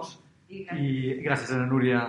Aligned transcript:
convidar-nos 0.00 0.18
i 0.50 1.22
gràcies 1.22 1.52
a 1.54 1.60
la 1.60 1.68
Núria 1.70 2.00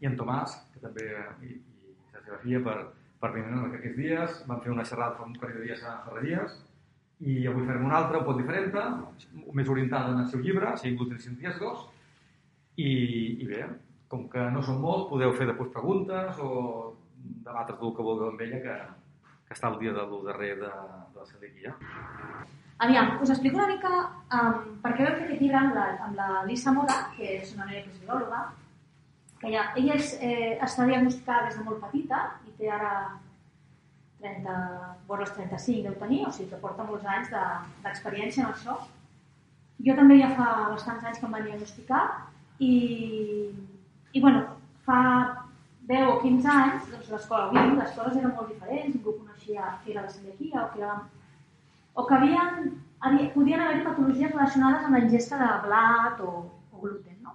i 0.00 0.06
en 0.06 0.16
Tomàs, 0.16 0.54
que 0.72 0.80
també, 0.82 1.08
i, 1.42 1.56
i 1.56 2.14
la 2.14 2.22
seva 2.22 2.38
filla, 2.42 2.60
per, 2.66 2.76
per 3.18 3.32
venir 3.34 3.50
en 3.50 3.64
aquests 3.66 3.96
dies. 3.98 4.36
Vam 4.46 4.60
fer 4.62 4.72
una 4.72 4.86
xerrada 4.86 5.16
fa 5.18 5.26
un 5.26 5.34
parell 5.40 5.58
de 5.58 5.66
dies 5.66 5.82
a 5.82 5.98
Ferreries 6.06 6.58
i 7.18 7.40
avui 7.50 7.66
farem 7.66 7.88
una 7.88 7.96
altra, 7.98 8.20
un 8.20 8.28
poc 8.28 8.38
diferent, 8.38 8.70
més 9.58 9.68
orientada 9.68 10.12
en 10.14 10.22
el 10.22 10.28
seu 10.30 10.40
llibre, 10.44 10.76
Ser 10.78 10.94
gluten 10.94 11.18
sin 11.18 11.38
riesgos. 11.40 11.88
I, 12.78 12.90
I 13.42 13.48
bé, 13.48 13.64
com 14.08 14.28
que 14.30 14.44
no 14.54 14.62
són 14.62 14.78
molts, 14.84 15.08
podeu 15.10 15.34
fer 15.34 15.48
després 15.48 15.74
preguntes 15.74 16.38
o 16.38 16.52
debatre 17.18 17.74
tot 17.74 17.88
el 17.90 17.96
que 17.96 18.06
vulgueu 18.06 18.30
amb 18.30 18.46
ella, 18.46 18.62
que, 18.62 18.76
que 19.48 19.58
està 19.58 19.72
el 19.72 19.80
dia 19.82 19.96
de 19.96 20.06
l'1 20.06 20.22
darrer 20.30 20.54
de, 20.62 20.70
de 20.70 21.18
la 21.18 21.26
celiaquia. 21.32 21.74
Aviam, 22.78 23.18
us 23.22 23.30
explico 23.30 23.58
una 23.58 23.66
mica 23.66 23.90
um, 24.30 24.58
per 24.82 24.92
què 24.94 25.04
vam 25.06 25.16
fer 25.18 25.24
aquest 25.26 25.40
llibre 25.42 25.58
amb 25.58 25.74
la, 25.74 25.86
amb 26.06 26.18
la 26.18 26.28
Lisa 26.46 26.72
Mora, 26.72 26.98
que 27.16 27.38
és 27.40 27.54
una 27.56 27.66
noia 27.66 27.82
que 29.40 29.50
ja, 29.54 29.64
ella 29.78 29.94
és, 29.94 30.12
eh, 30.20 30.58
està 30.62 30.86
diagnosticada 30.86 31.46
des 31.48 31.58
de 31.58 31.64
molt 31.64 31.80
petita 31.82 32.20
i 32.46 32.54
té 32.58 32.70
ara 32.74 32.92
30, 34.22 34.54
vora 35.06 35.22
els 35.26 35.34
35 35.36 35.82
deu 35.86 35.94
tenir, 36.00 36.24
o 36.26 36.32
sigui 36.34 36.50
que 36.50 36.58
porta 36.62 36.86
molts 36.86 37.06
anys 37.06 37.30
de- 37.30 37.82
d'experiència 37.84 38.44
en 38.44 38.52
això. 38.52 38.78
Jo 39.86 39.94
també 39.94 40.18
ja 40.20 40.30
fa 40.34 40.48
bastants 40.70 41.04
anys 41.04 41.18
que 41.18 41.26
em 41.26 41.32
van 41.32 41.44
diagnosticar 41.44 42.02
i, 42.58 42.72
i 44.12 44.20
bueno, 44.20 44.42
fa 44.86 44.98
10 45.86 46.08
o 46.08 46.18
15 46.22 46.48
anys, 46.50 46.90
doncs 46.90 47.10
l'escola, 47.10 47.44
avui 47.46 47.76
les 47.78 47.94
coses 47.94 48.16
eren 48.16 48.34
molt 48.34 48.48
diferents, 48.48 48.94
ningú 48.94 49.14
coneixia 49.20 49.78
què 49.84 49.94
era 49.94 50.02
la 50.02 50.10
celiaquia 50.10 50.64
o 50.64 50.70
què 50.74 50.82
era 50.82 50.96
o 51.98 52.04
que 52.06 52.14
havien, 52.14 52.68
havia, 53.02 53.26
podien 53.34 53.64
haver 53.64 53.82
patologies 53.86 54.30
relacionades 54.34 54.86
amb 54.86 54.96
la 54.96 55.02
ingesta 55.06 55.40
de 55.40 55.48
blat 55.64 56.22
o, 56.22 56.30
o 56.72 56.82
gluten. 56.84 57.18
No? 57.26 57.34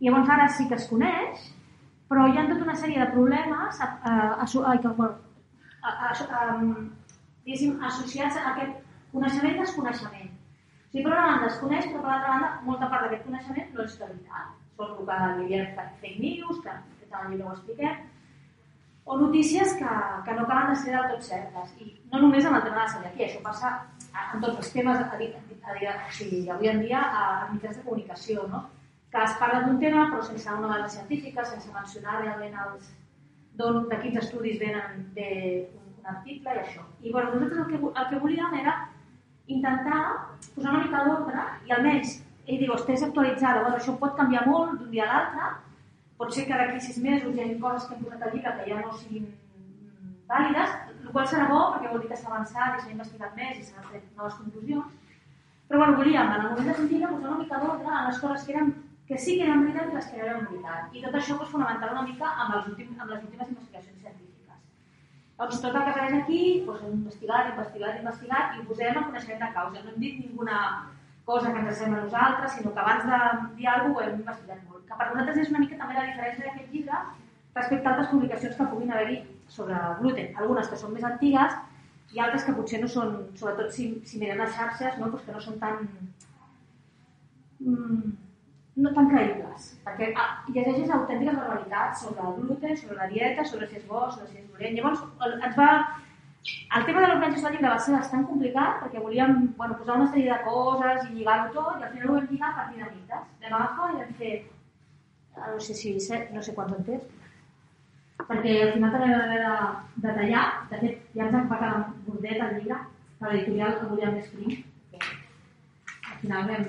I 0.00 0.08
llavors 0.08 0.32
ara 0.34 0.48
sí 0.56 0.66
que 0.70 0.78
es 0.80 0.88
coneix, 0.90 1.46
però 2.10 2.26
hi 2.26 2.36
ha 2.38 2.48
tota 2.50 2.66
una 2.66 2.76
sèrie 2.82 2.98
de 2.98 3.10
problemes 3.14 3.80
a, 3.84 3.88
a, 4.02 4.16
a, 4.34 4.48
a, 4.72 4.74
a, 5.78 5.92
a, 5.92 6.10
a, 6.10 6.44
diguéssim, 7.46 7.78
associats 7.90 8.40
a 8.40 8.50
aquest 8.52 8.84
coneixement 9.14 9.54
i 9.54 9.62
desconeixement. 9.62 10.34
O 10.34 10.90
sigui, 10.90 11.04
per 11.04 11.12
una 11.14 11.26
banda 11.30 11.50
es 11.52 11.62
coneix, 11.62 11.90
però 11.92 12.02
per 12.02 12.12
l'altra 12.12 12.34
banda 12.34 12.52
molta 12.66 12.90
part 12.92 13.06
d'aquest 13.06 13.26
coneixement 13.28 13.74
no 13.74 13.86
és 13.86 13.98
veritat. 14.02 14.54
Són 14.78 14.94
el 14.94 15.06
que 15.06 15.50
li 15.54 15.64
fake 16.02 16.18
news, 16.22 16.62
que 16.64 16.74
que 17.08 17.28
llibre 17.30 17.46
ho 17.46 17.52
expliquem, 17.54 18.00
o 19.08 19.16
notícies 19.16 19.72
que, 19.74 19.92
que 20.24 20.34
no 20.36 20.42
acaben 20.42 20.74
de 20.74 20.76
ser 20.76 20.94
del 20.94 21.06
tot 21.14 21.22
certes. 21.24 21.70
I 21.80 21.94
no 22.12 22.20
només 22.20 22.44
amb 22.44 22.58
el 22.58 22.64
tema 22.66 22.76
de 22.76 22.82
la 22.82 22.92
celiaquia, 22.94 23.28
això 23.28 23.40
passa 23.44 23.70
en 24.34 24.42
tots 24.44 24.58
els 24.60 24.72
temes, 24.74 25.00
a, 25.00 25.16
dir, 25.16 25.30
a, 25.62 25.76
dir, 25.78 25.88
o 25.88 26.12
sigui, 26.12 26.42
avui 26.52 26.68
en 26.68 26.82
dia, 26.84 27.00
a, 27.00 27.22
mitjans 27.54 27.80
de 27.80 27.86
comunicació, 27.86 28.44
no? 28.52 28.66
que 29.08 29.22
es 29.24 29.34
parla 29.40 29.62
d'un 29.64 29.78
tema 29.80 30.04
però 30.10 30.20
sense 30.22 30.52
una 30.52 30.68
base 30.68 30.98
científica, 30.98 31.44
sense 31.48 31.72
mencionar 31.72 32.20
realment 32.20 32.58
els 32.66 32.90
de 33.58 33.98
quins 34.02 34.18
estudis 34.20 34.58
venen 34.60 35.06
d'un 35.16 35.78
un 35.98 36.10
article 36.12 36.54
i 36.54 36.60
això. 36.60 36.84
I 37.02 37.12
bueno, 37.12 37.32
nosaltres 37.32 37.64
el 37.64 37.70
que, 37.72 37.78
el 37.88 38.08
que 38.10 38.20
volíem 38.22 38.58
era 38.60 38.74
intentar 39.48 40.02
posar 40.54 40.74
una 40.74 40.82
mica 40.84 41.04
d'ordre 41.06 41.46
i 41.66 41.72
almenys 41.72 42.18
ell 42.48 42.60
diu, 42.60 42.74
estigués 42.74 43.02
actualitzada, 43.04 43.62
bueno, 43.64 43.80
això 43.80 43.96
pot 44.00 44.14
canviar 44.16 44.44
molt 44.46 44.78
d'un 44.78 44.92
dia 44.92 45.04
a 45.04 45.10
l'altre, 45.10 45.48
pot 46.18 46.34
ser 46.34 46.46
que 46.46 46.56
d'aquí 46.60 46.80
sis 46.84 46.98
mesos 47.02 47.34
hi 47.34 47.44
hagi 47.44 47.58
coses 47.64 47.86
que 47.88 47.94
hem 47.94 48.04
posat 48.04 48.24
al 48.26 48.32
llibre 48.34 48.54
que 48.58 48.70
ja 48.70 48.80
no 48.80 48.94
siguin 49.02 49.28
vàlides, 50.30 50.72
el 51.04 51.12
qual 51.12 51.28
serà 51.30 51.46
bo 51.50 51.60
perquè 51.74 51.92
vol 51.92 52.02
dir 52.02 52.10
que 52.10 52.18
s'ha 52.20 52.32
avançat 52.32 52.76
i 52.76 52.82
s'ha 52.82 52.94
investigat 52.94 53.36
més 53.40 53.60
i 53.60 53.66
s'han 53.68 53.86
tret 53.90 54.08
noves 54.16 54.34
conclusions. 54.40 54.96
Però 55.68 55.80
bueno, 55.82 55.96
volíem, 56.00 56.30
en 56.32 56.40
el 56.40 56.50
moment 56.50 56.68
de 56.68 56.74
el 56.82 56.88
llibre, 56.90 57.08
posar 57.12 57.30
una 57.30 57.38
mica 57.42 57.60
d'ordre 57.62 57.94
en 57.94 58.06
les 58.08 58.20
coses 58.24 58.44
que, 58.44 58.52
eren, 58.54 58.70
que 59.08 59.18
sí 59.24 59.36
que 59.38 59.46
eren 59.46 59.64
veritat 59.64 59.90
i 59.90 59.96
les 59.96 60.06
que 60.10 60.18
no 60.18 60.26
eren 60.26 60.46
veritat. 60.50 60.94
I 60.96 61.02
tot 61.06 61.18
això 61.18 61.36
doncs, 61.36 61.50
fonamental 61.54 61.94
una 61.96 62.04
mica 62.08 62.30
amb, 62.34 62.54
els 62.58 62.70
últim, 62.72 62.94
amb 62.98 63.10
les 63.12 63.24
últimes 63.24 63.50
investigacions 63.54 63.98
científiques. 64.04 64.62
Doncs 65.40 65.60
tot 65.64 65.74
el 65.74 65.84
que 65.84 65.92
apareix 65.94 66.16
aquí, 66.18 66.40
doncs, 66.66 66.86
hem 66.86 66.94
investigat, 67.00 67.50
investigat, 67.52 68.00
investigat 68.02 68.56
i 68.56 68.64
posem 68.70 69.02
en 69.02 69.10
coneixement 69.10 69.44
de 69.44 69.50
causa. 69.58 69.84
No 69.84 69.92
hem 69.92 70.00
dit 70.06 70.22
ninguna 70.24 70.62
cosa 71.28 71.52
que 71.52 71.60
ens 71.60 71.76
sembla 71.76 72.00
a 72.00 72.04
nosaltres, 72.06 72.52
sinó 72.56 72.72
que 72.74 72.80
abans 72.80 73.04
de 73.04 73.16
dir 73.56 73.66
alguna 73.68 73.94
cosa 73.94 74.06
ho 74.06 74.10
hem 74.10 74.20
investigat 74.20 74.60
molt. 74.68 74.84
Que 74.88 74.96
per 75.00 75.08
nosaltres 75.08 75.40
és 75.42 75.50
una 75.52 75.64
mica 75.64 75.80
també 75.80 75.98
la 75.98 76.06
diferència 76.10 76.44
d'aquest 76.46 76.70
llibre 76.72 77.00
respecte 77.58 77.88
a 77.88 77.90
altres 77.92 78.12
publicacions 78.12 78.56
que 78.56 78.68
puguin 78.70 78.94
haver-hi 78.94 79.18
sobre 79.56 79.80
gluten. 79.98 80.30
Algunes 80.44 80.70
que 80.70 80.78
són 80.80 80.94
més 80.94 81.04
antigues 81.08 81.58
i 82.16 82.22
altres 82.24 82.46
que 82.46 82.54
potser 82.56 82.80
no 82.80 82.88
són, 82.94 83.12
sobretot 83.40 83.76
si, 83.76 83.90
si 84.08 84.22
mirem 84.22 84.40
les 84.40 84.56
xarxes, 84.56 84.96
no? 85.02 85.10
Pues 85.12 85.26
que 85.26 85.36
no 85.36 85.44
són 85.44 85.60
tan, 85.60 85.84
mm, 87.60 88.16
no 88.84 88.96
tan 88.96 89.12
creïbles. 89.12 89.70
Perquè 89.84 90.12
ah, 90.16 90.28
llegeixes 90.48 90.96
autèntiques 90.96 91.36
barbaritats 91.42 92.06
sobre 92.06 92.24
el 92.24 92.40
gluten, 92.40 92.76
sobre 92.80 93.00
la 93.02 93.12
dieta, 93.12 93.44
sobre 93.44 93.68
si 93.68 93.82
és 93.82 93.88
bo, 93.90 94.06
sobre 94.14 94.30
si 94.30 94.40
és 94.40 94.48
dolent. 94.48 94.80
Llavors, 94.80 95.04
ens 95.28 95.60
va, 95.60 95.70
el 96.46 96.84
tema 96.86 97.00
de 97.00 97.08
l'organització 97.08 97.48
del 97.48 97.56
llibre 97.56 97.72
va 97.72 97.80
ser 97.84 97.94
bastant 97.94 98.24
complicat 98.28 98.80
perquè 98.82 99.02
volíem 99.02 99.34
bueno, 99.56 99.76
posar 99.80 99.96
una 99.98 100.08
sèrie 100.12 100.32
de 100.32 100.38
coses 100.44 101.06
i 101.08 101.14
lligar-ho 101.16 101.48
tot 101.54 101.80
i 101.80 101.86
al 101.86 101.92
final 101.94 102.10
ho 102.10 102.16
vam 102.18 102.28
lligar 102.30 102.50
a 102.50 102.56
partir 102.58 102.82
de 102.82 102.90
mites. 102.94 103.24
Vam 103.42 103.56
agafar 103.58 103.88
i 103.92 103.98
vam 104.00 104.12
fer, 104.20 104.34
ah, 105.36 105.48
no 105.52 105.60
sé 105.66 105.76
si 105.80 105.94
set, 106.08 106.30
no 106.34 106.42
sé 106.42 106.54
quants 106.56 106.76
en 106.76 106.86
té, 106.88 106.98
perquè 108.28 108.54
al 108.66 108.72
final 108.76 108.94
també 108.94 109.10
vam 109.12 109.24
haver 109.24 109.40
de, 109.44 109.54
de 110.06 110.14
tallar. 110.20 110.44
De 110.72 110.82
fet, 110.84 111.06
ja 111.16 111.26
ens 111.26 111.36
va 111.36 111.44
quedar 111.52 111.72
gordet 112.08 112.44
el 112.46 112.54
llibre, 112.58 112.80
per 113.18 113.32
l'editorial 113.32 113.78
que 113.78 113.90
volíem 113.92 114.18
més 114.18 114.32
prim. 114.34 114.52
Al 114.98 116.20
final 116.22 116.50
vam, 116.52 116.68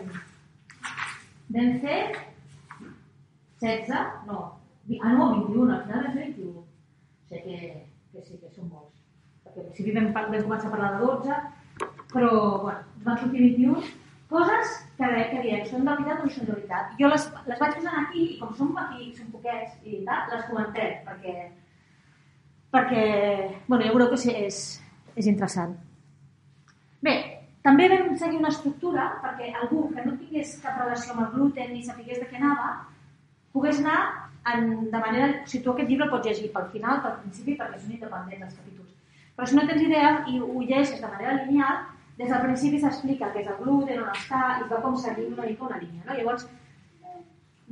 vam 1.57 1.75
fer 1.83 1.99
16, 3.59 4.23
no, 4.29 4.39
ah 5.03 5.13
no, 5.13 5.29
21, 5.35 5.73
al 5.75 5.83
final 5.83 6.07
vam 6.07 6.15
fer 6.15 6.31
21. 6.31 6.55
O 6.59 7.29
sigui 7.29 7.59
que, 7.59 7.75
que 8.13 8.25
sí, 8.25 8.39
que 8.39 8.55
són 8.55 8.71
molts. 8.71 8.98
Perquè 9.49 9.63
al 9.63 9.71
principi 9.71 9.95
vam, 9.95 10.11
vam 10.15 10.45
començar 10.45 10.69
a 10.69 10.75
parlar 10.75 10.91
de 10.95 10.99
12, 11.05 11.39
però 12.13 12.29
bueno, 12.63 12.83
van 13.05 13.17
sortir 13.17 13.41
21 13.47 13.81
coses 14.29 14.75
que, 14.97 15.07
que 15.31 15.41
diem, 15.41 15.65
són 15.65 15.87
de 15.87 15.95
veritat 15.95 16.21
o 16.21 16.27
no 16.27 16.33
són 16.33 16.49
de 16.49 16.55
veritat. 16.55 16.93
Jo 17.01 17.09
les, 17.09 17.25
les 17.49 17.61
vaig 17.63 17.75
posant 17.79 17.97
aquí 18.03 18.25
i 18.25 18.37
com 18.41 18.53
som 18.57 18.77
aquí, 18.77 19.09
som 19.17 19.31
poquets 19.33 19.75
i 19.89 20.03
tal, 20.05 20.29
les 20.33 20.45
comentem 20.51 20.99
perquè, 21.07 21.35
perquè 22.75 23.03
bueno, 23.67 23.83
ja 23.83 23.93
veureu 23.95 24.11
que 24.13 24.21
sí, 24.21 24.35
és, 24.37 24.61
és 25.17 25.29
interessant. 25.31 25.73
Bé, 27.05 27.15
també 27.65 27.89
vam 27.89 28.13
seguir 28.21 28.39
una 28.41 28.53
estructura 28.53 29.09
perquè 29.23 29.49
algú 29.63 29.87
que 29.95 30.05
no 30.05 30.17
tingués 30.19 30.57
cap 30.63 30.77
relació 30.83 31.15
amb 31.15 31.25
el 31.25 31.31
gluten 31.35 31.73
ni 31.73 31.85
sapigués 31.85 32.21
de 32.21 32.29
què 32.29 32.37
anava, 32.37 32.73
pogués 33.55 33.81
anar 33.81 34.29
en, 34.53 34.91
de 34.91 34.99
manera... 34.99 35.31
Sigui, 35.45 35.63
tu 35.65 35.73
aquest 35.73 35.89
llibre 35.89 36.07
el 36.07 36.13
pots 36.13 36.29
llegir 36.29 36.51
pel 36.53 36.69
final, 36.75 37.01
pel 37.03 37.17
principi, 37.23 37.57
perquè 37.59 37.81
són 37.81 37.97
independents 37.97 38.45
els 38.47 38.59
capítols. 38.59 38.78
Però 39.39 39.47
si 39.47 39.55
no 39.55 39.61
tens 39.63 39.85
idea 39.85 40.07
i 40.27 40.33
ho 40.43 40.47
llegeixes 40.59 40.99
de 40.99 41.07
manera 41.07 41.33
lineal, 41.37 41.77
des 42.17 42.27
del 42.27 42.41
principi 42.43 42.79
s'explica 42.81 43.29
què 43.31 43.39
és 43.39 43.45
el 43.47 43.61
gluten, 43.61 44.01
on 44.03 44.09
està, 44.11 44.39
i 44.59 44.65
va 44.67 44.81
com 44.83 44.97
seguint 44.99 45.29
una 45.31 45.45
mica 45.47 45.63
una 45.69 45.77
línia. 45.79 46.01
No? 46.03 46.17
Llavors, 46.17 46.43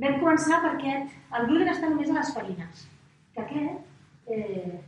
vam 0.00 0.16
començar 0.22 0.62
perquè 0.62 0.94
el 1.02 1.50
gluten 1.50 1.68
està 1.74 1.90
només 1.90 2.08
a 2.08 2.16
les 2.16 2.30
farines. 2.38 2.86
Que 3.34 3.44
aquest, 3.44 3.84
eh, 4.32 4.80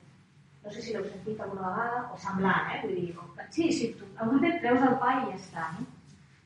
no 0.64 0.72
sé 0.72 0.86
si 0.86 0.96
l'heu 0.96 1.04
sentit 1.04 1.44
alguna 1.44 1.68
vegada, 1.68 2.00
o 2.14 2.22
semblant, 2.24 2.72
eh? 2.72 2.80
Vull 2.86 2.96
dir, 2.96 3.44
sí, 3.58 3.68
sí, 3.82 3.92
tu, 4.00 4.08
el 4.16 4.32
gluten 4.32 4.58
treus 4.64 4.88
el 4.88 4.98
pa 5.04 5.14
i 5.18 5.22
ja 5.28 5.36
està, 5.36 5.68
no? 5.76 5.86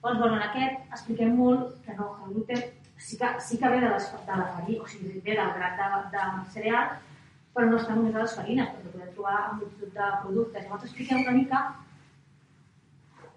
Doncs, 0.02 0.18
bueno, 0.18 0.34
en 0.34 0.48
aquest 0.50 0.94
expliquem 0.98 1.38
molt 1.38 1.78
que 1.86 1.94
no, 1.94 2.10
que 2.18 2.26
el 2.26 2.34
gluten 2.34 2.66
sí 2.98 3.22
que, 3.22 3.34
sí 3.38 3.62
que 3.62 3.70
ve 3.70 3.78
de, 3.86 3.94
les, 3.94 4.12
de 4.26 4.42
la 4.42 4.52
farina, 4.58 4.82
o 4.82 4.90
sigui, 4.96 5.20
ve 5.22 5.38
del 5.38 5.58
grat 5.60 5.78
de, 5.78 6.06
de 6.18 6.30
cereal, 6.58 6.96
però 7.54 7.70
no 7.70 7.78
a 7.78 8.22
les 8.22 8.34
farines, 8.36 8.70
perquè 8.74 8.92
podem 8.92 9.10
trobar 9.14 9.36
en 9.40 9.58
multitud 9.60 9.92
de 9.94 10.06
productes. 10.22 10.64
Llavors 10.64 10.86
expliquem 10.88 11.22
una 11.22 11.36
mica... 11.38 11.60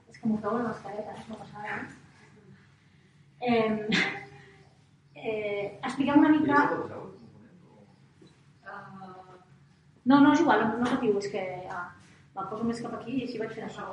És 0.09 0.17
que 0.17 0.29
m'ho 0.29 0.39
trobo 0.41 0.57
la 0.57 0.71
mascareta, 0.71 1.13
eh? 1.13 1.25
no 1.29 1.37
passa 1.37 1.65
res. 1.65 1.97
Eh, 3.39 3.89
eh, 5.15 5.79
expliquem 5.83 6.23
una 6.23 6.33
mica... 6.33 6.63
No, 10.07 10.21
no 10.23 10.31
és 10.31 10.39
igual, 10.39 10.63
no, 10.63 10.77
no 10.79 10.87
patiu, 10.87 11.17
és 11.19 11.27
que 11.29 11.43
ah, 11.67 11.89
me'l 12.33 12.47
poso 12.47 12.63
més 12.63 12.79
cap 12.79 12.93
aquí 12.95 13.17
i 13.17 13.25
així 13.25 13.41
vaig 13.41 13.51
fent 13.53 13.67
això. 13.67 13.89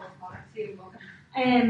Eh, 1.35 1.65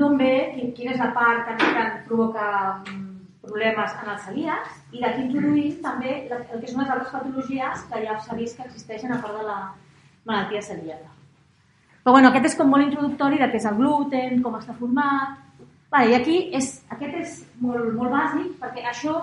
D'on 0.00 0.16
ve, 0.16 0.32
quin, 0.54 0.70
quina 0.72 0.94
és 0.94 1.00
la 1.02 1.10
part 1.12 1.48
que, 1.50 1.70
que 1.76 1.84
provoca 2.06 2.44
mm, 2.88 3.09
problemes 3.44 3.94
en 4.02 4.10
els 4.14 4.24
celíacs 4.26 4.80
i 4.92 5.02
d'aquí 5.02 5.24
introduïm 5.26 5.78
també 5.84 6.16
el 6.28 6.60
que 6.60 6.70
són 6.70 6.82
les 6.82 6.92
altres 6.94 7.12
patologies 7.14 7.84
que 7.90 8.02
ja 8.04 8.18
s'ha 8.20 8.36
vist 8.40 8.58
que 8.58 8.66
existeixen 8.68 9.14
a 9.14 9.20
part 9.22 9.38
de 9.38 9.46
la 9.46 9.58
malaltia 10.28 10.62
celíaca. 10.62 11.08
Però 12.04 12.16
bueno, 12.16 12.30
aquest 12.30 12.50
és 12.50 12.56
com 12.56 12.70
molt 12.72 12.86
introductori 12.86 13.40
de 13.40 13.48
què 13.50 13.60
és 13.60 13.68
el 13.68 13.78
gluten, 13.80 14.42
com 14.44 14.58
està 14.58 14.76
format... 14.76 15.38
Vale, 15.90 16.12
I 16.12 16.14
aquí 16.14 16.36
és, 16.54 16.66
aquest 16.94 17.14
és 17.18 17.30
molt, 17.58 17.88
molt 17.98 18.12
bàsic 18.14 18.52
perquè 18.60 18.84
això 18.86 19.14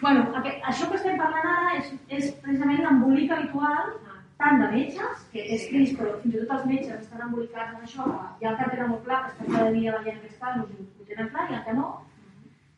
bueno, 0.00 0.24
aquest, 0.40 0.64
això 0.72 0.88
que 0.90 0.96
estem 0.98 1.20
parlant 1.20 1.46
ara 1.46 1.76
és, 1.78 1.92
és 2.08 2.32
precisament 2.42 2.80
l'embolic 2.82 3.30
habitual 3.36 3.92
tant 4.40 4.62
de 4.62 4.70
metges, 4.72 5.24
que 5.32 5.44
és 5.54 5.66
trist, 5.68 5.98
però 5.98 6.14
fins 6.22 6.34
i 6.34 6.42
tot 6.42 6.54
els 6.56 6.68
metges 6.70 6.96
estan 6.96 7.26
embolicats 7.26 7.74
en 7.76 7.84
això, 7.84 8.06
ha 8.08 8.30
el 8.40 8.56
que 8.56 8.68
tenen 8.72 8.88
molt 8.90 9.04
clar, 9.04 9.20
que 9.26 9.34
estan 9.34 9.50
cada 9.54 9.74
dia 9.74 9.98
veient 9.98 10.22
aquests 10.22 10.40
casos 10.40 10.70
i 10.72 10.86
ho 10.86 11.08
tenen 11.10 11.28
clar, 11.34 11.44
i 11.50 11.58
el 11.58 11.66
que 11.66 11.74
no, 11.76 11.88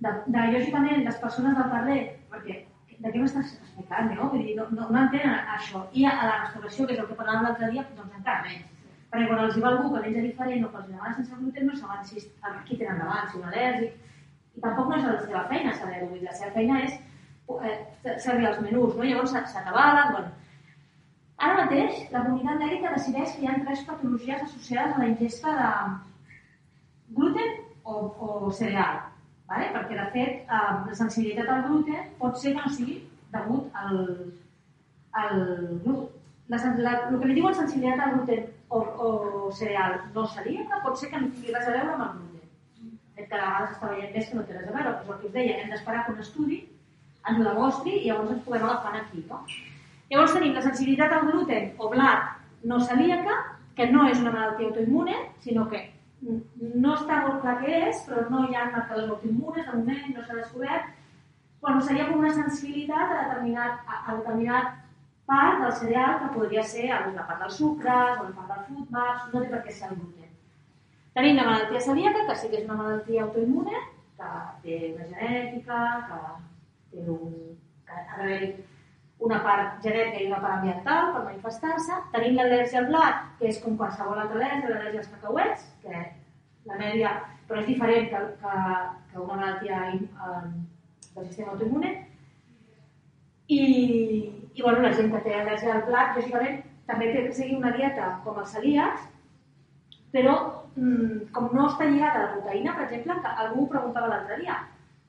de, 0.03 0.13
de 0.35 0.45
lògicament, 0.57 1.05
les 1.07 1.19
persones 1.23 1.57
del 1.59 1.73
carrer, 1.73 1.99
perquè 2.33 2.59
de 3.03 3.11
què 3.11 3.21
m'estàs 3.23 3.55
explicant, 3.59 4.11
no? 4.17 4.29
Vull 4.33 4.45
dir, 4.47 4.57
no, 4.59 4.67
no, 4.75 4.89
no 4.95 5.01
entenen 5.05 5.51
això. 5.57 5.83
I 5.99 6.07
a 6.07 6.15
la 6.19 6.37
restauració, 6.45 6.87
que 6.87 6.97
és 6.97 7.03
el 7.03 7.09
que 7.11 7.19
parlàvem 7.19 7.47
l'altre 7.47 7.71
dia, 7.75 7.85
doncs 7.99 8.19
encara 8.19 8.45
menys. 8.47 8.69
Perquè 9.13 9.29
quan 9.29 9.43
els 9.45 9.57
hi 9.57 9.65
va 9.65 9.73
algú 9.73 9.91
que 9.93 10.03
menja 10.05 10.25
diferent 10.27 10.67
o 10.67 10.71
que 10.73 10.81
els 10.81 10.91
demana 10.91 11.15
sense 11.17 11.39
gluten, 11.41 11.67
no 11.69 11.79
saben 11.79 12.07
si 12.09 12.23
qui 12.69 12.79
tenen 12.81 13.03
davant, 13.03 13.27
si 13.31 13.41
un 13.41 13.49
al·lèrgic. 13.51 13.99
I 14.57 14.63
tampoc 14.63 14.89
no 14.89 14.99
és 14.99 15.09
la 15.09 15.17
seva 15.25 15.43
feina 15.51 15.75
saber-ho. 15.81 16.21
La 16.23 16.37
seva 16.39 16.53
feina 16.57 16.79
és 16.87 16.95
eh, 17.67 17.77
servir 18.27 18.49
els 18.53 18.63
menús, 18.65 18.97
no? 18.97 19.05
Llavors 19.05 19.37
s'atabalen, 19.37 20.15
bueno. 20.17 20.33
Ara 21.43 21.65
mateix, 21.65 22.05
la 22.15 22.23
comunitat 22.23 22.61
mèdica 22.63 22.95
decideix 22.95 23.35
que 23.35 23.43
hi 23.43 23.51
ha 23.51 23.61
tres 23.65 23.87
patologies 23.89 24.45
associades 24.47 24.95
a 24.95 25.03
la 25.03 25.09
ingesta 25.11 25.57
de 25.59 25.71
gluten 27.17 27.57
o, 27.83 27.97
o 28.27 28.53
cereal 28.55 29.01
Vale? 29.53 29.69
Perquè, 29.75 29.97
de 29.99 30.05
fet, 30.15 30.37
eh, 30.49 30.75
la 30.89 30.95
sensibilitat 30.97 31.51
al 31.53 31.67
gluten 31.67 32.13
pot 32.21 32.39
ser 32.41 32.55
que 32.57 32.63
no 32.65 32.71
sigui 32.73 32.95
degut 33.35 33.75
al, 33.83 33.99
al 35.23 35.43
la, 36.49 36.61
la, 36.87 36.93
el 37.11 37.19
que 37.21 37.29
li 37.29 37.37
diuen 37.37 37.57
sensibilitat 37.59 38.01
al 38.07 38.15
gluten 38.17 38.47
o, 38.69 38.81
o 38.81 39.51
cereal 39.59 39.99
no 40.15 40.25
celíaca 40.35 40.81
pot 40.85 40.97
ser 41.01 41.11
que 41.13 41.21
no 41.21 41.29
tingui 41.35 41.53
res 41.53 41.69
a 41.69 41.77
veure 41.77 41.95
amb 41.95 42.05
el 42.07 42.15
gluten. 42.17 42.97
Que 43.19 43.27
a 43.29 43.43
vegades 43.45 43.77
està 43.77 43.93
veient 43.93 44.17
més 44.17 44.29
que 44.31 44.39
no 44.39 44.47
té 44.49 44.57
res 44.57 44.69
a 44.71 44.77
veure, 44.79 44.95
però 45.03 45.05
és 45.05 45.15
el 45.15 45.21
que 45.21 45.31
us 45.31 45.37
deia, 45.37 45.59
hem 45.61 45.73
d'esperar 45.75 46.05
que 46.07 46.15
un 46.17 46.25
estudi 46.25 46.61
ens 47.29 47.39
ho 47.39 47.47
demostri 47.47 47.97
i 47.99 48.07
llavors 48.09 48.35
ens 48.35 48.45
podem 48.49 48.69
agafar 48.69 48.97
aquí. 49.03 49.25
No? 49.29 49.43
Llavors 50.13 50.37
tenim 50.37 50.57
la 50.57 50.65
sensibilitat 50.65 51.13
al 51.17 51.29
gluten 51.29 51.73
o 51.79 51.93
blat 51.93 52.33
no 52.73 52.81
celíaca, 52.81 53.37
que 53.77 53.89
no 53.93 54.09
és 54.09 54.21
una 54.21 54.33
malaltia 54.33 54.69
autoimmune, 54.71 55.19
sinó 55.45 55.69
que 55.69 55.85
no 56.23 56.95
està 56.95 57.21
molt 57.25 57.41
clar 57.43 57.57
què 57.63 57.79
és, 57.89 58.03
però 58.07 58.27
no 58.31 58.45
hi 58.47 58.55
ha 58.55 58.69
marcadors 58.71 59.11
autoimmunes, 59.17 59.67
de 59.67 59.79
moment 59.79 60.15
no 60.15 60.25
s'ha 60.25 60.39
descobert. 60.39 60.93
Bueno, 61.63 61.83
seria 61.87 62.09
com 62.09 62.23
una 62.23 62.33
sensibilitat 62.35 63.11
a 63.11 63.19
determinat, 63.23 63.83
a, 63.87 63.99
a 64.07 64.17
determinat 64.21 64.79
part 65.27 65.63
del 65.63 65.73
cereal 65.81 66.19
que 66.21 66.33
podria 66.37 66.63
ser 66.67 66.89
la 66.91 67.27
part 67.27 67.43
dels 67.43 67.59
sucres 67.59 68.21
o 68.21 68.29
la 68.29 68.47
part 68.49 68.69
del 68.69 68.87
maps, 68.91 69.29
no 69.33 69.43
té 69.43 69.51
per 69.51 69.63
què 69.67 69.75
ser 69.75 69.91
el 69.91 69.99
gluten. 69.99 70.31
Tenim 71.17 71.39
la 71.39 71.47
malaltia 71.49 71.85
celíaca, 71.87 72.27
que 72.29 72.39
sí 72.41 72.51
que 72.51 72.63
és 72.63 72.69
una 72.69 72.79
malaltia 72.81 73.27
autoimmune, 73.27 73.83
que 74.19 74.33
té 74.65 74.79
una 74.95 75.09
genètica, 75.11 75.81
que 76.09 76.21
té 76.93 77.07
un, 77.17 77.35
que 77.87 77.99
ha 77.99 78.05
d'haver 78.17 78.53
una 79.23 79.39
part 79.45 79.85
genètica 79.85 80.23
i 80.23 80.31
una 80.31 80.41
part 80.43 80.59
ambiental 80.59 81.13
per 81.15 81.25
manifestar-se. 81.29 82.01
Tenim 82.15 82.39
l'al·lèrgia 82.39 82.81
al 82.83 82.91
blat, 82.91 83.29
que 83.39 83.51
és 83.53 83.61
com 83.63 83.77
qualsevol 83.79 84.19
altra 84.19 84.39
al·lèrgia, 84.39 84.71
l'al·lèrgia 84.73 85.05
als 85.05 85.13
cacauets, 85.13 85.69
que 85.83 86.03
la 86.71 86.79
mèdia, 86.79 87.13
però 87.49 87.61
és 87.63 87.69
diferent 87.69 88.09
que, 88.11 88.21
que, 88.43 88.57
que 89.13 89.21
una 89.21 89.39
malaltia 89.41 89.81
del 89.93 91.27
sistema 91.27 91.53
autoimmune. 91.55 91.95
I, 93.53 93.63
i 94.55 94.63
bueno, 94.63 94.85
la 94.85 94.93
gent 94.97 95.11
que 95.13 95.23
té 95.25 95.35
al·lèrgia 95.37 95.75
al 95.77 95.87
blat, 95.89 96.15
lògicament, 96.17 96.63
també 96.89 97.11
té 97.13 97.27
que 97.27 97.35
seguir 97.37 97.59
una 97.59 97.73
dieta 97.77 98.13
com 98.25 98.39
els 98.43 98.55
celíacs, 98.55 99.09
però 100.13 100.37
mm, 100.77 101.33
com 101.35 101.51
no 101.57 101.67
està 101.71 101.89
lligada 101.89 102.21
a 102.21 102.25
la 102.25 102.31
proteïna, 102.37 102.77
per 102.77 102.87
exemple, 102.87 103.19
que 103.25 103.35
algú 103.45 103.67
preguntava 103.73 104.13
l'altre 104.13 104.39
dia, 104.43 104.61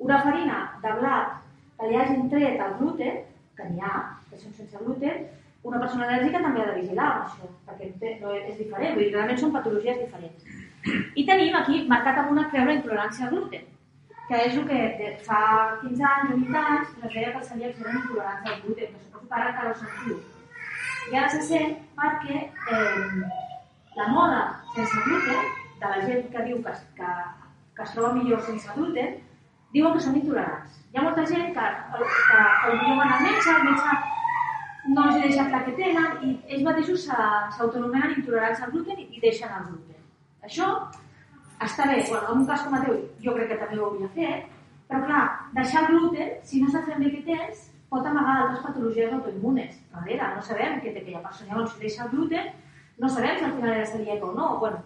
una 0.04 0.20
farina 0.26 0.60
de 0.84 0.98
blat 1.00 1.40
que 1.80 1.90
li 1.90 2.00
hagin 2.00 2.28
tret 2.32 2.62
el 2.66 2.76
gluten, 2.80 3.24
que 3.58 3.70
n'hi 3.70 3.84
ha, 3.84 3.96
que 4.30 4.40
són 4.42 4.56
sense 4.58 4.82
gluten, 4.82 5.26
una 5.64 5.80
persona 5.80 6.08
al·lèrgica 6.08 6.42
també 6.44 6.64
ha 6.64 6.70
de 6.72 6.80
vigilar 6.82 7.10
això, 7.22 7.48
perquè 7.68 8.16
no 8.22 8.34
és 8.36 8.58
diferent, 8.60 8.96
vull 8.96 9.06
dir, 9.06 9.14
realment 9.16 9.40
són 9.40 9.54
patologies 9.56 10.00
diferents. 10.02 10.63
I 11.16 11.24
tenim 11.28 11.56
aquí 11.56 11.84
marcat 11.88 12.20
amb 12.20 12.34
una 12.34 12.50
creu 12.52 12.66
la 12.68 12.76
intolerància 12.78 13.28
al 13.28 13.34
gluten, 13.36 13.66
que 14.28 14.40
és 14.48 14.58
el 14.60 14.68
que 14.68 15.12
fa 15.28 15.42
15 15.82 16.06
anys 16.10 16.34
o 16.34 16.38
20 16.42 16.62
anys 16.62 16.90
es 16.90 17.14
deia 17.14 17.32
que 17.32 17.40
els 17.42 17.50
celíacs 17.52 17.82
eren 17.84 18.00
intolerants 18.02 18.50
al 18.52 18.62
gluten, 18.66 18.94
que 18.96 19.04
suposo 19.04 19.28
que 19.30 19.40
ara 19.40 19.52
encara 19.52 19.72
ho 19.72 19.78
sentiu. 19.82 20.18
I 21.12 21.20
ara 21.20 21.30
se 21.32 21.42
sent 21.48 21.78
perquè 22.00 22.40
eh, 22.44 23.28
la 24.00 24.08
moda 24.12 24.42
sense 24.76 25.06
gluten, 25.08 25.52
de 25.84 25.92
la 25.92 26.02
gent 26.08 26.28
que 26.34 26.44
diu 26.48 26.60
que, 26.66 26.74
que, 26.98 27.14
que 27.78 27.86
es 27.86 27.96
troba 27.96 28.14
millor 28.18 28.44
sense 28.48 28.76
gluten, 28.76 29.16
diuen 29.74 29.96
que 29.96 30.04
són 30.06 30.20
intolerants. 30.20 30.78
Hi 30.92 31.00
ha 31.00 31.08
molta 31.08 31.26
gent 31.32 31.50
que, 31.56 31.70
que, 31.94 32.04
que 32.28 32.76
potser 32.76 33.00
van 33.00 33.16
al 33.16 33.26
metge, 33.30 33.56
el 33.56 33.66
metge 33.70 34.94
no 34.94 35.08
els 35.08 35.20
deixa 35.24 35.48
clar 35.50 35.64
que 35.66 35.76
tenen 35.80 36.24
i 36.28 36.36
ells 36.52 36.64
mateixos 36.68 37.08
s'autonomenen 37.08 38.16
intolerants 38.20 38.64
al 38.64 38.72
gluten 38.76 39.00
i, 39.00 39.10
i 39.16 39.24
deixen 39.24 39.52
el 39.58 39.68
gluten. 39.72 39.93
Això 40.44 40.70
està 41.64 41.88
bé, 41.90 42.02
bueno, 42.10 42.26
en 42.32 42.42
un 42.42 42.48
cas 42.50 42.66
com 42.66 42.76
el 42.78 42.86
teu 42.88 42.98
jo 43.26 43.36
crec 43.38 43.54
que 43.54 43.60
també 43.62 43.80
ho 43.80 43.90
hauria 43.90 44.10
fet, 44.16 44.50
però 44.90 45.04
clar, 45.06 45.24
deixar 45.58 45.86
gluten, 45.90 46.34
si 46.50 46.62
no 46.62 46.72
saps 46.72 46.90
ben 46.92 47.04
bé 47.04 47.12
què 47.14 47.22
tens, 47.30 47.70
pot 47.94 48.08
amagar 48.10 48.40
altres 48.42 48.66
patologies 48.66 49.14
autoimmunes. 49.14 49.78
Darrere, 49.94 50.34
no 50.36 50.42
sabem 50.42 50.80
què 50.82 50.92
té 50.92 51.04
aquella 51.04 51.24
persona. 51.24 51.52
Llavors, 51.52 51.76
si 51.76 51.86
deixa 51.86 52.08
el 52.08 52.12
gluten, 52.16 52.50
no 53.00 53.10
sabem 53.10 53.38
si 53.38 53.46
al 53.48 53.56
final 53.58 53.76
era 53.76 53.86
celíaca 53.86 54.28
o 54.28 54.34
no. 54.34 54.50
Bueno, 54.64 54.82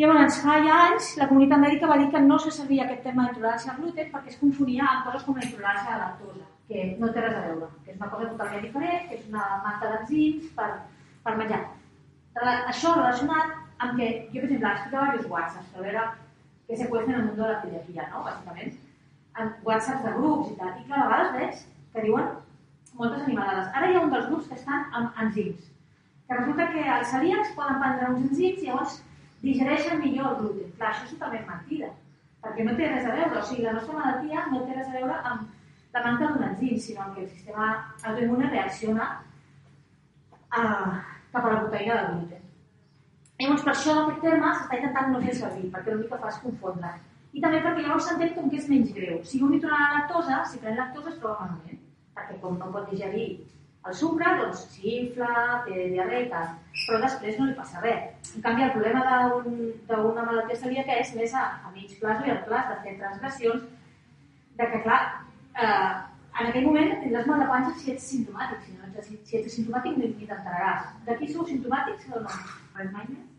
Llavors, 0.00 0.38
fa 0.40 0.54
ja 0.64 0.76
anys, 0.88 1.10
la 1.20 1.26
comunitat 1.28 1.60
mèdica 1.60 1.88
va 1.90 1.98
dir 2.00 2.06
que 2.12 2.20
no 2.24 2.38
se 2.40 2.50
servia 2.56 2.86
aquest 2.86 3.02
tema 3.06 3.26
d'intolerància 3.26 3.74
al 3.74 3.80
gluten 3.82 4.08
perquè 4.14 4.32
es 4.32 4.38
confonia 4.40 4.86
amb 4.88 5.04
coses 5.08 5.26
com 5.26 5.36
la 5.36 5.44
intolerància 5.44 5.90
a 5.92 5.98
la 5.98 6.06
lactosa, 6.06 6.46
que 6.70 6.86
no 7.02 7.10
té 7.12 7.24
res 7.24 7.36
a 7.36 7.42
veure, 7.44 7.68
que 7.84 7.92
és 7.92 7.98
una 8.00 8.08
cosa 8.14 8.30
totalment 8.30 8.64
diferent, 8.64 9.04
que 9.10 9.18
és 9.18 9.26
una 9.28 9.44
manca 9.66 9.90
d'enzims 9.92 10.48
per, 10.56 10.70
per 11.26 11.36
menjar. 11.42 11.60
Això 12.72 12.94
relacionat 12.96 13.52
amb 13.82 13.98
que, 13.98 14.08
jo 14.32 14.40
per 14.40 14.48
exemple, 14.48 14.72
explicava 14.72 15.10
diversos 15.10 15.32
whatsapps 15.32 15.74
per 15.74 15.84
veure 15.86 16.06
què 16.68 16.78
se 16.78 16.88
cuesta 16.90 17.12
en 17.12 17.18
el 17.18 17.26
món 17.28 17.36
de 17.40 17.48
la 17.50 17.60
celiaquia, 17.62 18.08
no? 18.12 18.24
bàsicament, 18.26 18.74
en 19.42 19.52
whatsapps 19.66 20.06
de 20.06 20.14
grups 20.18 20.50
i 20.52 20.58
tal, 20.60 20.74
i 20.78 20.86
que 20.88 20.96
a 20.96 21.06
vegades 21.06 21.32
veig 21.38 21.62
que 21.94 22.04
diuen 22.06 22.28
moltes 22.98 23.24
animalades. 23.26 23.70
Ara 23.78 23.88
hi 23.88 23.96
ha 23.96 24.04
un 24.06 24.12
dels 24.12 24.28
grups 24.30 24.50
que 24.50 24.58
estan 24.60 24.84
amb 24.98 25.22
enzims, 25.24 25.70
que 26.28 26.38
resulta 26.38 26.68
que 26.74 26.84
els 26.98 27.10
celíacs 27.14 27.56
poden 27.56 27.80
prendre 27.82 28.12
uns 28.12 28.28
enzims 28.28 28.62
i 28.62 28.68
llavors 28.68 29.00
digereixen 29.42 30.00
millor 30.02 30.30
el 30.30 30.38
gluten. 30.42 30.74
Clar, 30.78 30.92
això 30.92 31.08
és 31.08 31.14
totalment 31.16 31.48
mentida, 31.48 31.90
perquè 32.44 32.66
no 32.66 32.76
té 32.78 32.92
res 32.92 33.08
a 33.08 33.16
veure, 33.16 33.40
o 33.40 33.48
sigui, 33.48 33.66
la 33.66 33.74
nostra 33.78 33.98
malaltia 33.98 34.46
no 34.52 34.62
té 34.66 34.76
res 34.76 34.92
a 34.92 34.96
veure 34.98 35.18
amb 35.32 35.50
la 35.92 36.04
manca 36.06 36.28
d'un 36.28 36.46
enzim, 36.50 36.78
sinó 36.78 37.08
que 37.14 37.24
el 37.24 37.32
sistema 37.32 37.72
autoimmune 38.02 38.48
reacciona 38.50 39.08
a, 40.48 40.62
cap 41.32 41.44
a 41.44 41.50
la 41.50 41.58
proteïna 41.64 41.98
del 41.98 42.14
gluten. 42.14 42.41
Llavors, 43.42 43.62
per 43.66 43.72
això 43.72 43.94
aquest 44.00 44.20
terme 44.22 44.50
s'està 44.54 44.76
intentant 44.78 45.08
no 45.10 45.20
fer 45.22 45.32
servir, 45.34 45.70
perquè 45.72 45.94
l'únic 45.94 46.12
que 46.12 46.18
fa 46.24 46.28
és 46.30 46.42
confondre. 46.42 46.90
I 47.32 47.40
també 47.42 47.62
perquè 47.64 47.82
llavors 47.82 48.04
s'entén 48.06 48.34
com 48.36 48.50
que 48.52 48.60
és 48.60 48.68
menys 48.70 48.92
greu. 48.94 49.16
Si 49.26 49.40
un 49.42 49.56
intolerant 49.56 49.88
a 49.88 49.94
la 49.94 49.96
lactosa, 50.02 50.42
si 50.50 50.60
pren 50.62 50.78
lactosa 50.78 51.10
es 51.10 51.16
troba 51.22 51.48
malament, 51.48 51.80
perquè 52.18 52.36
com 52.42 52.60
no 52.60 52.68
pot 52.74 52.86
digerir 52.92 53.26
el 53.90 53.96
sucre, 53.98 54.34
doncs, 54.38 54.60
s'infla, 54.76 55.32
té 55.66 56.20
tal, 56.30 56.52
però 56.84 57.00
després 57.02 57.40
no 57.40 57.48
li 57.48 57.56
passa 57.58 57.82
res. 57.82 58.30
En 58.36 58.44
canvi, 58.44 58.66
el 58.68 58.74
problema 58.76 59.02
d'una 59.32 59.98
un, 60.12 60.20
malaltia 60.28 60.60
celíaca 60.60 61.00
és 61.02 61.10
més 61.18 61.34
a, 61.34 61.48
a 61.66 61.74
mig 61.74 61.96
plaç 61.98 62.22
i 62.28 62.34
al 62.36 62.44
plaç 62.46 62.70
de 62.70 62.78
fer 62.84 62.94
transgressions, 63.00 63.66
de 64.60 64.70
que, 64.70 64.82
clar, 64.86 65.00
eh, 65.56 65.90
en 66.38 66.52
aquell 66.52 66.68
moment 66.68 66.94
tindràs 67.02 67.26
mal 67.26 67.42
de 67.42 67.50
panxa 67.50 67.74
si 67.80 67.96
ets 67.96 68.06
simptomàtic, 68.14 68.62
si, 68.68 68.78
no, 68.78 69.04
si, 69.08 69.18
si 69.26 69.40
ets 69.40 69.58
simptomàtic 69.58 69.98
ni 69.98 70.14
t'enteraràs. 70.30 70.94
D'aquí 71.08 71.32
sou 71.32 71.48
simptomàtics 71.50 72.06
o 72.12 72.22
no? 72.22 72.40
Res 72.78 72.94
mai 72.94 73.10
més? 73.10 73.31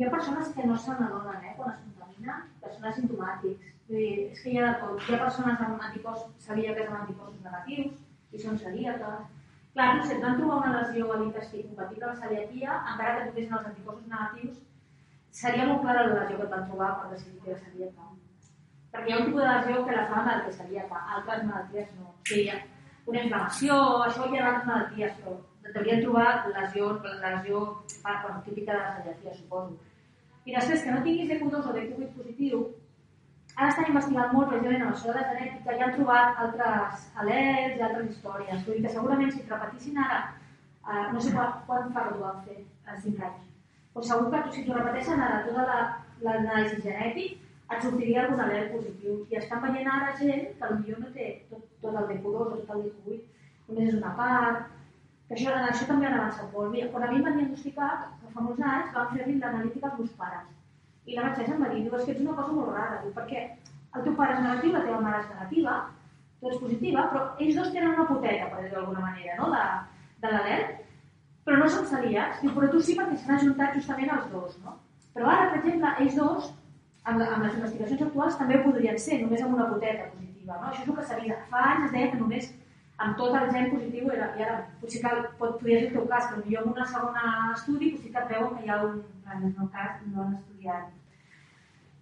Hi 0.00 0.06
ha 0.06 0.10
persones 0.12 0.54
que 0.56 0.64
no 0.64 0.76
se 0.80 0.94
n'adonen 0.96 1.42
eh, 1.44 1.50
quan 1.56 1.74
es 1.74 1.80
contaminen, 1.84 2.44
persones 2.62 2.94
simptomàtics. 2.96 3.74
Vull 3.88 3.98
dir, 3.98 4.22
és 4.30 4.38
que 4.40 4.54
hi 4.54 4.62
ha. 4.62 4.70
Hi 4.80 5.12
ha 5.12 5.18
persones 5.26 5.60
amb 5.66 5.82
anticossos, 5.88 6.30
sabia 6.46 6.72
que 6.78 6.86
amb 6.86 7.02
anticossos 7.02 7.42
negatius, 7.44 7.98
i 8.32 8.40
són 8.40 8.56
celíaques, 8.62 9.28
Clar, 9.74 9.90
no 9.96 10.06
sé, 10.06 10.16
van 10.22 10.38
trobar 10.38 10.56
una 10.60 10.70
lesió 10.76 11.12
a 11.12 11.16
l'intestí 11.18 11.60
compatible 11.66 12.06
amb 12.08 12.22
celiaquia, 12.22 12.78
encara 12.92 13.12
que 13.18 13.26
tinguessin 13.26 13.58
els 13.58 13.68
anticossos 13.68 14.08
negatius, 14.14 14.56
seria 15.40 15.66
molt 15.68 15.84
clara 15.84 16.06
la 16.08 16.16
lesió 16.16 16.38
que 16.40 16.46
et 16.48 16.54
van 16.54 16.64
trobar 16.70 16.88
per 17.02 17.10
decidir 17.12 17.42
que 17.44 17.52
era 17.52 17.60
celíaca. 17.66 18.08
Perquè 18.94 19.12
hi 19.12 19.14
ha 19.14 19.20
un 19.20 19.28
tipus 19.28 19.44
de 19.44 19.52
lesió 19.52 19.84
que 19.86 19.98
la 19.98 20.08
fa 20.14 20.24
mal 20.26 20.42
que 20.46 20.56
celíaca, 20.56 21.04
altres 21.18 21.46
malalties 21.50 21.92
no. 22.00 22.08
O 22.08 22.32
sigui, 22.32 22.58
una 23.12 23.22
inflamació, 23.28 23.78
això 24.08 24.26
hi 24.26 24.40
ha 24.40 24.48
altres 24.48 24.66
malalties, 24.72 25.14
però 25.20 25.36
deurien 25.76 26.02
trobar 26.02 26.26
lesió, 26.56 26.90
lesió 27.04 27.62
ah, 28.02 28.18
bueno, 28.24 28.42
típica 28.48 28.72
de 28.72 28.80
la 28.80 28.96
celiaquia, 28.96 29.38
suposo. 29.38 29.89
I 30.50 30.54
després, 30.56 30.80
que 30.82 30.92
no 30.94 31.02
tinguis 31.04 31.30
EQ2 31.30 31.66
o 31.70 31.74
EQ8 31.78 32.06
positiu, 32.16 32.62
ara 33.56 33.68
estan 33.70 33.90
investigant 33.92 34.32
molt 34.34 34.48
precisament 34.50 34.82
amb 34.82 34.96
això 34.96 35.12
de 35.12 35.20
la 35.20 35.26
genètica 35.28 35.76
i 35.76 35.84
han 35.84 35.92
trobat 35.94 36.40
altres 36.44 37.04
al·lels 37.22 37.76
i 37.76 37.84
altres 37.86 38.08
històries. 38.10 38.64
Vull 38.66 38.80
dir 38.80 38.86
que 38.86 38.94
segurament 38.96 39.30
si 39.34 39.44
et 39.44 39.52
repetissin 39.54 40.00
ara, 40.06 40.18
eh, 40.88 41.04
no 41.12 41.22
sé 41.22 41.34
quan, 41.36 41.92
fa 41.94 42.08
que 42.08 42.16
ho 42.16 42.24
van 42.24 42.42
fer, 42.48 42.58
a 42.90 42.98
5 43.04 43.22
anys, 43.28 43.46
però 43.94 44.04
segur 44.08 44.32
que 44.32 44.56
si 44.56 44.66
t'ho 44.66 44.74
repeteixen 44.78 45.22
ara 45.28 45.44
tota 45.46 45.78
l'anàlisi 46.24 46.80
la, 46.80 46.84
genètic, 46.88 47.38
et 47.70 47.86
sortiria 47.86 48.24
algun 48.24 48.42
al·lel 48.44 48.70
positiu. 48.74 49.20
I 49.30 49.38
estan 49.38 49.62
veient 49.66 49.92
ara 49.94 50.16
gent 50.18 50.48
que 50.58 50.72
potser 50.72 50.98
no 50.98 51.14
té 51.14 51.28
tot, 51.52 51.66
tot 51.84 52.00
el 52.00 52.08
D2 52.10 52.40
o 52.40 52.48
tot 52.56 52.74
el 52.74 52.84
D8, 52.88 53.20
només 53.68 53.92
és 53.92 53.98
una 54.00 54.16
part, 54.18 54.66
això, 55.36 55.52
en 55.54 55.68
això 55.68 55.86
també 55.88 56.06
han 56.08 56.18
avançat 56.18 56.54
molt. 56.54 56.72
Mira, 56.74 56.88
quan 56.94 57.06
a 57.06 57.10
mi 57.10 57.20
em 57.20 57.26
van 57.28 57.38
diagnosticar, 57.38 57.90
fa 58.34 58.46
molts 58.46 58.64
anys, 58.72 58.90
van 58.94 59.12
fer-li 59.14 59.38
l'analítica 59.38 59.90
als 59.90 60.00
meus 60.00 60.16
pares 60.18 60.48
i 61.10 61.16
la 61.16 61.26
metgessa 61.26 61.54
em 61.54 61.62
va 61.64 61.70
dir, 61.72 61.86
és 61.86 62.04
que 62.04 62.12
ets 62.12 62.20
una 62.22 62.36
cosa 62.38 62.56
molt 62.56 62.74
rara, 62.74 63.00
diu, 63.04 63.14
perquè 63.16 63.40
el 63.96 64.04
teu 64.04 64.14
pare 64.18 64.36
és 64.36 64.44
negatiu, 64.44 64.74
la 64.74 64.84
teva 64.84 65.00
mare 65.06 65.22
és 65.22 65.32
negativa, 65.32 65.76
tu 66.40 66.50
ets 66.50 66.60
positiva, 66.62 67.06
però 67.12 67.24
ells 67.38 67.58
dos 67.58 67.72
tenen 67.74 67.96
una 67.96 68.06
poteta, 68.10 68.46
per 68.52 68.62
dir-ho 68.62 68.76
d'alguna 68.76 69.06
manera, 69.06 69.36
no? 69.40 69.48
de, 69.54 69.64
de 70.22 70.32
l'alel, 70.34 70.64
però 71.46 71.58
no 71.58 71.68
són 71.74 71.88
celíacs, 71.90 72.40
diu, 72.44 72.54
però 72.56 72.70
tu 72.70 72.82
sí 72.84 72.96
perquè 72.98 73.18
s'han 73.18 73.38
ajuntat 73.38 73.76
justament 73.80 74.14
els 74.16 74.30
dos, 74.34 74.56
no? 74.64 74.76
Però 75.16 75.26
ara, 75.26 75.48
per 75.50 75.58
exemple, 75.62 75.90
ells 76.04 76.18
dos, 76.20 76.50
amb, 77.02 77.24
amb 77.26 77.46
les 77.46 77.56
investigacions 77.58 78.04
actuals, 78.06 78.38
també 78.38 78.60
podrien 78.62 78.98
ser, 79.02 79.18
només 79.24 79.42
amb 79.42 79.56
una 79.56 79.66
poteta 79.72 80.10
positiva, 80.12 80.60
no? 80.60 80.70
Això 80.70 80.84
és 80.84 80.92
el 80.92 80.98
que 81.00 81.06
s'havia. 81.08 81.38
Fa 81.50 81.64
anys 81.72 81.88
es 81.88 81.96
deia 81.96 82.12
que 82.12 82.20
només 82.20 82.52
amb 83.00 83.16
tot 83.18 83.36
el 83.40 83.50
gen 83.54 83.70
positiu 83.72 84.10
era, 84.14 84.30
i 84.36 84.44
ara 84.44 84.56
potser 84.80 85.02
que 85.02 85.12
pot, 85.40 85.58
podria 85.58 85.80
ser 85.80 85.90
el 85.90 85.94
teu 85.96 86.08
cas, 86.10 86.30
però 86.30 86.44
millor 86.44 86.66
en 86.66 86.72
una 86.74 86.86
segona 86.94 87.26
estudi 87.56 87.92
potser 87.96 88.14
que 88.14 88.24
et 88.24 88.32
veuen 88.34 88.56
que 88.56 88.66
hi 88.66 88.74
ha 88.74 88.82
un... 88.88 89.02
En 89.30 89.44
el 89.46 89.52
meu 89.54 89.68
cas 89.70 90.00
no 90.10 90.24
han 90.24 90.32
estudiat 90.34 90.88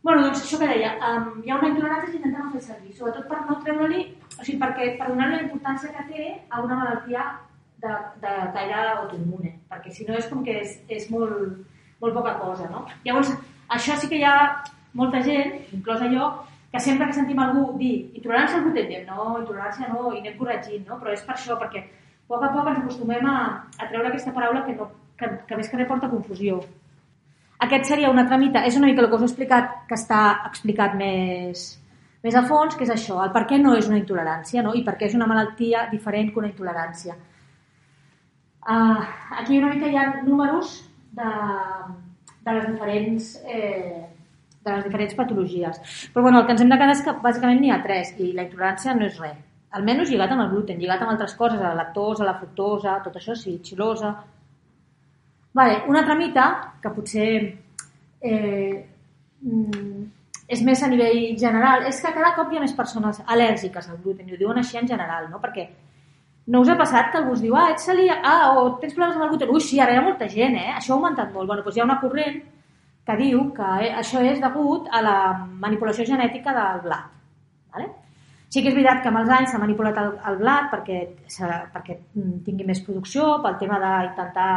Bueno, 0.02 0.22
doncs 0.24 0.38
això 0.40 0.58
que 0.60 0.68
deia, 0.70 0.92
um, 1.04 1.26
hi 1.44 1.50
ha 1.50 1.56
una 1.58 1.68
intolerància 1.72 2.12
que 2.12 2.16
intentem 2.20 2.52
fer 2.54 2.62
servir, 2.64 2.92
sobretot 2.96 3.26
per 3.28 3.40
no 3.44 3.56
treure-li, 3.64 4.04
o 4.30 4.38
sigui, 4.38 4.56
perquè, 4.62 4.86
per 4.96 5.08
donar-li 5.10 5.34
la 5.34 5.42
importància 5.42 5.90
que 5.92 6.04
té 6.12 6.28
a 6.48 6.62
una 6.62 6.78
malaltia 6.78 7.24
de, 7.82 7.96
de 8.22 8.34
caire 8.54 8.78
autoimmune, 8.92 9.52
perquè 9.68 9.92
si 9.92 10.06
no 10.06 10.14
és 10.16 10.28
com 10.30 10.44
que 10.46 10.54
és, 10.62 10.76
és 10.96 11.10
molt, 11.12 11.58
molt 12.00 12.16
poca 12.16 12.36
cosa, 12.38 12.70
no? 12.70 12.84
Llavors, 13.04 13.34
això 13.74 13.98
sí 13.98 14.08
que 14.08 14.22
hi 14.22 14.24
ha 14.24 14.36
molta 15.02 15.20
gent, 15.26 15.58
inclosa 15.76 16.08
jo, 16.14 16.30
que 16.72 16.80
sempre 16.80 17.06
que 17.06 17.16
sentim 17.16 17.38
algú 17.40 17.78
dir 17.78 17.94
intolerància 18.18 18.58
al 18.58 18.66
gluten, 18.66 18.88
diem 18.90 19.06
no, 19.08 19.38
intolerància 19.40 19.88
no, 19.88 20.12
i 20.12 20.20
anem 20.20 20.36
corregint, 20.36 20.84
no? 20.88 20.98
Però 21.00 21.14
és 21.14 21.24
per 21.24 21.34
això, 21.36 21.56
perquè 21.60 21.84
a 21.84 22.28
poc 22.28 22.44
a 22.44 22.50
poc 22.52 22.68
ens 22.68 22.82
acostumem 22.82 23.26
a, 23.26 23.38
a 23.78 23.88
treure 23.88 24.10
aquesta 24.10 24.34
paraula 24.36 24.64
que, 24.66 24.76
no, 24.76 24.90
que, 25.16 25.30
que 25.48 25.56
més 25.56 25.70
que 25.70 25.80
bé 25.80 25.86
porta 25.88 26.10
confusió. 26.12 26.60
Aquest 27.64 27.88
seria 27.88 28.10
una 28.12 28.22
altra 28.26 28.38
mita, 28.38 28.62
és 28.68 28.76
una 28.78 28.86
mica 28.86 29.02
el 29.02 29.08
que 29.08 29.16
us 29.16 29.24
he 29.24 29.30
explicat, 29.30 29.72
que 29.88 29.96
està 29.96 30.20
explicat 30.50 30.92
més, 30.98 31.64
més 32.22 32.36
a 32.36 32.44
fons, 32.46 32.76
que 32.76 32.84
és 32.84 32.92
això, 32.92 33.16
el 33.24 33.32
per 33.34 33.46
què 33.48 33.58
no 33.62 33.72
és 33.78 33.88
una 33.88 33.98
intolerància 33.98 34.62
no? 34.62 34.74
i 34.76 34.84
per 34.86 34.94
què 35.00 35.08
és 35.08 35.16
una 35.16 35.26
malaltia 35.30 35.86
diferent 35.90 36.30
que 36.34 36.42
una 36.42 36.52
intolerància. 36.52 37.16
Uh, 38.68 39.00
aquí 39.40 39.56
una 39.56 39.72
mica 39.72 39.88
hi 39.88 39.96
ha 39.96 40.06
números 40.26 40.76
de, 41.16 41.32
de 42.44 42.54
les 42.58 42.66
diferents 42.68 43.30
eh, 43.48 44.07
de 44.68 44.76
les 44.76 44.86
diferents 44.86 45.18
patologies. 45.18 45.82
Però 46.14 46.28
bueno, 46.28 46.40
el 46.40 46.46
que 46.46 46.56
ens 46.56 46.64
hem 46.64 46.72
de 46.72 46.80
quedar 46.80 46.96
és 46.96 47.04
que 47.04 47.18
bàsicament 47.24 47.60
n'hi 47.60 47.74
ha 47.74 47.82
tres 47.84 48.14
i 48.20 48.32
la 48.32 48.46
intolerància 48.46 48.94
no 48.94 49.08
és 49.08 49.20
res. 49.20 49.44
Almenys 49.78 50.08
lligat 50.08 50.30
amb 50.32 50.46
el 50.46 50.52
gluten, 50.54 50.78
lligat 50.80 51.02
amb 51.04 51.12
altres 51.12 51.34
coses, 51.36 51.60
la 51.60 51.76
lactosa, 51.76 52.24
la 52.24 52.38
fructosa, 52.38 53.00
tot 53.04 53.18
això 53.20 53.34
sí, 53.36 53.58
xilosa, 53.64 54.14
Vale, 55.58 55.82
una 55.88 56.00
altra 56.00 56.14
mita, 56.14 56.74
que 56.80 56.90
potser 56.94 57.30
eh, 58.20 58.86
mm, 59.40 60.02
és 60.54 60.60
més 60.62 60.82
a 60.82 60.90
nivell 60.92 61.34
general, 61.40 61.86
és 61.88 61.98
que 62.04 62.12
cada 62.14 62.34
cop 62.36 62.52
hi 62.52 62.60
ha 62.60 62.62
més 62.62 62.76
persones 62.76 63.18
al·lèrgiques 63.24 63.88
al 63.88 63.98
gluten, 64.04 64.28
i 64.28 64.36
ho 64.36 64.38
diuen 64.38 64.60
així 64.60 64.78
en 64.78 64.86
general, 64.86 65.26
no? 65.32 65.40
Perquè 65.42 65.64
no 66.52 66.60
us 66.62 66.70
ha 66.70 66.76
passat 66.78 67.10
que 67.10 67.18
algú 67.20 67.34
us 67.34 67.42
diu, 67.42 67.56
ah, 67.58 67.72
ets 67.72 67.88
celíac, 67.88 68.22
ah, 68.24 68.52
o 68.54 68.76
tens 68.78 68.94
problemes 68.94 69.18
amb 69.18 69.26
el 69.26 69.32
gluten? 69.32 69.50
Ui, 69.50 69.64
sí, 69.64 69.80
ara 69.82 69.96
hi 69.96 69.98
ha 69.98 70.04
molta 70.04 70.28
gent, 70.30 70.54
eh? 70.60 70.76
Això 70.76 70.94
ha 70.94 70.98
augmentat 71.00 71.34
molt. 71.34 71.50
Bueno, 71.50 71.64
doncs 71.66 71.76
hi 71.76 71.82
ha 71.82 71.88
una 71.88 71.98
corrent 72.04 72.38
que 73.08 73.16
diu 73.16 73.46
que 73.56 73.68
això 74.02 74.20
és 74.20 74.40
degut 74.42 74.88
a 74.92 75.00
la 75.00 75.16
manipulació 75.62 76.04
genètica 76.04 76.52
del 76.52 76.82
blat. 76.84 77.14
Vale? 77.72 77.88
Sí 78.52 78.60
que 78.62 78.68
és 78.68 78.76
veritat 78.76 79.00
que 79.02 79.08
amb 79.08 79.22
els 79.22 79.30
anys 79.32 79.52
s'ha 79.52 79.60
manipulat 79.60 79.96
el, 80.00 80.10
el 80.28 80.36
blat 80.42 80.68
perquè, 80.72 80.98
perquè 81.72 81.96
tingui 82.44 82.68
més 82.68 82.82
producció, 82.84 83.38
pel 83.44 83.56
tema 83.60 83.80
d'intentar 83.80 84.50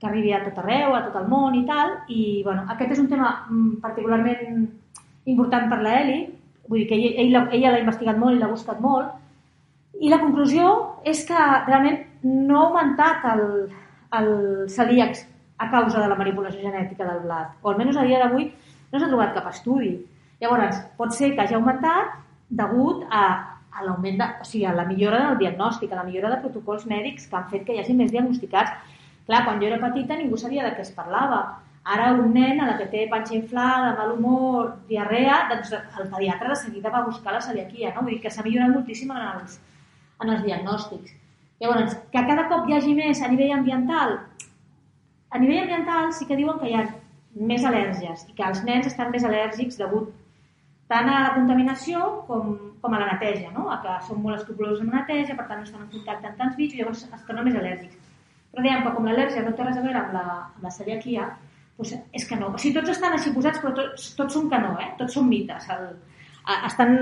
que 0.00 0.08
arribi 0.08 0.32
a 0.32 0.42
tot 0.44 0.58
arreu, 0.60 0.94
a 0.94 1.04
tot 1.06 1.20
el 1.20 1.28
món 1.28 1.54
i 1.56 1.62
tal, 1.68 1.94
i 2.12 2.42
bueno, 2.44 2.66
aquest 2.72 2.96
és 2.96 3.00
un 3.00 3.08
tema 3.12 3.30
mm, 3.48 3.78
particularment 3.84 4.66
important 5.32 5.70
per 5.70 5.80
la 5.84 5.94
Eli, 6.02 6.18
vull 6.68 6.82
dir 6.82 6.88
que 6.90 6.98
ell, 6.98 7.14
ell, 7.24 7.38
ella 7.56 7.72
l'ha 7.72 7.84
investigat 7.84 8.20
molt 8.20 8.36
i 8.36 8.42
l'ha 8.42 8.52
buscat 8.52 8.82
molt, 8.84 9.14
i 10.00 10.12
la 10.12 10.20
conclusió 10.20 10.72
és 11.08 11.24
que 11.28 11.46
realment 11.68 12.02
no 12.24 12.58
ha 12.58 12.66
augmentat 12.66 13.24
el, 13.32 13.46
el 14.20 14.30
celíacs 14.72 15.24
a 15.58 15.70
causa 15.72 16.00
de 16.02 16.08
la 16.08 16.18
manipulació 16.18 16.60
genètica 16.60 17.06
del 17.08 17.22
blat, 17.24 17.56
o 17.62 17.72
almenys 17.72 17.96
a 17.96 18.04
dia 18.04 18.20
d'avui 18.22 18.50
no 18.92 19.00
s'ha 19.00 19.08
trobat 19.08 19.34
cap 19.34 19.48
estudi. 19.50 19.94
Llavors, 20.40 20.82
pot 20.98 21.14
ser 21.16 21.32
que 21.34 21.42
hagi 21.44 21.56
augmentat 21.56 22.18
degut 22.50 23.06
a, 23.10 23.24
a 23.72 23.86
l'augment 23.86 24.20
de, 24.20 24.28
o 24.42 24.44
sigui, 24.44 24.66
a 24.68 24.74
la 24.76 24.84
millora 24.84 25.22
del 25.24 25.40
diagnòstic, 25.40 25.92
a 25.92 26.02
la 26.02 26.04
millora 26.04 26.34
de 26.34 26.42
protocols 26.44 26.84
mèdics 26.86 27.30
que 27.30 27.38
han 27.40 27.48
fet 27.52 27.64
que 27.64 27.74
hi 27.74 27.80
hagi 27.82 27.96
més 27.96 28.12
diagnosticats 28.12 28.94
Clar, 29.26 29.42
quan 29.44 29.58
jo 29.60 29.66
era 29.66 29.82
petita 29.82 30.14
ningú 30.14 30.38
sabia 30.38 30.64
de 30.64 30.72
què 30.76 30.84
es 30.86 30.92
parlava. 30.94 31.40
Ara 31.94 32.12
un 32.14 32.32
nen 32.34 32.60
a 32.62 32.66
la 32.68 32.76
que 32.78 32.86
té 32.92 33.04
panxa 33.10 33.34
inflada, 33.34 33.92
mal 33.98 34.12
humor, 34.14 34.72
diarrea, 34.88 35.38
doncs 35.50 35.72
el 35.74 36.08
pediatre 36.12 36.50
de 36.52 36.58
seguida 36.60 36.92
va 36.94 37.04
buscar 37.06 37.34
la 37.34 37.42
celiaquia, 37.42 37.92
no? 37.94 38.04
Vull 38.06 38.16
dir 38.16 38.20
que 38.22 38.30
s'ha 38.30 38.44
millorat 38.46 38.74
moltíssim 38.74 39.10
en 39.14 39.24
els, 39.24 39.58
en 40.22 40.32
els 40.34 40.44
diagnòstics. 40.46 41.14
Llavors, 41.62 41.98
que 42.12 42.24
cada 42.30 42.46
cop 42.50 42.66
hi 42.68 42.76
hagi 42.78 42.94
més 42.94 43.22
a 43.22 43.30
nivell 43.32 43.54
ambiental, 43.58 44.16
a 45.30 45.38
nivell 45.38 45.64
ambiental 45.64 46.12
sí 46.12 46.26
que 46.26 46.38
diuen 46.38 46.60
que 46.60 46.70
hi 46.70 46.76
ha 46.78 46.86
més 47.50 47.64
al·lèrgies 47.68 48.24
i 48.30 48.36
que 48.36 48.46
els 48.46 48.62
nens 48.64 48.86
estan 48.88 49.10
més 49.12 49.26
al·lèrgics 49.26 49.78
degut 49.80 50.12
tant 50.90 51.08
a 51.10 51.20
la 51.24 51.34
contaminació 51.34 52.02
com, 52.28 52.54
com 52.82 52.94
a 52.94 53.00
la 53.02 53.08
neteja, 53.12 53.50
no? 53.54 53.66
a 53.74 53.80
que 53.82 53.96
són 54.06 54.22
molt 54.22 54.38
escrupulosos 54.38 54.84
amb 54.84 54.94
la 54.94 55.02
neteja, 55.02 55.34
per 55.38 55.48
tant 55.48 55.60
no 55.60 55.66
estan 55.68 55.82
en 55.82 55.90
contacte 55.92 56.30
amb 56.30 56.38
tants 56.40 56.56
bichos, 56.58 56.78
llavors 56.78 57.02
es 57.06 57.26
tornen 57.26 57.48
més 57.48 57.58
al·lèrgics. 57.58 57.98
Però 58.52 58.64
dèiem 58.64 58.84
que 58.86 58.94
com 58.94 59.08
l'al·lèrgia 59.08 59.42
no 59.44 59.54
té 59.56 59.66
res 59.66 59.80
a 59.80 59.84
veure 59.84 60.02
amb 60.02 60.14
la, 60.16 60.26
amb 60.54 60.62
la 60.64 60.72
celiaquia, 60.72 61.26
doncs 61.76 61.96
és 62.16 62.24
que 62.28 62.38
no. 62.40 62.52
O 62.54 62.60
sigui, 62.62 62.76
tots 62.78 62.94
estan 62.94 63.16
així 63.16 63.34
posats, 63.34 63.58
però 63.60 63.74
tots, 63.76 64.12
tots 64.16 64.38
són 64.38 64.46
que 64.52 64.60
no, 64.62 64.76
eh? 64.80 64.92
tots 65.00 65.18
són 65.18 65.26
mites. 65.28 65.66
El, 65.74 65.88
estan, 66.70 66.94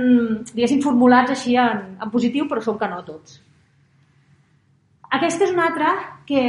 diguéssim, 0.50 0.81
formulats 0.83 1.37
així 1.37 1.59
en, 1.61 1.85
en 2.00 2.11
positiu, 2.11 2.49
però 2.50 2.64
són 2.64 2.81
que 2.81 2.88
no 2.90 3.02
tots. 3.07 3.38
Aquesta 5.14 5.44
és 5.47 5.52
una 5.52 5.68
altra 5.68 5.90
que, 6.26 6.40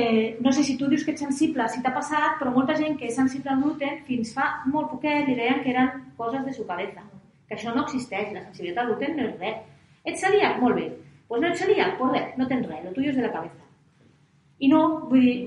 no 0.41 0.51
sé 0.51 0.63
si 0.65 0.74
tu 0.77 0.88
dius 0.89 1.03
que 1.05 1.13
ets 1.13 1.22
sensible, 1.22 1.67
si 1.69 1.84
t'ha 1.84 1.91
passat, 1.93 2.39
però 2.39 2.50
molta 2.53 2.74
gent 2.79 2.95
que 2.98 3.12
és 3.12 3.17
sensible 3.19 3.51
al 3.53 3.60
gluten, 3.62 4.00
fins 4.07 4.31
fa 4.34 4.45
molt 4.72 4.89
poquet 4.89 5.27
li 5.27 5.36
deien 5.38 5.60
que 5.62 5.69
eren 5.69 5.91
coses 6.17 6.41
de 6.48 6.53
su 6.55 6.65
cabeza, 6.65 7.03
que 7.45 7.53
això 7.60 7.75
no 7.75 7.84
existeix, 7.86 8.31
la 8.34 8.41
sensibilitat 8.48 8.81
al 8.81 8.89
gluten 8.89 9.13
no 9.19 9.27
és 9.27 9.36
res. 9.43 9.60
Ets 10.10 10.25
celíac? 10.25 10.57
Molt 10.63 10.79
bé. 10.79 10.88
Doncs 10.95 11.29
pues 11.29 11.43
no 11.43 11.51
ets 11.51 11.62
celíac? 11.62 11.93
Pues 12.00 12.15
res, 12.15 12.34
no 12.39 12.48
tens 12.50 12.65
res, 12.72 12.81
lo 12.88 12.95
tuyo 12.98 13.13
és 13.13 13.19
de 13.19 13.27
la 13.27 13.31
cabeza. 13.36 13.69
I 14.57 14.72
no, 14.74 14.81
vull 15.12 15.29
dir, 15.29 15.38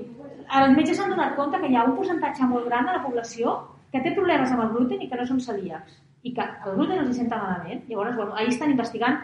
els 0.61 0.79
metges 0.79 1.01
s'han 1.01 1.11
donat 1.11 1.35
compte 1.35 1.59
que 1.59 1.73
hi 1.73 1.75
ha 1.75 1.85
un 1.89 1.99
percentatge 1.99 2.47
molt 2.53 2.71
gran 2.71 2.87
de 2.87 2.95
la 2.95 3.03
població 3.03 3.57
que 3.91 3.99
té 4.05 4.15
problemes 4.15 4.55
amb 4.55 4.63
el 4.69 4.73
gluten 4.77 5.03
i 5.03 5.11
que 5.11 5.19
no 5.19 5.27
són 5.27 5.43
celíacs 5.43 5.99
i 6.23 6.31
que 6.35 6.47
el 6.47 6.79
gluten 6.79 7.03
els 7.03 7.11
hi 7.11 7.19
senta 7.19 7.43
malament. 7.43 7.83
Llavors, 7.91 8.15
bueno, 8.15 8.39
ahir 8.39 8.55
estan 8.55 8.71
investigant 8.71 9.19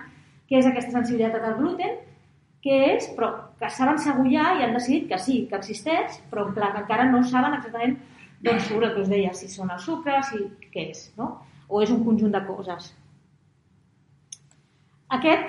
què 0.49 0.59
és 0.59 0.67
aquesta 0.67 0.97
sensibilitat 0.99 1.43
al 1.43 1.59
gluten, 1.63 1.99
què 2.65 2.79
és, 2.95 3.11
però 3.15 3.31
que 3.59 3.69
saben 3.71 3.99
segur 4.03 4.27
ja 4.31 4.49
i 4.57 4.65
han 4.65 4.75
decidit 4.75 5.07
que 5.11 5.19
sí, 5.21 5.39
que 5.49 5.57
existeix, 5.59 6.19
però 6.31 6.47
en 6.47 6.53
plan 6.57 6.73
que 6.73 6.83
encara 6.83 7.07
no 7.09 7.23
saben 7.23 7.55
exactament 7.57 7.97
d'on 8.43 8.59
surt 8.59 8.87
el 8.87 8.93
que 8.93 9.03
us 9.05 9.11
deia, 9.11 9.33
si 9.33 9.49
són 9.49 9.71
el 9.73 9.79
sucre, 9.79 10.19
si 10.27 10.43
què 10.73 10.89
és, 10.91 11.07
no? 11.19 11.31
O 11.69 11.81
és 11.81 11.91
un 11.93 12.03
conjunt 12.05 12.33
de 12.35 12.41
coses. 12.45 12.91
Aquest, 15.15 15.47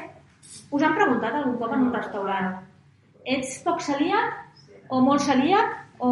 us 0.71 0.83
han 0.83 0.95
preguntat 0.95 1.35
algun 1.35 1.59
cop 1.61 1.75
en 1.75 1.89
un 1.89 1.95
restaurant 1.95 2.55
ets 3.27 3.59
poc 3.67 3.83
celíac 3.83 4.93
o 4.95 5.01
molt 5.03 5.25
celíac 5.27 5.83
o... 5.99 6.11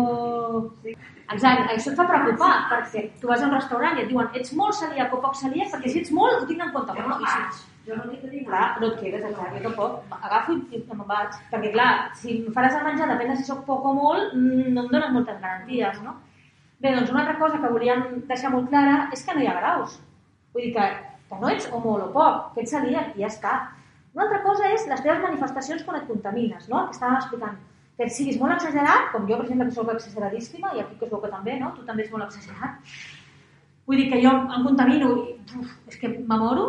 Exacte, 1.33 1.73
això 1.73 1.93
et 1.93 1.97
fa 1.97 2.05
preocupar, 2.09 2.51
perquè 2.69 3.07
tu 3.21 3.31
vas 3.31 3.41
a 3.41 3.47
un 3.47 3.55
restaurant 3.55 3.97
i 3.97 4.03
et 4.03 4.11
diuen 4.11 4.35
ets 4.37 4.53
molt 4.59 4.77
celíac 4.77 5.15
o 5.15 5.21
poc 5.23 5.39
celíac, 5.39 5.71
perquè 5.73 5.93
si 5.93 6.03
ets 6.03 6.13
molt 6.15 6.43
ho 6.43 6.49
tinc 6.51 6.67
en 6.67 6.75
compte. 6.75 6.97
Jo 6.99 7.07
no, 7.09 7.17
i 7.23 7.31
si... 7.31 7.63
Jo 7.85 7.97
no 7.97 8.05
et 8.89 9.01
quedes, 9.01 9.25
clar, 9.37 9.49
jo 9.53 9.61
tampoc. 9.67 10.15
Agafo 10.17 10.55
i 10.57 10.79
me'n 10.89 11.03
vaig. 11.09 11.35
Perquè, 11.51 11.73
clar, 11.75 11.89
si 12.17 12.39
em 12.39 12.53
faràs 12.57 12.79
el 12.79 12.87
menjar, 12.87 13.11
depèn 13.11 13.33
de 13.33 13.37
si 13.37 13.45
sóc 13.49 13.65
poc 13.67 13.85
o 13.85 13.93
molt, 13.93 14.33
mm, 14.33 14.71
no 14.73 14.85
em 14.85 14.93
dones 14.93 15.13
moltes 15.13 15.41
garanties, 15.43 16.01
no? 16.07 16.15
Bé, 16.81 16.95
doncs 16.95 17.11
una 17.13 17.21
altra 17.25 17.37
cosa 17.39 17.61
que 17.61 17.73
volíem 17.75 18.23
deixar 18.31 18.53
molt 18.55 18.71
clara 18.71 19.11
és 19.13 19.25
que 19.25 19.35
no 19.35 19.43
hi 19.43 19.49
ha 19.51 19.59
graus. 19.59 19.99
Vull 20.55 20.65
dir 20.67 20.73
que, 20.77 20.87
que 21.29 21.41
no 21.43 21.51
ets 21.53 21.69
o 21.73 21.81
molt 21.81 22.07
o 22.07 22.09
poc, 22.15 22.55
que 22.55 22.65
ets 22.65 22.73
celíac 22.73 23.13
i 23.17 23.25
ja 23.27 23.31
està. 23.33 23.55
Una 24.15 24.25
altra 24.27 24.41
cosa 24.47 24.73
és 24.73 24.87
les 24.89 25.05
teves 25.05 25.23
manifestacions 25.23 25.85
quan 25.85 26.01
et 26.01 26.09
contamines, 26.09 26.69
no? 26.73 26.87
que 26.87 26.97
estàvem 26.97 27.21
explicant. 27.21 27.61
Que 27.99 28.09
siguis 28.11 28.41
molt 28.41 28.57
exagerat, 28.57 29.13
com 29.13 29.29
jo, 29.29 29.37
per 29.37 29.45
exemple, 29.45 29.69
que 29.69 29.77
sóc 29.77 29.93
exageradíssima, 29.93 30.73
i 30.75 30.81
aquí 30.81 30.97
que 30.99 31.05
es 31.07 31.13
veu 31.13 31.21
que 31.23 31.31
també, 31.31 31.61
no? 31.61 31.71
Tu 31.77 31.85
també 31.87 32.03
ets 32.03 32.13
molt 32.15 32.25
exagerat. 32.27 32.97
Vull 33.87 34.01
dir 34.01 34.09
que 34.11 34.23
jo 34.25 34.33
em 34.33 34.65
contamino 34.65 35.11
i 35.21 35.37
uf, 35.61 35.77
és 35.93 36.01
que 36.01 36.11
m'amoro 36.27 36.67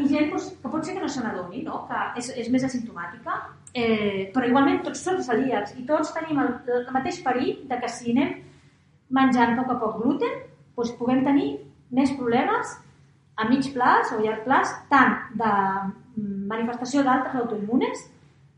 i 0.00 0.08
gent 0.10 0.32
doncs, 0.32 0.48
que 0.62 0.70
pot 0.72 0.84
ser 0.84 0.94
que 0.96 1.02
no 1.02 1.08
se 1.08 1.22
n'adoni, 1.24 1.62
no? 1.66 1.84
que 1.88 2.00
és, 2.20 2.30
és 2.42 2.50
més 2.52 2.64
asimptomàtica, 2.66 3.36
eh, 3.72 4.28
però 4.34 4.48
igualment 4.48 4.82
tots 4.84 5.04
som 5.04 5.20
celíacs 5.24 5.76
i 5.80 5.86
tots 5.88 6.12
tenim 6.16 6.40
el, 6.42 6.52
el 6.78 6.90
mateix 6.94 7.22
perill 7.24 7.62
de 7.70 7.78
que 7.82 7.92
si 7.92 8.12
anem 8.12 8.34
menjant 9.16 9.54
poc 9.58 9.72
a 9.72 9.78
poc 9.80 10.00
gluten, 10.02 10.42
doncs 10.76 10.92
puguem 10.98 11.22
tenir 11.24 11.54
més 11.96 12.12
problemes 12.18 12.74
a 13.36 13.46
mig 13.48 13.68
plaç 13.72 14.12
o 14.16 14.20
llarg 14.20 14.44
plaç, 14.44 14.72
tant 14.90 15.16
de 15.36 15.52
manifestació 16.50 17.04
d'altres 17.04 17.36
autoimmunes 17.42 18.06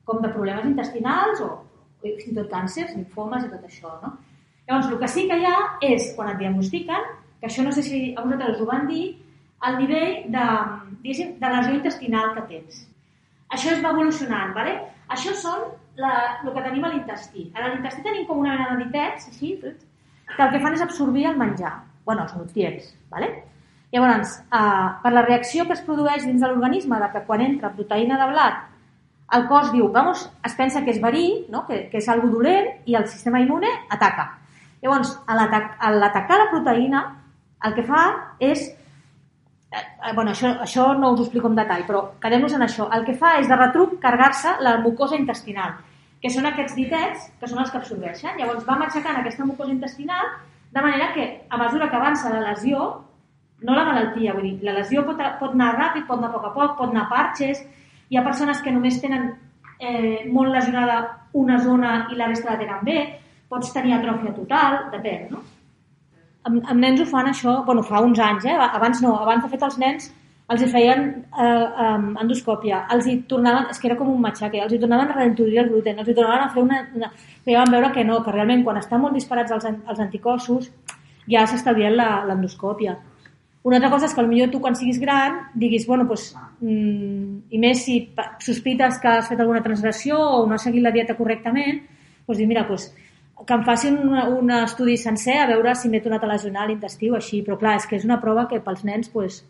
com 0.09 0.23
de 0.23 0.31
problemes 0.33 0.67
intestinals 0.67 1.43
o, 1.45 1.51
o 1.99 2.03
fins 2.07 2.33
i 2.33 2.37
tot 2.37 2.51
càncers, 2.53 2.95
linfomes 2.97 3.45
i 3.45 3.51
tot 3.53 3.65
això. 3.67 3.95
No? 4.03 4.15
Llavors, 4.69 4.91
el 4.93 5.01
que 5.01 5.09
sí 5.11 5.27
que 5.29 5.39
hi 5.41 5.49
ha 5.49 5.57
és, 5.85 6.13
quan 6.17 6.33
et 6.33 6.39
diagnostiquen, 6.41 7.11
que 7.41 7.49
això 7.51 7.65
no 7.67 7.73
sé 7.75 7.85
si 7.87 8.01
a 8.15 8.23
vosaltres 8.23 8.57
us 8.57 8.63
ho 8.63 8.69
van 8.71 8.87
dir, 8.89 9.05
el 9.67 9.79
nivell 9.81 10.15
de, 10.35 10.47
de 11.03 11.51
lesió 11.55 11.75
intestinal 11.75 12.33
que 12.37 12.47
tens. 12.53 12.87
Això 13.51 13.73
es 13.73 13.83
va 13.83 13.93
evolucionant, 13.97 14.55
¿vale? 14.55 14.77
Això 15.09 15.35
són 15.35 15.67
la, 15.99 16.13
el 16.45 16.53
que 16.53 16.65
tenim 16.65 16.85
a 16.85 16.93
l'intestí. 16.93 17.49
A 17.57 17.67
l'intestí 17.67 18.05
tenim 18.05 18.27
com 18.29 18.43
una 18.45 18.55
mena 18.55 18.77
de 18.77 18.87
ditets, 18.87 19.29
així, 19.33 19.55
que 19.59 20.43
el 20.45 20.51
que 20.53 20.63
fan 20.63 20.77
és 20.77 20.85
absorbir 20.85 21.27
el 21.31 21.39
menjar, 21.41 21.79
bueno, 22.05 22.27
els 22.27 22.35
nutrients. 22.37 22.93
¿vale? 23.11 23.31
Llavors, 23.93 24.39
eh, 24.53 24.89
per 25.03 25.13
la 25.15 25.25
reacció 25.25 25.65
que 25.67 25.75
es 25.79 25.85
produeix 25.87 26.27
dins 26.27 26.43
de 26.43 26.51
l'organisme 26.51 27.01
de 27.01 27.09
que 27.15 27.25
quan 27.27 27.45
entra 27.45 27.73
proteïna 27.75 28.21
de 28.21 28.33
blat 28.33 28.67
el 29.37 29.45
cos 29.49 29.73
diu, 29.73 29.91
vamos, 29.93 30.23
es 30.45 30.55
pensa 30.57 30.83
que 30.85 30.93
és 30.95 31.01
verí, 31.03 31.47
no? 31.53 31.67
que, 31.67 31.83
que 31.93 32.01
és 32.01 32.09
algo 32.09 32.31
dolent, 32.33 32.71
i 32.89 32.97
el 32.97 33.05
sistema 33.13 33.43
immune 33.43 33.69
ataca. 33.93 34.31
Llavors, 34.81 35.11
a 35.29 35.37
l'atacar 35.37 36.39
la 36.39 36.49
proteïna, 36.53 37.03
el 37.67 37.75
que 37.77 37.85
fa 37.85 38.05
és 38.41 38.71
eh, 39.73 39.85
eh, 40.09 40.13
bueno, 40.15 40.33
això, 40.33 40.55
això 40.65 40.89
no 40.99 41.13
us 41.13 41.21
ho 41.21 41.27
explico 41.27 41.51
en 41.51 41.59
detall, 41.59 41.85
però 41.89 42.03
quedem-nos 42.23 42.55
en 42.57 42.67
això. 42.67 42.89
El 42.95 43.05
que 43.07 43.17
fa 43.17 43.37
és 43.41 43.49
de 43.49 43.57
retruc 43.57 43.99
carregar-se 44.03 44.57
la 44.65 44.77
mucosa 44.85 45.17
intestinal, 45.17 45.77
que 46.23 46.31
són 46.35 46.49
aquests 46.49 46.77
ditets 46.77 47.29
que 47.41 47.51
són 47.51 47.63
els 47.63 47.71
que 47.71 47.79
absorbeixen. 47.81 48.39
Llavors 48.39 48.67
va 48.67 48.79
matxacant 48.81 49.21
aquesta 49.21 49.47
mucosa 49.47 49.75
intestinal 49.75 50.33
de 50.71 50.81
manera 50.83 51.13
que 51.15 51.47
a 51.49 51.57
mesura 51.57 51.89
que 51.89 51.97
avança 51.97 52.31
la 52.31 52.41
lesió, 52.51 53.05
no 53.63 53.75
la 53.75 53.85
malaltia, 53.85 54.35
vull 54.35 54.47
dir, 54.47 54.59
la 54.63 54.77
lesió 54.77 55.05
pot, 55.07 55.21
pot 55.41 55.55
anar 55.55 55.75
ràpid, 55.77 56.07
pot 56.07 56.19
anar 56.19 56.31
a 56.31 56.35
poc 56.37 56.49
a 56.49 56.55
poc, 56.55 56.75
pot 56.79 56.91
anar 56.93 57.07
a 57.07 57.13
parxes, 57.13 57.63
hi 58.09 58.19
ha 58.19 58.25
persones 58.25 58.61
que 58.63 58.73
només 58.73 59.01
tenen 59.03 59.31
eh, 59.79 60.27
molt 60.31 60.53
lesionada 60.55 61.01
una 61.39 61.59
zona 61.63 61.95
i 62.13 62.19
la 62.19 62.29
resta 62.29 62.53
la 62.53 62.59
tenen 62.61 62.85
bé, 62.85 62.99
pots 63.49 63.73
tenir 63.73 63.97
atròfia 63.97 64.35
total, 64.37 64.79
depèn, 64.93 65.29
no? 65.33 65.43
Amb, 66.45 66.63
amb 66.63 66.81
nens 66.81 67.01
ho 67.03 67.09
fan 67.09 67.31
això, 67.31 67.63
bueno, 67.67 67.83
fa 67.83 68.03
uns 68.05 68.21
anys, 68.21 68.47
eh? 68.47 68.57
abans 68.69 69.03
no, 69.03 69.17
abans 69.23 69.45
de 69.45 69.51
fet 69.55 69.67
els 69.67 69.79
nens 69.79 70.11
els 70.49 70.63
hi 70.65 70.69
feien 70.73 71.03
eh, 71.13 71.65
um, 71.85 72.07
endoscòpia, 72.23 72.81
els 72.95 73.09
hi 73.09 73.19
tornaven, 73.29 73.67
és 73.73 73.81
que 73.81 73.89
era 73.91 73.99
com 73.99 74.09
un 74.09 74.21
matxaque, 74.23 74.63
els 74.65 74.73
hi 74.73 74.79
tornaven 74.81 75.11
a 75.13 75.17
reintroduir 75.19 75.61
el 75.61 75.69
gluten, 75.69 75.99
els 76.01 76.09
hi 76.09 76.15
tornaven 76.17 76.45
a 76.47 76.49
fer 76.55 76.63
una... 76.63 76.79
una 76.97 77.11
que 77.45 77.53
ja 77.53 77.61
van 77.61 77.75
veure 77.75 77.91
que 77.93 78.05
no, 78.05 78.23
que 78.25 78.33
realment 78.33 78.65
quan 78.65 78.81
estan 78.81 79.03
molt 79.03 79.17
disparats 79.17 79.53
els, 79.57 79.67
els 79.69 80.01
anticossos 80.05 80.71
ja 81.29 81.45
s'estalvien 81.49 81.97
l'endoscòpia. 81.97 82.97
Una 83.69 83.77
altra 83.77 83.91
cosa 83.93 84.09
és 84.09 84.15
que 84.17 84.25
potser 84.25 84.49
tu 84.53 84.61
quan 84.65 84.77
siguis 84.79 85.01
gran 85.03 85.37
diguis, 85.53 85.85
bueno, 85.89 86.07
pues, 86.09 86.31
mm, 86.61 87.53
i 87.53 87.61
més 87.61 87.85
si 87.85 87.99
sospites 88.45 89.01
que 89.03 89.13
has 89.13 89.29
fet 89.29 89.41
alguna 89.41 89.63
transgressió 89.65 90.17
o 90.17 90.47
no 90.47 90.57
has 90.57 90.65
seguit 90.65 90.85
la 90.85 90.95
dieta 90.95 91.17
correctament, 91.19 91.83
doncs 92.25 92.41
dir, 92.41 92.49
mira, 92.49 92.65
pues, 92.69 92.89
que 93.47 93.55
em 93.55 93.63
facin 93.67 93.99
un, 94.03 94.17
un 94.41 94.51
estudi 94.63 94.97
sencer 94.99 95.37
a 95.43 95.47
veure 95.51 95.75
si 95.79 95.91
m'he 95.91 96.01
tornat 96.03 96.25
a 96.25 96.33
lesionar 96.33 96.67
l'intestí 96.69 97.11
o 97.11 97.19
així, 97.19 97.43
però 97.47 97.59
clar, 97.61 97.77
és 97.79 97.87
que 97.87 97.97
és 97.99 98.07
una 98.09 98.19
prova 98.23 98.49
que 98.51 98.61
pels 98.65 98.85
nens, 98.89 99.11
pues, 99.13 99.45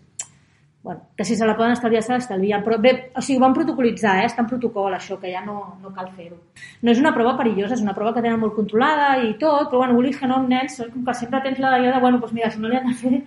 bueno, 0.82 1.02
que 1.16 1.24
si 1.24 1.36
se 1.36 1.46
la 1.46 1.56
poden 1.56 1.72
estalviar, 1.72 2.02
se 2.02 2.12
l'estalvien. 2.14 2.62
Però 2.64 2.78
bé, 2.80 2.92
o 3.16 3.22
sigui, 3.24 3.38
ho 3.38 3.44
van 3.44 3.56
protocolitzar, 3.56 4.18
eh? 4.20 4.28
està 4.28 4.44
en 4.44 4.50
protocol 4.50 4.94
això, 4.96 5.18
que 5.20 5.32
ja 5.32 5.42
no, 5.44 5.56
no 5.82 5.92
cal 5.96 6.10
fer-ho. 6.16 6.38
No 6.82 6.92
és 6.92 7.00
una 7.02 7.14
prova 7.16 7.34
perillosa, 7.40 7.74
és 7.74 7.84
una 7.84 7.96
prova 7.96 8.14
que 8.16 8.24
tenen 8.24 8.40
molt 8.40 8.54
controlada 8.56 9.10
i 9.24 9.34
tot, 9.40 9.68
però 9.70 9.82
bueno, 9.82 9.96
vulguis 9.98 10.20
que 10.20 10.30
no 10.30 10.38
amb 10.38 10.52
nens, 10.52 10.78
com 10.92 11.04
que 11.04 11.16
sempre 11.16 11.42
tens 11.44 11.58
la 11.60 11.74
idea 11.80 11.96
de, 11.96 12.04
bueno, 12.04 12.20
doncs 12.22 12.36
mira, 12.36 12.50
si 12.50 12.62
no 12.62 12.70
li 12.70 12.78
han 12.78 12.88
de 12.88 12.96
fer, 13.00 13.22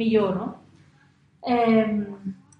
millor, 0.00 0.34
no? 0.36 0.48
Eh, 1.46 1.86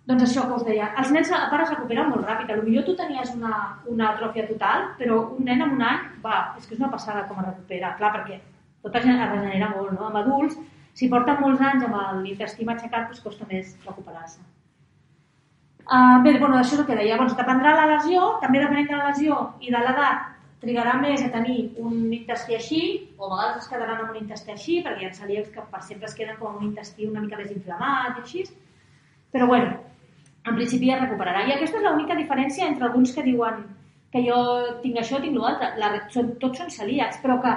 doncs 0.06 0.22
això 0.22 0.44
que 0.46 0.54
us 0.54 0.64
deia, 0.66 0.92
els 1.00 1.08
nens 1.14 1.32
a 1.34 1.46
part 1.50 1.64
es 1.64 1.72
recuperen 1.72 2.12
molt 2.12 2.26
ràpid. 2.28 2.52
A 2.52 2.62
millor 2.62 2.84
tu 2.86 2.94
tenies 2.98 3.32
una, 3.34 3.56
una 3.90 4.12
atròfia 4.12 4.46
total, 4.46 4.90
però 5.00 5.18
un 5.34 5.42
nen 5.48 5.64
en 5.64 5.72
un 5.74 5.82
any, 5.82 6.04
va, 6.22 6.36
és 6.58 6.66
que 6.66 6.76
és 6.76 6.82
una 6.82 6.92
passada 6.92 7.24
com 7.26 7.40
es 7.42 7.48
recupera. 7.48 7.96
Clar, 7.98 8.12
perquè 8.14 8.38
tot 8.84 8.98
es 9.00 9.08
regenera 9.08 9.72
molt, 9.72 9.96
no? 9.96 10.06
Amb 10.06 10.20
adults, 10.22 10.60
si 10.96 11.10
porten 11.10 11.40
molts 11.42 11.60
anys 11.60 11.88
amb 11.88 12.22
l'intestí 12.22 12.64
matxacat, 12.68 13.08
doncs 13.10 13.24
costa 13.24 13.48
més 13.50 13.74
recuperar-se. 13.86 14.44
Uh, 15.86 16.22
bé, 16.22 16.36
bueno, 16.38 16.56
això 16.58 16.74
és 16.74 16.84
el 16.84 16.86
que 16.86 16.98
deia. 16.98 17.18
Doncs 17.18 17.34
dependrà 17.38 17.74
la 17.74 17.88
lesió, 17.96 18.36
també 18.42 18.62
depenent 18.62 18.88
de 18.90 19.00
la 19.00 19.10
lesió 19.10 19.40
i 19.60 19.74
de 19.74 19.82
l'edat, 19.82 20.30
trigarà 20.62 20.94
més 21.02 21.22
a 21.22 21.32
tenir 21.34 21.58
un 21.82 21.98
intestí 22.14 22.54
així, 22.54 22.80
o 23.18 23.26
a 23.26 23.32
vegades 23.34 23.64
es 23.64 23.68
quedaran 23.74 24.00
amb 24.04 24.14
un 24.14 24.22
intestí 24.22 24.54
així, 24.54 24.78
perquè 24.86 25.02
hi 25.02 25.10
ha 25.10 25.18
celíacs 25.18 25.50
que 25.54 25.66
per 25.74 25.82
sempre 25.82 26.08
es 26.08 26.14
queden 26.14 26.38
com 26.38 26.56
un 26.56 26.70
intestí 26.70 27.10
una 27.10 27.22
mica 27.26 27.42
més 27.42 27.52
inflamat 27.54 28.16
i 28.16 28.24
així. 28.24 28.46
Però 29.34 29.50
bueno, 29.50 29.76
en 30.46 30.54
principi 30.54 30.92
es 30.94 31.00
recuperarà. 31.00 31.44
I 31.46 31.54
aquesta 31.54 31.80
és 31.80 31.86
l'única 31.86 32.16
diferència 32.18 32.68
entre 32.68 32.86
alguns 32.88 33.12
que 33.14 33.24
diuen 33.26 33.64
que 34.12 34.22
jo 34.24 34.38
tinc 34.82 35.00
això, 35.00 35.20
tinc 35.22 35.38
l'altre. 35.40 36.04
Són, 36.14 36.36
tots 36.42 36.62
són 36.62 36.70
celíacs, 36.72 37.18
però 37.22 37.40
que 37.42 37.54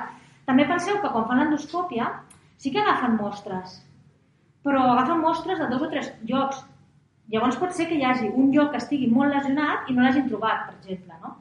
també 0.49 0.65
penseu 0.69 0.97
que 1.01 1.11
quan 1.13 1.27
fan 1.29 1.43
l'endoscòpia 1.43 2.09
sí 2.59 2.73
que 2.73 2.81
agafen 2.81 3.19
mostres, 3.19 3.77
però 4.65 4.87
agafen 4.93 5.21
mostres 5.21 5.61
de 5.61 5.69
dos 5.71 5.85
o 5.85 5.91
tres 5.91 6.09
llocs. 6.31 6.63
Llavors 7.29 7.59
pot 7.61 7.75
ser 7.77 7.85
que 7.87 7.99
hi 7.99 8.03
hagi 8.03 8.31
un 8.33 8.49
lloc 8.55 8.71
que 8.73 8.81
estigui 8.81 9.07
molt 9.13 9.35
lesionat 9.35 9.85
i 9.87 9.93
no 9.93 10.01
l'hagin 10.01 10.25
trobat, 10.31 10.65
per 10.65 10.79
exemple, 10.79 11.19
no? 11.21 11.35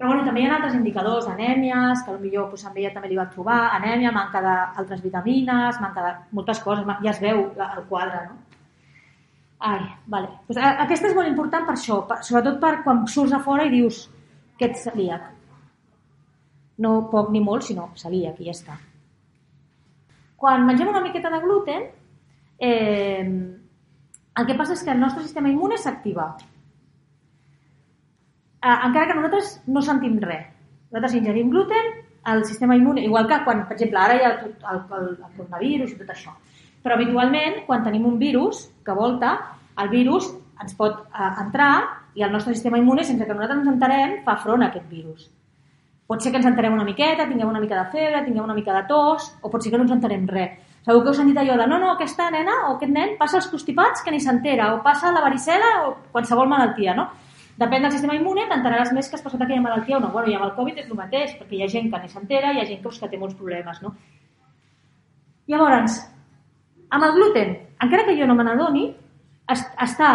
Però 0.00 0.08
bueno, 0.10 0.24
també 0.26 0.42
hi 0.42 0.46
ha 0.48 0.54
altres 0.56 0.74
indicadors, 0.74 1.28
anèmies, 1.28 2.02
que 2.02 2.16
potser 2.16 2.44
pues, 2.50 2.62
amb 2.66 2.78
ella 2.80 2.90
també 2.94 3.10
li 3.10 3.18
va 3.18 3.28
trobar, 3.30 3.58
anèmia, 3.76 4.10
manca 4.16 4.40
d'altres 4.42 5.02
vitamines, 5.04 5.78
manca 5.80 6.06
de 6.06 6.12
moltes 6.38 6.62
coses, 6.64 6.88
ja 7.04 7.12
es 7.12 7.20
veu 7.22 7.44
el 7.52 7.84
quadre, 7.90 8.24
no? 8.30 8.49
Ai, 9.60 9.80
vale. 10.06 10.28
Pues 10.46 10.56
aquesta 10.56 11.10
és 11.10 11.14
molt 11.16 11.28
important 11.28 11.66
per 11.68 11.74
això, 11.76 11.98
per, 12.08 12.22
sobretot 12.24 12.56
per 12.62 12.78
quan 12.84 13.02
surts 13.12 13.34
a 13.36 13.42
fora 13.44 13.66
i 13.68 13.72
dius 13.74 14.06
que 14.56 14.70
ets 14.70 14.86
celíac. 14.86 15.26
No 16.80 16.94
poc 17.12 17.28
ni 17.34 17.42
molt, 17.44 17.66
sinó 17.66 17.90
celíac, 18.00 18.38
i 18.40 18.48
ja 18.48 18.54
està. 18.56 18.78
Quan 20.40 20.64
mengem 20.64 20.88
una 20.88 21.02
miqueta 21.04 21.28
de 21.28 21.42
gluten, 21.44 21.84
eh, 22.56 23.26
el 24.40 24.48
que 24.48 24.56
passa 24.56 24.72
és 24.72 24.84
que 24.86 24.94
el 24.94 25.02
nostre 25.02 25.26
sistema 25.26 25.52
immune 25.52 25.76
s'activa. 25.76 26.30
Eh, 28.64 28.78
encara 28.88 29.10
que 29.10 29.18
nosaltres 29.18 29.58
no 29.66 29.84
sentim 29.84 30.16
res. 30.24 30.48
Nosaltres 30.88 31.18
ingerim 31.20 31.52
gluten, 31.52 31.92
el 32.32 32.46
sistema 32.48 32.76
immune, 32.80 33.04
igual 33.04 33.28
que 33.28 33.44
quan, 33.44 33.66
per 33.68 33.76
exemple, 33.76 34.00
ara 34.00 34.16
hi 34.16 34.24
ha 34.24 34.32
el, 34.38 34.56
el, 34.72 34.80
el, 34.96 35.12
el 35.18 35.36
coronavirus 35.36 35.92
i 35.92 36.00
tot 36.00 36.16
això 36.16 36.32
però 36.82 36.96
habitualment, 36.96 37.64
quan 37.66 37.84
tenim 37.84 38.06
un 38.08 38.18
virus 38.18 38.68
que 38.84 38.94
volta, 38.96 39.34
el 39.80 39.90
virus 39.92 40.30
ens 40.60 40.76
pot 40.76 41.04
eh, 41.08 41.28
entrar 41.44 41.74
i 42.14 42.24
el 42.24 42.32
nostre 42.32 42.54
sistema 42.54 42.78
immune, 42.78 43.04
sense 43.04 43.26
que 43.26 43.34
nosaltres 43.34 43.60
ens 43.60 43.70
enterem, 43.74 44.16
fa 44.24 44.36
front 44.40 44.64
a 44.64 44.70
aquest 44.70 44.88
virus. 44.90 45.28
Pot 46.10 46.24
ser 46.24 46.32
que 46.32 46.40
ens 46.40 46.48
enterem 46.48 46.74
una 46.74 46.84
miqueta, 46.84 47.28
tinguem 47.28 47.48
una 47.48 47.60
mica 47.62 47.78
de 47.78 47.86
febre, 47.92 48.24
tinguem 48.26 48.44
una 48.44 48.56
mica 48.56 48.74
de 48.74 48.82
tos, 48.88 49.30
o 49.40 49.50
pot 49.50 49.62
ser 49.62 49.70
que 49.70 49.78
no 49.78 49.86
ens 49.86 49.94
enterem 49.94 50.26
res. 50.26 50.58
Segur 50.80 51.02
que 51.04 51.12
heu 51.12 51.16
sentit 51.16 51.38
allò 51.38 51.58
de 51.60 51.66
no, 51.68 51.78
no, 51.78 51.92
aquesta 51.92 52.30
nena 52.32 52.54
o 52.66 52.74
aquest 52.74 52.92
nen 52.92 53.12
passa 53.20 53.36
els 53.38 53.48
constipats 53.52 54.02
que 54.02 54.10
ni 54.10 54.20
s'entera, 54.24 54.72
o 54.74 54.80
passa 54.82 55.12
la 55.12 55.20
varicela 55.20 55.72
o 55.84 55.90
qualsevol 56.10 56.48
malaltia, 56.48 56.96
no? 56.96 57.10
Depèn 57.60 57.84
del 57.84 57.92
sistema 57.92 58.16
immune, 58.16 58.46
t'enteraràs 58.48 58.94
més 58.96 59.10
que 59.10 59.18
has 59.18 59.22
passat 59.22 59.42
aquella 59.44 59.60
malaltia 59.60 59.98
o 59.98 60.00
no. 60.00 60.08
Bueno, 60.14 60.30
i 60.32 60.36
amb 60.38 60.46
el 60.46 60.54
Covid 60.56 60.80
és 60.80 60.88
el 60.88 60.96
mateix, 60.96 61.34
perquè 61.36 61.58
hi 61.58 61.62
ha 61.66 61.68
gent 61.68 61.90
que 61.92 62.00
ni 62.00 62.08
s'entera, 62.08 62.54
hi 62.54 62.62
ha 62.62 62.64
gent 62.64 62.80
que, 62.80 62.92
que 63.02 63.10
té 63.12 63.20
molts 63.20 63.36
problemes, 63.36 63.82
no? 63.84 63.92
Llavors, 65.52 65.98
amb 66.90 67.06
el 67.06 67.14
gluten, 67.16 67.54
encara 67.80 68.04
que 68.06 68.16
jo 68.18 68.26
no 68.26 68.34
me 68.34 68.44
n'adoni, 68.44 68.88
està, 69.50 70.10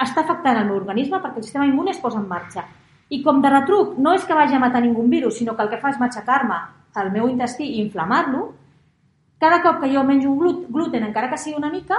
està 0.00 0.24
afectant 0.24 0.60
el 0.60 0.68
meu 0.68 0.78
organisme 0.80 1.20
perquè 1.20 1.40
el 1.40 1.46
sistema 1.46 1.68
immune 1.68 1.92
es 1.92 2.00
posa 2.02 2.20
en 2.20 2.28
marxa. 2.28 2.64
I 3.12 3.20
com 3.22 3.40
de 3.44 3.52
retruc 3.52 3.98
no 4.00 4.14
és 4.16 4.24
que 4.24 4.36
vagi 4.36 4.56
a 4.56 4.62
matar 4.62 4.82
ningú 4.82 5.04
virus, 5.08 5.38
sinó 5.38 5.54
que 5.56 5.62
el 5.62 5.70
que 5.72 5.80
fa 5.80 5.92
és 5.92 6.00
matxacar-me 6.00 6.60
el 7.02 7.10
meu 7.12 7.28
intestí 7.28 7.66
i 7.66 7.80
inflamar-lo, 7.82 8.52
cada 9.40 9.60
cop 9.62 9.80
que 9.82 9.90
jo 9.92 10.04
menjo 10.06 10.30
un 10.30 10.66
gluten, 10.72 11.02
encara 11.04 11.28
que 11.30 11.38
sigui 11.38 11.58
una 11.58 11.70
mica, 11.70 11.98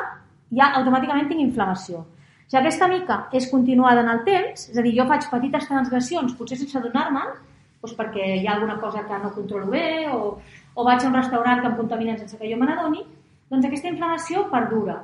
ja 0.55 0.71
automàticament 0.79 1.27
tinc 1.29 1.43
inflamació. 1.43 2.05
Si 2.47 2.57
aquesta 2.57 2.87
mica 2.87 3.25
és 3.33 3.49
continuada 3.51 4.03
en 4.05 4.11
el 4.13 4.21
temps, 4.25 4.69
és 4.71 4.77
a 4.77 4.83
dir, 4.85 4.93
jo 4.97 5.05
faig 5.09 5.27
petites 5.31 5.67
transgressions, 5.67 6.35
potser 6.37 6.57
sense 6.57 6.77
adonar-me'n, 6.79 7.35
doncs 7.81 7.95
perquè 7.97 8.31
hi 8.39 8.47
ha 8.47 8.55
alguna 8.55 8.77
cosa 8.81 9.03
que 9.05 9.19
no 9.21 9.33
controlo 9.35 9.67
bé 9.73 10.07
o, 10.13 10.37
o 10.73 10.85
vaig 10.87 11.03
a 11.03 11.09
un 11.09 11.17
restaurant 11.19 11.61
que 11.61 11.69
em 11.71 11.77
contaminen 11.77 12.17
sense 12.21 12.37
que 12.39 12.49
jo 12.49 12.57
me 12.61 12.69
n'adoni, 12.69 13.03
doncs 13.51 13.67
aquesta 13.67 13.91
inflamació 13.91 14.47
perdura. 14.51 14.99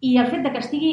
I 0.00 0.16
el 0.18 0.30
fet 0.30 0.44
de 0.44 0.52
que 0.54 0.62
estigui 0.62 0.92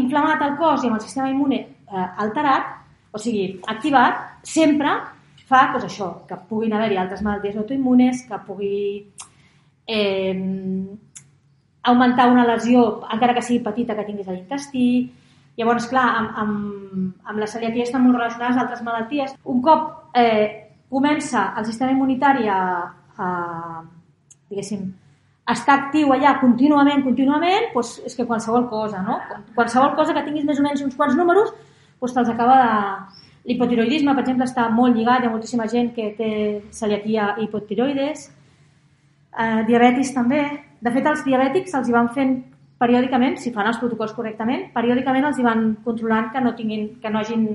inflamat 0.00 0.42
el 0.46 0.56
cos 0.58 0.84
i 0.84 0.90
amb 0.90 0.98
el 0.98 1.04
sistema 1.04 1.30
immune 1.30 1.60
eh, 1.60 2.08
alterat, 2.24 2.76
o 3.10 3.18
sigui, 3.18 3.60
activat, 3.70 4.20
sempre 4.46 4.94
fa 5.50 5.66
doncs, 5.72 5.88
això, 5.88 6.10
que 6.28 6.38
puguin 6.48 6.74
haver-hi 6.76 6.98
altres 7.00 7.22
malalties 7.26 7.58
autoimmunes, 7.58 8.22
que 8.28 8.38
pugui 8.46 8.76
eh, 9.90 10.34
augmentar 11.82 12.28
una 12.30 12.46
lesió, 12.46 13.00
encara 13.10 13.34
que 13.34 13.42
sigui 13.42 13.64
petita, 13.64 13.96
que 13.98 14.06
tinguis 14.06 14.28
a 14.28 14.36
l'intestí. 14.36 14.90
Llavors, 15.58 15.88
clar, 15.90 16.06
amb, 16.20 16.38
amb, 16.42 17.14
amb 17.26 17.42
la 17.42 17.48
celiaquia 17.50 17.88
estan 17.88 18.04
molt 18.04 18.20
relacionades 18.20 18.60
altres 18.62 18.84
malalties. 18.86 19.34
Un 19.50 19.60
cop 19.64 20.14
eh, 20.16 20.70
comença 20.90 21.50
el 21.58 21.66
sistema 21.66 21.92
immunitari 21.92 22.48
a, 22.48 22.60
a 23.18 23.28
diguéssim, 24.50 24.86
estar 25.52 25.76
actiu 25.76 26.12
allà 26.14 26.36
contínuament, 26.40 27.02
contínuament, 27.04 27.70
doncs 27.74 27.96
és 28.06 28.16
que 28.16 28.26
qualsevol 28.28 28.68
cosa, 28.70 29.00
no? 29.06 29.18
Qualsevol 29.56 29.94
cosa 29.98 30.14
que 30.16 30.24
tinguis 30.26 30.46
més 30.48 30.60
o 30.60 30.66
menys 30.66 30.84
uns 30.84 30.96
quants 30.98 31.16
números, 31.18 31.52
doncs 32.00 32.16
te'ls 32.16 32.32
acaba 32.34 32.60
de... 32.62 33.26
L'hipotiroidisme, 33.48 34.12
per 34.12 34.20
exemple, 34.20 34.44
està 34.44 34.66
molt 34.68 34.92
lligat, 34.94 35.22
hi 35.22 35.26
ha 35.26 35.30
moltíssima 35.32 35.64
gent 35.72 35.94
que 35.96 36.10
té 36.18 36.30
celiaquia 36.76 37.30
i 37.40 37.46
hipotiroides, 37.46 38.26
eh, 39.32 39.62
diabetis 39.66 40.12
també. 40.12 40.42
De 40.84 40.92
fet, 40.92 41.08
els 41.08 41.24
diabètics 41.24 41.72
els 41.78 41.88
hi 41.88 41.94
van 41.94 42.10
fent 42.12 42.34
periòdicament, 42.80 43.38
si 43.40 43.52
fan 43.54 43.68
els 43.70 43.80
protocols 43.80 44.12
correctament, 44.16 44.68
periòdicament 44.76 45.26
els 45.30 45.40
hi 45.40 45.46
van 45.46 45.64
controlant 45.86 46.30
que 46.34 46.44
no, 46.44 46.52
tinguin, 46.58 46.86
que 47.00 47.12
no 47.12 47.20
hagin 47.20 47.48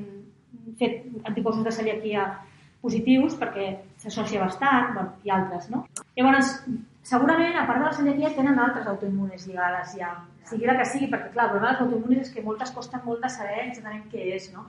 fet 0.79 1.05
anticossos 1.23 1.63
de 1.65 1.73
celiaquia 1.73 2.25
positius 2.85 3.37
perquè 3.39 3.71
s'associa 4.01 4.43
bastant, 4.43 4.91
bueno, 4.93 5.15
i 5.25 5.33
altres, 5.33 5.69
no? 5.73 5.85
Llavors, 6.17 6.51
segurament, 7.05 7.53
a 7.59 7.67
part 7.69 7.83
de 7.83 7.85
la 7.85 7.93
celiaquia, 7.93 8.33
tenen 8.33 8.57
altres 8.59 8.87
autoimmunes 8.89 9.45
lligades 9.45 9.93
ja, 9.99 10.09
sigui 10.49 10.65
la 10.65 10.77
que 10.79 10.87
sigui, 10.89 11.09
perquè, 11.11 11.29
clar, 11.35 11.47
el 11.47 11.53
problema 11.53 11.71
dels 11.71 11.83
autoimmunes 11.85 12.25
és 12.25 12.33
que 12.33 12.43
moltes 12.45 12.73
costen 12.73 13.03
molt 13.05 13.21
de 13.21 13.29
saber 13.29 13.59
exactament 13.67 14.07
què 14.11 14.31
és, 14.35 14.49
no? 14.55 14.65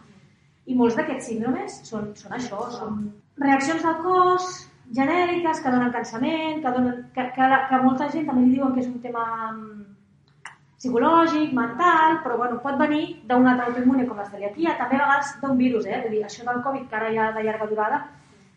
I 0.66 0.76
molts 0.76 0.98
d'aquests 0.98 1.30
síndromes 1.30 1.80
són, 1.88 2.10
són 2.18 2.34
això, 2.36 2.60
són 2.74 3.00
reaccions 3.40 3.84
del 3.86 4.00
cos 4.04 4.50
genèriques 4.98 5.62
que 5.62 5.72
donen 5.72 5.92
cansament, 5.94 6.60
que, 6.62 6.72
donen, 6.76 7.02
que, 7.14 7.26
que, 7.36 7.50
que 7.70 7.82
molta 7.82 8.10
gent 8.12 8.28
també 8.28 8.44
li 8.44 8.56
diuen 8.58 8.74
que 8.74 8.84
és 8.84 8.90
un 8.90 9.00
tema 9.02 9.24
mm, 9.52 9.86
psicològic, 10.76 11.54
mental, 11.56 12.20
però 12.24 12.36
bueno, 12.42 12.60
pot 12.62 12.76
venir 12.78 13.22
d'un 13.26 13.48
altre 13.48 13.70
autoimmune 13.70 14.04
com 14.06 14.20
la 14.20 14.28
celiaquia, 14.28 14.76
també 14.76 15.00
a 15.00 15.06
vegades 15.06 15.32
d'un 15.40 15.56
virus, 15.58 15.88
eh? 15.88 16.02
Vull 16.04 16.18
dir, 16.18 16.24
això 16.26 16.44
del 16.46 16.62
Covid, 16.66 16.86
que 16.90 17.00
ara 17.00 17.12
ja 17.16 17.32
de 17.32 17.48
llarga 17.48 17.72
durada, 17.72 18.02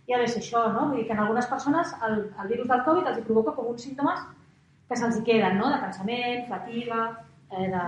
ja 0.10 0.20
ser 0.28 0.42
això, 0.42 0.66
no? 0.74 0.90
Vull 0.90 1.02
dir 1.02 1.08
que 1.08 1.16
en 1.16 1.24
algunes 1.24 1.48
persones 1.48 1.96
el, 2.08 2.20
el 2.42 2.52
virus 2.52 2.68
del 2.68 2.84
Covid 2.86 3.10
els 3.12 3.26
provoca 3.28 3.56
com 3.56 3.72
uns 3.72 3.86
símptomes 3.86 4.22
que 4.90 4.98
se'ls 4.98 5.20
queden, 5.26 5.58
no? 5.62 5.70
De 5.70 5.80
cansament, 5.84 6.46
fatiga, 6.50 7.02
eh, 7.52 7.68
de, 7.74 7.84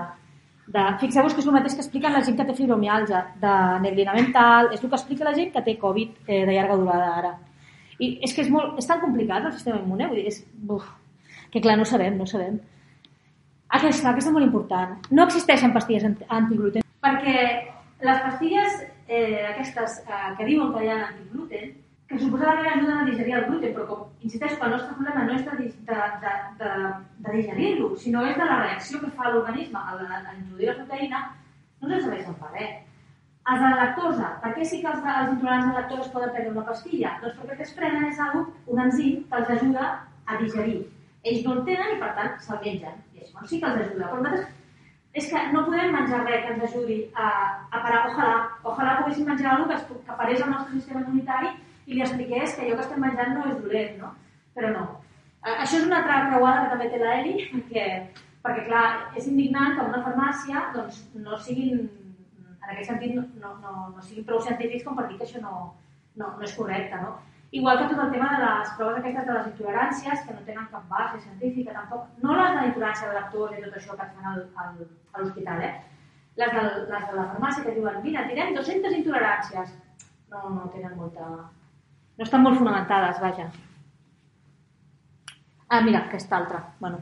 de... 0.76 0.84
Fixeu-vos 1.02 1.34
que 1.34 1.42
és 1.42 1.50
el 1.50 1.56
mateix 1.58 1.78
que 1.78 1.84
expliquen 1.86 2.14
la 2.14 2.24
gent 2.26 2.38
que 2.38 2.46
té 2.46 2.58
fibromialgia, 2.58 3.24
de 3.42 3.56
neblina 3.86 4.14
mental, 4.18 4.70
és 4.76 4.84
el 4.84 4.90
que 4.90 5.00
explica 5.00 5.26
la 5.28 5.36
gent 5.38 5.54
que 5.56 5.66
té 5.66 5.78
Covid 5.82 6.28
eh, 6.28 6.44
de 6.46 6.54
llarga 6.54 6.78
durada 6.84 7.10
ara. 7.24 7.34
I 8.02 8.14
és 8.26 8.34
que 8.34 8.46
és, 8.46 8.54
molt, 8.54 8.78
és 8.82 8.90
tan 8.90 9.02
complicat 9.02 9.46
el 9.46 9.58
sistema 9.58 9.82
immune, 9.82 10.10
vull 10.12 10.22
dir, 10.22 10.30
és, 10.30 10.42
uf, 10.70 10.86
que 11.54 11.62
clar, 11.62 11.78
no 11.80 11.90
sabem, 11.90 12.18
no 12.18 12.30
sabem. 12.30 12.62
Aquesta, 13.72 14.12
aquesta 14.12 14.30
és 14.30 14.36
molt 14.36 14.46
important. 14.46 14.98
No 15.16 15.26
existeixen 15.26 15.74
pastilles 15.74 16.06
antigluten, 16.06 16.86
perquè 17.02 17.38
les 18.02 18.26
pastilles 18.26 18.82
eh, 19.08 19.46
aquestes 19.54 20.02
eh, 20.06 20.28
que 20.38 20.48
diuen 20.48 20.74
que 20.74 20.84
hi 20.86 20.92
ha 20.92 20.98
antigluten, 21.08 21.72
que 22.12 22.20
suposadament 22.20 22.68
ajuden 22.68 22.98
a 22.98 23.06
digerir 23.08 23.36
el 23.38 23.46
gluten, 23.48 23.74
però 23.76 23.86
com 23.88 24.00
insisteixo 24.28 24.58
que 24.60 24.66
el 24.68 24.74
nostre 24.76 24.96
problema 24.98 25.24
no 25.26 25.36
és 25.38 25.46
de, 25.48 25.68
de, 25.90 26.00
de, 26.60 26.72
de, 27.24 27.34
digerir-lo, 27.38 27.92
sinó 28.04 28.26
és 28.28 28.38
de 28.38 28.48
la 28.50 28.58
reacció 28.66 29.00
que 29.00 29.12
fa 29.16 29.32
l'organisme 29.32 29.80
a, 29.80 29.96
a, 29.96 30.20
a 30.20 30.36
introduir 30.36 30.72
la 30.72 30.78
proteïna, 30.82 31.22
no 31.82 31.94
ens 31.96 32.04
serveixen 32.04 32.36
per 32.42 32.52
res. 32.52 32.76
Els 33.42 33.64
de 33.64 33.70
la 33.72 33.78
lactosa, 33.80 34.34
per 34.44 34.52
què 34.58 34.68
sí 34.68 34.82
que 34.84 34.92
els, 34.92 35.06
els 35.14 35.32
intolerants 35.38 35.72
a 35.72 35.78
lactosa 35.80 36.04
es 36.04 36.12
poden 36.18 36.36
prendre 36.36 36.54
una 36.54 36.66
pastilla? 36.68 37.16
Doncs 37.24 37.40
perquè 37.40 37.56
el 37.56 37.62
que 37.62 37.68
es 37.70 37.74
prenen 37.80 38.06
és 38.12 38.20
algo, 38.28 38.44
un 38.76 38.84
enzim 38.86 39.24
que 39.32 39.40
els 39.40 39.56
ajuda 39.56 39.88
a 40.28 40.44
digerir. 40.44 40.78
Ells 41.24 41.48
no 41.48 41.56
el 41.56 41.66
tenen 41.72 41.96
i 41.96 42.00
per 42.04 42.12
tant 42.20 42.38
se'l 42.44 42.62
mengen. 42.62 43.02
I 43.16 43.24
això 43.24 43.48
sí 43.48 43.64
que 43.64 43.72
els 43.72 43.82
ajuda. 43.88 44.12
Però 44.12 44.22
nosaltres 44.22 44.60
és 45.18 45.26
que 45.32 45.42
no 45.56 45.66
podem 45.66 45.96
menjar 45.96 46.22
res 46.28 46.46
que 46.46 46.54
ens 46.54 46.70
ajudi 46.70 47.02
a, 47.16 47.32
a 47.72 47.82
parar. 47.82 48.06
Ojalà, 48.12 48.38
ojalà 48.62 49.02
poguéssim 49.02 49.28
menjar 49.32 49.56
alguna 49.56 49.74
cosa 49.74 49.90
que, 49.90 50.00
que 50.06 50.22
parés 50.22 50.44
al 50.44 50.54
nostre 50.54 50.78
sistema 50.78 51.02
immunitari 51.02 51.56
i 51.86 51.96
li 51.96 52.04
expliqués 52.06 52.56
que 52.56 52.66
allò 52.66 52.78
que 52.78 52.86
estem 52.88 53.02
menjant 53.04 53.34
no 53.38 53.48
és 53.52 53.62
dolent, 53.64 53.96
no? 54.02 54.12
Però 54.58 54.74
no. 54.74 54.84
Això 55.42 55.80
és 55.80 55.88
una 55.88 56.02
altra 56.02 56.20
creuada 56.28 56.66
que 56.66 56.74
també 56.76 56.90
té 56.92 57.00
l'Eli, 57.02 57.48
perquè, 57.54 57.86
perquè 58.46 58.68
clar, 58.68 58.86
és 59.18 59.28
indignant 59.32 59.78
que 59.78 59.88
una 59.90 60.04
farmàcia 60.06 60.68
doncs, 60.76 61.02
no 61.18 61.40
siguin, 61.48 61.88
en 62.62 62.70
aquest 62.70 62.92
sentit, 62.92 63.16
no, 63.18 63.56
no, 63.64 63.76
no, 63.96 64.06
siguin 64.06 64.28
prou 64.28 64.42
científics 64.46 64.86
com 64.86 65.00
per 65.00 65.08
dir 65.10 65.18
que 65.18 65.26
això 65.26 65.42
no, 65.42 65.56
no, 66.22 66.34
no 66.38 66.48
és 66.48 66.56
correcte, 66.58 67.02
no? 67.02 67.18
Igual 67.52 67.80
que 67.80 67.88
tot 67.92 68.00
el 68.00 68.12
tema 68.14 68.28
de 68.32 68.44
les 68.44 68.70
proves 68.78 69.00
aquestes 69.00 69.26
de 69.28 69.34
les 69.38 69.48
intoleràncies, 69.50 70.22
que 70.28 70.36
no 70.36 70.44
tenen 70.48 70.68
cap 70.72 70.86
base 70.88 71.18
científica, 71.24 71.74
tampoc, 71.76 72.06
no 72.24 72.38
les 72.38 72.54
de 72.54 72.60
la 72.60 72.68
intolerància 72.70 73.10
de 73.10 73.18
lactosa 73.18 73.58
i 73.58 73.64
tot 73.66 73.80
això 73.80 73.98
que 73.98 74.08
fan 74.14 74.30
al, 74.32 74.46
al, 74.64 74.78
a 75.12 75.24
l'hospital, 75.24 75.66
eh? 75.68 75.74
Les 76.40 76.54
de, 76.54 76.62
les 76.94 77.10
de 77.10 77.18
la 77.18 77.26
farmàcia 77.34 77.66
que 77.66 77.74
diuen, 77.76 77.98
mira, 78.06 78.24
tirem 78.30 78.54
200 78.56 78.96
intoleràncies. 79.02 79.74
No, 80.32 80.46
no 80.54 80.70
tenen 80.72 80.96
molta, 80.96 81.28
no 82.18 82.28
estan 82.28 82.44
molt 82.44 82.60
fonamentades, 82.60 83.20
vaja. 83.22 83.48
Ah, 85.72 85.82
mira, 85.82 86.04
aquesta 86.06 86.38
altra. 86.38 86.62
Bueno, 86.80 87.00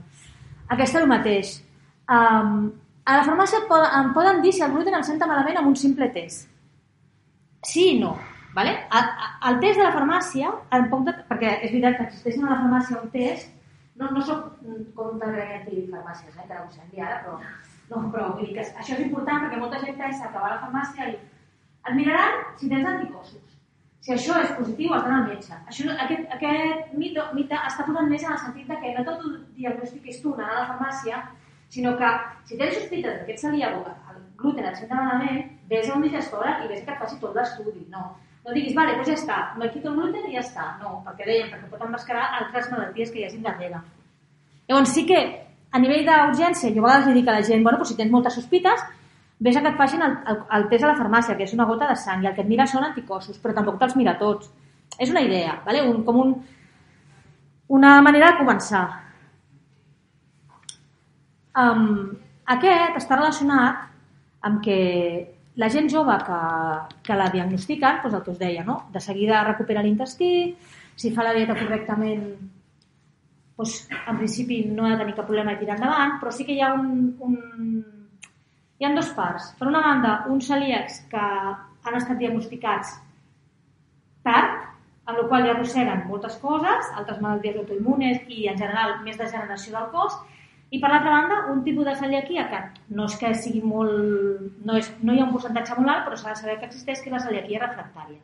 aquesta 0.67 0.99
és 0.99 1.03
el 1.03 1.09
mateix. 1.09 1.53
Um, 2.09 2.69
a 3.09 3.17
la 3.17 3.25
farmàcia 3.25 3.63
em 3.99 4.11
poden 4.13 4.43
dir 4.43 4.53
si 4.53 4.61
el 4.65 4.73
gluten 4.73 4.97
em 4.97 5.05
senta 5.05 5.27
malament 5.29 5.57
amb 5.57 5.71
un 5.71 5.77
simple 5.79 6.09
test. 6.13 6.49
Sí 7.65 7.95
i 7.95 8.01
no. 8.01 8.13
Vale? 8.53 8.75
El, 8.97 9.09
el 9.49 9.59
test 9.63 9.79
de 9.79 9.85
la 9.85 9.93
farmàcia, 9.95 10.51
em 10.75 10.85
puc 10.91 11.05
de... 11.07 11.15
perquè 11.29 11.55
és 11.59 11.71
veritat 11.73 11.97
que 11.97 12.05
existeix 12.07 12.37
a 12.41 12.47
la 12.49 12.61
farmàcia 12.61 13.01
un 13.01 13.09
test, 13.13 13.51
no, 13.99 14.09
no 14.15 14.21
soc 14.25 14.45
comptadora 14.95 15.59
de 15.65 15.83
farmàcies, 15.91 16.37
eh, 16.37 16.47
que 16.47 16.61
us 16.65 16.79
enviar 16.83 17.09
ara, 17.09 17.19
però, 17.25 17.35
no, 17.91 18.05
però 18.13 18.29
vull 18.33 18.47
dir 18.47 18.55
que 18.57 18.65
això 18.65 18.95
és 18.95 19.03
important 19.05 19.43
perquè 19.43 19.59
molta 19.61 19.81
gent 19.83 19.97
pensa 19.99 20.31
que 20.31 20.41
va 20.41 20.49
a 20.49 20.55
la 20.55 20.61
farmàcia 20.63 21.09
i 21.11 21.17
et 21.17 21.95
miraran 21.97 22.41
si 22.61 22.69
tens 22.71 22.89
anticossos. 22.93 23.58
Si 23.99 24.13
això 24.15 24.37
és 24.39 24.51
positiu, 24.55 24.93
has 24.95 25.03
d'anar 25.03 25.17
al 25.23 25.27
metge. 25.27 25.57
Això, 25.67 25.89
aquest, 26.05 26.29
aquest 26.37 26.93
mite, 26.95 27.25
mite 27.35 27.57
està 27.67 27.83
posant 27.87 28.07
més 28.07 28.23
en 28.23 28.31
el 28.31 28.39
sentit 28.45 28.69
de 28.71 28.77
que 28.79 28.93
no 28.95 29.03
tot 29.07 29.25
ho 29.25 29.33
diagnostiquis 29.57 30.21
tu 30.23 30.33
anant 30.37 30.53
a 30.53 30.61
la 30.61 30.67
farmàcia, 30.69 31.19
sinó 31.69 31.97
que 31.99 32.13
si 32.47 32.57
tens 32.57 32.77
sospites 32.79 33.25
que 33.25 33.35
et 33.35 33.43
celíac 33.43 33.75
el 33.75 34.21
gluten 34.39 34.69
et 34.69 34.79
senta 34.79 34.95
malament, 34.95 35.43
vés 35.69 35.89
a 35.89 35.97
un 35.97 36.07
digestor 36.07 36.47
i 36.47 36.71
vés 36.71 36.85
que 36.85 36.95
et 36.95 37.01
faci 37.03 37.19
tot 37.19 37.35
l'estudi. 37.35 37.83
No. 37.91 38.07
No 38.45 38.55
diguis, 38.55 38.73
vale, 38.77 38.95
doncs 38.95 39.11
ja 39.11 39.17
està, 39.19 39.39
me 39.59 39.67
quito 39.73 39.91
el 39.91 39.99
gluten 39.99 40.29
i 40.29 40.37
ja 40.37 40.45
està. 40.45 40.69
No, 40.79 41.01
perquè 41.05 41.27
deien, 41.27 41.51
perquè 41.51 41.67
pot 41.73 41.83
emmascarar 41.85 42.29
altres 42.39 42.71
malalties 42.71 43.11
que 43.11 43.19
hi 43.19 43.27
hagin 43.27 43.43
darrere. 43.45 43.83
Llavors 44.69 44.95
sí 44.95 45.03
que 45.09 45.19
a 45.71 45.81
nivell 45.83 46.07
d'urgència, 46.07 46.71
jo 46.71 46.81
a 46.81 46.87
vegades 46.87 47.09
li 47.09 47.19
dic 47.19 47.27
a 47.27 47.35
la 47.35 47.43
gent, 47.45 47.67
bueno, 47.67 47.81
doncs 47.81 47.91
si 47.91 47.99
tens 47.99 48.13
moltes 48.13 48.39
sospites, 48.39 48.81
vés 49.39 49.55
a 49.55 49.61
que 49.63 49.71
et 49.71 49.77
facin 49.79 50.03
el, 50.03 50.15
el, 50.27 50.39
el 50.57 50.65
test 50.71 50.85
a 50.85 50.91
la 50.91 50.97
farmàcia, 50.99 51.35
que 51.37 51.45
és 51.47 51.55
una 51.55 51.67
gota 51.69 51.87
de 51.89 51.95
sang, 51.99 52.23
i 52.23 52.29
el 52.29 52.35
que 52.35 52.43
et 52.43 52.49
mira 52.49 52.67
són 52.67 52.85
anticossos, 52.87 53.39
però 53.39 53.55
tampoc 53.55 53.79
te'ls 53.79 53.95
mira 53.99 54.17
tots. 54.19 54.51
És 54.99 55.11
una 55.13 55.23
idea, 55.23 55.59
¿vale? 55.65 55.83
un, 55.87 56.01
com 56.03 56.19
un, 56.19 56.33
una 57.79 57.93
manera 58.01 58.31
de 58.31 58.39
començar. 58.41 58.83
Um, 61.59 62.17
aquest 62.51 62.97
està 62.99 63.19
relacionat 63.19 63.87
amb 64.47 64.61
que 64.63 64.79
la 65.59 65.69
gent 65.71 65.89
jove 65.91 66.15
que, 66.25 66.39
que 67.03 67.17
la 67.19 67.29
diagnostiquen, 67.31 67.99
doncs 68.03 68.15
el 68.15 68.23
que 68.25 68.33
us 68.33 68.39
deia, 68.39 68.63
no? 68.67 68.81
de 68.91 69.01
seguida 69.03 69.43
recupera 69.47 69.83
l'intestí, 69.83 70.31
si 70.99 71.11
fa 71.15 71.23
la 71.23 71.35
dieta 71.35 71.55
correctament, 71.55 72.25
doncs, 73.59 73.75
en 74.07 74.19
principi 74.19 74.63
no 74.67 74.85
ha 74.85 74.93
de 74.93 75.01
tenir 75.03 75.15
cap 75.15 75.27
problema 75.27 75.55
de 75.55 75.63
tirar 75.63 75.77
endavant, 75.79 76.17
però 76.19 76.31
sí 76.31 76.47
que 76.47 76.55
hi 76.55 76.61
ha 76.63 76.73
un, 76.75 77.15
un, 77.27 77.39
hi 78.79 78.87
ha 78.87 78.93
dues 78.95 79.11
parts. 79.15 79.51
Per 79.59 79.67
una 79.67 79.83
banda, 79.83 80.15
uns 80.31 80.47
celíacs 80.47 81.01
que 81.11 81.19
han 81.19 81.97
estat 81.97 82.19
diagnosticats 82.19 82.95
tard, 84.23 84.65
amb 85.09 85.17
la 85.17 85.27
qual 85.27 85.45
ja 85.47 85.53
arrosseguen 85.55 86.05
moltes 86.07 86.37
coses, 86.39 86.91
altres 86.95 87.19
malalties 87.23 87.57
autoimmunes 87.59 88.21
i, 88.27 88.45
en 88.51 88.59
general, 88.61 88.99
més 89.03 89.19
degeneració 89.19 89.75
del 89.75 89.89
cos, 89.95 90.15
i 90.69 90.79
per 90.79 90.91
l'altra 90.91 91.11
banda, 91.15 91.37
un 91.51 91.63
tipus 91.65 91.87
de 91.87 91.95
celiaquia 91.97 92.45
que 92.49 92.59
no 92.95 93.07
és 93.09 93.15
que 93.19 93.31
sigui 93.35 93.61
molt... 93.65 93.95
no, 94.65 94.75
és, 94.77 94.91
no 95.01 95.15
hi 95.15 95.21
ha 95.21 95.25
un 95.25 95.33
percentatge 95.33 95.77
molt 95.79 95.93
alt, 95.95 96.03
però 96.07 96.19
s'ha 96.19 96.35
de 96.35 96.41
saber 96.41 96.59
que 96.59 96.69
existeix, 96.69 97.01
que 97.01 97.09
és 97.09 97.15
la 97.15 97.23
celiaquia 97.23 97.63
refractària. 97.63 98.21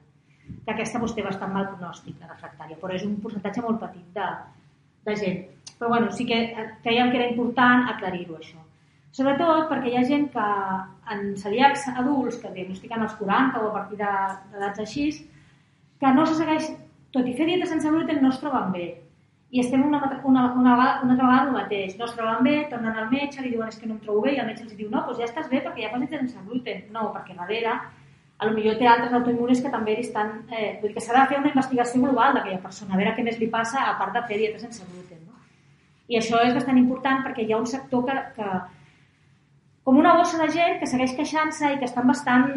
Que 0.66 0.76
aquesta 0.76 1.02
vostè 1.02 1.24
té 1.24 1.26
bastant 1.26 1.52
mal 1.56 1.72
pronòstic, 1.72 2.20
la 2.22 2.30
refractària, 2.30 2.78
però 2.82 2.94
és 2.94 3.08
un 3.08 3.18
percentatge 3.24 3.66
molt 3.66 3.82
petit 3.82 4.20
de, 4.20 4.30
de 5.10 5.18
gent. 5.24 5.42
Però 5.80 5.90
bueno, 5.96 6.14
sí 6.14 6.28
que 6.30 6.40
creiem 6.86 7.10
que 7.12 7.20
era 7.24 7.32
important 7.34 7.90
aclarir-ho, 7.96 8.38
això. 8.38 8.65
Sobretot 9.16 9.70
perquè 9.72 9.94
hi 9.94 9.96
ha 9.96 10.04
gent 10.08 10.28
que 10.34 10.46
en 11.14 11.24
celíacs 11.40 11.86
adults 11.94 12.42
que 12.42 12.52
diagnostiquen 12.52 13.06
als 13.06 13.16
40 13.20 13.62
o 13.62 13.70
a 13.70 13.74
partir 13.78 14.00
d'edats 14.02 14.82
així, 14.84 15.06
que 16.02 16.12
no 16.12 16.26
se 16.28 16.36
segueix, 16.36 16.68
tot 17.16 17.28
i 17.28 17.36
fer 17.38 17.48
dieta 17.48 17.70
sense 17.70 17.92
gluten, 17.94 18.20
no 18.22 18.34
es 18.34 18.42
troben 18.42 18.74
bé. 18.74 18.88
I 19.56 19.62
estem 19.62 19.86
una, 19.88 20.02
una, 20.04 20.44
una, 20.60 20.74
una, 21.06 21.14
altra 21.14 21.16
vegada 21.30 21.46
el 21.46 21.54
mateix. 21.56 21.96
No 22.00 22.10
es 22.10 22.16
troben 22.18 22.44
bé, 22.44 22.56
tornen 22.72 22.98
al 23.00 23.08
metge, 23.12 23.40
li 23.40 23.54
diuen 23.54 23.72
és 23.72 23.80
que 23.80 23.88
no 23.88 23.96
em 23.96 24.02
trobo 24.04 24.26
bé, 24.26 24.36
i 24.36 24.42
el 24.44 24.50
metge 24.50 24.66
els 24.66 24.76
diu 24.76 24.90
no, 24.92 25.06
doncs 25.08 25.22
ja 25.22 25.30
estàs 25.30 25.48
bé 25.54 25.64
perquè 25.64 25.86
ja 25.86 25.94
fas 25.94 26.04
dieta 26.04 26.20
sense 26.20 26.44
gluten. 26.50 26.84
No, 26.92 27.08
perquè 27.16 27.38
darrere 27.40 27.78
a 28.38 28.50
lo 28.50 28.52
millor 28.52 28.76
té 28.76 28.88
altres 28.92 29.14
autoimmunes 29.16 29.62
que 29.64 29.72
també 29.72 29.96
estan... 30.02 30.42
Eh, 30.52 30.76
vull 30.82 30.92
dir 30.92 30.98
que 30.98 31.04
s'ha 31.06 31.16
de 31.16 31.28
fer 31.32 31.40
una 31.40 31.54
investigació 31.54 32.02
global 32.04 32.36
d'aquella 32.36 32.60
persona, 32.66 32.92
a 32.92 33.00
veure 33.00 33.16
què 33.16 33.24
més 33.24 33.40
li 33.40 33.48
passa 33.54 33.86
a 33.88 33.96
part 34.02 34.12
de 34.18 34.28
fer 34.28 34.42
dieta 34.42 34.60
sense 34.60 34.84
gluten. 34.90 35.24
No? 35.24 35.40
I 36.12 36.20
això 36.20 36.42
és 36.44 36.58
bastant 36.58 36.82
important 36.82 37.24
perquè 37.24 37.46
hi 37.46 37.56
ha 37.56 37.62
un 37.64 37.70
sector 37.70 38.04
que, 38.10 38.18
que 38.36 38.50
com 39.86 40.00
una 40.02 40.16
bossa 40.18 40.40
de 40.42 40.50
gent 40.54 40.80
que 40.82 40.88
segueix 40.90 41.14
queixant-se 41.18 41.76
i 41.76 41.78
que 41.82 41.86
estan 41.86 42.08
bastant... 42.10 42.48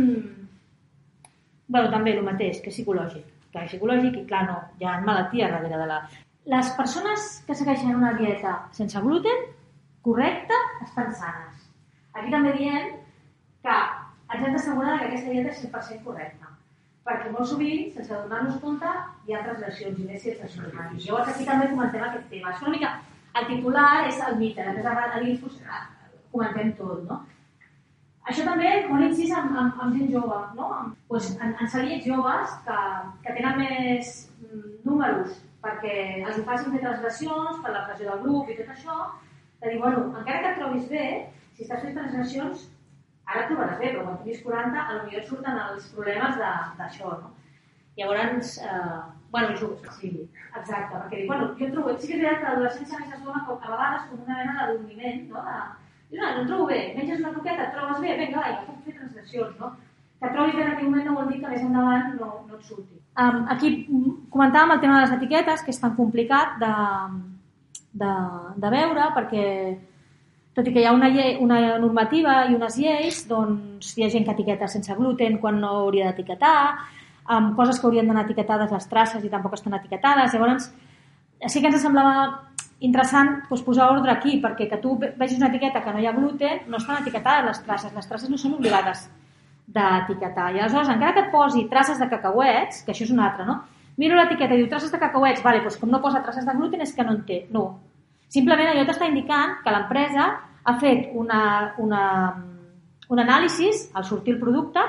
bueno, 1.69 1.91
també 1.93 2.15
el 2.17 2.25
mateix, 2.25 2.63
que 2.65 2.73
és 2.73 2.79
psicològic. 2.79 3.27
Que 3.53 3.67
és 3.67 3.75
psicològic 3.75 4.17
i, 4.17 4.25
clar, 4.31 4.47
no, 4.49 4.57
hi 4.81 4.89
ha 4.89 4.97
malaltia 5.05 5.51
darrere 5.53 5.81
de 5.83 5.89
la... 5.91 5.99
Les 6.49 6.71
persones 6.79 7.27
que 7.45 7.57
segueixen 7.59 7.93
una 7.93 8.15
dieta 8.17 8.55
sense 8.73 9.03
gluten, 9.05 9.43
correcta, 10.07 10.57
estan 10.87 11.13
sanes. 11.13 11.67
Aquí 12.17 12.33
també 12.33 12.55
diem 12.57 12.95
que 13.67 13.77
ens 13.77 14.47
hem 14.47 14.57
d'assegurar 14.57 14.97
que 14.97 15.11
aquesta 15.11 15.35
dieta 15.35 15.53
és 15.53 15.61
100% 15.67 16.09
correcta. 16.09 16.55
Perquè 17.05 17.29
molt 17.35 17.53
sovint, 17.53 17.93
sense 17.93 18.23
donar-nos 18.25 18.57
compte, 18.65 18.95
hi 19.29 19.37
ha 19.37 19.45
transgressions 19.45 20.01
i 20.01 20.09
més 20.09 20.25
si 20.25 20.33
I 20.33 21.05
Llavors 21.05 21.29
aquí 21.35 21.45
també 21.45 21.69
comentem 21.69 22.09
aquest 22.09 22.27
tema. 22.33 22.57
És 22.57 22.65
una 22.65 22.75
mica, 22.79 22.97
el 23.37 23.53
titular 23.53 23.93
és 24.09 24.25
el 24.25 24.41
mite, 24.41 24.65
després 24.65 24.89
a 24.89 25.13
pues, 25.45 25.61
comentem 26.33 26.73
tot, 26.79 27.03
no? 27.09 27.23
Això 28.29 28.45
també 28.45 28.71
molt 28.91 29.07
incís 29.07 29.31
amb, 29.33 29.55
amb, 29.57 29.77
amb 29.83 29.95
gent 29.97 30.11
jove, 30.13 30.39
no? 30.57 30.71
Pues, 31.09 31.31
en, 31.41 31.55
en 31.57 31.71
cel·líacs 31.73 32.09
joves 32.09 32.57
que, 32.67 32.81
que 33.25 33.37
tenen 33.39 33.63
més 33.63 34.17
mm, 34.43 34.81
números 34.85 35.39
perquè 35.65 35.95
els 36.23 36.39
ho 36.39 36.45
facin 36.47 36.75
fer 36.75 36.83
transgressions 36.83 37.63
per 37.65 37.73
la 37.75 37.85
pressió 37.89 38.11
del 38.11 38.21
grup 38.25 38.51
i 38.51 38.57
tot 38.59 38.75
això, 38.75 38.99
de 39.63 39.73
dir, 39.73 39.81
bueno, 39.83 40.05
encara 40.21 40.43
que 40.43 40.51
et 40.53 40.61
trobis 40.61 40.91
bé, 40.93 41.07
si 41.57 41.65
estàs 41.65 41.83
fent 41.83 41.97
transgressions, 41.97 42.69
ara 43.27 43.43
et 43.43 43.51
trobaràs 43.51 43.81
bé, 43.81 43.91
però 43.91 44.05
quan 44.07 44.21
tinguis 44.21 44.45
40, 44.45 44.85
potser 44.93 45.23
et 45.23 45.33
surten 45.33 45.61
els 45.65 45.89
problemes 45.97 46.39
d'això, 46.79 47.17
no? 47.25 47.35
Llavors, 47.99 48.53
eh, 48.63 49.01
bueno, 49.33 49.57
jo, 49.59 49.73
sí, 49.97 50.13
exacte, 50.55 50.95
perquè 50.95 51.17
dic, 51.17 51.27
bueno, 51.33 51.51
jo 51.59 51.71
trobo, 51.73 51.97
sí 51.99 52.07
que 52.07 52.15
és 52.15 52.23
veritat 52.23 52.45
que 52.45 52.53
l'adolescència 52.53 53.01
més 53.03 53.17
es 53.17 53.25
dona 53.25 53.43
a 53.43 53.59
vegades 53.59 54.07
com 54.11 54.23
una 54.23 54.39
mena 54.39 54.55
d'adormiment, 54.61 55.25
no? 55.33 55.43
De, 55.49 55.88
no, 56.13 56.23
no 56.23 56.41
em 56.41 56.47
trobo 56.49 56.67
bé, 56.71 56.81
menges 56.97 57.21
una 57.21 57.35
coqueta, 57.35 57.67
et 57.67 57.75
trobes 57.77 58.01
bé, 58.01 58.17
vinga, 58.21 58.41
va, 58.41 58.55
ja 58.55 58.65
puc 58.67 58.85
fer 58.87 58.97
transgressions, 58.97 59.59
no? 59.61 59.73
Que 60.19 60.31
trobis 60.35 60.57
bé 60.57 60.65
en 60.65 60.71
aquell 60.73 60.89
moment 60.89 61.07
no 61.07 61.17
vol 61.19 61.29
dir 61.33 61.41
que 61.43 61.51
més 61.53 61.67
endavant 61.67 62.15
no, 62.19 62.31
no 62.49 62.57
et 62.57 62.71
surti. 62.71 62.97
Um, 63.19 63.45
aquí 63.53 63.73
comentàvem 64.33 64.75
el 64.75 64.81
tema 64.83 64.97
de 64.99 65.05
les 65.05 65.15
etiquetes, 65.19 65.63
que 65.67 65.75
és 65.75 65.83
tan 65.83 65.95
complicat 65.99 66.57
de, 66.63 66.73
de, 68.03 68.15
de 68.65 68.73
veure, 68.75 69.13
perquè 69.15 69.45
tot 70.59 70.67
i 70.67 70.75
que 70.75 70.83
hi 70.83 70.89
ha 70.89 70.95
una, 70.97 71.11
llei, 71.15 71.37
una 71.43 71.61
normativa 71.79 72.41
i 72.51 72.57
unes 72.57 72.79
lleis, 72.81 73.23
doncs 73.31 73.93
hi 73.95 74.07
ha 74.07 74.11
gent 74.11 74.27
que 74.27 74.35
etiqueta 74.35 74.71
sense 74.71 74.97
gluten 74.99 75.39
quan 75.43 75.61
no 75.63 75.75
hauria 75.85 76.09
d'etiquetar, 76.11 76.59
amb 77.37 77.55
coses 77.55 77.79
que 77.79 77.87
haurien 77.87 78.09
d'anar 78.09 78.25
etiquetades 78.27 78.73
les 78.75 78.89
traces 78.91 79.25
i 79.25 79.31
tampoc 79.31 79.55
estan 79.55 79.77
etiquetades. 79.77 80.35
Llavors, 80.35 80.71
sí 81.47 81.61
que 81.61 81.71
ens 81.71 81.83
semblava 81.85 82.48
interessant 82.85 83.43
doncs, 83.49 83.63
posar 83.67 83.89
ordre 83.93 84.13
aquí, 84.13 84.37
perquè 84.43 84.69
que 84.71 84.79
tu 84.83 84.95
vegis 84.99 85.39
una 85.39 85.49
etiqueta 85.51 85.83
que 85.83 85.95
no 85.95 86.03
hi 86.03 86.07
ha 86.07 86.15
gluten, 86.15 86.67
no 86.71 86.79
estan 86.79 87.03
etiquetades 87.03 87.47
les 87.47 87.65
traces. 87.67 87.95
Les 87.95 88.11
traces 88.11 88.31
no 88.31 88.39
són 88.39 88.55
obligades 88.59 89.09
d'etiquetar. 89.69 90.53
I 90.55 90.63
aleshores, 90.63 90.93
encara 90.93 91.17
que 91.17 91.27
et 91.27 91.33
posi 91.33 91.67
traces 91.71 91.99
de 92.01 92.09
cacauets, 92.09 92.85
que 92.85 92.95
això 92.95 93.05
és 93.05 93.13
un 93.15 93.21
altre, 93.25 93.47
no? 93.49 93.61
Miro 93.99 94.15
l'etiqueta 94.15 94.55
i 94.55 94.63
diu 94.63 94.69
traces 94.71 94.93
de 94.95 95.01
cacauets, 95.03 95.43
vale, 95.43 95.61
doncs 95.65 95.77
com 95.81 95.91
no 95.91 96.01
posa 96.01 96.23
traces 96.23 96.47
de 96.47 96.55
gluten 96.55 96.85
és 96.85 96.95
que 96.95 97.05
no 97.05 97.17
en 97.17 97.25
té. 97.27 97.41
No. 97.55 97.65
Simplement 98.31 98.71
allò 98.71 98.85
t'està 98.87 99.09
indicant 99.11 99.59
que 99.65 99.75
l'empresa 99.75 100.29
ha 100.69 100.75
fet 100.79 101.11
una, 101.19 101.41
una, 101.83 102.03
un 103.09 103.23
anàlisi 103.25 103.73
al 103.99 104.07
sortir 104.07 104.37
el 104.37 104.41
producte 104.41 104.85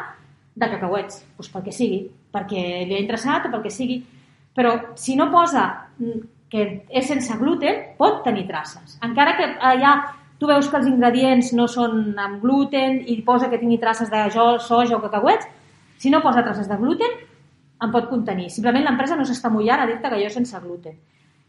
de 0.59 0.69
cacauets, 0.75 1.23
doncs 1.37 1.51
pel 1.53 1.65
que 1.65 1.73
sigui, 1.73 2.03
perquè 2.31 2.63
li 2.85 2.95
ha 2.95 3.01
interessat 3.01 3.47
o 3.47 3.53
pel 3.53 3.63
que 3.65 3.73
sigui. 3.73 4.03
Però 4.53 4.75
si 4.99 5.15
no 5.17 5.29
posa 5.33 5.65
que 6.49 6.65
és 6.89 7.07
sense 7.07 7.35
gluten, 7.37 7.83
pot 7.97 8.23
tenir 8.25 8.47
traces. 8.49 8.97
Encara 9.05 9.35
que 9.37 9.47
allà 9.71 9.93
tu 10.39 10.47
veus 10.47 10.69
que 10.71 10.79
els 10.79 10.87
ingredients 10.87 11.51
no 11.53 11.67
són 11.67 12.15
amb 12.17 12.41
gluten 12.41 13.01
i 13.11 13.19
posa 13.27 13.49
que 13.51 13.59
tingui 13.59 13.77
traces 13.81 14.09
de 14.09 14.23
soja 14.31 14.97
o 14.97 15.01
cacauets, 15.03 15.47
si 15.99 16.09
no 16.09 16.23
posa 16.23 16.45
traces 16.45 16.69
de 16.69 16.77
gluten, 16.79 17.17
en 17.79 17.91
pot 17.91 18.09
contenir. 18.09 18.49
Simplement 18.51 18.85
l'empresa 18.87 19.17
no 19.19 19.27
s'està 19.27 19.51
mullant 19.51 19.83
a 19.83 19.87
dir-te 19.87 20.11
que 20.11 20.21
és 20.25 20.33
sense 20.35 20.59
gluten. 20.63 20.95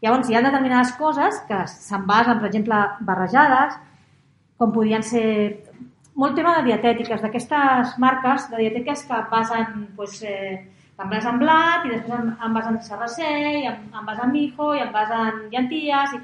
Llavors, 0.01 0.29
hi 0.29 0.35
ha 0.35 0.41
determinades 0.43 0.93
coses 0.97 1.39
que 1.47 1.59
se'n 1.69 2.05
basen, 2.09 2.39
per 2.41 2.49
exemple, 2.49 2.77
barrejades, 3.07 3.75
com 4.57 4.73
podien 4.73 5.03
ser 5.05 5.25
molt 6.15 6.35
tema 6.35 6.55
de 6.57 6.65
dietètiques, 6.69 7.21
d'aquestes 7.21 7.95
marques 8.01 8.47
de 8.51 8.59
dietètiques 8.59 9.05
que 9.07 9.19
basen 9.31 9.91
pues, 9.95 10.21
eh, 10.23 10.65
en 11.01 11.09
basen 11.09 11.39
blat 11.41 11.87
i 11.87 11.93
després 11.95 12.13
en, 12.19 12.29
en 12.45 12.53
basen 12.55 12.77
sarracer 12.85 13.31
i 13.61 13.65
en, 13.69 13.81
en 13.97 14.05
basen 14.07 14.31
mijo 14.33 14.71
i 14.75 14.83
en 14.83 14.93
basen 14.93 15.47
llenties. 15.53 16.15
I... 16.17 16.21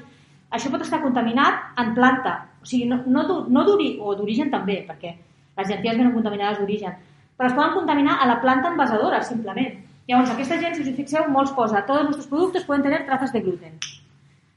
Això 0.56 0.70
pot 0.72 0.80
estar 0.80 1.02
contaminat 1.02 1.74
en 1.82 1.90
planta, 1.96 2.38
o 2.62 2.66
sigui, 2.68 2.86
no, 2.88 3.02
no, 3.04 3.42
no 3.52 3.64
o 3.68 4.14
d'origen 4.16 4.48
també, 4.48 4.78
perquè 4.88 5.10
les 5.58 5.68
llenties 5.68 5.98
venen 5.98 6.14
contaminades 6.14 6.62
d'origen, 6.62 6.94
però 7.36 7.50
es 7.50 7.56
poden 7.58 7.74
contaminar 7.74 8.14
a 8.16 8.28
la 8.30 8.38
planta 8.40 8.70
envasadora, 8.72 9.20
simplement. 9.22 9.74
Llavors, 10.08 10.32
aquesta 10.32 10.56
gent, 10.62 10.78
si 10.78 10.86
us 10.86 10.88
hi 10.88 10.96
fixeu, 10.96 11.26
molts 11.28 11.52
posa 11.52 11.84
tots 11.84 12.00
els 12.00 12.08
nostres 12.08 12.30
productes 12.30 12.64
poden 12.64 12.86
tenir 12.86 13.02
trazes 13.04 13.34
de 13.34 13.42
gluten. 13.44 13.76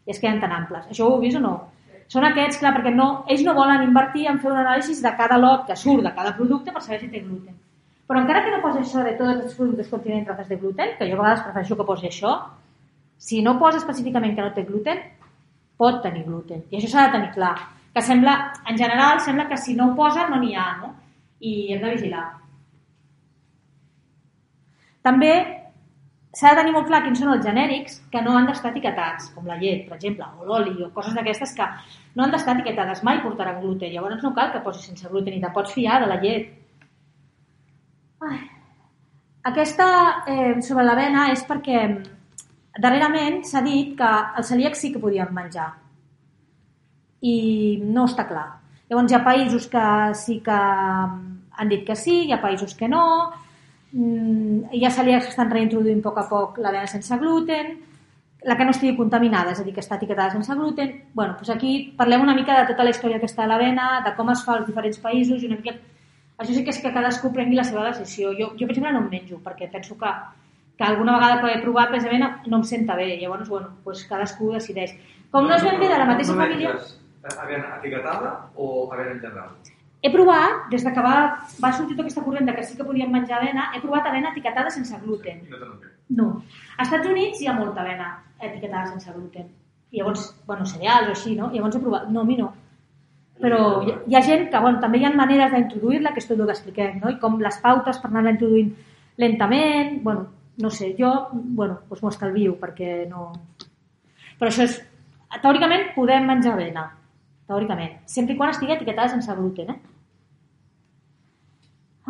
I 0.07 0.15
es 0.15 0.21
queden 0.23 0.39
tan 0.39 0.55
amples. 0.55 0.87
Això 0.87 1.09
ho 1.09 1.17
heu 1.17 1.25
vist 1.25 1.41
o 1.41 1.43
no? 1.43 1.55
són 2.11 2.27
aquests, 2.27 2.59
clar, 2.59 2.73
perquè 2.75 2.91
no, 2.91 3.07
ells 3.31 3.43
no 3.47 3.55
volen 3.55 3.85
invertir 3.85 4.25
en 4.27 4.39
fer 4.43 4.49
un 4.51 4.59
anàlisi 4.59 4.97
de 4.99 5.11
cada 5.19 5.37
lot 5.39 5.63
que 5.67 5.77
surt 5.79 6.03
de 6.03 6.11
cada 6.15 6.33
producte 6.35 6.73
per 6.75 6.81
saber 6.83 6.99
si 6.99 7.11
té 7.11 7.21
gluten. 7.23 7.55
Però 8.11 8.19
encara 8.19 8.41
que 8.43 8.51
no 8.51 8.57
posi 8.59 8.81
això 8.81 9.05
de 9.07 9.13
tots 9.15 9.45
els 9.45 9.53
productes 9.55 9.87
que 9.87 9.95
contenen 9.95 10.25
traces 10.27 10.49
de 10.51 10.57
gluten, 10.59 10.89
que 10.97 11.05
jo 11.07 11.15
a 11.15 11.19
vegades 11.21 11.43
prefereixo 11.45 11.77
que 11.79 11.85
posi 11.87 12.09
això, 12.09 12.33
si 13.15 13.37
no 13.45 13.53
posa 13.61 13.79
específicament 13.79 14.33
que 14.35 14.43
no 14.43 14.51
té 14.51 14.65
gluten, 14.67 14.99
pot 15.79 16.01
tenir 16.03 16.25
gluten. 16.25 16.65
I 16.67 16.81
això 16.81 16.89
s'ha 16.91 17.05
de 17.05 17.13
tenir 17.13 17.29
clar. 17.37 17.53
Que 17.95 18.03
sembla, 18.03 18.33
en 18.67 18.81
general, 18.81 19.21
sembla 19.23 19.47
que 19.47 19.55
si 19.55 19.77
no 19.77 19.87
ho 19.87 19.95
posa 19.95 20.27
no 20.27 20.41
n'hi 20.41 20.51
ha, 20.59 20.67
no? 20.81 20.91
I 21.39 21.53
hem 21.71 21.85
de 21.85 21.93
vigilar. 21.93 22.25
També 25.07 25.31
s'ha 26.35 26.51
de 26.51 26.59
tenir 26.59 26.75
molt 26.75 26.91
clar 26.91 27.05
quins 27.05 27.23
són 27.23 27.31
els 27.31 27.47
genèrics 27.47 27.99
que 28.11 28.27
no 28.27 28.35
han 28.35 28.51
d'estar 28.51 28.73
etiquetats, 28.75 29.31
com 29.37 29.47
la 29.47 29.55
llet, 29.61 29.87
per 29.87 30.01
exemple, 30.01 30.27
o 30.35 30.49
l'oli, 30.49 30.75
o 30.83 30.91
coses 30.91 31.15
d'aquestes 31.15 31.55
que 31.55 31.69
no 32.19 32.25
han 32.25 32.35
d'estar 32.35 32.59
etiquetades, 32.59 33.05
mai 33.07 33.23
portaran 33.23 33.63
gluten. 33.63 33.95
Llavors 33.95 34.19
no 34.27 34.35
cal 34.35 34.51
que 34.51 34.65
posis 34.67 34.91
sense 34.91 35.07
gluten 35.07 35.39
i 35.39 35.41
te 35.43 35.53
pots 35.55 35.79
fiar 35.79 36.01
de 36.03 36.11
la 36.11 36.19
llet. 36.19 36.57
Aquesta 39.51 39.87
eh, 40.29 40.61
sobre 40.61 40.85
l'avena 40.85 41.29
és 41.33 41.43
perquè 41.47 41.83
darrerament 42.77 43.41
s'ha 43.47 43.63
dit 43.65 43.95
que 43.97 44.09
els 44.37 44.51
celíacs 44.53 44.83
sí 44.83 44.91
que 44.93 45.01
podien 45.01 45.33
menjar 45.33 45.71
i 47.21 47.35
no 47.81 48.05
està 48.09 48.27
clar. 48.29 48.47
Llavors 48.89 49.11
hi 49.11 49.17
ha 49.17 49.25
països 49.25 49.67
que 49.71 49.85
sí 50.17 50.39
que 50.45 50.57
han 50.57 51.69
dit 51.69 51.85
que 51.87 51.95
sí, 51.95 52.25
hi 52.27 52.33
ha 52.33 52.41
països 52.41 52.73
que 52.77 52.89
no, 52.91 53.03
Mm, 53.93 54.71
hi 54.71 54.85
ha 54.85 54.91
celíacs 54.95 55.25
que 55.25 55.33
estan 55.33 55.49
reintroduint 55.51 55.99
a 55.99 56.03
poc 56.05 56.19
a 56.21 56.27
poc 56.29 56.59
l'avena 56.63 56.87
sense 56.87 57.17
gluten, 57.19 57.73
la 58.47 58.55
que 58.57 58.65
no 58.65 58.71
estigui 58.73 58.95
contaminada, 58.97 59.51
és 59.51 59.59
a 59.59 59.65
dir, 59.65 59.73
que 59.75 59.83
està 59.83 59.97
etiquetada 59.97 60.31
sense 60.31 60.55
gluten. 60.55 60.93
bueno, 61.13 61.33
doncs 61.33 61.49
aquí 61.49 61.93
parlem 61.97 62.21
una 62.21 62.35
mica 62.35 62.59
de 62.59 62.67
tota 62.71 62.83
la 62.83 62.91
història 62.95 63.19
que 63.19 63.27
està 63.27 63.43
a 63.43 63.47
l'avena, 63.47 64.01
de 64.05 64.15
com 64.15 64.29
es 64.31 64.43
fa 64.45 64.55
als 64.55 64.67
diferents 64.67 64.99
països 64.99 65.43
i 65.43 65.47
una 65.47 65.57
mica... 65.59 65.75
Això 66.41 66.55
sí 66.55 66.63
que 66.65 66.73
és 66.73 66.79
que 66.81 66.93
cadascú 66.93 67.29
prengui 67.33 67.57
la 67.59 67.65
seva 67.67 67.83
decisió. 67.87 68.31
Jo, 68.37 68.51
jo 68.57 68.67
per 68.67 68.73
exemple, 68.73 68.93
no 68.95 69.03
em 69.03 69.09
menjo, 69.11 69.37
perquè 69.45 69.67
penso 69.69 69.97
que, 69.99 70.13
que 70.77 70.87
alguna 70.87 71.17
vegada 71.19 71.41
que 71.41 71.51
he 71.53 71.59
provat 71.61 71.91
precisament 71.93 72.47
no 72.49 72.61
em 72.61 72.63
senta 72.65 72.95
bé. 72.97 73.11
Llavors, 73.21 73.49
bueno, 73.49 73.75
doncs 73.85 74.07
cadascú 74.09 74.49
decideix. 74.55 74.95
Com 75.31 75.45
no 75.47 75.53
és 75.55 75.67
ben 75.67 75.77
bé 75.79 75.91
de 75.91 75.99
la 76.01 76.09
mateixa 76.09 76.33
no 76.33 76.41
família... 76.41 76.73
Avena 77.37 77.75
etiquetada 77.77 78.31
o 78.57 78.89
avena 78.91 79.11
en 79.13 79.19
general? 79.21 79.51
He 80.01 80.09
provat, 80.09 80.63
des 80.71 80.81
de 80.81 80.91
que 80.95 81.01
va, 81.05 81.17
va 81.61 81.69
sortir 81.77 81.93
tota 81.93 82.07
aquesta 82.07 82.23
corrent 82.25 82.47
de 82.49 82.55
que 82.57 82.63
sí 82.65 82.73
que 82.77 82.87
podíem 82.87 83.11
menjar 83.13 83.37
avena, 83.37 83.67
he 83.75 83.81
provat 83.83 84.07
avena 84.09 84.31
etiquetada 84.31 84.71
sense 84.73 84.97
gluten. 85.03 85.43
No. 86.09 86.31
Als 86.77 86.87
Estats 86.87 87.11
Units 87.11 87.43
hi 87.43 87.51
ha 87.51 87.53
molta 87.53 87.83
avena 87.85 88.07
etiquetada 88.39 88.87
sense 88.89 89.13
gluten. 89.13 89.51
I 89.91 90.01
llavors, 90.01 90.25
bueno, 90.47 90.65
cereals 90.65 91.11
o 91.11 91.13
així, 91.13 91.35
no? 91.37 91.51
I 91.51 91.61
llavors 91.61 91.77
he 91.77 91.83
provat, 91.85 92.09
no, 92.09 92.25
a 92.25 92.29
mi 92.31 92.39
no. 92.41 92.49
Però 93.41 93.81
hi, 93.81 93.95
hi 94.11 94.15
ha 94.15 94.21
gent 94.25 94.47
que, 94.51 94.59
bueno, 94.61 94.79
també 94.83 95.01
hi 95.01 95.07
ha 95.07 95.11
maneres 95.15 95.51
d'introduir-la, 95.53 96.13
que 96.13 96.21
és 96.21 96.27
tot 96.29 96.37
el 96.37 96.45
que 96.45 96.55
expliquem, 96.55 96.99
no? 97.01 97.09
I 97.09 97.17
com 97.21 97.39
les 97.41 97.57
pautes 97.63 97.99
per 98.01 98.11
anar-la 98.11 98.35
introduint 98.35 98.71
lentament, 99.21 100.01
bueno, 100.03 100.27
no 100.61 100.69
sé, 100.69 100.95
jo, 100.99 101.11
bueno, 101.33 101.79
doncs 101.89 102.03
m'ho 102.03 102.11
estalvio 102.13 102.55
perquè 102.61 103.05
no... 103.09 103.31
Però 104.37 104.49
això 104.49 104.67
és... 104.67 104.77
Teòricament 105.31 105.93
podem 105.95 106.25
menjar 106.27 106.53
avena, 106.57 106.83
teòricament, 107.47 108.01
sempre 108.11 108.35
i 108.35 108.37
quan 108.37 108.51
estigui 108.51 108.75
etiquetada 108.75 109.13
sense 109.13 109.35
gluten, 109.37 109.71
eh? 109.71 109.79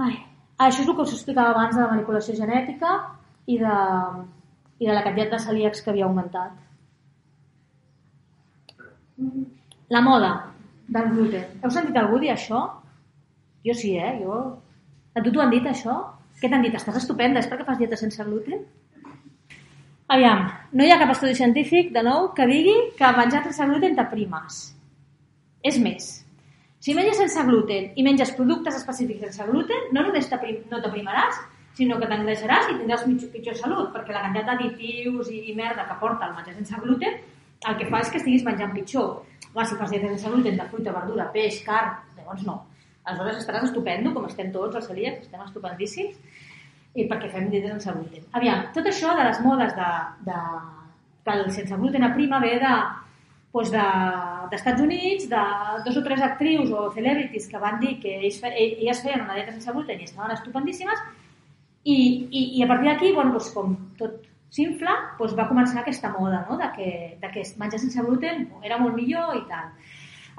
Ai, 0.02 0.16
això 0.58 0.82
és 0.82 0.88
el 0.88 0.96
que 0.96 1.06
us 1.06 1.14
explicava 1.14 1.54
abans 1.54 1.76
de 1.76 1.84
la 1.84 1.92
manipulació 1.92 2.34
genètica 2.36 2.96
i 3.46 3.60
de, 3.62 3.76
i 4.82 4.90
de 4.90 4.96
la 4.96 5.04
quantitat 5.06 5.36
de 5.36 5.44
celíacs 5.46 5.84
que 5.84 5.94
havia 5.94 6.08
augmentat. 6.08 6.58
La 9.94 10.02
moda 10.02 10.32
del 10.92 11.10
gluten. 11.16 11.58
Heu 11.64 11.72
sentit 11.74 11.98
algú 11.98 12.20
dir 12.22 12.34
això? 12.36 12.66
Jo 13.68 13.76
sí, 13.78 13.96
eh? 13.98 14.18
Jo... 14.24 14.42
A 15.12 15.24
tu 15.24 15.32
t'ho 15.32 15.42
han 15.44 15.52
dit, 15.52 15.66
això? 15.68 15.98
Què 16.40 16.50
t'han 16.50 16.64
dit? 16.64 16.76
Estàs 16.76 17.02
estupenda, 17.02 17.42
és 17.42 17.50
perquè 17.52 17.66
fas 17.68 17.80
dieta 17.80 18.00
sense 18.00 18.24
gluten? 18.24 18.64
Aviam, 20.12 20.46
no 20.76 20.84
hi 20.84 20.92
ha 20.92 21.00
cap 21.00 21.12
estudi 21.14 21.36
científic, 21.36 21.92
de 21.96 22.04
nou, 22.04 22.30
que 22.36 22.48
digui 22.48 22.76
que 22.98 23.12
menjar 23.18 23.44
sense 23.48 23.68
gluten 23.68 23.96
t'aprimes. 23.96 24.62
És 25.68 25.78
més, 25.80 26.08
si 26.84 26.96
menges 26.98 27.20
sense 27.22 27.44
gluten 27.48 27.92
i 27.96 28.04
menges 28.08 28.32
productes 28.36 28.80
específics 28.80 29.28
sense 29.28 29.48
gluten, 29.52 29.90
no 29.96 30.04
només 30.08 30.28
no 30.72 30.80
t'aprimaràs, 30.82 31.42
sinó 31.78 32.00
que 32.00 32.08
t'engreixaràs 32.10 32.72
i 32.72 32.80
tindràs 32.80 33.04
pitjor, 33.06 33.30
pitjor 33.36 33.60
salut, 33.60 33.92
perquè 33.94 34.16
la 34.16 34.24
quantitat 34.26 34.50
d'additius 34.50 35.30
i, 35.32 35.44
i 35.52 35.56
merda 35.56 35.86
que 35.88 36.00
porta 36.02 36.28
el 36.28 36.36
menjar 36.40 36.56
sense 36.58 36.82
gluten 36.84 37.20
el 37.70 37.78
que 37.78 37.88
fa 37.92 38.02
és 38.02 38.10
que 38.10 38.18
estiguis 38.18 38.44
menjant 38.48 38.74
pitjor. 38.74 39.22
Va, 39.56 39.66
si 39.68 39.76
fas 39.76 39.92
dieta 39.92 40.12
sense 40.14 40.30
gluten 40.32 40.60
de 40.60 40.68
fruita, 40.72 40.94
verdura, 40.96 41.28
peix, 41.34 41.60
carn, 41.66 41.98
llavors 42.18 42.46
no. 42.48 42.62
Aleshores 43.04 43.42
estaràs 43.42 43.68
estupendo, 43.68 44.14
com 44.16 44.28
estem 44.28 44.52
tots 44.54 44.78
els 44.80 44.88
celíacs, 44.88 45.26
estem 45.26 45.44
estupendíssims, 45.44 46.20
i 46.96 47.08
perquè 47.10 47.32
fem 47.34 47.50
dieta 47.52 47.74
sense 47.74 47.96
gluten. 47.98 48.28
Aviam, 48.38 48.68
tot 48.76 48.88
això 48.88 49.16
de 49.18 49.28
les 49.28 49.40
modes 49.44 49.76
de, 49.78 49.92
de, 50.28 50.40
que 51.26 51.38
el 51.38 51.46
sense 51.56 51.80
gluten 51.82 52.08
a 52.08 52.12
prima 52.16 52.40
ve 52.44 52.54
de, 52.62 52.74
doncs 53.52 53.72
d'Estats 53.74 54.80
de, 54.80 54.86
Units, 54.88 55.28
de 55.32 55.44
dos 55.86 56.00
o 56.00 56.04
tres 56.06 56.24
actrius 56.24 56.72
o 56.72 56.88
celebrities 56.96 57.48
que 57.52 57.60
van 57.60 57.80
dir 57.84 57.98
que 58.04 58.18
ells, 58.20 58.40
elles 58.52 59.04
feien 59.04 59.26
una 59.26 59.36
dieta 59.36 59.56
sense 59.56 59.76
gluten 59.76 60.00
i 60.00 60.08
estaven 60.08 60.36
estupendíssimes, 60.38 61.04
i, 61.84 61.98
i, 62.30 62.42
i 62.60 62.64
a 62.64 62.70
partir 62.70 62.92
d'aquí, 62.92 63.12
bueno, 63.16 63.34
doncs, 63.36 63.50
com 63.56 63.76
tot 64.00 64.31
s'infla, 64.52 64.96
doncs 65.18 65.36
va 65.38 65.48
començar 65.50 65.82
aquesta 65.82 66.12
moda 66.14 66.46
no? 66.50 66.58
de, 66.60 66.70
que, 66.76 66.90
de 67.22 67.30
que 67.34 67.44
menjar 67.60 67.80
sense 67.80 68.04
gluten 68.04 68.48
era 68.64 68.80
molt 68.82 68.98
millor 68.98 69.36
i 69.38 69.46
tal. 69.50 69.72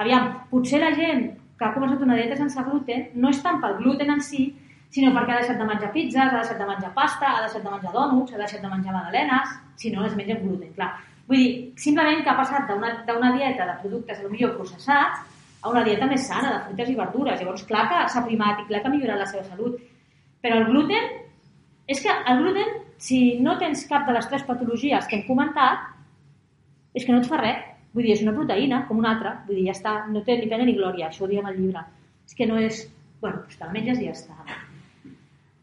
Aviam, 0.03 0.29
potser 0.51 0.83
la 0.83 0.93
gent 0.97 1.31
que 1.59 1.69
ha 1.69 1.73
començat 1.77 2.03
una 2.05 2.19
dieta 2.19 2.37
sense 2.37 2.67
gluten 2.67 3.09
no 3.15 3.33
és 3.33 3.41
tant 3.45 3.61
pel 3.63 3.79
gluten 3.81 4.13
en 4.13 4.21
si, 4.25 4.51
sinó 4.93 5.13
perquè 5.15 5.33
ha 5.33 5.41
deixat 5.41 5.61
de 5.61 5.69
menjar 5.69 5.93
pizzas, 5.95 6.29
ha 6.29 6.43
deixat 6.43 6.61
de 6.61 6.69
menjar 6.69 6.93
pasta, 6.97 7.31
ha 7.31 7.45
deixat 7.47 7.65
de 7.65 7.73
menjar 7.73 7.95
dònuts, 7.95 8.35
ha 8.35 8.43
deixat 8.43 8.61
de 8.61 8.73
menjar 8.73 8.97
magdalenes, 8.97 9.57
si 9.81 9.93
no 9.93 10.05
les 10.05 10.17
menja 10.19 10.37
gluten, 10.43 10.73
clar. 10.77 10.93
Vull 11.29 11.39
dir, 11.41 11.53
simplement 11.81 12.21
que 12.25 12.33
ha 12.33 12.37
passat 12.37 12.69
d'una 12.69 13.31
dieta 13.39 13.69
de 13.69 13.77
productes 13.81 14.21
millor 14.29 14.57
processats 14.59 15.23
a 15.63 15.71
una 15.71 15.85
dieta 15.87 16.09
més 16.11 16.27
sana, 16.27 16.51
de 16.53 16.61
fruites 16.67 16.91
i 16.91 16.97
verdures. 16.99 17.41
Llavors, 17.41 17.65
clar 17.69 17.87
que 17.89 18.01
s'ha 18.13 18.25
primat 18.27 18.61
i 18.61 18.67
clar 18.69 18.83
que 18.83 18.91
ha 18.91 18.95
millorat 18.95 19.23
la 19.23 19.29
seva 19.31 19.45
salut. 19.47 19.79
Però 20.43 20.59
el 20.59 20.67
gluten 20.69 21.13
és 21.95 22.03
que 22.03 22.13
el 22.33 22.43
gluten, 22.43 22.75
si 23.03 23.19
no 23.43 23.57
tens 23.59 23.83
cap 23.91 24.07
de 24.07 24.15
les 24.15 24.29
tres 24.31 24.45
patologies 24.47 25.09
que 25.11 25.19
hem 25.19 25.27
comentat, 25.27 25.89
és 26.95 27.05
que 27.05 27.15
no 27.15 27.23
et 27.23 27.29
fa 27.31 27.41
res. 27.41 27.69
Vull 27.93 28.07
dir, 28.07 28.15
és 28.15 28.23
una 28.25 28.35
proteïna, 28.37 28.85
com 28.89 29.01
una 29.01 29.11
altra. 29.17 29.33
Vull 29.47 29.59
dir, 29.59 29.67
ja 29.69 29.75
està, 29.75 29.95
no 30.13 30.23
té 30.25 30.39
ni 30.39 30.47
pena 30.49 30.65
ni 30.69 30.77
glòria, 30.77 31.09
això 31.09 31.27
ho 31.27 31.31
diem 31.31 31.49
al 31.49 31.59
llibre. 31.59 31.83
És 32.29 32.39
que 32.39 32.47
no 32.49 32.61
és... 32.61 32.87
Bueno, 33.23 33.43
doncs 33.43 33.59
te 33.59 33.67
la 33.67 33.75
menges 33.75 33.99
i 34.01 34.07
ja 34.07 34.15
està. 34.15 34.55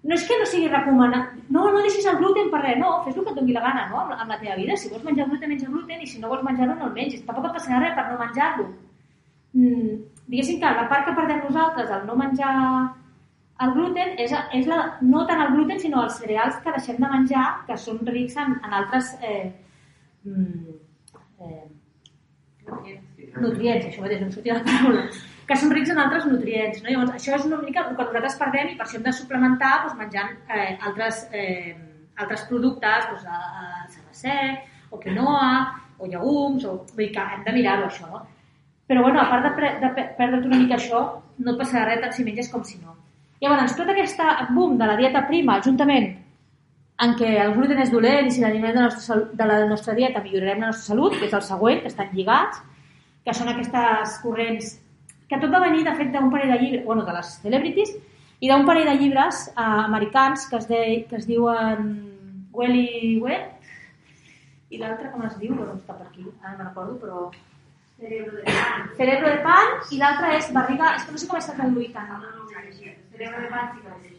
No 0.03 0.15
és 0.15 0.27
que 0.27 0.35
no 0.39 0.45
sigui 0.47 0.67
recomanat... 0.71 1.31
No, 1.55 1.63
no 1.71 1.81
deixis 1.83 2.05
el 2.11 2.19
gluten 2.19 2.51
per 2.51 2.61
res, 2.65 2.77
no, 2.79 2.91
fes 3.07 3.15
el 3.15 3.25
que 3.25 3.33
et 3.33 3.39
doni 3.39 3.55
la 3.55 3.63
gana, 3.63 3.87
no?, 3.93 4.03
amb 4.13 4.35
la 4.35 4.37
teva 4.43 4.59
vida. 4.59 4.77
Si 4.79 4.91
vols 4.91 5.07
menjar 5.07 5.27
gluten, 5.31 5.51
menja 5.55 5.71
gluten, 5.71 6.03
i 6.03 6.11
si 6.11 6.21
no 6.21 6.31
vols 6.31 6.45
menjar-lo, 6.45 6.75
no 6.75 6.91
el 6.91 6.95
mengis. 6.99 7.25
Tampoc 7.27 7.49
et 7.49 7.57
passarà 7.57 7.81
res 7.83 7.97
per 7.97 8.05
no 8.11 8.19
menjar-lo. 8.19 8.69
Mm, 9.55 9.97
diguéssim 10.27 10.59
que 10.61 10.77
la 10.77 10.87
part 10.91 11.07
que 11.07 11.15
perdem 11.17 11.43
nosaltres, 11.47 11.91
el 11.97 12.07
no 12.07 12.19
menjar 12.19 12.53
el 13.63 13.73
gluten 13.75 14.13
és, 14.23 14.33
és 14.55 14.69
la, 14.69 14.79
no 15.01 15.25
tant 15.27 15.41
el 15.43 15.55
gluten, 15.55 15.79
sinó 15.81 16.03
els 16.05 16.19
cereals 16.21 16.59
que 16.63 16.73
deixem 16.75 16.99
de 17.01 17.09
menjar, 17.11 17.47
que 17.67 17.75
són 17.77 17.99
rics 18.07 18.37
en, 18.39 18.55
en 18.63 18.77
altres 18.81 19.11
eh, 19.25 19.51
mm, 20.23 20.77
eh, 21.43 21.65
nutrients, 23.39 23.89
això 23.89 24.05
mateix, 24.05 24.21
no 24.21 24.29
em 24.29 24.33
sortia 24.37 24.57
la 24.59 24.65
paraula, 24.67 25.03
que 25.49 25.57
són 25.57 25.73
rics 25.75 25.91
en 25.91 26.01
altres 26.05 26.25
nutrients. 26.29 26.81
No? 26.83 26.89
Llavors, 26.93 27.13
això 27.17 27.35
és 27.35 27.45
una 27.49 27.59
mica 27.65 27.83
el 27.83 27.95
que 27.97 28.07
nosaltres 28.07 28.39
perdem 28.39 28.71
i 28.71 28.79
per 28.79 28.87
això 28.87 28.99
hem 28.99 29.05
de 29.09 29.15
suplementar 29.17 29.73
doncs, 29.83 29.99
menjant 29.99 30.35
eh, 30.55 30.71
altres, 30.89 31.25
eh, 31.33 31.75
altres 32.19 32.47
productes, 32.51 33.11
doncs, 33.11 33.25
a, 33.27 33.37
a 33.59 34.57
o 34.89 34.97
quinoa, 34.97 35.49
o 35.99 36.07
llegums, 36.07 36.65
o, 36.65 36.77
vull 36.93 37.05
dir 37.05 37.11
que 37.15 37.25
hem 37.35 37.43
de 37.45 37.55
mirar-ho 37.55 37.87
això. 37.89 38.07
No? 38.09 38.23
Però 38.89 39.03
bueno, 39.05 39.21
a 39.21 39.27
part 39.29 39.45
de, 39.45 39.73
de 39.83 40.05
perdre't 40.17 40.47
una 40.47 40.57
mica 40.57 40.79
això, 40.79 41.01
no 41.37 41.53
et 41.53 41.59
passarà 41.61 41.85
res 41.91 42.01
tant 42.01 42.15
si 42.15 42.25
menges 42.25 42.49
com 42.49 42.63
si 42.65 42.79
no. 42.81 42.88
Llavors, 43.39 43.75
tot 43.77 43.87
aquest 43.91 44.19
boom 44.55 44.77
de 44.79 44.87
la 44.89 44.97
dieta 44.99 45.23
prima, 45.27 45.61
juntament 45.63 46.09
en 46.99 47.13
què 47.15 47.29
el 47.39 47.53
gluten 47.55 47.79
és 47.79 47.91
dolent 47.93 48.27
i 48.27 48.33
si 48.35 48.43
l'animem 48.43 48.75
de, 48.75 48.83
nostra, 48.83 49.15
de 49.39 49.47
la 49.47 49.59
nostra 49.69 49.95
dieta 49.95 50.19
millorarem 50.23 50.65
la 50.65 50.73
nostra 50.73 50.91
salut, 50.91 51.15
que 51.15 51.29
és 51.29 51.35
el 51.37 51.45
següent, 51.47 51.79
que 51.83 51.91
estan 51.91 52.11
lligats, 52.11 52.59
que 53.23 53.35
són 53.35 53.51
aquestes 53.51 54.17
corrents 54.23 54.73
que 55.29 55.37
tot 55.37 55.53
va 55.53 55.61
venir, 55.63 55.85
de 55.85 55.93
fet, 55.95 56.09
d'un 56.11 56.31
parell 56.33 56.51
de 56.51 56.57
llibres, 56.59 56.85
bueno, 56.85 57.05
de 57.05 57.13
les 57.15 57.31
celebrities, 57.43 57.93
i 58.41 58.49
d'un 58.49 58.65
parell 58.65 58.89
de 58.89 58.95
llibres 58.97 59.45
eh, 59.49 59.61
americans 59.61 60.47
que 60.49 60.57
es, 60.57 60.67
de, 60.67 60.81
que 61.09 61.19
es 61.19 61.27
diuen 61.29 61.91
Welly 62.55 63.19
Wet, 63.21 63.69
i 64.73 64.81
l'altre 64.81 65.11
com 65.13 65.23
es 65.27 65.37
diu? 65.39 65.53
Bueno, 65.55 65.77
està 65.77 65.95
per 65.95 66.09
aquí, 66.09 66.25
ara 66.41 66.57
no 66.57 66.67
recordo, 66.67 66.97
però... 67.03 67.29
Cerebro 67.99 68.39
de 68.39 68.43
pan. 68.47 68.83
Cerebro 68.97 69.29
de 69.29 69.39
pan, 69.45 69.77
i 69.91 70.01
l'altre 70.01 70.35
és 70.37 70.51
barriga... 70.55 70.95
És 70.97 71.05
que 71.05 71.13
no 71.15 71.21
sé 71.21 71.29
com 71.29 71.39
està 71.39 71.55
traduït 71.57 71.97
en, 71.99 72.11
cerebro 73.19 73.41
de 73.41 73.47
pan 73.49 73.69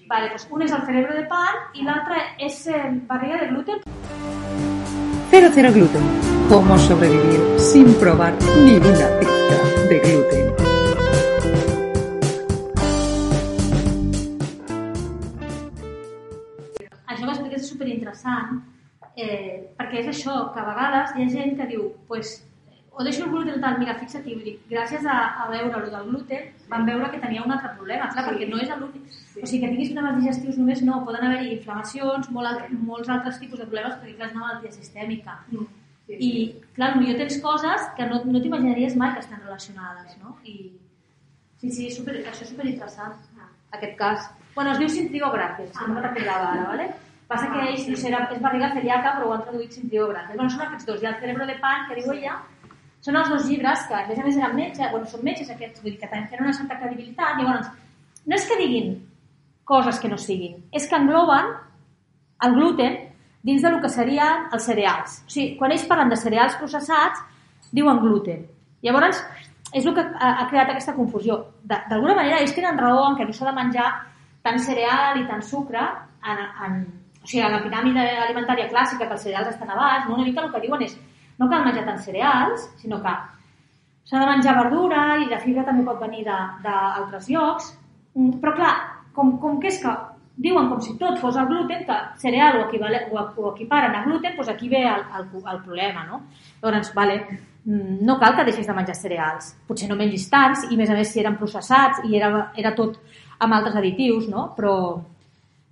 Vale, 0.09 0.29
pues 0.31 0.47
un 0.51 0.63
es 0.63 0.73
el 0.73 0.83
cerebro 0.83 1.15
de 1.15 1.25
pan 1.25 1.55
y 1.73 1.85
la 1.85 2.03
otra 2.03 2.17
es 2.39 2.67
eh, 2.67 3.01
barriga 3.07 3.41
de 3.41 3.47
gluten. 3.47 3.79
Cero 5.31 5.49
cero 5.55 5.71
gluten. 5.73 6.03
¿Cómo 6.49 6.77
sobrevivir 6.77 7.41
sin 7.59 7.95
probar 7.95 8.35
ni 8.63 8.77
una 8.77 9.09
pizca 9.19 9.59
de 9.89 9.99
gluten? 10.01 10.47
Això 17.07 17.25
que 17.25 17.33
expliques 17.33 17.63
és 17.63 17.71
superinteressant 17.71 18.61
eh, 19.17 19.71
perquè 19.79 20.03
és 20.03 20.13
això, 20.13 20.51
que 20.53 20.61
a 20.61 20.69
vegades 20.75 21.17
hi 21.17 21.25
ha 21.25 21.33
gent 21.39 21.57
que 21.57 21.71
diu 21.73 21.93
pues, 22.11 22.41
o 23.01 23.05
deixo 23.05 23.25
el 23.25 23.31
gluten 23.33 23.63
tal, 23.63 23.79
mira, 23.81 23.95
fixa't, 23.97 24.27
vull 24.29 24.43
dir, 24.45 24.59
gràcies 24.69 25.07
a, 25.09 25.17
a 25.41 25.47
veure 25.49 25.79
el 25.79 25.87
del 25.89 26.09
gluten 26.11 26.49
van 26.69 26.85
veure 26.85 27.09
que 27.13 27.21
tenia 27.23 27.45
un 27.47 27.55
altre 27.55 27.71
problema, 27.79 28.11
clar, 28.13 28.27
sí. 28.27 28.31
perquè 28.31 28.49
no 28.51 28.59
és 28.61 28.73
l'únic. 28.77 29.07
Sí. 29.17 29.41
O 29.41 29.47
sigui, 29.49 29.61
que 29.63 29.71
tinguis 29.73 29.93
problemes 29.95 30.19
digestius 30.21 30.59
només 30.61 30.83
no, 30.85 30.99
poden 31.07 31.25
haver-hi 31.25 31.55
inflamacions, 31.55 32.29
molt 32.37 32.51
alt, 32.51 32.75
molts 32.91 33.09
altres 33.15 33.41
tipus 33.41 33.63
de 33.63 33.69
problemes, 33.71 33.97
perquè 34.03 34.19
clar, 34.19 34.29
és 34.29 34.37
una 34.37 34.45
malaltia 34.45 34.75
sistèmica. 34.75 35.39
Mm. 35.49 35.65
Sí, 36.11 36.19
I, 36.29 36.45
clar, 36.77 36.93
potser 36.99 37.17
tens 37.23 37.41
coses 37.41 37.89
que 37.97 38.11
no, 38.11 38.21
no 38.29 38.45
t'imaginaries 38.45 39.01
mai 39.01 39.17
que 39.17 39.25
estan 39.25 39.41
relacionades, 39.47 40.21
no? 40.21 40.37
I, 40.45 40.59
sí, 41.63 41.73
sí, 41.73 41.89
super, 41.97 42.21
això 42.21 42.45
és 42.45 42.53
superinteressant, 42.53 43.17
ah. 43.41 43.51
aquest 43.81 43.97
cas. 43.97 44.29
Bueno, 44.59 44.77
es 44.77 44.83
diu 44.83 44.93
cintriogràfies, 44.93 45.73
ah. 45.73 45.87
no 45.87 45.97
me'n 45.97 46.09
recordava 46.11 46.53
ara, 46.53 46.69
¿vale? 46.75 46.93
Passa 47.31 47.49
que 47.49 47.65
ells, 47.65 47.89
no 47.89 47.97
sé, 47.97 48.11
és 48.11 48.41
barriga 48.45 48.75
celíaca, 48.75 49.17
però 49.17 49.29
ho 49.31 49.35
han 49.39 49.45
traduït 49.47 49.77
cintriogràfies. 49.79 50.37
Bueno, 50.37 50.51
són 50.53 50.67
aquests 50.67 50.89
dos. 50.89 50.99
Hi 51.01 51.07
ha 51.07 51.13
el 51.15 51.21
cerebro 51.23 51.47
de 51.47 51.61
pan, 51.63 51.87
que 51.87 52.01
diu 52.01 52.11
ella, 52.17 52.41
són 53.05 53.17
els 53.17 53.31
dos 53.33 53.47
llibres 53.49 53.87
que, 53.89 53.97
a 53.97 54.07
més 54.09 54.19
a 54.19 54.25
més, 54.27 54.37
eren 54.37 54.57
metges, 54.57 54.91
bueno, 54.93 55.09
són 55.09 55.25
metges 55.25 55.51
aquests, 55.53 55.83
vull 55.83 55.95
dir 55.95 56.01
que 56.03 56.11
tenen 56.11 56.45
una 56.45 56.57
certa 56.57 56.77
credibilitat, 56.81 57.39
i 57.39 57.47
llavors, 57.47 57.71
no 58.27 58.37
és 58.37 58.47
que 58.49 58.59
diguin 58.61 58.95
coses 59.65 60.01
que 60.03 60.11
no 60.11 60.19
siguin, 60.21 60.59
és 60.73 60.89
que 60.89 60.99
engloben 60.99 61.53
el 62.45 62.57
gluten 62.57 62.99
dins 63.47 63.63
del 63.65 63.79
que 63.81 63.89
serien 63.89 64.49
els 64.53 64.67
cereals. 64.69 65.21
O 65.25 65.33
sigui, 65.33 65.55
quan 65.57 65.73
ells 65.73 65.87
parlen 65.89 66.13
de 66.13 66.19
cereals 66.21 66.59
processats, 66.61 67.23
diuen 67.73 68.01
gluten. 68.03 68.45
Llavors, 68.85 69.23
és 69.73 69.87
el 69.87 69.95
que 69.97 70.05
ha, 70.05 70.31
ha 70.43 70.49
creat 70.51 70.73
aquesta 70.73 70.97
confusió. 70.97 71.39
D'alguna 71.65 72.17
manera, 72.19 72.41
ells 72.43 72.55
tenen 72.57 72.79
raó 72.81 73.07
en 73.09 73.17
que 73.19 73.29
no 73.29 73.37
s'ha 73.37 73.49
de 73.49 73.57
menjar 73.57 73.91
tant 74.45 74.59
cereal 74.61 75.21
i 75.21 75.27
tant 75.29 75.45
sucre 75.45 75.81
en, 75.81 76.43
en, 76.67 76.81
o 77.21 77.29
sigui, 77.29 77.45
en 77.45 77.55
la 77.55 77.63
piràmide 77.65 78.07
alimentària 78.27 78.69
clàssica 78.73 79.07
que 79.07 79.17
els 79.17 79.25
cereals 79.25 79.53
estan 79.53 79.71
a 79.71 79.79
baix, 79.79 80.09
no? 80.09 80.17
una 80.17 80.27
mica 80.27 80.45
el 80.45 80.53
que 80.53 80.63
diuen 80.65 80.85
és 80.89 80.97
no 81.41 81.49
cal 81.49 81.65
menjar 81.65 81.87
tants 81.89 82.07
cereals, 82.07 82.69
sinó 82.81 83.01
que 83.03 83.17
s'ha 84.11 84.21
de 84.21 84.29
menjar 84.29 84.57
verdura 84.59 85.03
i 85.23 85.29
la 85.31 85.41
fibra 85.41 85.65
també 85.65 85.87
pot 85.87 86.01
venir 86.03 86.25
d'altres 86.29 87.29
llocs. 87.33 87.73
Mm, 88.15 88.41
però 88.43 88.57
clar, 88.59 88.73
com, 89.17 89.37
com 89.43 89.61
que 89.63 89.71
és 89.71 89.79
que 89.83 89.93
diuen 90.41 90.71
com 90.71 90.81
si 90.81 90.97
tot 90.99 91.19
fos 91.21 91.37
el 91.37 91.49
gluten, 91.51 91.85
que 91.87 91.97
cereal 92.23 92.59
o, 92.59 92.65
equivale, 92.67 93.05
o, 93.13 93.23
o 93.23 93.53
equiparen 93.53 93.95
a 93.95 94.03
gluten, 94.07 94.37
doncs 94.37 94.51
aquí 94.53 94.69
ve 94.73 94.83
el, 94.89 95.05
el, 95.19 95.31
el 95.53 95.63
problema, 95.65 96.05
no? 96.09 96.23
Llavors, 96.63 96.93
vale, 96.97 97.19
mm, 97.65 98.01
no 98.09 98.19
cal 98.21 98.37
que 98.37 98.47
deixis 98.49 98.69
de 98.69 98.77
menjar 98.77 98.97
cereals. 98.99 99.55
Potser 99.69 99.89
no 99.91 99.99
mengis 100.01 100.29
tants, 100.33 100.67
i 100.71 100.81
més 100.81 100.91
a 100.91 100.99
més 100.99 101.13
si 101.13 101.23
eren 101.23 101.39
processats 101.41 102.05
i 102.09 102.17
era, 102.19 102.51
era 102.57 102.75
tot 102.77 102.99
amb 103.41 103.57
altres 103.57 103.77
additius, 103.81 104.29
no? 104.33 104.51
Però, 104.57 104.75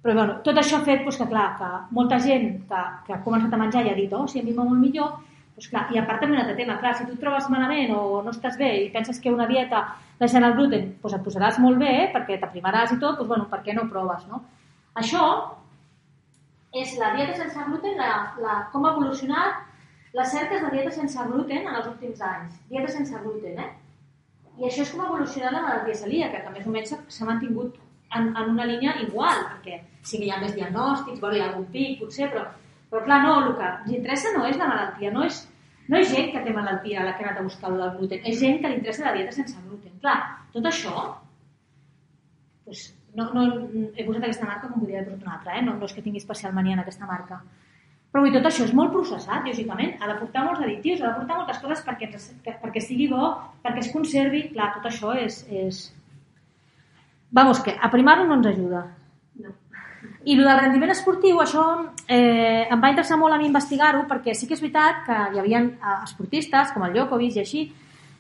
però 0.02 0.14
bueno, 0.20 0.38
tot 0.44 0.60
això 0.60 0.78
ha 0.78 0.86
fet 0.86 1.04
doncs, 1.04 1.20
que, 1.20 1.28
clar, 1.32 1.48
que 1.58 1.72
molta 1.96 2.20
gent 2.24 2.52
que, 2.68 2.84
que 3.06 3.16
ha 3.16 3.24
començat 3.24 3.52
a 3.52 3.60
menjar 3.60 3.86
i 3.86 3.92
ha 3.92 3.98
dit, 3.98 4.12
oh, 4.12 4.28
si 4.28 4.40
a 4.40 4.46
mi 4.46 4.56
va 4.56 4.68
molt 4.68 4.80
millor, 4.80 5.16
pues 5.58 5.68
clar, 5.72 5.88
I 5.90 5.98
a 5.98 6.04
part 6.06 6.22
també 6.22 6.36
un 6.36 6.42
altre 6.44 6.54
tema, 6.54 6.78
clar, 6.78 6.94
si 6.94 7.04
tu 7.04 7.16
et 7.16 7.22
trobes 7.22 7.48
malament 7.50 7.90
o 7.96 8.20
no 8.22 8.30
estàs 8.30 8.54
bé 8.60 8.68
i 8.84 8.90
penses 8.94 9.18
que 9.18 9.32
una 9.34 9.48
dieta 9.50 9.82
deixant 10.20 10.46
el 10.46 10.54
gluten 10.54 10.92
pues 11.02 11.16
et 11.16 11.24
posaràs 11.24 11.58
molt 11.62 11.80
bé 11.82 11.94
perquè 12.14 12.38
t'aprimaràs 12.38 12.94
i 12.94 12.98
tot, 13.02 13.18
doncs, 13.18 13.30
bueno, 13.32 13.48
per 13.50 13.64
què 13.66 13.74
no 13.74 13.88
proves, 13.90 14.28
no? 14.30 14.44
Això 15.02 15.24
és 16.78 16.94
la 17.00 17.10
dieta 17.16 17.34
sense 17.40 17.64
gluten, 17.66 17.98
la, 17.98 18.36
la, 18.44 18.54
com 18.70 18.86
ha 18.86 18.94
evolucionat 18.94 19.66
les 20.14 20.30
cerques 20.30 20.62
de 20.62 20.70
dieta 20.76 20.94
sense 20.94 21.26
gluten 21.32 21.66
en 21.66 21.74
els 21.80 21.90
últims 21.90 22.22
anys. 22.22 22.54
Dieta 22.70 22.94
sense 22.94 23.18
gluten, 23.24 23.58
eh? 23.58 23.68
I 24.58 24.70
això 24.70 24.84
és 24.84 24.94
com 24.94 25.02
ha 25.02 25.10
evolucionat 25.10 25.54
la 25.54 25.64
malaltia 25.66 25.98
celíaca, 26.04 26.44
que 26.44 26.54
més 26.54 26.66
o 26.66 26.72
menys 26.74 26.94
s'ha 26.94 27.26
mantingut 27.26 27.76
en, 28.14 28.30
en 28.30 28.54
una 28.54 28.66
línia 28.66 28.96
igual, 29.02 29.44
perquè 29.52 29.82
sí 30.02 30.18
que 30.18 30.26
hi 30.26 30.32
ha 30.34 30.40
més 30.42 30.54
diagnòstics, 30.56 31.20
bueno, 31.20 31.36
hi 31.36 31.42
ha 31.42 31.50
algun 31.50 31.68
pic, 31.74 31.98
potser, 32.00 32.30
però 32.32 32.46
Però 32.88 33.04
clar, 33.04 33.20
no, 33.24 33.36
el 33.44 33.54
que 33.58 33.70
li 33.86 33.96
interessa 33.98 34.32
no 34.36 34.46
és 34.48 34.56
la 34.56 34.68
malaltia, 34.70 35.12
no 35.12 35.24
és, 35.26 35.42
no 35.88 35.98
és 36.00 36.12
gent 36.12 36.30
que 36.32 36.44
té 36.44 36.54
malaltia 36.56 37.04
la 37.04 37.14
que 37.16 37.24
ha 37.24 37.30
anat 37.30 37.42
a 37.42 37.46
buscar 37.46 37.72
el 37.72 37.82
gluten, 37.98 38.22
és 38.24 38.40
gent 38.40 38.62
que 38.62 38.70
li 38.70 38.78
interessa 38.80 39.08
la 39.08 39.16
dieta 39.16 39.34
sense 39.36 39.60
gluten. 39.66 39.98
Clar, 40.00 40.18
tot 40.54 40.68
això, 40.70 40.94
doncs, 42.64 42.88
no, 43.18 43.30
no, 43.34 43.46
he 43.96 44.04
posat 44.06 44.24
aquesta 44.24 44.48
marca 44.48 44.68
com 44.68 44.80
podria 44.80 45.02
haver 45.02 45.12
posat 45.12 45.26
una 45.26 45.36
altra, 45.36 45.56
eh? 45.58 45.64
no, 45.66 45.76
no 45.76 45.88
és 45.88 45.96
que 45.96 46.04
tingui 46.04 46.22
especial 46.22 46.56
mania 46.56 46.78
en 46.78 46.84
aquesta 46.84 47.08
marca. 47.08 47.42
Però 48.08 48.22
vull, 48.24 48.32
tot 48.32 48.46
això 48.48 48.64
és 48.64 48.72
molt 48.76 48.92
processat, 48.94 49.44
lògicament. 49.44 49.96
Ha 50.00 50.08
de 50.08 50.16
portar 50.20 50.44
molts 50.46 50.62
additius, 50.64 51.02
ha 51.02 51.10
de 51.10 51.18
portar 51.20 51.40
moltes 51.42 51.58
coses 51.60 51.82
perquè, 51.84 52.08
perquè 52.62 52.80
sigui 52.80 53.08
bo, 53.10 53.34
perquè 53.64 53.82
es 53.84 53.90
conservi. 53.92 54.46
Clar, 54.54 54.70
tot 54.78 54.88
això 54.88 55.12
és... 55.26 55.42
és... 55.52 55.82
Vamos, 57.36 57.60
que 57.60 57.74
aprimar-ho 57.84 58.24
no 58.24 58.38
ens 58.38 58.48
ajuda. 58.48 58.86
I 60.28 60.34
el 60.36 60.44
del 60.44 60.58
rendiment 60.58 60.92
esportiu, 60.92 61.38
això 61.40 61.62
eh, 62.04 62.66
em 62.68 62.80
va 62.82 62.90
interessar 62.92 63.16
molt 63.16 63.32
a 63.32 63.38
mi 63.40 63.46
investigar-ho 63.48 64.02
perquè 64.10 64.34
sí 64.36 64.48
que 64.48 64.58
és 64.58 64.60
veritat 64.60 64.98
que 65.06 65.20
hi 65.32 65.38
havia 65.40 65.62
eh, 65.64 65.94
esportistes, 66.04 66.74
com 66.74 66.84
el 66.84 66.92
Djokovic 66.92 67.38
i 67.38 67.40
així, 67.40 67.62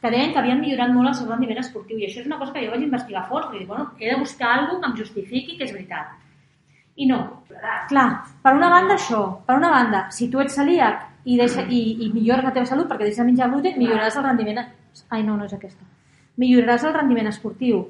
que 0.00 0.12
deien 0.14 0.32
que 0.32 0.40
havien 0.40 0.62
millorat 0.62 0.94
molt 0.94 1.10
el 1.10 1.18
seu 1.18 1.28
rendiment 1.28 1.60
esportiu. 1.60 1.98
I 1.98 2.06
això 2.06 2.22
és 2.22 2.30
una 2.30 2.38
cosa 2.40 2.54
que 2.54 2.62
jo 2.64 2.72
vaig 2.72 2.86
investigar. 2.86 3.26
Vull 3.28 3.44
dir, 3.52 3.66
bueno, 3.68 3.90
he 3.98 4.08
de 4.08 4.16
buscar 4.22 4.54
alguna 4.54 4.80
que 4.86 4.90
em 4.92 4.96
justifiqui 5.02 5.58
que 5.58 5.66
és 5.66 5.74
veritat. 5.74 6.16
I 6.96 7.10
no. 7.10 7.20
Clar, 7.90 8.08
per 8.42 8.54
una 8.56 8.70
banda 8.72 8.96
això, 8.96 9.20
per 9.44 9.58
una 9.58 9.74
banda, 9.74 10.06
si 10.14 10.30
tu 10.32 10.40
ets 10.40 10.56
celíac 10.56 11.04
i, 11.24 11.36
deixa, 11.36 11.66
i, 11.68 11.82
i 12.06 12.10
millores 12.14 12.46
la 12.46 12.54
teva 12.56 12.66
salut 12.70 12.88
perquè 12.88 13.04
deixes 13.04 13.20
de 13.20 13.28
menjar 13.28 13.50
gluten, 13.52 13.76
milloraràs 13.76 14.16
el 14.16 14.26
rendiment... 14.30 14.64
Ai, 15.10 15.22
no, 15.26 15.36
no 15.36 15.44
és 15.44 15.54
aquesta. 15.54 15.84
Milloraràs 16.40 16.88
el 16.88 16.96
rendiment 16.96 17.28
esportiu. 17.28 17.84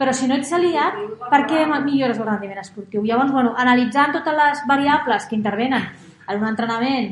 Però 0.00 0.14
si 0.16 0.28
no 0.28 0.38
ets 0.38 0.48
celíac, 0.48 0.96
per 1.28 1.42
què 1.48 1.66
millores 1.68 2.18
el 2.18 2.26
rendiment 2.26 2.62
esportiu? 2.62 3.02
Llavors, 3.04 3.32
bueno, 3.34 3.52
analitzant 3.56 4.14
totes 4.16 4.36
les 4.38 4.62
variables 4.66 5.26
que 5.28 5.36
intervenen 5.36 5.84
en 6.28 6.38
un 6.40 6.48
entrenament, 6.48 7.10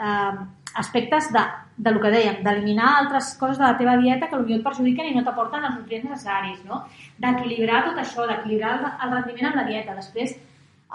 eh, 0.00 0.32
aspectes 0.74 1.32
de, 1.32 1.44
de 1.76 1.90
lo 1.94 2.00
que 2.02 2.10
dèiem, 2.10 2.40
d'eliminar 2.42 2.88
altres 2.98 3.34
coses 3.38 3.58
de 3.58 3.64
la 3.64 3.76
teva 3.78 3.96
dieta 4.00 4.26
que 4.26 4.36
potser 4.36 4.58
et 4.58 4.64
perjudiquen 4.66 5.10
i 5.10 5.14
no 5.14 5.22
t'aporten 5.26 5.62
els 5.62 5.76
nutrients 5.78 6.10
necessaris, 6.10 6.64
no? 6.66 6.82
d'equilibrar 7.22 7.84
tot 7.88 8.00
això, 8.02 8.26
d'equilibrar 8.26 8.74
el, 8.78 8.88
el 9.06 9.14
rendiment 9.14 9.52
amb 9.52 9.60
la 9.60 9.68
dieta. 9.68 9.94
Després, 9.98 10.34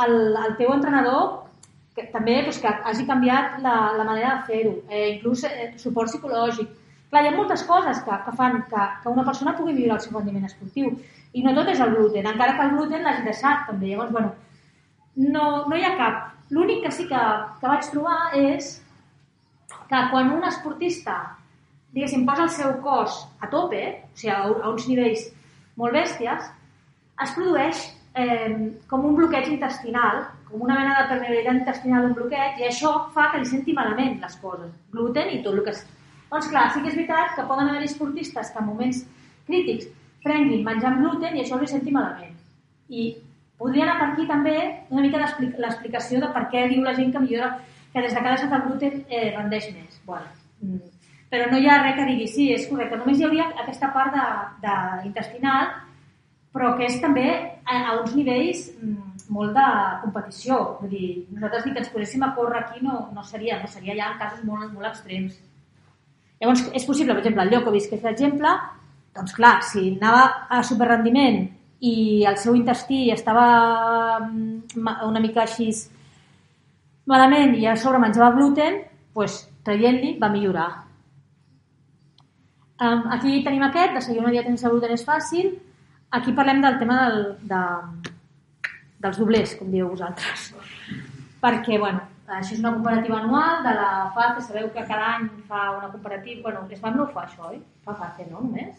el, 0.06 0.18
el 0.44 0.58
teu 0.60 0.74
entrenador 0.76 1.46
que 1.96 2.08
també 2.14 2.42
doncs, 2.44 2.60
que 2.64 2.72
hagi 2.92 3.06
canviat 3.08 3.60
la, 3.64 3.78
la 3.98 4.06
manera 4.08 4.36
de 4.36 4.52
fer-ho, 4.52 4.76
eh, 4.90 5.08
inclús 5.16 5.46
eh, 5.48 5.72
suport 5.80 6.12
psicològic. 6.12 6.76
Clar, 7.10 7.24
hi 7.24 7.32
ha 7.32 7.36
moltes 7.36 7.64
coses 7.68 8.04
que, 8.06 8.20
que 8.26 8.36
fan 8.38 8.60
que, 8.70 8.84
que 9.04 9.10
una 9.12 9.26
persona 9.26 9.56
pugui 9.58 9.74
millorar 9.74 9.98
el 9.98 10.04
seu 10.06 10.16
rendiment 10.16 10.46
esportiu. 10.46 10.92
I 11.34 11.44
no 11.46 11.54
tot 11.58 11.70
és 11.72 11.82
el 11.84 11.96
gluten, 11.96 12.26
encara 12.26 12.56
que 12.58 12.68
el 12.68 12.76
gluten 12.76 13.04
l'hagi 13.06 13.26
deixat 13.28 13.68
també. 13.70 13.92
Llavors, 13.94 14.12
bueno, 14.12 14.32
no, 15.16 15.50
no 15.70 15.78
hi 15.78 15.86
ha 15.86 15.98
cap. 16.00 16.24
L'únic 16.50 16.82
que 16.86 16.94
sí 16.94 17.06
que, 17.10 17.20
que 17.62 17.74
vaig 17.74 17.92
trobar 17.94 18.20
és 18.40 18.80
que 19.90 20.00
quan 20.10 20.32
un 20.34 20.48
esportista 20.48 21.20
diguéssim, 21.94 22.26
posa 22.26 22.46
el 22.46 22.50
seu 22.54 22.74
cos 22.84 23.24
a 23.42 23.50
tope, 23.50 23.82
o 24.14 24.18
sigui, 24.18 24.34
a, 24.34 24.42
a 24.46 24.72
uns 24.72 24.88
nivells 24.90 25.30
molt 25.80 25.96
bèsties, 25.96 26.50
es 27.24 27.32
produeix 27.36 27.86
eh, 28.14 28.50
com 28.90 29.06
un 29.10 29.16
bloqueig 29.18 29.50
intestinal, 29.54 30.26
com 30.50 30.66
una 30.66 30.78
mena 30.78 30.98
de 31.00 31.08
permeabilitat 31.14 31.62
intestinal 31.62 32.06
d'un 32.06 32.18
bloqueig, 32.18 32.60
i 32.62 32.68
això 32.70 32.94
fa 33.16 33.30
que 33.32 33.42
li 33.42 33.50
senti 33.50 33.76
malament 33.78 34.20
les 34.22 34.38
coses, 34.44 34.74
gluten 34.94 35.34
i 35.34 35.42
tot 35.46 35.58
el 35.58 35.66
que... 35.66 35.78
Doncs 36.30 36.50
clar, 36.52 36.68
sí 36.70 36.84
que 36.84 36.92
és 36.92 36.98
veritat 36.98 37.34
que 37.34 37.48
poden 37.50 37.72
haver 37.72 37.88
esportistes 37.88 38.52
que 38.54 38.62
en 38.62 38.68
moments 38.68 39.02
crítics 39.48 39.88
prenguin 40.24 40.63
menjant 40.65 40.99
gluten 41.01 41.36
i 41.36 41.43
això 41.43 41.59
li 41.59 41.67
senti 41.70 41.93
malament. 41.95 42.38
I 42.89 43.09
podria 43.59 43.86
anar 43.86 43.97
per 43.99 44.07
aquí 44.11 44.28
també 44.28 44.55
una 44.89 45.03
mica 45.03 45.20
l'explicació 45.22 46.22
de 46.24 46.32
per 46.36 46.45
què 46.53 46.67
diu 46.72 46.86
la 46.86 46.95
gent 46.97 47.11
que 47.13 47.24
millora 47.24 47.57
que 47.93 48.01
des 48.05 48.13
de 48.13 48.22
cada 48.22 48.38
set 48.38 48.53
el 48.53 48.65
gluten 48.67 49.03
eh, 49.09 49.34
rendeix 49.36 49.70
més. 49.74 49.99
Bueno, 50.05 50.30
mm, 50.61 50.95
però 51.30 51.51
no 51.51 51.59
hi 51.59 51.67
ha 51.67 51.82
res 51.84 51.97
que 51.97 52.07
digui 52.09 52.28
sí, 52.28 52.49
és 52.53 52.67
correcte. 52.70 52.97
Només 52.97 53.20
hi 53.20 53.28
hauria 53.28 53.51
aquesta 53.63 53.91
part 53.93 54.15
de, 54.15 54.26
de 54.65 54.76
intestinal 55.09 55.78
però 56.53 56.74
que 56.78 56.88
és 56.89 56.97
també 57.01 57.28
a, 57.30 57.76
a 57.78 57.95
uns 57.99 58.15
nivells 58.17 58.65
mm, 58.80 59.28
molt 59.34 59.53
de 59.57 59.67
competició. 60.03 60.57
Vull 60.80 60.93
dir, 60.93 61.09
nosaltres 61.36 61.65
dir 61.65 61.76
que 61.76 61.84
ens 61.84 61.91
poséssim 61.93 62.26
a 62.26 62.34
córrer 62.38 62.63
aquí 62.63 62.82
no, 62.86 63.03
no 63.13 63.24
seria, 63.28 63.59
no 63.61 63.70
seria 63.70 63.97
ja 63.99 64.09
en 64.13 64.20
casos 64.22 64.43
molt, 64.47 64.72
molt 64.74 64.89
extrems. 64.89 65.38
Llavors, 66.39 66.65
és 66.74 66.88
possible, 66.88 67.13
per 67.13 67.22
exemple, 67.22 67.45
el 67.45 67.53
Djokovic, 67.53 67.89
que 67.91 67.99
és 67.99 68.05
l'exemple, 68.07 68.53
doncs 69.16 69.36
clar, 69.38 69.60
si 69.66 69.86
anava 69.97 70.47
a 70.49 70.62
superrendiment 70.64 71.41
i 71.80 72.26
el 72.28 72.38
seu 72.38 72.57
intestí 72.60 73.07
estava 73.14 73.45
mm, 74.20 74.89
una 75.07 75.24
mica 75.24 75.45
així 75.45 75.70
malament 77.10 77.55
i 77.57 77.66
a 77.66 77.78
sobre 77.80 78.01
menjava 78.01 78.36
gluten, 78.36 78.84
doncs 79.16 79.41
traient-li 79.66 80.18
va 80.22 80.30
millorar. 80.32 80.70
Aquí 82.80 83.41
tenim 83.43 83.66
aquest, 83.66 83.95
de 83.97 84.01
seguir 84.03 84.22
una 84.22 84.32
dieta 84.32 84.47
sense 84.47 84.70
gluten 84.72 84.93
és 84.95 85.03
fàcil, 85.03 85.57
Aquí 86.12 86.32
parlem 86.34 86.62
del 86.62 86.80
tema 86.80 86.95
del, 87.05 87.20
de, 87.45 87.62
dels 89.03 89.18
doblers, 89.22 89.53
com 89.60 89.70
dieu 89.70 89.91
vosaltres. 89.91 90.47
Perquè, 91.43 91.78
bueno, 91.78 92.01
això 92.26 92.55
és 92.55 92.64
una 92.64 92.74
comparativa 92.74 93.20
anual 93.20 93.62
de 93.66 93.74
la 93.78 93.89
FACE, 94.16 94.47
sabeu 94.47 94.72
que 94.74 94.86
cada 94.89 95.12
any 95.18 95.28
fa 95.49 95.68
una 95.78 95.91
comparativa... 95.91 96.41
Bueno, 96.47 96.64
l'ESMAM 96.70 96.97
no 96.97 97.05
ho 97.05 97.12
fa, 97.14 97.28
això, 97.28 97.51
oi? 97.51 97.62
Fa 97.86 97.93
FACE, 97.99 98.26
no, 98.32 98.41
només? 98.41 98.74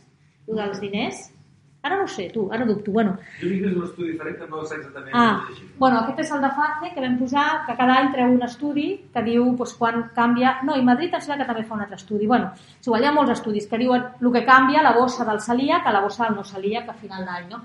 El 0.51 0.57
dels 0.57 0.81
diners. 0.81 1.29
Ara 1.83 1.97
no 1.97 2.05
ho 2.05 2.09
sé, 2.13 2.27
tu, 2.29 2.43
ara 2.53 2.67
dubto. 2.69 2.93
Bueno, 2.93 3.15
Jo 3.41 3.49
dic 3.49 3.63
que 3.63 3.69
és 3.71 3.77
un 3.77 3.85
estudi 3.87 4.11
diferent 4.13 4.37
que 4.37 4.47
no 4.51 4.65
sé 4.69 4.75
exactament 4.77 5.15
Ah, 5.17 5.47
llegir. 5.49 5.69
bueno, 5.79 6.01
aquest 6.01 6.19
és 6.21 6.31
el 6.37 6.43
de 6.43 6.51
FACE, 6.51 6.91
que 6.95 7.01
vam 7.01 7.15
posar, 7.19 7.45
que 7.67 7.77
cada 7.79 7.95
any 7.97 8.11
treu 8.13 8.33
un 8.35 8.43
estudi 8.45 8.89
que 9.15 9.23
diu 9.25 9.47
doncs, 9.57 9.73
quan 9.79 10.11
canvia... 10.15 10.59
No, 10.63 10.77
i 10.77 10.83
Madrid 10.85 11.15
em 11.15 11.21
sembla 11.25 11.39
que 11.41 11.49
també 11.49 11.65
fa 11.65 11.75
un 11.79 11.81
altre 11.87 11.97
estudi. 11.97 12.27
Bueno, 12.27 12.51
igual, 12.85 13.03
hi 13.03 13.07
ha 13.09 13.13
molts 13.17 13.33
estudis 13.39 13.67
que 13.67 13.79
diuen 13.81 14.05
el 14.21 14.33
que 14.33 14.45
canvia 14.45 14.83
la 14.83 14.93
bossa 14.93 15.25
del 15.25 15.41
celíac 15.41 15.87
a 15.87 15.93
la 15.93 16.03
bossa 16.05 16.27
del 16.27 16.37
no 16.37 16.45
celíac 16.45 16.89
a 16.91 16.93
final 17.01 17.25
d'any, 17.25 17.49
no? 17.49 17.63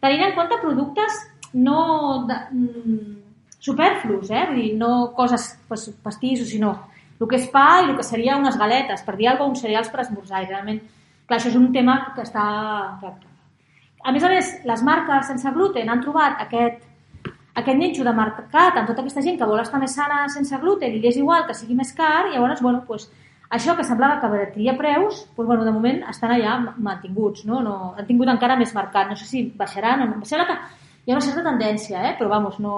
Tenint 0.00 0.26
en 0.28 0.34
compte 0.36 0.58
productes 0.60 1.12
no 1.54 2.26
de, 2.28 2.34
mm, 2.52 3.16
superflus, 3.60 4.28
eh? 4.30 4.44
Vull 4.50 4.60
dir, 4.60 4.74
no 4.76 5.14
coses 5.16 5.58
pues, 5.68 5.88
pastissos, 6.02 6.48
sinó 6.50 6.74
el 7.18 7.28
que 7.30 7.36
és 7.36 7.48
pa 7.48 7.80
i 7.80 7.88
el 7.88 7.96
que 7.96 8.02
seria 8.04 8.36
unes 8.36 8.58
galetes, 8.58 9.00
per 9.02 9.16
dir 9.16 9.28
alguna 9.28 9.48
cosa, 9.48 9.50
uns 9.54 9.60
cereals 9.62 9.88
per 9.88 10.00
esmorzar. 10.02 10.42
I 10.42 10.46
realment, 10.50 10.82
clar, 11.26 11.38
això 11.38 11.50
és 11.50 11.58
un 11.60 11.70
tema 11.72 11.98
que 12.16 12.24
està... 12.24 12.44
A 14.04 14.12
més 14.12 14.24
a 14.24 14.28
més, 14.28 14.50
les 14.68 14.82
marques 14.84 15.30
sense 15.30 15.50
gluten 15.54 15.88
han 15.88 16.02
trobat 16.04 16.40
aquest, 16.44 16.82
aquest 17.56 17.78
nitxo 17.78 18.04
de 18.04 18.12
mercat 18.12 18.76
amb 18.76 18.90
tota 18.90 19.00
aquesta 19.00 19.22
gent 19.24 19.38
que 19.40 19.48
vol 19.48 19.62
estar 19.62 19.80
més 19.80 19.94
sana 19.96 20.24
sense 20.32 20.58
gluten 20.60 20.98
i 20.98 21.00
és 21.08 21.16
igual 21.20 21.46
que 21.48 21.56
sigui 21.56 21.76
més 21.78 21.94
car, 21.96 22.26
i 22.28 22.34
llavors, 22.34 22.60
bueno, 22.60 22.82
pues, 22.88 23.08
això 23.54 23.76
que 23.78 23.86
semblava 23.86 24.18
que 24.20 24.26
abaratria 24.26 24.76
preus, 24.76 25.24
pues, 25.36 25.46
bueno, 25.48 25.64
de 25.64 25.72
moment 25.72 26.02
estan 26.10 26.34
allà 26.34 26.58
mantinguts, 26.76 27.44
no? 27.48 27.62
no? 27.62 27.94
Han 27.96 28.06
tingut 28.08 28.28
encara 28.28 28.58
més 28.60 28.74
mercat, 28.76 29.08
no 29.08 29.16
sé 29.16 29.28
si 29.30 29.44
baixaran 29.56 30.04
o 30.04 30.10
no. 30.10 30.20
Em 30.20 30.28
sembla 30.28 30.48
que 30.50 30.58
hi 31.06 31.12
ha 31.12 31.16
una 31.16 31.24
certa 31.24 31.44
tendència, 31.46 32.02
eh? 32.10 32.14
però 32.18 32.32
vamos, 32.32 32.58
no, 32.60 32.76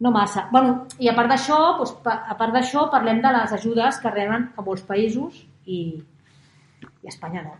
no 0.00 0.14
massa. 0.14 0.48
Bueno, 0.52 0.84
I 1.00 1.10
a 1.10 1.14
part 1.16 1.32
d'això, 1.32 1.58
doncs, 1.80 1.96
a 2.04 2.36
part 2.38 2.54
d'això 2.54 2.88
parlem 2.92 3.20
de 3.24 3.32
les 3.36 3.54
ajudes 3.56 4.00
que 4.00 4.12
reben 4.12 4.50
a 4.54 4.64
molts 4.64 4.84
països 4.86 5.42
i, 5.66 5.80
i 7.04 7.08
a 7.10 7.14
Espanya 7.14 7.44
no 7.44 7.54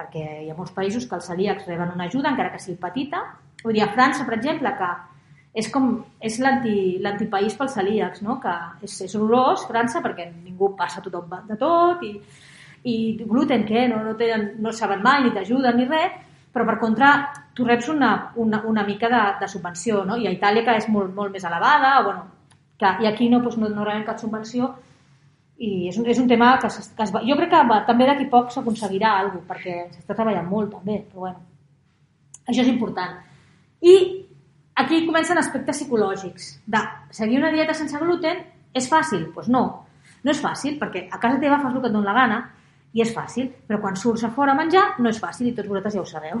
perquè 0.00 0.24
hi 0.44 0.48
ha 0.50 0.56
molts 0.56 0.72
països 0.72 1.04
que 1.06 1.16
els 1.18 1.26
celíacs 1.28 1.66
reben 1.68 1.90
una 1.94 2.06
ajuda, 2.08 2.30
encara 2.32 2.52
que 2.54 2.60
sigui 2.62 2.78
petita. 2.80 3.20
Vull 3.62 3.76
dir, 3.76 3.82
a 3.84 3.90
França, 3.92 4.24
per 4.24 4.38
exemple, 4.38 4.72
que 4.78 4.88
és 5.60 5.68
com 5.72 5.90
és 6.24 6.38
l'anti- 6.40 7.00
l'antipaís 7.02 7.56
pels 7.58 7.74
celíacs, 7.76 8.22
no? 8.22 8.38
que 8.40 8.54
és, 8.86 8.94
és 9.04 9.14
horrorós 9.18 9.66
França 9.68 10.00
perquè 10.00 10.30
ningú 10.30 10.70
passa 10.78 11.02
tothom 11.04 11.28
de 11.48 11.56
tot 11.60 12.04
i, 12.06 12.14
i 12.86 12.96
gluten 13.26 13.66
què? 13.68 13.88
No, 13.90 14.00
no, 14.06 14.14
tenen, 14.16 14.54
no 14.62 14.72
saben 14.72 15.02
mai 15.04 15.24
ni 15.24 15.34
t'ajuden 15.34 15.76
ni 15.76 15.88
res, 15.90 16.16
però 16.54 16.64
per 16.66 16.78
contra 16.80 17.10
tu 17.54 17.66
reps 17.66 17.90
una, 17.92 18.32
una, 18.36 18.62
una 18.66 18.84
mica 18.86 19.10
de, 19.10 19.22
de 19.42 19.48
subvenció, 19.48 20.04
no? 20.06 20.16
i 20.16 20.26
a 20.26 20.32
Itàlia 20.32 20.64
que 20.64 20.78
és 20.80 20.88
molt, 20.88 21.12
molt 21.14 21.34
més 21.34 21.44
elevada, 21.44 21.98
o 22.00 22.04
bueno, 22.08 22.24
que, 22.78 22.94
i 23.04 23.10
aquí 23.10 23.28
no, 23.28 23.42
doncs 23.44 23.58
no, 23.60 23.68
no 23.68 23.84
rebem 23.84 24.06
cap 24.06 24.22
subvenció, 24.22 24.72
i 25.60 25.88
és 25.90 25.98
un, 26.00 26.06
és 26.08 26.18
un 26.18 26.28
tema 26.28 26.54
que, 26.60 26.70
es, 26.70 26.92
que 26.96 27.04
es, 27.04 27.10
jo 27.12 27.36
crec 27.36 27.50
que 27.52 27.60
va, 27.68 27.82
també 27.88 28.06
d'aquí 28.08 28.26
poc 28.32 28.52
s'aconseguirà 28.54 29.12
alguna 29.18 29.42
cosa, 29.42 29.48
perquè 29.50 29.74
s'està 29.92 30.16
treballant 30.16 30.48
molt 30.48 30.72
també, 30.72 31.02
però 31.10 31.26
bueno, 31.26 31.42
això 32.46 32.64
és 32.64 32.70
important. 32.72 33.18
I 33.84 33.94
aquí 34.80 35.02
comencen 35.06 35.38
aspectes 35.38 35.82
psicològics. 35.82 36.48
De 36.64 36.80
seguir 37.16 37.38
una 37.42 37.52
dieta 37.52 37.76
sense 37.76 38.00
gluten 38.00 38.40
és 38.72 38.88
fàcil? 38.88 39.26
Doncs 39.26 39.36
pues 39.36 39.52
no, 39.52 39.64
no 40.24 40.32
és 40.32 40.40
fàcil, 40.40 40.78
perquè 40.80 41.06
a 41.12 41.20
casa 41.20 41.40
teva 41.42 41.60
fas 41.60 41.74
el 41.74 41.84
que 41.84 41.92
et 41.92 41.96
dona 41.96 42.08
la 42.08 42.16
gana 42.16 42.40
i 42.96 43.04
és 43.04 43.12
fàcil, 43.14 43.52
però 43.68 43.82
quan 43.84 43.96
surts 44.00 44.24
a 44.24 44.32
fora 44.34 44.56
a 44.56 44.58
menjar 44.58 44.94
no 44.98 45.12
és 45.12 45.20
fàcil 45.20 45.50
i 45.50 45.56
tots 45.56 45.68
vosaltres 45.68 45.98
ja 45.98 46.02
ho 46.04 46.08
sabeu. 46.08 46.40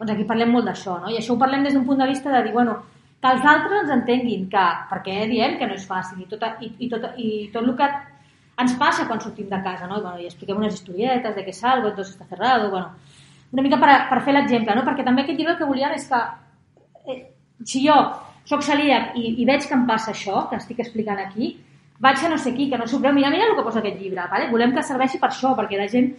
Doncs 0.00 0.14
aquí 0.16 0.26
parlem 0.26 0.50
molt 0.50 0.66
d'això, 0.66 0.98
no? 0.98 1.12
I 1.12 1.20
això 1.20 1.36
ho 1.36 1.40
parlem 1.40 1.62
des 1.62 1.76
d'un 1.76 1.86
punt 1.86 2.02
de 2.02 2.08
vista 2.10 2.32
de 2.32 2.42
dir, 2.46 2.52
bueno, 2.56 2.80
que 3.20 3.32
els 3.34 3.44
altres 3.44 3.82
ens 3.82 3.94
entenguin 3.98 4.46
que, 4.52 4.66
perquè 4.90 5.26
diem 5.28 5.58
que 5.60 5.68
no 5.68 5.76
és 5.76 5.86
fàcil 5.88 6.22
i 6.22 6.28
tot, 6.30 6.44
i, 6.64 6.70
i 6.86 6.88
tot, 6.92 7.06
i 7.20 7.30
tot 7.52 7.66
el 7.66 7.74
que 7.76 7.88
ens 8.60 8.76
passa 8.80 9.06
quan 9.08 9.20
sortim 9.20 9.48
de 9.48 9.60
casa, 9.64 9.88
no? 9.88 9.98
I, 9.98 10.04
bueno, 10.04 10.20
i 10.20 10.28
expliquem 10.28 10.60
unes 10.60 10.78
historietes 10.78 11.36
de 11.36 11.44
que 11.44 11.52
salgo, 11.52 11.88
entonces 11.88 12.14
está 12.14 12.26
cerrado, 12.26 12.70
bueno, 12.70 12.94
una 13.52 13.62
mica 13.62 13.78
per, 13.80 13.90
per 14.08 14.20
fer 14.24 14.36
l'exemple, 14.36 14.76
no? 14.76 14.84
Perquè 14.86 15.04
també 15.04 15.24
aquest 15.24 15.38
llibre 15.38 15.54
el 15.56 15.60
que 15.60 15.68
volíem 15.68 15.96
és 15.96 16.06
que 16.08 16.20
eh, 17.06 17.20
si 17.64 17.84
jo 17.86 17.96
soc 18.48 18.64
celíac 18.66 19.16
i, 19.18 19.34
i 19.42 19.48
veig 19.48 19.66
que 19.68 19.76
em 19.76 19.84
passa 19.88 20.14
això, 20.14 20.46
que 20.50 20.60
estic 20.60 20.80
explicant 20.84 21.20
aquí, 21.20 21.54
vaig 22.00 22.22
a 22.24 22.30
no 22.32 22.38
sé 22.40 22.54
qui, 22.56 22.70
que 22.70 22.78
no 22.80 22.86
s'ho 22.88 23.00
mira, 23.00 23.30
mira 23.30 23.48
el 23.48 23.56
que 23.56 23.66
posa 23.66 23.80
aquest 23.80 24.00
llibre, 24.00 24.24
vale? 24.30 24.48
volem 24.50 24.72
que 24.72 24.82
serveixi 24.82 25.20
per 25.20 25.28
això, 25.28 25.52
perquè 25.58 25.76
la 25.76 25.88
gent 25.88 26.14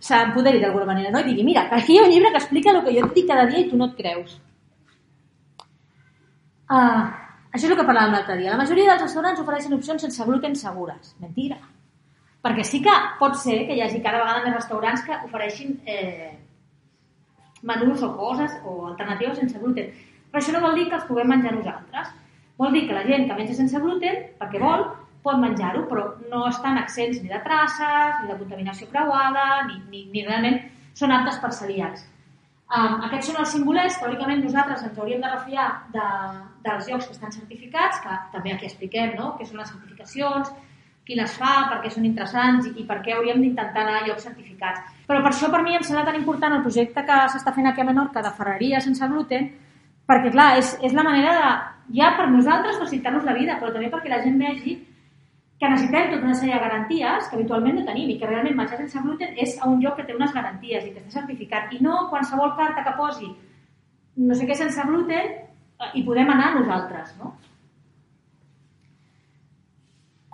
s'empoderi 0.00 0.60
d'alguna 0.60 0.86
manera, 0.86 1.10
no? 1.10 1.20
I 1.20 1.32
digui, 1.32 1.44
mira, 1.44 1.66
aquí 1.70 1.94
hi 1.94 1.98
ha 1.98 2.04
un 2.06 2.14
llibre 2.14 2.30
que 2.30 2.38
explica 2.40 2.70
el 2.70 2.84
que 2.84 2.94
jo 2.94 3.06
et 3.06 3.18
dic 3.18 3.26
cada 3.28 3.48
dia 3.50 3.64
i 3.64 3.68
tu 3.68 3.76
no 3.76 3.90
et 3.90 3.98
creus. 3.98 4.38
Uh, 6.70 7.02
això 7.50 7.66
és 7.66 7.72
el 7.72 7.78
que 7.80 7.86
parlàvem 7.86 8.14
l'altre 8.14 8.36
dia. 8.38 8.52
La 8.52 8.60
majoria 8.60 8.92
dels 8.92 9.02
restaurants 9.08 9.42
ofereixen 9.42 9.74
opcions 9.74 10.04
sense 10.06 10.26
gluten 10.28 10.54
segures. 10.58 11.14
Mentira. 11.22 11.58
Perquè 12.44 12.64
sí 12.64 12.80
que 12.84 12.94
pot 13.18 13.34
ser 13.36 13.64
que 13.68 13.74
hi 13.76 13.82
hagi 13.84 13.98
cada 14.04 14.22
vegada 14.22 14.44
més 14.44 14.54
restaurants 14.54 15.02
que 15.04 15.18
ofereixin 15.26 15.74
eh, 15.84 16.30
menús 17.66 18.04
o 18.06 18.14
coses 18.16 18.54
o 18.64 18.76
alternatives 18.92 19.42
sense 19.42 19.58
gluten. 19.60 19.90
Però 20.30 20.40
això 20.40 20.54
no 20.54 20.62
vol 20.62 20.78
dir 20.78 20.86
que 20.88 20.96
els 21.00 21.08
puguem 21.10 21.28
menjar 21.34 21.52
nosaltres. 21.56 22.14
Vol 22.60 22.72
dir 22.76 22.86
que 22.86 22.96
la 22.96 23.04
gent 23.08 23.26
que 23.26 23.36
menja 23.36 23.56
sense 23.58 23.82
gluten, 23.82 24.22
perquè 24.38 24.60
vol, 24.62 24.86
pot 25.24 25.42
menjar-ho, 25.42 25.84
però 25.90 26.06
no 26.30 26.46
estan 26.48 26.78
accents 26.78 27.18
ni 27.20 27.28
de 27.28 27.40
traces, 27.44 28.22
ni 28.22 28.30
de 28.30 28.38
contaminació 28.38 28.88
creuada, 28.92 29.66
ni, 29.68 29.80
ni, 29.90 30.06
ni 30.14 30.24
realment 30.24 30.60
són 30.96 31.12
aptes 31.16 31.40
per 31.42 31.52
celíacs. 31.56 32.06
Um, 32.70 33.00
aquests 33.02 33.32
són 33.32 33.38
els 33.42 33.50
simbolers, 33.50 33.96
teòricament 33.98 34.44
nosaltres 34.44 34.82
ens 34.86 34.98
hauríem 34.98 35.22
de 35.24 35.30
refiar 35.32 35.66
de, 35.90 36.02
dels 36.62 36.90
llocs 36.90 37.08
que 37.08 37.16
estan 37.16 37.32
certificats, 37.34 37.98
que 38.04 38.18
també 38.30 38.52
aquí 38.54 38.68
expliquem 38.68 39.16
no? 39.18 39.32
què 39.38 39.46
són 39.48 39.58
les 39.58 39.72
certificacions, 39.72 40.52
qui 41.06 41.16
les 41.18 41.32
fa, 41.34 41.54
per 41.72 41.80
què 41.82 41.90
són 41.90 42.06
interessants 42.06 42.68
i, 42.68 42.76
i 42.78 42.84
per 42.86 43.00
què 43.02 43.16
hauríem 43.16 43.42
d'intentar 43.42 43.82
anar 43.82 43.96
a 43.98 44.04
llocs 44.06 44.28
certificats. 44.28 44.84
Però 45.08 45.18
per 45.24 45.32
això 45.32 45.50
per 45.50 45.64
mi 45.66 45.74
em 45.74 45.82
sembla 45.82 46.04
tan 46.06 46.20
important 46.20 46.54
el 46.54 46.62
projecte 46.62 47.02
que 47.08 47.18
s'està 47.32 47.50
fent 47.56 47.66
aquí 47.66 47.82
a 47.82 47.88
Menorca 47.88 48.22
de 48.22 48.30
ferreria 48.38 48.82
sense 48.84 49.10
gluten, 49.10 49.50
perquè 50.06 50.30
clar, 50.30 50.52
és, 50.62 50.76
és 50.86 50.94
la 50.94 51.06
manera 51.06 51.34
de, 51.40 51.50
ja 51.98 52.12
per 52.20 52.28
nosaltres 52.30 52.78
facilitar-nos 52.78 53.26
la 53.26 53.34
vida, 53.34 53.58
però 53.58 53.74
també 53.74 53.90
perquè 53.90 54.14
la 54.14 54.22
gent 54.22 54.38
vegi 54.38 54.76
que 55.60 55.68
necessitem 55.68 56.08
tota 56.08 56.24
una 56.24 56.34
sèrie 56.38 56.54
de 56.56 56.62
garanties 56.62 57.28
que 57.28 57.36
habitualment 57.36 57.76
no 57.76 57.84
tenim 57.84 58.08
i 58.08 58.16
que 58.18 58.28
realment 58.28 58.56
menjar 58.56 58.78
sense 58.80 59.02
gluten 59.04 59.36
és 59.44 59.58
a 59.60 59.68
un 59.68 59.82
lloc 59.82 59.98
que 59.98 60.06
té 60.08 60.16
unes 60.16 60.32
garanties 60.32 60.86
i 60.86 60.92
que 60.94 61.02
està 61.02 61.20
certificat 61.20 61.74
i 61.76 61.80
no 61.84 62.06
qualsevol 62.12 62.54
carta 62.56 62.84
que 62.86 62.96
posi 62.96 63.28
no 64.16 64.36
sé 64.36 64.48
què 64.48 64.56
sense 64.56 64.86
gluten 64.88 65.28
eh, 65.28 65.90
i 66.00 66.04
podem 66.06 66.32
anar 66.32 66.54
nosaltres, 66.56 67.12
no? 67.20 67.34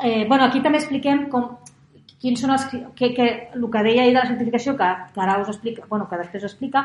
Eh, 0.02 0.26
bueno, 0.28 0.44
aquí 0.44 0.60
també 0.62 0.78
expliquem 0.78 1.26
com, 1.32 1.56
quins 2.22 2.42
són 2.42 2.52
els... 2.54 2.66
Que, 2.70 3.12
que, 3.16 3.28
el 3.56 3.68
que 3.72 3.84
deia 3.86 4.04
ahir 4.04 4.14
de 4.14 4.20
la 4.20 4.28
certificació, 4.28 4.76
que, 4.78 4.90
que 5.14 5.22
ara 5.24 5.38
us 5.42 5.52
explica, 5.52 5.86
bueno, 5.90 6.08
que 6.10 6.18
després 6.20 6.44
us 6.44 6.52
explica, 6.52 6.84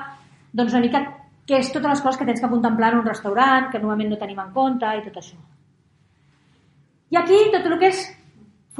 doncs 0.53 0.73
una 0.73 0.83
mica 0.85 1.03
què 1.47 1.59
és 1.59 1.71
totes 1.73 1.89
les 1.89 2.01
coses 2.05 2.19
que 2.19 2.27
tens 2.29 2.41
que 2.41 2.49
contemplar 2.49 2.93
en 2.93 3.01
un 3.01 3.09
restaurant, 3.09 3.69
que 3.71 3.81
normalment 3.81 4.13
no 4.13 4.21
tenim 4.21 4.39
en 4.39 4.53
compte 4.55 4.87
i 4.97 5.03
tot 5.07 5.19
això. 5.19 5.37
I 7.11 7.19
aquí 7.19 7.39
tot 7.51 7.67
el 7.67 7.77
que 7.81 7.89
és 7.91 8.05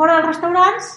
fora 0.02 0.18
dels 0.18 0.32
restaurants, 0.32 0.92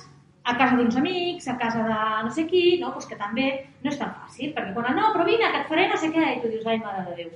a 0.49 0.55
casa 0.57 0.77
d'uns 0.79 0.97
amics, 0.97 1.47
a 1.49 1.59
casa 1.61 1.83
de 1.85 1.97
no 2.25 2.31
sé 2.33 2.47
qui, 2.49 2.79
no? 2.81 2.93
pues 2.95 3.05
que 3.09 3.19
també 3.21 3.49
no 3.85 3.91
és 3.93 3.99
tan 4.01 4.15
fàcil, 4.17 4.53
perquè 4.57 4.73
quan 4.73 4.97
no, 4.97 5.11
però 5.13 5.27
vine, 5.29 5.51
que 5.53 5.61
et 5.61 5.69
faré 5.69 5.85
no 5.91 5.99
sé 6.01 6.09
què, 6.15 6.25
i 6.33 6.41
tu 6.41 6.53
dius, 6.53 6.65
ai, 6.65 6.79
mare 6.81 7.05
de 7.09 7.17
Déu, 7.19 7.35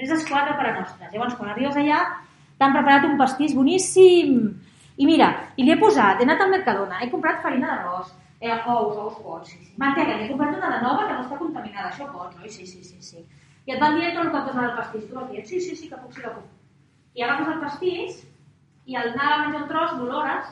res 0.00 0.14
esclata 0.16 0.56
per 0.56 0.70
a 0.70 0.74
nostres. 0.78 1.10
Llavors, 1.12 1.36
quan 1.36 1.52
arribes 1.52 1.76
allà, 1.80 2.00
t'han 2.60 2.76
preparat 2.76 3.04
un 3.08 3.18
pastís 3.20 3.52
boníssim, 3.56 4.38
i 4.96 5.08
mira, 5.08 5.28
i 5.56 5.66
li 5.66 5.74
he 5.74 5.78
posat, 5.80 6.20
he 6.20 6.28
anat 6.28 6.44
al 6.44 6.52
Mercadona, 6.54 7.02
he 7.04 7.10
comprat 7.12 7.44
farina 7.44 7.74
d'arròs, 7.74 8.12
eh, 8.40 8.56
ous, 8.56 8.96
ous 9.04 9.20
pots, 9.20 9.52
sí, 9.52 9.60
sí. 9.60 9.76
mantega, 9.80 10.16
he 10.16 10.30
comprat 10.32 10.56
una 10.56 10.72
de 10.78 10.80
nova 10.86 11.06
que 11.06 11.18
no 11.18 11.26
està 11.26 11.40
contaminada, 11.40 11.92
això 11.92 12.08
pots, 12.12 12.40
oi? 12.40 12.48
Sí, 12.56 12.66
sí, 12.68 12.80
sí, 12.88 13.00
sí. 13.04 13.24
I 13.68 13.76
et 13.76 13.84
van 13.84 14.00
dir 14.00 14.10
tot 14.16 14.24
el 14.24 14.32
que 14.32 14.44
posa 14.48 14.64
el 14.64 14.74
pastís, 14.80 15.06
tu 15.08 15.20
vas 15.20 15.28
dir, 15.28 15.44
sí, 15.44 15.60
sí, 15.60 15.76
sí, 15.76 15.92
que 15.92 16.00
puc, 16.00 16.16
sí, 16.16 16.24
que 16.24 16.32
puc. 16.32 16.48
I 17.16 17.24
agafes 17.24 17.52
el 17.52 17.62
pastís, 17.62 18.18
i 18.88 18.96
al 18.96 19.12
anar 19.12 19.28
a 19.32 19.38
menjar 19.44 19.62
un 19.62 19.68
tros, 19.70 19.96
l'olores, 20.00 20.50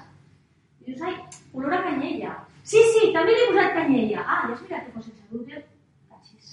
i 0.80 0.90
dius, 0.90 1.02
ai, 1.04 1.16
olor 1.52 1.74
a 1.76 1.82
canyella. 1.84 2.34
Sí, 2.64 2.80
sí, 2.94 3.10
també 3.14 3.34
li 3.34 3.44
he 3.44 3.48
posat 3.50 3.74
canyella. 3.76 4.24
Ah, 4.24 4.42
ja 4.48 4.54
has 4.54 4.62
mirat 4.64 4.86
que 4.86 4.94
posa 4.94 5.08
sense 5.08 5.26
gluten? 5.30 5.64
Cachis. 6.10 6.52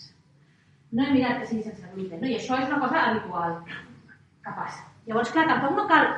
No 0.91 1.05
he 1.05 1.13
mirat 1.15 1.41
que 1.41 1.49
sigui 1.51 1.63
sense 1.67 1.91
gluten. 1.93 2.21
No? 2.21 2.31
I 2.31 2.39
això 2.39 2.57
és 2.61 2.71
una 2.71 2.81
cosa 2.83 3.03
habitual 3.09 3.59
que 3.67 4.55
passa. 4.55 4.83
Llavors, 5.07 5.31
clar, 5.35 5.47
tampoc 5.51 5.77
no 5.77 5.85
cal... 5.91 6.09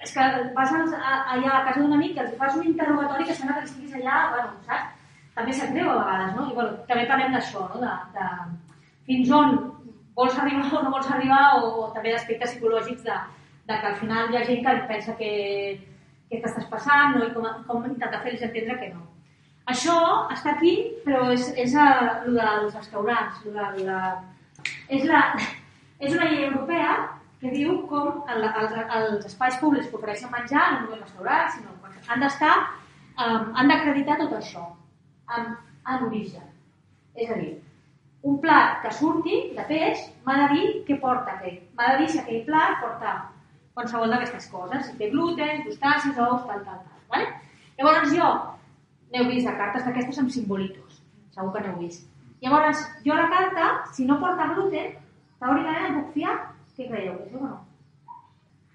És 0.00 0.14
que 0.16 0.26
vas 0.56 0.70
allà 0.72 1.50
a 1.52 1.64
casa 1.66 1.82
d'un 1.82 1.92
amic 1.92 2.14
que 2.16 2.22
els 2.24 2.36
fas 2.38 2.54
un 2.56 2.64
interrogatori 2.64 3.26
que 3.28 3.34
sembla 3.36 3.58
que 3.58 3.66
estiguis 3.68 3.98
allà, 3.98 4.20
bueno, 4.32 4.54
saps? 4.64 4.94
També 5.34 5.52
se't 5.52 5.74
creu 5.74 5.90
a 5.90 5.98
vegades, 5.98 6.30
no? 6.38 6.46
I 6.48 6.54
bueno, 6.56 6.78
també 6.88 7.04
parlem 7.10 7.36
d'això, 7.36 7.66
no? 7.74 7.82
De, 7.82 7.90
de 8.14 8.30
fins 9.10 9.34
on 9.36 9.58
vols 10.16 10.38
arribar 10.40 10.64
o 10.72 10.80
no 10.86 10.94
vols 10.94 11.10
arribar 11.12 11.42
o, 11.58 11.68
o 11.82 11.90
també 11.92 12.14
d'aspectes 12.14 12.54
psicològics 12.54 13.04
de, 13.04 13.18
de 13.68 13.76
que 13.76 13.90
al 13.90 14.00
final 14.00 14.32
hi 14.32 14.40
ha 14.40 14.46
gent 14.48 14.64
que 14.64 14.74
pensa 14.88 15.16
que 15.20 15.30
què 16.30 16.40
t'estàs 16.40 16.68
passant 16.72 17.16
no? 17.16 17.24
i 17.26 17.32
com, 17.34 17.46
com 17.68 17.86
intentar 17.90 18.22
fer-los 18.24 18.44
entendre 18.48 18.78
que 18.80 18.90
no. 18.94 19.06
Això 19.70 19.96
està 20.34 20.54
aquí, 20.56 20.74
però 21.04 21.28
és, 21.34 21.50
és 21.60 21.74
a, 21.78 21.88
el 22.26 22.38
dels 22.38 22.76
restaurants. 22.78 23.42
Lo 23.46 23.54
de, 23.56 23.86
la, 23.86 24.00
és, 24.88 25.04
la, 25.06 25.24
és 26.04 26.14
una 26.14 26.30
llei 26.30 26.46
europea 26.48 26.94
que 27.40 27.52
diu 27.54 27.82
com 27.90 28.24
el, 28.30 28.46
els, 28.48 28.78
els 28.98 29.28
espais 29.30 29.56
públics 29.60 29.88
que 29.88 29.96
ofereixen 30.00 30.32
menjar, 30.32 30.64
no 30.72 30.88
només 30.88 31.06
restaurants, 31.06 31.56
sinó 31.56 31.76
han 32.10 32.22
d'estar, 32.24 32.54
um, 33.22 33.50
han 33.54 33.70
d'acreditar 33.70 34.18
tot 34.20 34.36
això 34.38 34.64
en, 35.36 35.52
en 35.86 36.06
origen. 36.08 36.46
És 37.14 37.30
a 37.30 37.36
dir, 37.38 37.52
un 38.26 38.38
plat 38.42 38.80
que 38.84 38.92
surti 38.94 39.42
de 39.56 39.66
peix 39.68 40.02
m'ha 40.26 40.38
de 40.42 40.48
dir 40.54 40.70
què 40.88 40.98
porta 41.02 41.36
aquell. 41.36 41.60
M'ha 41.76 41.92
de 41.92 42.00
dir 42.00 42.08
si 42.12 42.22
aquell 42.22 42.42
plat 42.48 42.80
porta 42.82 43.14
qualsevol 43.80 44.12
d'aquestes 44.12 44.48
coses, 44.52 44.86
si 44.86 44.96
té 45.00 45.10
gluten, 45.10 45.64
crustacis, 45.64 46.18
ous, 46.18 46.46
tal, 46.46 46.64
tal, 46.68 46.80
tal. 46.84 47.04
Vale? 47.14 47.28
Llavors 47.80 48.12
jo, 48.14 48.28
n'heu 49.10 49.28
vist 49.30 49.48
de 49.48 49.56
cartes 49.56 49.86
d'aquestes 49.86 50.20
amb 50.22 50.32
simbolitos, 50.34 51.00
segur 51.34 51.52
que 51.54 51.64
n'heu 51.64 51.80
vist. 51.80 52.06
Llavors, 52.44 52.84
jo 53.04 53.16
la 53.16 53.28
carta, 53.32 53.70
si 53.96 54.06
no 54.08 54.20
porta 54.20 54.52
gluten, 54.54 54.94
teòricament 55.40 55.88
em 55.88 55.98
puc 55.98 56.14
fiar? 56.14 56.36
Què 56.76 56.86
creieu, 56.88 57.16
que 57.18 57.26
això 57.28 57.40
o 57.40 57.48
no? 57.48 57.56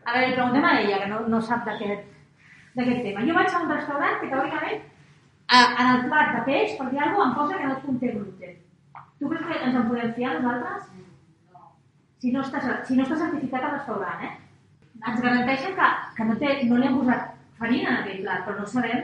A 0.05 0.13
veure, 0.13 0.27
li 0.27 0.35
preguntem 0.35 0.65
a 0.65 0.73
ella, 0.81 0.99
que 1.01 1.07
no, 1.09 1.21
no 1.33 1.39
sap 1.41 1.65
d'aquest 1.65 2.03
tema. 2.77 3.23
Jo 3.25 3.37
vaig 3.37 3.49
a 3.49 3.61
un 3.63 3.71
restaurant 3.71 4.19
que 4.21 4.29
teòricament 4.29 4.83
a, 5.47 5.61
en 5.61 5.89
el 5.93 6.03
plat 6.09 6.35
de 6.35 6.43
peix, 6.49 6.75
per 6.77 6.91
dir 6.91 7.01
alguna 7.01 7.33
cosa, 7.37 7.57
em 7.57 7.61
posa 7.61 7.61
que 7.61 7.71
no 7.71 7.79
conté 7.87 8.11
gluten. 8.13 8.59
Tu 9.19 9.31
creus 9.31 9.47
que 9.47 9.61
ens 9.63 9.79
en 9.79 9.87
podem 9.89 10.13
fiar 10.13 10.35
nosaltres? 10.35 10.91
No. 11.53 11.69
Si 12.21 12.33
no 12.35 12.43
està, 12.45 12.61
si 12.85 12.97
no 12.97 13.05
està 13.07 13.17
certificat 13.23 13.65
al 13.65 13.77
restaurant, 13.79 14.25
eh? 14.27 14.33
Ens 15.01 15.21
garanteixen 15.21 15.75
que, 15.75 15.91
que 16.17 16.25
no, 16.27 16.37
té, 16.41 16.55
no 16.69 16.79
li 16.79 16.87
han 16.87 16.97
posat 16.99 17.31
farina 17.59 17.91
en 17.91 18.01
aquell 18.01 18.23
plat, 18.23 18.43
però 18.45 18.59
no 18.59 18.67
sabem 18.69 19.03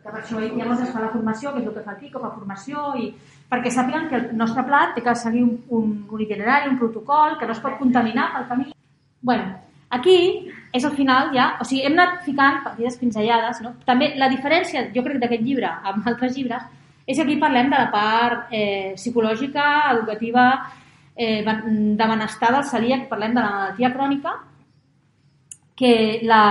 que 0.00 0.08
per 0.08 0.20
això 0.22 0.40
llavors 0.40 0.82
es 0.84 0.92
fa 0.94 1.02
la 1.02 1.12
formació, 1.12 1.52
que 1.52 1.60
és 1.60 1.66
el 1.68 1.74
que 1.76 1.84
fa 1.84 1.92
aquí, 1.92 2.10
com 2.12 2.24
a 2.24 2.32
formació, 2.32 2.84
i 2.96 3.10
perquè 3.50 3.72
sàpiguen 3.72 4.08
que 4.08 4.16
el 4.20 4.28
nostre 4.36 4.64
plat 4.64 4.94
té 4.96 5.02
que 5.04 5.14
seguir 5.14 5.42
un, 5.44 5.56
un, 5.76 5.90
un 6.08 6.22
itinerari, 6.24 6.70
un 6.70 6.78
protocol, 6.80 7.36
que 7.38 7.48
no 7.48 7.56
es 7.56 7.60
pot 7.60 7.76
contaminar 7.78 8.30
pel 8.34 8.48
camí. 8.48 8.70
bueno, 9.20 9.44
aquí 9.90 10.48
és 10.72 10.84
el 10.84 10.94
final 10.96 11.34
ja, 11.34 11.56
o 11.60 11.64
sigui, 11.68 11.82
hem 11.84 11.98
anat 11.98 12.22
ficant 12.24 12.62
partides 12.64 12.96
pinzellades, 12.96 13.60
no? 13.60 13.74
També 13.84 14.14
la 14.16 14.30
diferència, 14.32 14.86
jo 14.94 15.02
crec, 15.04 15.18
d'aquest 15.20 15.42
llibre 15.44 15.68
amb 15.68 16.06
altres 16.08 16.36
llibres, 16.36 16.62
és 17.06 17.16
que 17.18 17.24
aquí 17.26 17.36
parlem 17.36 17.68
de 17.68 17.76
la 17.76 17.90
part 17.92 18.52
eh, 18.54 18.94
psicològica, 18.94 19.66
educativa, 19.92 20.46
eh, 21.16 21.42
de 21.44 22.06
benestar 22.06 22.54
del 22.54 22.64
celíac, 22.64 23.08
parlem 23.10 23.34
de 23.34 23.42
la 23.42 23.50
malaltia 23.50 23.92
crònica, 23.92 24.38
que 25.80 26.20
la, 26.28 26.44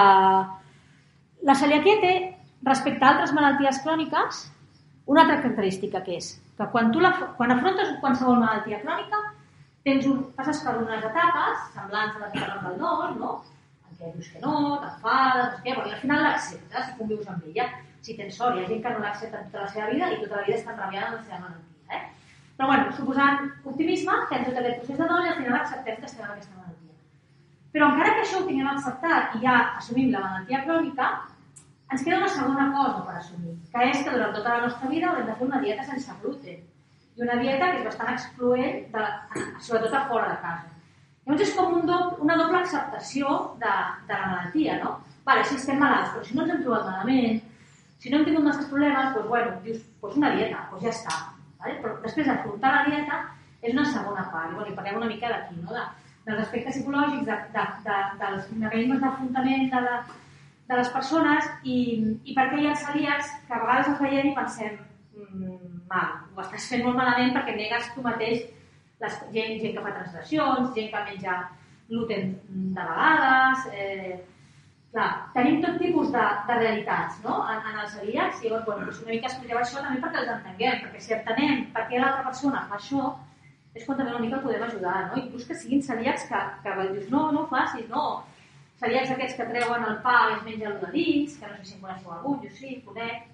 la 1.46 1.56
celiaquia 1.56 2.00
té, 2.02 2.14
respecte 2.66 3.06
a 3.06 3.14
altres 3.14 3.34
malalties 3.38 3.84
cròniques, 3.86 4.46
una 5.10 5.24
altra 5.24 5.42
característica 5.44 6.02
que 6.06 6.18
és 6.18 6.34
que 6.60 6.66
quan, 6.74 6.90
tu 6.92 7.00
la, 7.00 7.14
quan 7.38 7.54
afrontes 7.54 7.94
qualsevol 8.02 8.42
malaltia 8.42 8.82
crònica 8.82 9.20
tens 9.88 10.08
un, 10.10 10.26
passes 10.36 10.60
per 10.66 10.76
unes 10.82 11.06
etapes 11.08 11.70
semblants 11.76 12.18
a 12.18 12.26
les 12.26 12.34
etapes 12.36 12.66
del 12.66 12.82
nord, 12.82 13.16
no? 13.22 13.30
en 13.88 14.00
què 14.02 14.12
dius 14.16 14.32
que 14.34 14.42
no, 14.44 14.56
t'enfades, 14.82 15.46
no 15.46 15.54
sé 15.54 15.64
què, 15.64 15.76
però 15.78 15.86
al 15.88 16.02
final 16.02 16.26
l'acceptes 16.26 16.90
i 16.92 16.98
convius 16.98 17.32
amb 17.32 17.48
ella. 17.52 17.70
Si 18.04 18.16
tens 18.18 18.36
sort, 18.42 18.58
hi 18.58 18.66
ha 18.66 18.68
gent 18.68 18.84
que 18.84 18.92
no 18.96 19.06
l'accepta 19.06 19.46
tota 19.46 19.64
la 19.64 19.72
seva 19.72 19.88
vida 19.94 20.12
i 20.12 20.20
tota 20.20 20.42
la 20.42 20.46
vida 20.48 20.60
està 20.60 20.76
enrabiada 20.76 21.08
amb 21.08 21.18
la 21.18 21.24
seva 21.24 21.40
malaltia. 21.46 21.96
Eh? 21.96 22.02
Però 22.60 22.70
bueno, 22.74 22.92
suposant 23.00 23.50
optimisme, 23.72 24.20
fem 24.34 24.46
tot 24.50 24.60
aquest 24.60 24.84
procés 24.84 25.00
de 25.00 25.10
dol 25.14 25.26
i 25.26 25.32
al 25.32 25.40
final 25.40 25.60
acceptem 25.62 26.00
que 26.00 26.12
estem 26.12 26.26
en 26.26 26.34
aquesta 26.36 26.58
malaltia. 26.58 26.69
Però 27.74 27.90
encara 27.92 28.16
que 28.16 28.24
això 28.24 28.40
ho 28.40 28.48
tinguem 28.48 28.72
acceptat 28.72 29.36
i 29.38 29.44
ja 29.44 29.58
assumim 29.78 30.10
la 30.14 30.24
malaltia 30.24 30.64
crònica, 30.66 31.10
ens 31.94 32.04
queda 32.06 32.22
una 32.22 32.32
segona 32.34 32.66
cosa 32.74 33.04
per 33.06 33.16
assumir, 33.20 33.56
que 33.74 33.86
és 33.92 34.02
que 34.04 34.16
durant 34.16 34.34
tota 34.34 34.56
la 34.56 34.66
nostra 34.66 34.90
vida 34.90 35.10
haurem 35.10 35.30
de 35.30 35.36
fer 35.38 35.48
una 35.48 35.62
dieta 35.62 35.86
sense 35.86 36.18
gluten. 36.24 36.66
I 37.18 37.24
una 37.26 37.38
dieta 37.42 37.70
que 37.72 37.80
és 37.82 37.86
bastant 37.86 38.12
excloent, 38.14 38.84
de, 38.94 39.06
sobretot 39.66 39.96
a 39.98 40.04
fora 40.10 40.34
de 40.34 40.42
casa. 40.44 40.76
Llavors 41.26 41.46
és 41.46 41.54
com 41.54 41.74
un 41.78 41.86
do, 41.86 41.98
una 42.26 42.38
doble 42.40 42.62
acceptació 42.64 43.34
de, 43.62 43.74
de 44.10 44.16
la 44.18 44.30
malaltia, 44.34 44.78
no? 44.84 44.96
Vale, 45.26 45.44
si 45.46 45.58
estem 45.60 45.78
malalts, 45.78 46.14
però 46.16 46.26
si 46.26 46.38
no 46.38 46.46
ens 46.46 46.56
hem 46.56 46.64
trobat 46.64 46.88
malament, 46.88 47.42
si 48.02 48.10
no 48.10 48.18
hem 48.18 48.26
tingut 48.26 48.46
masses 48.48 48.70
problemes, 48.72 49.12
doncs, 49.14 49.28
bueno, 49.30 49.58
dius, 49.66 49.84
doncs 50.02 50.18
una 50.18 50.32
dieta, 50.38 50.64
doncs 50.72 50.88
ja 50.88 50.94
està. 50.96 51.18
Vale? 51.60 51.76
Però 51.84 51.98
després 52.06 52.32
afrontar 52.34 52.72
la 52.74 52.86
dieta 52.88 53.20
és 53.62 53.76
una 53.76 53.86
segona 53.86 54.24
part. 54.32 54.54
I, 54.54 54.56
bueno, 54.56 54.72
i 54.72 54.78
parlem 54.78 55.02
una 55.02 55.10
mica 55.12 55.30
d'aquí, 55.30 55.60
no? 55.60 55.76
De, 55.76 55.84
dels 56.30 56.46
aspectes 56.46 56.78
psicològics, 56.78 57.26
de, 57.26 57.38
de, 57.56 57.66
de, 57.86 58.00
dels 58.22 58.50
mecanismes 58.54 59.02
d'afrontament 59.04 59.68
de, 59.74 59.82
la, 59.88 59.98
de 60.70 60.80
les 60.80 60.94
persones 60.94 61.50
i, 61.64 61.80
i 62.24 62.38
perquè 62.38 62.62
hi 62.62 62.70
ha 62.70 62.78
celíacs 62.86 63.34
que 63.48 63.58
a 63.58 63.62
vegades 63.64 63.92
els 63.94 64.02
veiem 64.06 64.32
i 64.32 64.38
pensem 64.38 64.80
mmm, 65.18 65.84
mal, 65.90 66.18
ho 66.36 66.44
estàs 66.46 66.70
fent 66.72 66.86
molt 66.86 67.00
malament 67.02 67.34
perquè 67.38 67.56
negues 67.58 67.94
tu 67.96 68.06
mateix 68.06 68.44
les, 69.02 69.22
gent, 69.34 69.56
gent 69.64 69.78
que 69.78 69.86
fa 69.86 69.96
transgressions, 69.96 70.74
gent 70.76 70.92
que 70.94 71.06
menja 71.08 71.40
gluten 71.90 72.36
de 72.76 72.84
vegades, 72.92 73.66
eh, 73.74 74.20
clar, 74.94 75.10
tenim 75.34 75.64
tot 75.64 75.80
tipus 75.82 76.12
de, 76.14 76.26
de 76.50 76.60
realitats 76.60 77.18
no? 77.24 77.40
en, 77.50 77.64
en 77.72 77.82
els 77.86 77.96
celíacs 77.96 78.44
i 78.44 78.52
llavors 78.52 78.68
bueno, 78.68 78.86
doncs 78.86 79.02
una 79.06 79.16
mica 79.16 79.32
expliqueu 79.32 79.62
això 79.62 79.82
també 79.82 80.04
perquè 80.04 80.22
els 80.22 80.32
entenguem, 80.36 80.84
perquè 80.86 81.02
si 81.06 81.18
entenem 81.18 81.66
per 81.74 81.88
què 81.90 82.02
l'altra 82.02 82.28
persona 82.30 82.66
fa 82.70 82.78
això, 82.78 83.10
és 83.80 83.88
quan 83.88 83.98
també 83.98 84.12
una 84.12 84.22
mica 84.24 84.38
el 84.38 84.44
podem 84.44 84.66
ajudar, 84.66 84.98
no? 85.08 85.22
Inclús 85.22 85.48
que 85.48 85.56
siguin 85.56 85.82
celíacs 85.86 86.28
que, 86.28 86.40
que 86.64 86.76
dius, 86.92 87.08
no, 87.14 87.30
no 87.32 87.46
ho 87.46 87.50
facis, 87.52 87.88
no. 87.92 88.06
Celíacs 88.80 89.14
aquests 89.16 89.38
que 89.40 89.48
treuen 89.48 89.86
el 89.88 89.98
pa 90.04 90.16
i 90.28 90.36
es 90.36 90.46
mengen 90.46 90.72
el 90.72 90.80
de 90.84 90.92
dins, 90.96 91.36
que 91.40 91.48
no 91.48 91.58
sé 91.60 91.68
si 91.70 91.76
en 91.78 91.84
coneixeu 91.86 92.16
algun, 92.16 92.40
jo 92.44 92.52
sí, 92.58 92.78
conec. 92.86 93.26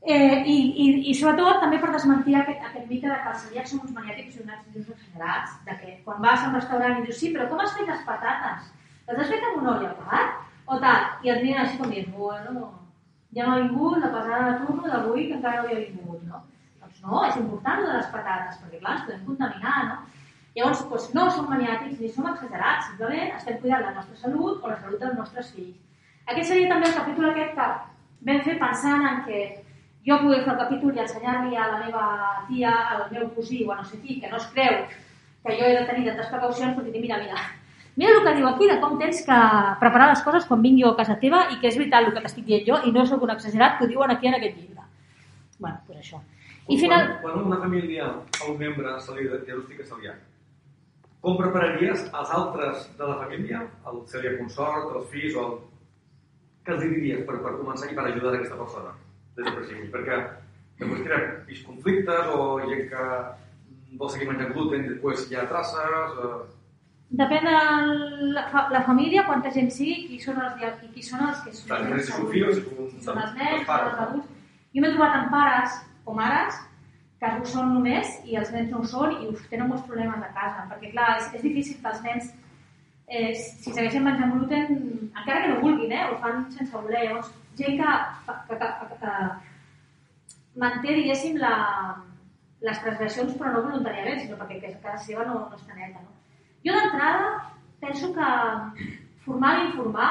Eh, 0.00 0.36
i, 0.48 0.56
i, 0.56 0.84
I 1.10 1.14
sobretot 1.16 1.60
també 1.60 1.78
per 1.80 1.92
desmentir 1.92 2.36
aquest, 2.38 2.62
aquest 2.70 2.86
mite 2.88 3.08
de 3.08 3.16
que 3.20 3.32
els 3.34 3.42
celíacs 3.46 3.74
són 3.74 3.82
uns 3.84 3.96
maniàtics 3.96 4.38
i 4.38 4.44
uns, 4.44 4.92
exagerats, 4.94 5.58
de 5.66 5.76
que 5.80 5.96
quan 6.06 6.22
vas 6.24 6.40
a 6.40 6.48
un 6.48 6.56
restaurant 6.56 7.00
i 7.00 7.04
dius, 7.04 7.18
sí, 7.20 7.32
però 7.34 7.48
com 7.50 7.60
has 7.60 7.74
fet 7.76 7.88
les 7.88 8.06
patates? 8.08 8.70
Les 9.10 9.20
has 9.20 9.32
fet 9.34 9.48
amb 9.50 9.60
un 9.60 9.72
oli 9.74 9.90
apagat? 9.90 10.38
O 10.70 10.78
tal? 10.80 11.10
I 11.26 11.34
et 11.34 11.42
miren 11.44 11.66
així 11.66 11.76
com 11.80 11.92
dient, 11.92 12.08
bueno, 12.16 12.70
ja 13.36 13.48
m'ha 13.48 13.60
vingut 13.66 14.00
la 14.00 14.12
pesada 14.14 14.46
de 14.48 14.64
turno 14.64 14.88
d'avui 14.88 15.26
que 15.28 15.36
encara 15.36 15.60
no 15.60 15.68
havia 15.68 15.84
vingut, 15.84 16.24
no? 16.30 16.44
No, 17.02 17.20
és 17.26 17.36
important 17.40 17.84
de 17.84 17.92
les 17.92 18.08
patates, 18.14 18.58
perquè 18.62 18.80
clar, 18.80 18.96
ens 18.96 19.06
podem 19.06 19.28
contaminar, 19.28 19.76
no? 19.88 20.00
Llavors, 20.56 20.82
doncs, 20.90 21.08
no 21.14 21.28
som 21.30 21.46
maniàtics 21.50 22.00
ni 22.02 22.10
som 22.10 22.26
exagerats, 22.32 22.88
simplement 22.90 23.36
estem 23.36 23.60
cuidant 23.62 23.86
la 23.86 23.94
nostra 23.96 24.18
salut 24.18 24.64
o 24.64 24.70
la 24.70 24.80
salut 24.80 25.00
dels 25.02 25.16
nostres 25.18 25.52
fills. 25.54 25.76
Aquest 26.26 26.50
seria 26.50 26.70
també 26.72 26.88
el 26.88 26.96
capítol 26.96 27.30
aquest 27.30 27.54
que 27.58 27.68
vam 28.28 28.40
fer 28.46 28.56
pensant 28.58 29.06
en 29.06 29.22
que 29.28 29.44
jo 30.06 30.18
poder 30.24 30.42
fer 30.42 30.52
el 30.54 30.58
capítol 30.64 30.96
i 30.96 31.04
ensenyar-li 31.04 31.56
a 31.56 31.68
la 31.70 31.78
meva 31.84 32.04
tia, 32.48 32.74
al 32.96 33.06
meu 33.12 33.30
cosí 33.36 33.62
o 33.66 33.72
a 33.72 33.78
no 33.78 33.86
sé 33.86 34.00
qui, 34.02 34.18
que 34.20 34.30
no 34.32 34.40
es 34.40 34.48
creu 34.56 34.82
que 35.44 35.56
jo 35.56 35.64
he 35.64 35.76
de 35.78 35.86
tenir 35.88 36.08
tantes 36.08 36.28
precaucions, 36.32 36.74
però 36.76 36.84
dir, 36.84 37.00
mira, 37.00 37.20
mira, 37.22 37.44
mira 37.96 38.16
el 38.16 38.24
que 38.26 38.34
diu 38.36 38.48
aquí 38.48 38.68
de 38.68 38.80
com 38.82 38.98
tens 39.00 39.22
que 39.24 39.38
preparar 39.80 40.10
les 40.10 40.24
coses 40.26 40.44
quan 40.48 40.66
vingui 40.66 40.84
a 40.84 40.92
casa 40.98 41.16
teva 41.22 41.46
i 41.54 41.60
que 41.62 41.70
és 41.70 41.78
veritat 41.80 42.04
el 42.04 42.12
que 42.16 42.24
t'estic 42.26 42.44
dient 42.48 42.66
jo 42.66 42.82
i 42.84 42.92
no 42.92 43.06
sóc 43.06 43.22
un 43.24 43.32
exagerat 43.36 43.78
que 43.78 43.86
ho 43.86 43.92
diuen 43.94 44.12
aquí 44.12 44.28
en 44.28 44.36
aquest 44.36 44.56
llibre. 44.58 44.84
bueno, 45.60 45.78
doncs 45.86 46.00
això. 46.00 46.20
I 46.70 46.78
final... 46.78 47.06
Quan, 47.20 47.34
quan 47.34 47.46
una 47.48 47.58
família 47.58 48.08
o 48.14 48.52
un 48.52 48.58
membre 48.60 48.92
se 49.02 49.14
li 49.16 49.26
diagnostica 49.26 49.86
celiac, 49.88 50.20
com 51.20 51.36
prepararies 51.36 52.04
els 52.06 52.30
altres 52.36 52.86
de 52.98 53.08
la 53.08 53.16
família, 53.24 53.64
el 53.90 53.98
celiac 54.12 54.38
consort, 54.38 54.94
els 55.00 55.10
fills, 55.10 55.34
o 55.34 55.46
el... 55.46 55.58
què 56.64 56.76
els 56.76 56.84
diries 56.84 57.26
per, 57.26 57.40
per 57.42 57.56
començar 57.58 57.90
i 57.90 57.98
per 57.98 58.06
ajudar 58.06 58.36
aquesta 58.36 58.60
persona 58.60 58.94
des 59.34 59.48
del 59.48 59.58
principi? 59.58 59.90
Perquè 59.96 60.20
després 60.78 61.04
crea 61.08 61.34
fills 61.48 61.66
conflictes 61.66 62.32
o 62.36 62.46
gent 62.62 62.86
que 62.94 63.10
vol 63.98 64.14
seguir 64.14 64.30
menjant 64.30 64.54
gluten 64.54 64.86
i 64.86 64.94
després 64.94 65.26
hi 65.26 65.36
ha 65.40 65.50
traces... 65.50 66.16
O... 66.22 66.32
Depèn 67.18 67.50
de 67.50 67.52
la, 67.58 68.42
la 68.70 68.86
família, 68.86 69.26
quanta 69.26 69.50
gent 69.50 69.72
sigui, 69.74 70.04
qui 70.06 70.22
són 70.22 70.38
els, 70.38 70.62
i 70.62 70.92
qui 70.94 71.02
són 71.02 71.26
els 71.26 71.42
que 71.42 71.52
són, 71.58 71.72
Clar, 71.74 71.82
fills, 72.30 72.60
si 72.94 73.02
són 73.02 73.18
els 73.18 73.32
nens, 73.34 73.64
els 73.66 74.02
adults. 74.06 74.36
Jo 74.70 74.84
m'he 74.84 74.92
trobat 74.94 75.16
amb 75.18 75.32
pares 75.34 75.80
o 76.04 76.14
mares 76.16 76.58
que 77.20 77.30
ho 77.36 77.48
són 77.52 77.74
només 77.74 78.12
i 78.24 78.36
els 78.40 78.52
nens 78.54 78.70
no 78.72 78.80
ho 78.80 78.88
són 78.88 79.16
i 79.18 79.28
uf, 79.28 79.42
tenen 79.50 79.68
molts 79.68 79.84
problemes 79.88 80.22
a 80.24 80.30
casa, 80.36 80.64
perquè 80.70 80.92
clar, 80.94 81.10
és, 81.18 81.28
és 81.36 81.44
difícil 81.44 81.80
que 81.82 81.90
els 81.92 82.04
nens 82.06 82.30
eh, 83.10 83.34
si 83.36 83.74
segueixen 83.74 84.06
menjant 84.06 84.32
gluten, 84.36 84.80
encara 85.10 85.42
que 85.42 85.50
no 85.52 85.60
vulguin, 85.64 85.92
eh, 85.92 86.06
ho 86.08 86.16
fan 86.22 86.46
sense 86.54 86.72
voler. 86.76 87.04
Llavors, 87.08 87.32
gent 87.58 87.76
que, 87.82 87.96
que, 88.26 88.56
que, 88.62 88.70
que, 88.78 88.98
que 89.02 90.60
manté, 90.62 90.94
diguéssim, 90.94 91.36
la, 91.42 91.54
les 92.64 92.80
transgressions, 92.84 93.36
però 93.36 93.52
no 93.52 93.66
voluntàriament, 93.66 94.22
sinó 94.22 94.38
perquè 94.40 94.60
que 94.62 94.74
casa 94.84 95.04
seva 95.04 95.26
no, 95.28 95.44
no 95.50 95.58
està 95.58 95.76
neta. 95.76 96.00
No? 96.04 96.16
Jo 96.64 96.76
d'entrada 96.76 97.30
penso 97.80 98.12
que 98.16 98.30
formar 99.24 99.54
i 99.58 99.66
informar 99.70 100.10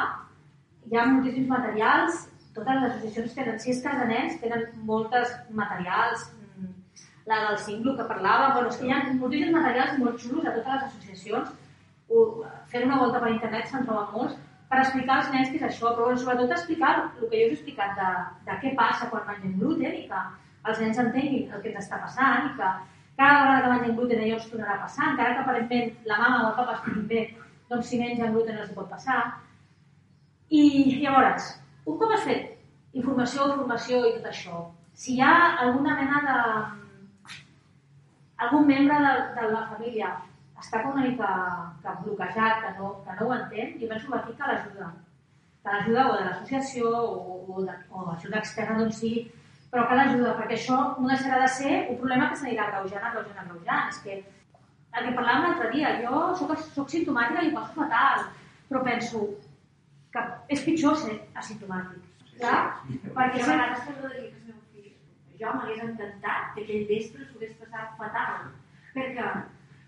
hi 0.90 0.98
ha 0.98 1.06
moltíssims 1.06 1.50
materials, 1.52 2.26
totes 2.60 2.82
les 2.84 2.92
associacions 2.92 3.66
és 3.74 3.82
casa 3.86 4.06
nens, 4.10 4.38
tenen 4.44 4.68
moltes 4.90 5.32
materials, 5.50 6.28
mm, 6.60 7.08
la 7.32 7.40
del 7.48 7.58
Singlo 7.64 7.96
que 7.98 8.08
parlava, 8.12 8.54
bueno, 8.54 8.70
és 8.70 8.78
que 8.78 8.88
hi 8.88 8.94
ha 8.94 9.02
moltíssims 9.14 9.56
materials 9.56 9.98
molt 10.04 10.22
xulos 10.22 10.46
a 10.46 10.54
totes 10.58 10.74
les 10.74 10.86
associacions, 10.92 11.58
fent 12.70 12.86
una 12.86 13.00
volta 13.02 13.20
per 13.22 13.34
internet 13.34 13.68
se'n 13.70 13.86
troben 13.86 14.14
molts, 14.14 14.38
per 14.70 14.80
explicar 14.84 15.18
als 15.18 15.32
nens 15.34 15.50
què 15.50 15.58
és 15.58 15.66
això, 15.66 15.96
però 15.98 16.12
sobretot 16.14 16.54
explicar 16.54 16.92
el 17.00 17.30
que 17.30 17.42
jo 17.42 17.48
us 17.48 17.52
he 17.52 17.58
explicat 17.58 17.96
de, 17.98 18.10
de 18.46 18.58
què 18.62 18.76
passa 18.78 19.10
quan 19.10 19.26
mengem 19.28 19.58
gluten 19.62 19.98
i 19.98 20.06
que 20.10 20.22
els 20.70 20.82
nens 20.84 21.02
entenguin 21.02 21.54
el 21.54 21.62
que 21.64 21.72
ens 21.72 21.86
està 21.86 22.02
passant 22.04 22.50
i 22.50 22.56
que 22.58 22.70
cada 23.20 23.40
vegada 23.44 23.62
que 23.64 23.72
mengen 23.74 23.96
gluten 23.98 24.22
allò 24.24 24.36
ens 24.38 24.50
tornarà 24.52 24.76
passant, 24.84 25.14
encara 25.14 25.34
que 25.36 25.42
aparentment 25.44 25.90
la 26.12 26.20
mama 26.22 26.44
o 26.44 26.50
el 26.52 26.58
papa 26.60 26.76
estiguin 26.78 27.08
bé, 27.10 27.24
doncs 27.72 27.90
si 27.90 28.00
mengen 28.00 28.36
gluten 28.36 28.56
no 28.56 28.66
els 28.66 28.76
pot 28.78 28.88
passar. 28.92 29.20
I 30.50 30.64
llavors, 31.02 31.50
un 31.86 31.98
cop 31.98 32.12
has 32.16 32.26
fet 32.28 32.98
informació, 33.00 33.48
formació 33.56 34.02
i 34.08 34.16
tot 34.18 34.30
això, 34.32 34.64
si 35.00 35.16
hi 35.16 35.22
ha 35.24 35.34
alguna 35.66 35.96
mena 35.96 36.24
de... 36.28 36.38
algun 38.46 38.66
membre 38.68 38.98
de, 39.04 39.14
de 39.36 39.52
la 39.54 39.68
família 39.70 40.10
està 40.60 40.82
com 40.84 40.96
una 40.96 41.06
mica 41.08 41.30
que 41.84 41.94
bloquejat, 42.04 42.64
que 42.64 42.72
no, 42.80 42.90
que 43.06 43.16
no 43.20 43.28
ho 43.28 43.36
entén, 43.36 43.76
jo 43.82 43.88
penso 43.92 44.16
aquí 44.16 44.34
cal 44.40 44.56
ajuda. 44.56 44.90
Cal 45.64 45.78
ajuda 45.80 46.08
o 46.08 46.16
de 46.18 46.26
l'associació 46.26 46.90
o, 46.90 47.38
o, 47.48 47.64
de, 47.68 47.76
o 47.92 48.08
ajuda 48.16 48.42
externa 48.42 48.78
d'on 48.80 48.92
sigui, 48.96 49.24
però 49.72 49.86
cal 49.88 50.04
ajuda, 50.04 50.36
perquè 50.40 50.58
això 50.58 50.80
no 50.98 51.08
deixarà 51.08 51.40
de 51.44 51.50
ser 51.56 51.74
un 51.94 52.00
problema 52.02 52.30
que 52.30 52.40
s'anirà 52.42 52.68
agreujant, 52.68 53.08
agreujant, 53.12 53.42
agreujant. 53.46 53.94
És 53.94 54.02
que 54.04 54.18
el 54.20 55.06
que 55.08 55.16
parlàvem 55.16 55.46
l'altre 55.46 55.72
dia, 55.76 55.96
jo 56.04 56.24
soc, 56.40 56.56
soc 56.76 56.92
simptomàtica 56.92 57.46
i 57.46 57.52
ho 57.52 57.58
passo 57.60 57.78
fatal, 57.80 58.26
però 58.70 58.84
penso, 58.88 59.24
que 60.14 60.24
és 60.56 60.64
pitjor 60.66 60.98
ser 60.98 61.18
asimptomàtic. 61.42 62.06
Clar? 62.40 62.60
Perquè 62.88 63.44
a 63.44 63.48
vegades 63.52 63.86
que 63.86 63.96
no 63.98 64.10
diria 64.14 64.32
que 64.32 64.40
el 64.40 64.50
meu 64.50 64.60
fill, 64.74 64.92
jo 65.42 65.54
m'hagués 65.56 65.86
encantat 65.86 66.52
que 66.56 66.66
aquell 66.66 66.86
vespre 66.92 67.26
s'ho 67.26 67.38
hagués 67.38 67.58
passat 67.62 67.96
fatal, 68.00 68.52
perquè 68.96 69.28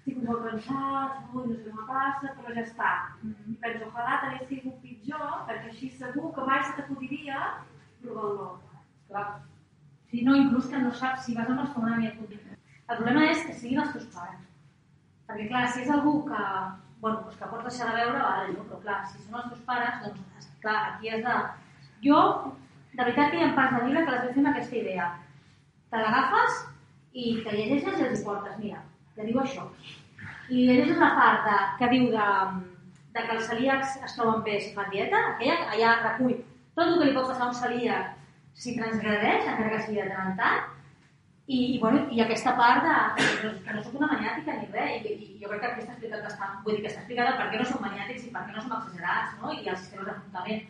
estic 0.02 0.20
molt 0.26 0.44
cansat, 0.48 1.18
ui, 1.32 1.46
no 1.48 1.56
sé 1.56 1.64
què 1.66 1.76
me 1.78 1.88
passa, 1.88 2.34
però 2.38 2.56
ja 2.56 2.66
està. 2.66 2.92
Mm 3.22 3.32
-hmm. 3.32 3.54
I 3.54 3.58
penso, 3.64 3.88
ojalà 3.88 4.20
t'hagués 4.22 4.48
sigut 4.50 4.82
pitjor, 4.82 5.32
perquè 5.48 5.68
així 5.70 5.90
segur 5.90 6.34
que 6.36 6.46
mai 6.50 6.64
se 6.64 6.76
t'acudiria 6.78 7.40
provar-lo. 8.02 8.60
Clar. 9.08 9.42
Si 10.10 10.24
no, 10.26 10.36
inclús 10.36 10.68
que 10.70 10.80
no 10.80 10.92
saps 10.92 11.26
si 11.26 11.36
vas 11.36 11.50
amb 11.50 11.62
els 11.62 11.74
com 11.74 11.88
El 12.92 12.98
problema 12.98 13.26
és 13.32 13.46
que 13.46 13.54
siguin 13.54 13.80
els 13.80 13.94
teus 13.94 14.08
pares. 14.16 14.48
Perquè, 15.28 15.48
clar, 15.48 15.68
si 15.68 15.82
és 15.82 15.90
algú 15.90 16.26
que 16.26 16.42
bueno, 17.02 17.22
doncs 17.26 17.38
que 17.40 17.50
pots 17.52 17.68
deixar 17.68 17.90
de 17.90 17.98
veure, 18.00 18.24
vale, 18.24 18.54
no? 18.56 18.66
però 18.70 18.80
clar, 18.86 18.98
si 19.10 19.22
són 19.24 19.40
els 19.42 19.52
teus 19.52 19.64
pares, 19.68 20.02
doncs 20.06 20.50
clar, 20.64 20.80
aquí 20.94 21.10
has 21.10 21.24
de... 21.26 21.38
Jo, 22.06 22.20
de 22.94 23.04
veritat 23.04 23.32
que 23.32 23.40
hi 23.40 23.46
ha 23.46 23.56
parts 23.58 23.76
del 23.78 23.88
llibre 23.88 24.06
que 24.06 24.14
les 24.14 24.24
vaig 24.24 24.36
fer 24.36 24.44
amb 24.44 24.52
aquesta 24.52 24.78
idea. 24.80 25.08
Te 25.92 26.02
l'agafes 26.02 26.62
i 27.14 27.26
te 27.46 27.56
llegeixes 27.56 28.00
i 28.00 28.06
els 28.08 28.22
hi 28.22 28.26
portes, 28.28 28.58
mira, 28.62 28.84
que 29.16 29.28
diu 29.28 29.42
això. 29.42 29.68
I 30.50 30.68
llegeixes 30.68 31.02
la 31.02 31.12
part 31.18 31.46
de, 31.48 31.58
que 31.80 31.92
diu 31.94 32.08
de, 32.14 32.30
de 33.16 33.26
que 33.28 33.38
els 33.38 33.50
celíacs 33.50 33.98
es 34.08 34.16
troben 34.18 34.44
bé 34.48 34.60
si 34.60 34.74
fan 34.78 34.90
dieta, 34.94 35.22
aquella 35.34 35.58
allà 35.76 35.96
recull 36.02 36.38
tot 36.76 36.88
el 36.88 36.98
que 37.00 37.10
li 37.10 37.16
pot 37.18 37.32
passar 37.32 37.48
a 37.48 37.52
un 37.52 37.58
celíac 37.58 38.14
si 38.62 38.76
transgredeix, 38.78 39.48
encara 39.48 39.74
que 39.74 39.82
sigui 39.86 40.02
de 40.02 40.10
tant 40.12 40.32
en 40.32 40.38
tant, 40.40 40.70
i, 41.52 41.76
i, 41.76 41.80
bueno, 41.80 42.06
i 42.16 42.22
aquesta 42.24 42.54
part 42.56 42.86
de, 42.86 43.24
que 43.66 43.74
no 43.76 43.82
soc 43.84 43.96
una 44.00 44.10
maniàtica 44.14 44.54
ni 44.58 44.70
res, 44.72 45.08
i, 45.08 45.16
i 45.26 45.40
jo 45.42 45.50
crec 45.52 45.64
que 45.64 45.70
aquí 45.70 45.82
està 45.84 45.96
explicat 45.96 46.22
bastant, 46.28 46.54
vull 46.66 46.78
dir 46.78 46.84
que 46.86 46.92
està 46.92 47.02
explicada 47.02 47.34
per 47.40 47.48
què 47.52 47.60
no 47.60 47.66
som 47.68 47.82
maniàtics 47.84 48.28
i 48.28 48.30
per 48.36 48.44
què 48.46 48.56
no 48.56 48.64
som 48.64 48.76
exagerats, 48.78 49.34
no? 49.42 49.56
i 49.58 49.66
els 49.66 49.82
sistemes 49.84 50.08
d'afrontament. 50.08 50.62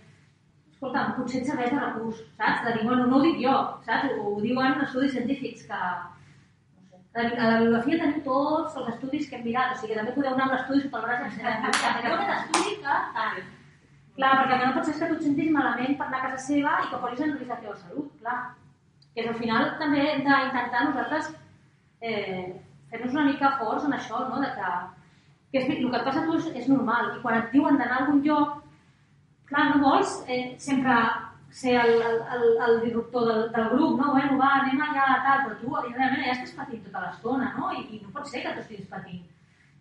Escolta, 0.72 1.04
potser 1.18 1.42
et 1.42 1.52
serveix 1.52 1.76
de 1.76 1.84
recurs, 1.84 2.24
saps? 2.40 2.64
De 2.66 2.74
dir, 2.78 2.86
bueno, 2.88 3.06
no 3.12 3.20
ho 3.20 3.26
dic 3.28 3.38
jo, 3.44 3.54
saps? 3.86 4.16
Ho, 4.16 4.32
ho 4.32 4.40
diuen 4.42 4.82
estudis 4.88 5.14
científics 5.18 5.68
que, 5.70 5.82
no 6.80 7.28
sé, 7.28 7.28
a 7.28 7.52
la 7.52 7.60
bibliografia 7.60 8.00
tenim 8.02 8.24
tots 8.26 8.80
els 8.82 8.90
estudis 8.96 9.30
que 9.30 9.38
hem 9.38 9.46
mirat, 9.50 9.76
o 9.76 9.82
sigui, 9.84 10.00
també 10.00 10.16
podeu 10.16 10.34
anar 10.34 10.48
amb 10.48 10.56
l'estudi 10.56 10.88
sota 10.88 11.04
el 11.04 11.06
braç 11.06 11.22
i 11.22 11.30
ensenyar, 11.30 11.60
però 12.00 12.16
aquest 12.16 12.34
estudi 12.40 12.80
que. 12.82 12.98
Clar, 14.18 14.32
perquè 14.42 14.58
no 14.66 14.74
pot 14.76 14.90
ser 14.90 14.98
que 14.98 15.12
tu 15.12 15.20
et 15.20 15.22
sentis 15.30 15.54
malament 15.54 15.94
per 16.00 16.10
anar 16.10 16.18
a 16.20 16.26
casa 16.26 16.42
seva 16.48 16.74
i 16.82 16.90
que 16.90 17.06
posis 17.06 17.22
en 17.28 17.38
risc 17.38 17.54
la 17.54 17.62
teva 17.62 17.78
salut, 17.84 18.10
clar 18.24 18.40
que 19.14 19.28
al 19.28 19.38
final 19.40 19.74
també 19.80 20.04
hem 20.08 20.24
d'intentar 20.26 20.86
nosaltres 20.88 21.32
eh, 22.02 22.54
fer-nos 22.92 23.16
una 23.16 23.28
mica 23.28 23.56
forts 23.60 23.88
en 23.88 23.96
això, 23.98 24.22
no? 24.30 24.40
de 24.44 24.52
que, 24.56 24.72
que 25.52 25.64
és, 25.64 25.70
el 25.78 25.90
que 25.90 25.98
et 26.00 26.06
passa 26.08 26.24
a 26.24 26.28
tu 26.28 26.38
és, 26.38 26.48
és 26.64 26.70
normal 26.72 27.12
i 27.16 27.22
quan 27.24 27.40
et 27.40 27.52
diuen 27.56 27.80
d'anar 27.80 28.00
a 28.00 28.06
algun 28.06 28.24
lloc, 28.28 28.62
clar, 29.52 29.68
no 29.72 29.84
vols 29.84 30.16
eh, 30.28 30.56
sempre 30.60 30.96
ser 31.52 31.76
el, 31.82 31.94
el, 32.02 32.22
el, 32.36 32.46
el 32.68 32.82
disruptor 32.86 33.28
del, 33.28 33.42
del 33.52 33.70
grup, 33.74 34.00
no? 34.00 34.14
Bueno, 34.16 34.38
va, 34.40 34.54
anem 34.62 34.80
allà, 34.86 35.08
tal, 35.26 35.44
però 35.46 35.58
tu 35.60 35.76
realment 35.92 36.24
ja 36.24 36.38
estàs 36.38 36.56
patint 36.56 36.84
tota 36.86 37.04
l'estona, 37.04 37.52
no? 37.58 37.74
I, 37.76 37.84
I 37.92 38.00
no 38.06 38.14
pot 38.16 38.30
ser 38.32 38.46
que 38.46 38.56
tu 38.56 38.64
estiguis 38.64 38.88
patint. 38.92 39.28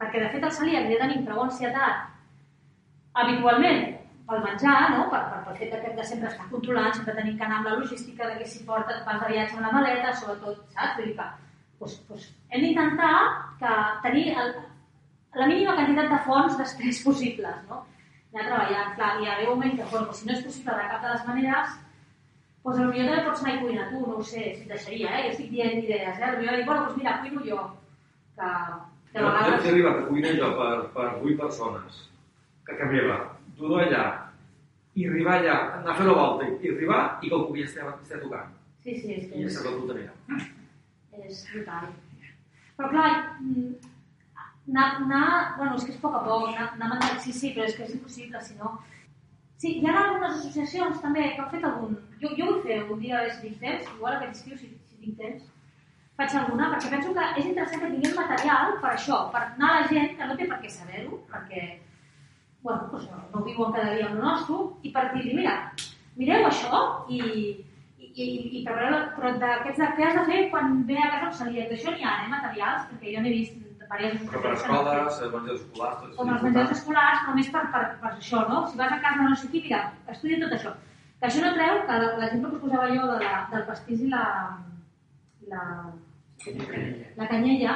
perquè 0.01 0.21
de 0.23 0.29
fet 0.33 0.45
el 0.49 0.53
celíac 0.57 0.87
li 0.89 0.97
tenim 0.97 1.25
prou 1.27 1.43
ansietat 1.45 2.07
habitualment 3.21 3.83
pel 4.31 4.43
menjar, 4.47 4.81
no? 4.95 5.05
per, 5.11 5.21
per, 5.31 5.39
pel 5.47 5.57
fet 5.59 5.73
de, 5.75 5.93
de 5.97 6.07
sempre 6.07 6.31
estar 6.31 6.49
controlant, 6.53 6.93
sempre 6.95 7.17
tenim 7.19 7.37
que 7.39 7.47
anar 7.47 7.61
amb 7.61 7.71
la 7.71 7.77
logística 7.81 8.29
de 8.29 8.39
que 8.39 8.49
si 8.49 8.65
porta, 8.67 9.01
vas 9.07 9.23
de 9.25 9.31
viatge 9.33 9.57
amb 9.57 9.67
la 9.67 9.73
maleta, 9.75 10.13
sobretot, 10.15 10.61
saps? 10.75 10.99
Vull 10.99 11.09
dir 11.11 11.17
que 11.19 11.29
doncs, 11.81 11.97
doncs, 12.09 12.27
hem 12.53 12.67
d'intentar 12.67 13.15
que 13.61 13.77
tenir 14.07 14.27
el, 14.43 14.53
la 15.43 15.49
mínima 15.51 15.75
quantitat 15.79 16.13
de 16.15 16.21
fonts 16.29 16.59
d'estrès 16.61 17.03
possibles, 17.09 17.63
no? 17.71 17.85
Anar 18.31 18.47
treballant, 18.47 18.93
clar, 18.95 19.15
i 19.19 19.27
arriba 19.27 19.55
un 19.57 19.59
moment 19.59 19.79
que, 19.81 19.89
bueno, 19.91 20.15
si 20.15 20.29
no 20.29 20.37
és 20.37 20.45
possible 20.47 20.77
de 20.79 20.91
cap 20.93 21.03
de 21.03 21.15
les 21.15 21.27
maneres, 21.27 21.75
doncs 22.63 22.79
potser 22.79 22.87
també 22.87 23.25
pots 23.27 23.43
anar 23.43 23.57
i 23.57 23.61
cuinar 23.65 23.89
tu, 23.91 24.05
no 24.05 24.21
ho 24.21 24.23
sé, 24.23 24.45
si 24.55 24.63
et 24.63 24.71
deixaria, 24.71 25.11
eh? 25.17 25.25
Jo 25.27 25.35
estic 25.35 25.51
dient 25.57 25.83
idees, 25.83 26.15
eh? 26.15 26.31
Potser 26.37 26.55
dir, 26.61 26.65
bueno, 26.69 26.85
doncs 26.85 27.01
mira, 27.01 27.19
cuino 27.25 27.43
jo, 27.49 27.67
que, 28.39 28.55
que 29.11 29.19
a 29.19 29.27
vegades... 29.27 29.65
Jo 29.65 29.71
he 29.71 29.75
arribat 29.75 29.99
a 29.99 30.09
cuinar 30.13 30.35
jo 30.39 30.55
per, 30.61 30.73
per 30.95 31.09
8 31.17 31.37
persones, 31.41 32.03
que 32.69 32.79
casa 32.79 32.93
meva, 32.93 33.19
tu 33.59 33.75
allà, 33.77 34.05
i 35.01 35.07
arribar 35.09 35.37
allà, 35.39 35.57
anar 35.81 35.93
a 35.93 35.99
fer 35.99 36.07
la 36.09 36.17
volta, 36.19 36.49
i 36.49 36.73
arribar 36.75 37.03
i 37.25 37.31
que 37.31 37.43
cuiner 37.49 37.67
estigui, 37.69 37.93
estigui 38.03 38.23
tocant. 38.27 38.57
Sí, 38.85 38.97
sí, 39.01 39.15
és 39.17 39.29
que... 39.29 39.41
I 39.41 39.47
és 39.49 39.59
la 39.65 39.75
puta 39.77 39.97
És 41.21 41.41
brutal. 41.53 41.91
Però 42.77 42.89
clar, 42.93 43.11
mm, 43.41 43.91
anar, 44.71 44.87
anar, 45.03 45.27
bueno, 45.59 45.77
és 45.77 45.85
que 45.85 45.95
és 45.95 45.99
a 45.99 46.05
poc 46.05 46.17
a 46.17 46.23
poc, 46.27 46.49
anar, 46.49 46.71
anar 46.77 46.91
mandant, 46.95 47.21
sí, 47.25 47.35
sí, 47.37 47.53
però 47.57 47.69
és 47.69 47.77
que 47.77 47.87
és 47.87 47.95
impossible, 47.97 48.43
si 48.47 48.57
no... 48.61 48.79
Sí, 49.61 49.75
hi 49.77 49.89
ha 49.89 49.97
algunes 50.01 50.39
associacions 50.39 51.03
també 51.05 51.27
que 51.35 51.43
han 51.45 51.51
fet 51.53 51.67
algun... 51.69 51.99
Jo, 52.21 52.33
jo 52.37 52.47
vull 52.51 52.63
fer 52.65 52.79
un 52.89 53.03
dia, 53.03 53.27
si 53.35 53.43
tinc 53.45 53.61
temps, 53.65 53.91
igual 53.97 54.17
aquest 54.17 54.41
estiu, 54.41 54.57
si, 54.61 54.71
si 54.89 55.03
tinc 55.03 55.19
temps, 55.21 55.51
faig 56.17 56.37
alguna, 56.37 56.71
perquè 56.73 56.95
penso 56.95 57.13
que 57.17 57.27
és 57.43 57.51
interessant 57.51 57.85
que 57.85 57.93
tinguem 57.93 58.17
material 58.17 58.75
per 58.81 58.95
això, 58.95 59.21
per 59.35 59.45
anar 59.45 59.71
a 59.71 59.79
la 59.81 59.93
gent 59.93 60.17
que 60.17 60.29
no 60.29 60.37
té 60.41 60.49
per 60.49 60.59
què 60.65 60.73
saber-ho, 60.73 61.21
perquè 61.33 61.67
bueno, 62.63 62.91
doncs 62.93 63.09
no, 63.11 63.23
no 63.33 63.47
viuen 63.47 63.73
cada 63.77 63.97
dia 63.97 64.11
amb 64.11 64.19
el 64.19 64.23
nostre, 64.27 64.61
i 64.83 64.93
per 64.95 65.07
dir-li, 65.15 65.35
mira, 65.39 65.57
mireu 66.21 66.47
això 66.47 66.83
i, 67.09 67.21
i, 67.99 68.11
i, 68.11 68.29
i 68.61 68.63
prepareu, 68.67 69.01
però 69.17 69.33
d'aquests 69.41 69.81
de 69.81 69.91
què 69.97 70.07
has 70.09 70.21
de 70.21 70.29
fer 70.29 70.45
quan 70.53 70.83
ve 70.89 71.01
a 71.01 71.11
casa 71.15 71.45
celíac, 71.45 71.73
d'això 71.73 71.97
n'hi 71.97 72.07
ha, 72.07 72.15
eh, 72.27 72.31
materials, 72.35 72.87
perquè 72.93 73.17
jo 73.17 73.25
n'he 73.25 73.35
vist 73.39 73.59
diverses 73.91 74.29
Però 74.31 74.43
per 74.45 74.53
escoles, 74.55 75.21
eh, 75.21 75.31
menjars 75.33 75.61
escolars... 75.65 76.15
Com 76.17 76.33
els 76.35 76.45
menjars 76.47 76.75
escolars, 76.77 77.23
només 77.27 77.51
per, 77.55 77.65
per, 77.75 77.83
per 78.03 78.13
això, 78.13 78.45
no? 78.49 78.61
Si 78.71 78.79
vas 78.79 78.95
a 78.95 79.01
casa 79.03 79.27
no 79.27 79.37
sé 79.37 79.51
qui, 79.51 79.65
mira, 79.67 79.81
estudia 80.13 80.41
tot 80.45 80.57
això. 80.57 80.75
Que 81.21 81.29
això 81.29 81.43
no 81.45 81.55
treu 81.57 81.81
que 81.89 81.97
l'exemple 82.21 82.51
que 82.51 82.57
us 82.57 82.63
posava 82.65 82.91
jo 82.95 83.09
de 83.11 83.19
la, 83.25 83.33
del 83.53 83.67
pastís 83.69 84.05
i 84.07 84.11
la... 84.13 84.25
la, 85.51 85.65
la 87.19 87.27
canyella, 87.29 87.75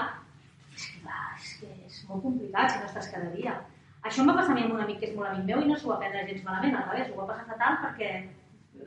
és 0.73 0.87
que, 0.93 1.01
clar, 1.03 1.25
és 1.41 1.51
que 1.61 1.73
és 1.89 1.99
molt 2.09 2.23
complicat 2.25 2.71
si 2.71 2.79
no 2.81 2.91
estàs 2.91 3.11
cada 3.13 3.33
dia. 3.35 3.59
Això 4.05 4.21
em 4.21 4.29
va 4.29 4.37
passar 4.37 4.53
a 4.53 4.55
mi 4.57 4.65
amb 4.67 4.75
un 4.77 4.83
amic 4.85 4.99
que 5.01 5.07
és 5.09 5.15
molt 5.17 5.31
amic 5.31 5.47
meu 5.49 5.63
i 5.65 5.69
no 5.69 5.77
s'ho 5.81 5.91
va 5.91 6.01
prendre 6.01 6.25
gens 6.29 6.43
malament, 6.47 6.75
al 6.77 6.89
revés, 6.91 7.11
ho 7.11 7.21
va 7.21 7.29
passar 7.31 7.47
fatal 7.53 7.79
perquè, 7.85 8.09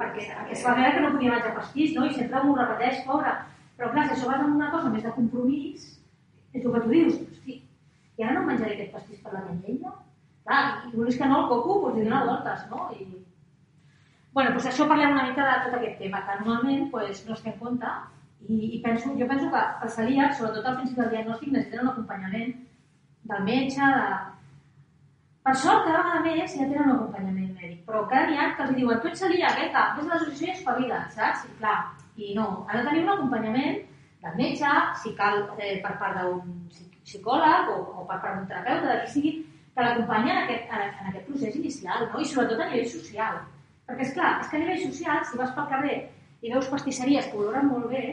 perquè 0.01 0.26
es 0.53 0.65
va 0.65 0.76
veure 0.78 0.91
que 0.95 1.05
no 1.05 1.13
podia 1.15 1.32
menjar 1.34 1.53
pastís, 1.55 1.95
no? 1.95 2.05
I 2.05 2.13
sempre 2.18 2.41
m'ho 2.43 2.57
repeteix, 2.59 2.99
pobre. 3.07 3.32
Però 3.78 3.89
clar, 3.93 4.03
si 4.05 4.13
això 4.15 4.30
vas 4.30 4.43
amb 4.43 4.59
una 4.59 4.70
cosa 4.74 4.91
més 4.93 5.05
de 5.05 5.13
compromís, 5.15 5.88
és 6.53 6.61
el 6.63 6.76
que 6.76 6.84
tu 6.84 6.93
dius, 6.93 7.18
hosti, 7.24 7.57
i 8.18 8.26
ara 8.26 8.36
no 8.38 8.45
menjaré 8.45 8.76
aquest 8.76 8.93
pastís 8.93 9.24
per 9.24 9.34
la 9.34 9.43
canyella? 9.47 9.95
Clar, 10.45 10.61
i 10.91 10.93
volies 10.93 11.18
que 11.18 11.32
no, 11.32 11.41
el 11.41 11.49
coco, 11.49 11.80
doncs 11.88 11.97
li 11.97 12.05
dona 12.05 12.22
voltes, 12.30 12.63
no? 12.70 12.86
I... 12.93 13.09
bueno, 14.38 14.53
doncs 14.53 14.70
això 14.70 14.86
parlem 14.89 15.18
una 15.18 15.26
mica 15.32 15.49
de 15.49 15.59
tot 15.65 15.80
aquest 15.80 15.97
tema, 16.03 16.22
que 16.30 16.39
normalment 16.43 16.89
doncs, 16.93 17.26
no 17.26 17.34
es 17.34 17.41
té 17.41 17.53
en 17.55 17.59
compte 17.65 17.97
i, 18.45 18.57
i 18.78 18.82
penso, 18.86 19.18
jo 19.18 19.28
penso 19.30 19.49
que 19.53 19.61
els 19.82 19.97
celíacs, 19.97 20.38
sobretot 20.38 20.65
al 20.65 20.78
principi 20.80 21.01
del 21.01 21.13
diagnòstic, 21.15 21.53
necessiten 21.53 21.86
un 21.86 21.93
acompanyament 21.93 22.53
del 23.32 23.47
metge, 23.49 23.93
de, 23.97 24.37
per 25.48 25.56
sort, 25.56 25.86
cada 25.88 26.00
vegada 26.04 26.24
més 26.26 26.54
ja 26.58 26.66
tenen 26.68 26.89
un 26.89 26.93
acompanyament 26.93 27.52
mèdic, 27.56 27.84
però 27.88 28.02
cada 28.12 28.28
dia 28.28 28.48
que 28.56 28.66
els 28.66 28.74
diuen 28.76 28.98
tu 29.00 29.08
ets 29.08 29.22
celíac, 29.24 29.60
eh, 29.64 29.68
que 29.72 29.84
vés 29.95 30.08
a 30.08 30.10
l'associació 30.10 30.48
i 30.48 30.56
espavila, 30.58 30.98
saps? 31.14 31.45
I 31.48 31.54
clar, 31.62 31.76
i 32.20 32.34
no, 32.36 32.48
ha 32.68 32.76
de 32.76 32.82
tenir 32.88 33.04
un 33.06 33.12
acompanyament 33.14 33.78
del 34.26 34.34
metge, 34.41 34.72
si 35.04 35.14
cal 35.16 35.45
eh, 35.56 35.78
per 35.86 35.93
part 36.02 36.18
d'un 36.20 36.41
psicòleg 37.06 37.70
o, 37.72 37.78
o 37.95 38.04
per 38.10 38.18
part 38.26 38.36
d'un 38.36 38.50
terapeuta, 38.50 38.89
de 38.89 38.98
qui 39.06 39.14
sigui, 39.14 39.32
que 39.72 39.86
l'acompanya 39.86 40.34
en, 40.34 40.41
aquest, 40.41 40.74
en 40.74 41.12
aquest 41.14 41.30
procés 41.30 41.56
inicial, 41.62 42.04
no? 42.10 42.20
i 42.20 42.28
sobretot 42.28 42.64
a 42.66 42.68
nivell 42.68 42.89
social. 42.91 43.38
Perquè, 43.88 44.08
és 44.10 44.16
clar, 44.18 44.32
és 44.41 44.50
que 44.52 44.60
a 44.60 44.64
nivell 44.66 44.84
social, 44.84 45.22
si 45.30 45.39
vas 45.39 45.54
pel 45.56 45.70
carrer 45.72 45.98
i 46.43 46.52
veus 46.52 46.68
pastisseries 46.74 47.30
que 47.32 47.39
oloren 47.39 47.72
molt 47.72 47.88
bé, 47.93 48.04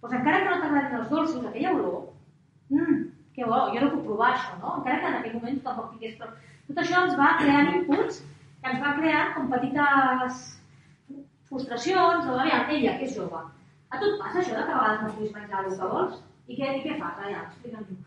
doncs 0.00 0.16
encara 0.16 0.40
que 0.40 0.48
no 0.48 0.62
t'agradin 0.62 1.02
els 1.02 1.12
dolços, 1.12 1.44
aquella 1.50 1.76
olor, 1.76 2.00
mmm, 2.72 3.04
que 3.36 3.44
bo, 3.44 3.60
jo 3.74 3.84
no 3.84 3.92
puc 3.92 4.08
provar 4.08 4.32
això, 4.38 4.56
no? 4.62 4.78
Encara 4.78 5.02
que 5.02 5.12
en 5.12 5.18
aquell 5.20 5.36
moment 5.36 5.60
tampoc 5.68 5.92
tingués... 5.92 6.16
Però 6.22 6.32
tot 6.68 6.82
això 6.82 7.04
ens 7.06 7.16
va 7.20 7.30
creant 7.40 7.72
inputs 7.76 8.22
que 8.62 8.70
ens 8.70 8.82
va 8.82 8.96
crear 8.98 9.22
com 9.34 9.50
petites 9.50 10.42
frustracions, 11.50 12.28
o 12.28 12.38
aviam, 12.38 12.70
ella, 12.76 12.96
que 12.98 13.08
és 13.08 13.16
jove. 13.16 13.40
A 13.92 13.98
tu 14.00 14.08
et 14.08 14.20
passa 14.20 14.40
això 14.40 14.54
de 14.56 14.62
que 14.68 14.72
a 14.72 14.78
vegades 14.78 15.02
no 15.02 15.14
puguis 15.16 15.34
menjar 15.36 15.64
el 15.64 15.72
que 15.72 15.88
vols? 15.94 16.20
I 16.48 16.58
què, 16.58 16.70
i 16.78 16.84
què 16.84 16.94
fas? 17.00 17.18
Allà, 17.26 17.42
explica'm 17.48 17.84
tu. 17.88 17.98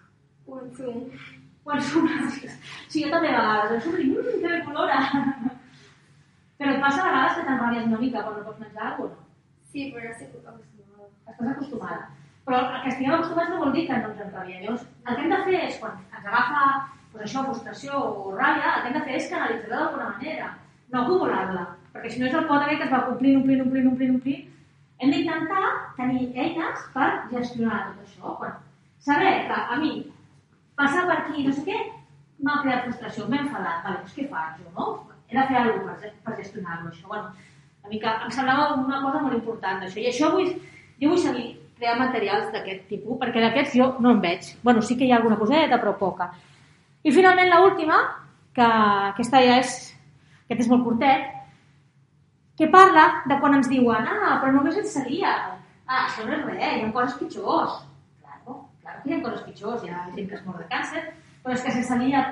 Ho 0.47 0.61
ensum. 0.63 1.03
Ho 1.65 1.75
ensum. 1.75 2.09
Sí, 2.91 3.03
jo 3.03 3.11
també 3.11 3.29
a 3.33 3.43
vegades 3.43 3.75
ensum 3.77 3.99
i 3.99 4.07
mmm, 4.09 4.41
que 4.41 4.49
bé 4.49 4.63
colora. 4.65 4.97
Però 6.57 6.71
et 6.71 6.81
passa 6.81 7.03
a 7.03 7.07
vegades 7.09 7.37
que 7.37 7.45
t'enrabies 7.45 7.87
una 7.91 8.01
mica 8.01 8.23
quan 8.25 8.37
no 8.39 8.43
pots 8.47 8.61
menjar 8.63 8.89
alguna 8.89 9.09
cosa, 9.11 9.21
no? 9.21 9.31
Sí, 9.71 9.89
però 9.91 10.05
ja 10.05 10.11
estic 10.13 10.35
acostumada. 10.39 11.07
Estàs 11.27 11.49
acostumada. 11.51 12.03
Però 12.47 12.59
el 12.61 12.83
que 12.83 12.91
estiguem 12.93 13.15
acostumats 13.17 13.49
no 13.51 13.57
vol 13.63 13.73
dir 13.75 13.83
que 13.89 13.97
no 13.99 14.11
ens 14.13 14.21
enrabiem. 14.23 14.61
Llavors, 14.63 14.85
el 15.03 15.17
que 15.17 15.25
hem 15.25 15.33
de 15.33 15.39
fer 15.49 15.57
és, 15.65 15.79
quan 15.81 15.97
ens 15.99 16.15
agafa 16.21 16.61
pues 17.15 17.29
això, 17.29 17.45
frustració 17.47 17.99
o 18.03 18.33
ràbia, 18.35 18.75
el 18.75 18.81
que 18.81 18.89
hem 18.89 18.97
de 18.97 19.03
fer 19.07 19.15
és 19.19 19.29
canalitzar-la 19.31 19.77
d'alguna 19.79 20.09
manera, 20.17 20.49
no 20.91 21.01
acumular-la, 21.01 21.63
perquè 21.93 22.11
si 22.11 22.19
no 22.19 22.27
és 22.27 22.35
el 22.35 22.47
pot 22.49 22.67
que 22.67 22.83
es 22.83 22.91
va 22.91 23.05
complint, 23.07 23.39
omplint, 23.39 23.63
omplint, 23.63 23.87
omplint, 23.91 24.15
omplint. 24.17 24.51
Hem 24.99 25.11
d'intentar 25.11 25.63
tenir 25.95 26.27
eines 26.35 26.83
per 26.93 27.07
gestionar 27.31 27.79
tot 27.87 28.03
això. 28.03 28.35
Quan 28.39 28.53
saber 29.07 29.33
que 29.47 29.61
a 29.75 29.79
mi 29.79 29.93
passar 30.75 31.05
per 31.07 31.17
aquí, 31.21 31.47
no 31.47 31.55
sé 31.55 31.63
què, 31.67 31.81
m'ha 32.43 32.61
creat 32.63 32.87
frustració, 32.87 33.27
m'he 33.31 33.41
enfadat, 33.43 33.83
vale, 33.83 34.01
doncs 34.03 34.15
què 34.15 34.27
faig 34.31 34.61
jo, 34.61 34.71
no? 34.75 34.87
He 35.29 35.35
de 35.37 35.45
fer 35.49 35.59
alguna 35.59 35.93
cosa 35.95 36.11
per, 36.23 36.37
gestionar-lo, 36.39 36.91
això. 36.91 37.07
Bueno, 37.11 37.31
a 37.83 37.91
mi 37.91 37.99
que 38.01 38.15
em 38.27 38.33
semblava 38.33 38.73
una 38.75 39.01
cosa 39.03 39.21
molt 39.23 39.37
important, 39.39 39.83
això. 39.87 40.01
I 40.03 40.09
això 40.11 40.31
vull, 40.35 40.51
jo 40.99 41.13
vull 41.13 41.21
seguir 41.21 41.47
crear 41.75 41.95
materials 41.99 42.51
d'aquest 42.53 42.85
tipus, 42.91 43.19
perquè 43.19 43.43
d'aquests 43.43 43.79
jo 43.79 43.87
no 44.03 44.11
en 44.15 44.21
veig. 44.23 44.51
Bueno, 44.63 44.83
sí 44.83 44.97
que 44.99 45.07
hi 45.07 45.11
ha 45.11 45.19
alguna 45.19 45.39
coseta, 45.39 45.79
però 45.79 45.95
poca. 45.99 46.31
I 47.05 47.11
finalment 47.13 47.51
l'última, 47.53 47.99
que 48.57 48.65
aquesta 48.65 49.41
ja 49.45 49.59
és, 49.61 49.73
aquest 50.45 50.63
és 50.63 50.69
molt 50.71 50.85
curtet, 50.87 51.27
que 52.57 52.69
parla 52.73 53.03
de 53.29 53.37
quan 53.41 53.57
ens 53.57 53.69
diuen 53.69 54.07
ah, 54.07 54.37
però 54.41 54.53
només 54.55 54.79
et 54.79 54.87
seria. 54.89 55.33
Ah, 55.85 56.05
això 56.05 56.25
no 56.25 56.33
és 56.33 56.45
res, 56.47 56.63
hi 56.63 56.81
ha 56.81 56.93
coses 56.95 57.19
pitjors. 57.19 57.75
Claro, 58.23 58.57
claro 58.81 59.03
que 59.03 59.11
hi 59.11 59.17
ha 59.19 59.21
coses 59.27 59.45
pitjors, 59.45 59.83
hi 59.83 59.93
ha 59.93 60.07
gent 60.15 60.31
que 60.31 60.39
es 60.39 60.45
mor 60.47 60.57
de 60.57 60.65
càncer, 60.71 61.03
però 61.43 61.53
és 61.53 61.61
que 61.61 61.75
sense 61.75 61.99
lia 62.01 62.23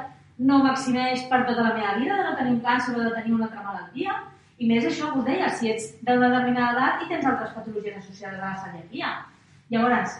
no 0.49 0.63
m'eximeix 0.63 1.27
per 1.29 1.43
tota 1.45 1.67
la 1.67 1.75
meva 1.77 1.93
vida 1.99 2.17
de 2.17 2.25
no 2.25 2.35
tenir 2.39 2.55
un 2.55 2.61
càncer 2.65 2.95
o 2.95 3.03
de 3.03 3.13
tenir 3.19 3.35
una 3.35 3.49
altra 3.51 3.65
malaltia. 3.67 4.17
I 4.57 4.69
més 4.69 4.89
això 4.89 5.11
us 5.13 5.25
deia, 5.27 5.51
si 5.53 5.69
ets 5.69 5.91
d'una 6.01 6.31
determinada 6.31 6.73
edat 6.73 7.05
i 7.05 7.11
tens 7.11 7.29
altres 7.29 7.53
patologies 7.53 7.99
associades 8.01 8.41
a 8.41 8.53
la 8.55 8.61
celiaquia. 8.63 9.13
Llavors, 9.69 10.17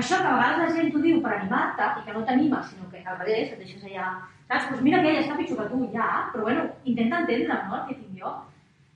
això 0.00 0.18
que 0.20 0.28
a 0.28 0.34
vegades 0.36 0.62
la 0.62 0.74
gent 0.76 0.90
t'ho 0.92 1.02
diu 1.04 1.20
per 1.24 1.32
animar-te 1.34 1.86
i 2.00 2.04
que 2.06 2.14
no 2.14 2.24
t'anima, 2.28 2.62
sinó 2.68 2.88
que 2.90 3.02
al 3.04 3.18
revés, 3.22 3.52
et 3.52 3.62
deixes 3.62 3.84
allà... 3.84 4.10
Saps? 4.46 4.68
Doncs 4.70 4.82
mira 4.86 5.00
que 5.02 5.10
ella 5.10 5.22
està 5.24 5.36
pitjor 5.38 5.58
que 5.62 5.70
tu, 5.72 5.78
ja, 5.94 6.08
però 6.32 6.44
bueno, 6.46 6.66
intenta 6.84 7.22
entendre, 7.22 7.56
no?, 7.66 7.80
el 7.80 7.86
que 7.88 7.96
tinc 8.02 8.20
jo. 8.20 8.34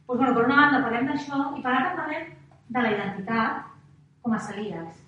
Doncs 0.07 0.20
bueno, 0.20 0.34
per 0.36 0.44
una 0.44 0.59
banda 0.61 0.82
parlem 0.84 1.09
d'això 1.11 1.40
i 1.57 1.64
per 1.64 1.72
altra 1.72 1.96
parlem 2.03 2.28
de 2.76 2.84
la 2.84 2.92
identitat 2.92 3.64
com 4.22 4.36
a 4.36 4.42
celíacs. 4.46 5.01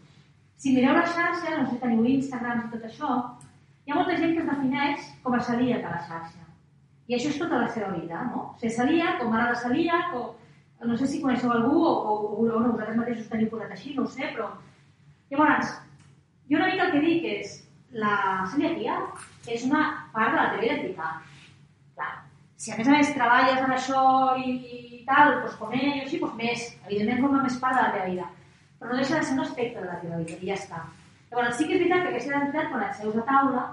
Si 0.63 0.73
mireu 0.75 0.97
la 0.97 1.05
xarxa, 1.07 1.57
no 1.59 1.67
sé 1.67 1.77
si 1.77 1.81
teniu 1.83 2.09
Instagram 2.17 2.65
i 2.65 2.73
tot 2.73 2.89
això, 2.89 3.13
hi 3.85 3.93
ha 3.93 3.99
molta 3.99 4.17
gent 4.19 4.35
que 4.35 4.43
es 4.43 4.51
defineix 4.51 5.07
com 5.23 5.37
a 5.37 5.45
celíac 5.47 5.87
a 5.87 5.95
la 5.95 6.03
xarxa. 6.09 6.45
I 7.11 7.17
això 7.17 7.31
és 7.33 7.39
tota 7.39 7.61
la 7.61 7.71
seva 7.77 7.93
vida, 7.95 8.25
no? 8.33 8.49
Ser 8.61 8.71
celíac, 8.71 9.23
o 9.23 9.31
mare 9.31 9.51
de 9.51 9.63
celíac, 9.63 10.15
o 10.15 10.89
no 10.89 10.97
sé 10.99 11.07
si 11.07 11.21
coneixeu 11.23 11.51
algú, 11.53 11.77
o, 11.83 11.91
o, 11.93 12.13
o, 12.33 12.45
o 12.47 12.61
no, 12.61 12.71
vosaltres 12.73 12.99
mateixos 12.99 13.31
teniu 13.31 13.51
posat 13.51 13.75
així, 13.75 13.95
no 13.97 14.07
ho 14.07 14.11
sé, 14.11 14.31
però 14.35 14.53
Llavors, 15.33 15.69
jo 16.51 16.59
una 16.59 16.67
mica 16.69 16.87
el 16.87 16.91
que 16.93 17.01
dic 17.01 17.23
és 17.31 17.53
la 18.01 18.17
celiaquia 18.53 18.97
és 19.55 19.63
una 19.65 19.85
part 20.13 20.35
de 20.35 20.39
la 20.39 20.51
teva 20.53 20.67
identitat. 20.67 21.31
Clar, 21.97 22.11
si 22.61 22.75
a 22.75 22.77
més 22.77 22.91
a 22.91 22.99
més 22.99 23.13
treballes 23.17 23.63
en 23.63 23.73
això 23.73 24.03
i, 24.43 24.53
i 24.99 25.01
tal, 25.07 25.39
doncs 25.39 25.57
com 25.61 25.73
ell 25.79 25.87
o 25.89 26.03
així, 26.03 26.21
doncs 26.21 26.37
més. 26.37 26.67
Evidentment 26.85 27.25
forma 27.25 27.41
més 27.47 27.57
part 27.65 27.79
de 27.79 27.87
la 27.87 27.95
teva 27.95 28.11
vida. 28.11 28.29
Però 28.77 28.93
no 28.93 29.01
deixa 29.01 29.17
de 29.17 29.23
ser 29.25 29.39
un 29.39 29.43
aspecte 29.47 29.81
de 29.81 29.89
la 29.89 29.97
teva 30.03 30.21
vida 30.21 30.37
i 30.37 30.53
ja 30.53 30.61
està. 30.61 30.83
Llavors, 31.33 31.57
sí 31.57 31.65
que 31.65 31.79
és 31.79 31.83
veritat 31.87 32.05
que 32.05 32.13
aquesta 32.13 32.35
identitat, 32.35 32.71
quan 32.75 32.87
et 32.91 33.01
seus 33.01 33.19
a 33.23 33.27
taula, 33.33 33.65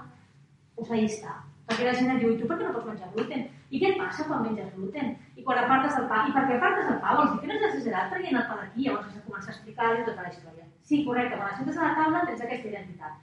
doncs 0.80 0.96
ahí 0.96 1.06
està. 1.10 1.36
Perquè 1.68 1.90
la 1.90 1.96
gent 2.00 2.14
et 2.14 2.24
diu, 2.24 2.32
tu 2.40 2.48
per 2.48 2.56
què 2.56 2.64
no 2.70 2.72
pots 2.78 2.88
menjar 2.88 3.12
gluten? 3.12 3.44
I 3.68 3.84
què 3.84 3.92
et 3.92 4.00
passa 4.00 4.24
quan 4.30 4.46
menges 4.48 4.72
gluten? 4.78 5.12
I 5.36 5.44
quan 5.44 5.60
apartes 5.60 6.00
el 6.00 6.08
pa? 6.08 6.24
I 6.24 6.32
per 6.34 6.48
què 6.48 6.56
apartes 6.56 6.88
el 6.88 6.98
pa? 7.04 7.18
Vols 7.20 7.36
dir 7.36 7.44
que 7.44 7.52
no 7.52 7.60
és 7.60 7.68
exagerat 7.68 8.08
traient 8.16 8.40
el 8.40 8.48
pa 8.48 8.62
d'aquí? 8.62 8.88
Llavors 8.88 9.10
has 9.10 9.20
de 9.20 9.26
començar 9.28 9.52
a 9.52 9.58
explicar-li 9.58 10.08
tota 10.08 10.24
la 10.24 10.32
història. 10.32 10.70
Sí, 10.90 11.04
correcte, 11.06 11.36
quan 11.38 11.52
sentes 11.54 11.76
a 11.78 11.84
la 11.84 11.94
taula 11.94 12.20
tens 12.26 12.40
aquesta 12.42 12.66
identitat. 12.66 13.18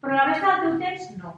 Però 0.00 0.14
la 0.16 0.22
resta 0.24 0.52
del 0.52 0.62
teu 0.62 0.76
temps, 0.80 1.08
no. 1.20 1.32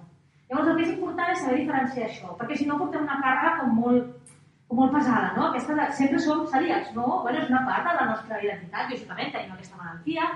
Llavors 0.46 0.68
el 0.70 0.76
que 0.78 0.84
és 0.84 0.90
important 0.92 1.30
és 1.32 1.40
saber 1.42 1.56
diferenciar 1.58 2.04
això, 2.06 2.34
perquè 2.38 2.58
si 2.58 2.66
no 2.68 2.76
portem 2.78 3.02
una 3.02 3.16
càrrega 3.24 3.56
com 3.56 3.72
molt, 3.74 4.28
com 4.68 4.78
molt 4.78 4.92
pesada, 4.94 5.32
no? 5.34 5.48
Aquesta 5.48 5.74
de, 5.74 5.86
sempre 5.98 6.20
som 6.22 6.44
celíacs, 6.52 6.92
no? 6.94 7.06
Bueno, 7.24 7.40
és 7.40 7.50
una 7.50 7.64
part 7.66 7.82
de 7.88 7.94
la 7.96 8.04
nostra 8.12 8.38
identitat, 8.44 8.92
lògicament 8.92 9.32
tenim 9.34 9.56
aquesta 9.56 9.80
malaltia, 9.80 10.28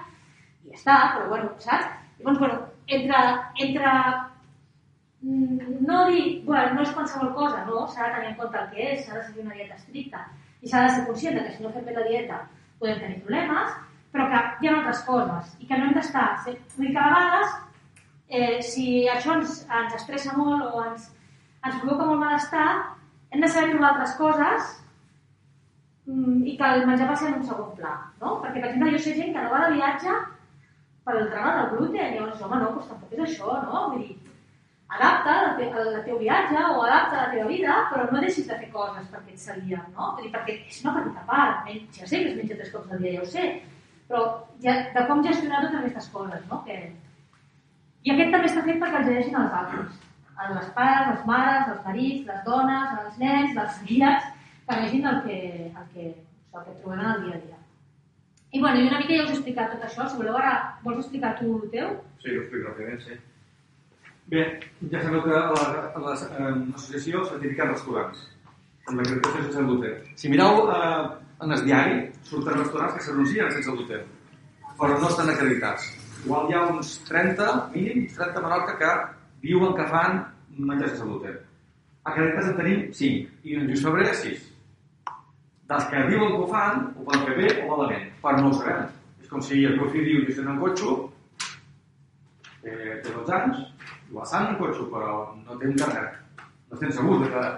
i 0.64 0.72
ja 0.72 0.80
està, 0.80 0.96
però 1.12 1.28
bueno, 1.30 1.52
saps? 1.66 1.92
Llavors, 2.18 2.40
bueno, 2.42 2.56
entre, 2.98 3.20
entre 3.66 3.92
mm, 5.20 5.76
no 5.92 6.00
dir, 6.08 6.24
bueno, 6.48 6.72
no 6.74 6.88
és 6.88 6.96
qualsevol 6.96 7.30
cosa, 7.38 7.62
no? 7.68 7.84
S'ha 7.86 8.08
de 8.08 8.16
tenir 8.16 8.32
en 8.32 8.40
compte 8.40 8.58
el 8.64 8.74
que 8.74 8.88
és, 8.96 9.06
s'ha 9.06 9.20
de 9.20 9.22
seguir 9.28 9.46
una 9.46 9.54
dieta 9.60 9.78
estricta, 9.78 10.24
i 10.58 10.74
s'ha 10.74 10.82
de 10.88 10.90
ser 10.96 11.06
conscient 11.06 11.38
que 11.38 11.54
si 11.54 11.62
no 11.62 11.70
fem 11.78 11.86
bé 11.86 11.94
la 12.00 12.08
dieta 12.10 12.42
podem 12.82 12.98
tenir 12.98 13.22
problemes, 13.22 13.78
però 14.12 14.26
que 14.30 14.40
hi 14.64 14.68
ha 14.68 14.76
altres 14.78 15.02
coses, 15.06 15.52
i 15.62 15.66
que 15.68 15.78
no 15.78 15.86
hem 15.88 15.94
d'estar... 15.96 16.26
Vull 16.44 16.86
dir 16.86 16.92
que 16.96 17.02
a 17.02 17.08
vegades, 17.14 17.56
eh, 18.28 18.56
si 18.62 18.86
això 19.08 19.36
ens, 19.38 19.60
ens 19.80 19.94
estressa 20.00 20.36
molt 20.38 20.66
o 20.74 20.84
ens, 20.88 21.08
ens 21.64 21.78
provoca 21.82 22.06
molt 22.08 22.22
malestar, 22.24 22.68
hem 23.30 23.40
de 23.44 23.48
saber 23.52 23.70
trobar 23.74 23.92
altres 23.92 24.16
coses 24.18 24.70
mm, 26.06 26.42
i 26.50 26.56
que 26.58 26.70
el 26.74 26.86
menjar 26.88 27.08
passi 27.12 27.28
en 27.30 27.38
un 27.40 27.46
segon 27.46 27.70
pla, 27.78 27.92
no? 28.22 28.38
Perquè, 28.42 28.58
per 28.60 28.70
exemple, 28.70 28.92
jo 28.96 29.02
sé 29.04 29.14
gent 29.18 29.32
que 29.36 29.44
no 29.44 29.52
va 29.54 29.62
de 29.66 29.76
viatge 29.76 30.16
per 31.06 31.16
el 31.20 31.30
drama 31.30 31.54
del 31.60 31.70
gluten, 31.76 32.14
llavors, 32.16 32.42
home, 32.44 32.58
no, 32.60 32.72
doncs 32.74 32.90
tampoc 32.90 33.14
és 33.16 33.24
això, 33.28 33.54
no? 33.68 33.84
Vull 33.92 34.02
dir, 34.08 34.16
adapta 34.90 35.34
el, 35.44 35.50
te 35.60 35.68
el 35.84 35.92
teu 36.06 36.18
viatge 36.18 36.62
o 36.74 36.82
adapta 36.82 37.20
la 37.22 37.28
teva 37.34 37.46
vida, 37.50 37.76
però 37.92 38.08
no 38.10 38.22
deixis 38.24 38.48
de 38.50 38.58
fer 38.58 38.70
coses 38.74 39.06
perquè 39.12 39.36
et 39.36 39.44
celíac, 39.44 39.86
no? 39.94 40.12
Vull 40.16 40.26
dir, 40.26 40.32
perquè 40.34 40.56
és 40.66 40.80
una 40.84 40.96
petita 40.98 41.26
part, 41.30 41.60
men- 41.68 41.86
ja 41.94 42.06
sé 42.10 42.24
que 42.24 42.32
es 42.32 42.40
menja 42.40 42.58
tres 42.58 42.72
cops 42.74 42.90
al 42.96 43.04
dia, 43.04 43.14
ja 43.20 43.22
ho 43.22 43.30
sé, 43.36 43.44
però 44.10 44.22
ja, 44.64 44.74
de 44.94 45.06
com 45.08 45.22
gestionar 45.24 45.62
totes 45.64 45.78
aquestes 45.80 46.08
coses, 46.14 46.42
no? 46.50 46.60
Que... 46.66 46.76
I 48.02 48.12
aquest 48.14 48.32
també 48.34 48.48
està 48.48 48.62
fet 48.66 48.78
perquè 48.80 48.98
els 49.02 49.08
llegeixin 49.10 49.36
els 49.38 49.54
altres, 49.60 49.96
a 50.40 50.48
les 50.56 50.68
pares, 50.76 51.08
les 51.12 51.24
mares, 51.28 51.66
els 51.74 51.82
marits, 51.86 52.26
les 52.26 52.44
dones, 52.46 52.92
els 53.04 53.18
nens, 53.20 53.56
els 53.62 53.74
celíacs, 53.80 54.28
que 54.66 54.78
vegin 54.82 55.06
el 55.10 55.18
que, 55.26 55.38
el 55.68 55.88
que, 55.94 56.06
el 56.10 56.62
que 56.66 56.76
trobem 56.82 57.00
en 57.02 57.10
el 57.10 57.24
dia 57.26 57.34
a 57.36 57.42
dia. 57.46 57.58
I 58.52 58.60
bueno, 58.64 58.80
i 58.82 58.88
una 58.88 58.98
mica 58.98 59.14
ja 59.14 59.24
us 59.26 59.30
he 59.30 59.34
explicat 59.36 59.74
tot 59.76 59.84
això, 59.86 60.08
si 60.10 60.16
voleu 60.18 60.36
ara, 60.40 60.54
vols 60.82 61.02
explicar 61.04 61.36
tu 61.38 61.52
el 61.60 61.68
teu? 61.70 61.92
Sí, 62.24 62.32
ho 62.34 62.40
explico 62.42 62.70
ràpidament, 62.72 63.04
sí. 63.04 63.18
Bé, 64.32 64.42
ja 64.90 65.02
sabeu 65.04 65.22
que 65.22 65.30
la- 65.30 65.92
l'associació 66.06 67.22
certifica 67.28 67.68
restaurants 67.68 68.24
amb 68.88 68.98
l'acreditació 69.02 69.66
gluten. 69.68 70.00
Si 70.18 70.30
mireu 70.32 70.64
eh, 70.72 71.04
en 71.40 71.52
el 71.52 71.64
diari, 71.64 72.00
surten 72.28 72.58
restaurants 72.58 72.96
que 72.96 73.04
s'anuncien 73.04 73.50
sense 73.52 73.72
gluten, 73.72 74.04
però 74.78 74.98
no 75.00 75.08
estan 75.08 75.30
acreditats. 75.32 75.86
Igual 76.24 76.50
hi 76.50 76.56
ha 76.56 76.66
uns 76.68 76.98
30, 77.08 77.46
mínim, 77.74 78.04
30 78.16 78.38
a 78.38 78.42
Menorca 78.44 78.76
que 78.80 78.90
diuen 79.46 79.72
que 79.76 79.86
fan 79.88 80.20
menjar 80.58 80.90
sense 80.90 81.06
gluten. 81.08 81.38
Acreditats 82.04 82.50
en 82.50 82.58
tenim 82.58 82.82
5 82.96 83.48
i 83.48 83.56
en 83.56 83.68
Lluís 83.68 83.84
Febrer 83.84 84.10
6. 84.10 84.42
Dels 85.70 85.86
que 85.88 86.02
diuen 86.10 86.34
que 86.34 86.42
ho 86.42 86.48
fan, 86.50 86.84
ho 86.98 87.06
poden 87.06 87.24
fer 87.28 87.36
bé 87.38 87.48
o 87.62 87.70
malament, 87.70 88.10
però 88.20 88.36
no 88.36 88.50
ho 88.50 88.58
sabem. 88.58 88.92
És 89.22 89.32
com 89.32 89.44
si 89.44 89.62
el 89.64 89.78
teu 89.78 89.88
fill 89.94 90.08
diu 90.08 90.26
que 90.26 90.36
en 90.42 90.60
cotxe, 90.60 90.96
eh, 92.64 93.00
té 93.00 93.14
12 93.14 93.34
anys, 93.38 93.64
la 94.12 94.26
sang 94.26 94.50
en 94.50 94.60
cotxe, 94.60 94.84
però 94.92 95.14
no 95.46 95.56
té 95.56 95.70
un 95.70 95.78
carnet. 95.78 96.20
No 96.68 96.76
estem 96.76 96.92
segurs 96.92 97.32
que 97.32 97.48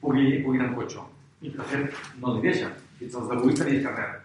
pugui, 0.00 0.42
pugui 0.42 0.58
anar 0.58 0.70
en 0.72 0.76
cotxe. 0.80 1.06
I 1.42 1.54
de 1.54 1.70
fet, 1.70 2.04
no 2.18 2.34
li 2.34 2.46
deixen. 2.48 2.87
Fins 2.98 3.14
als 3.14 3.28
de 3.30 3.36
8 3.36 3.60
tenir 3.62 3.82
carnet. 3.84 4.16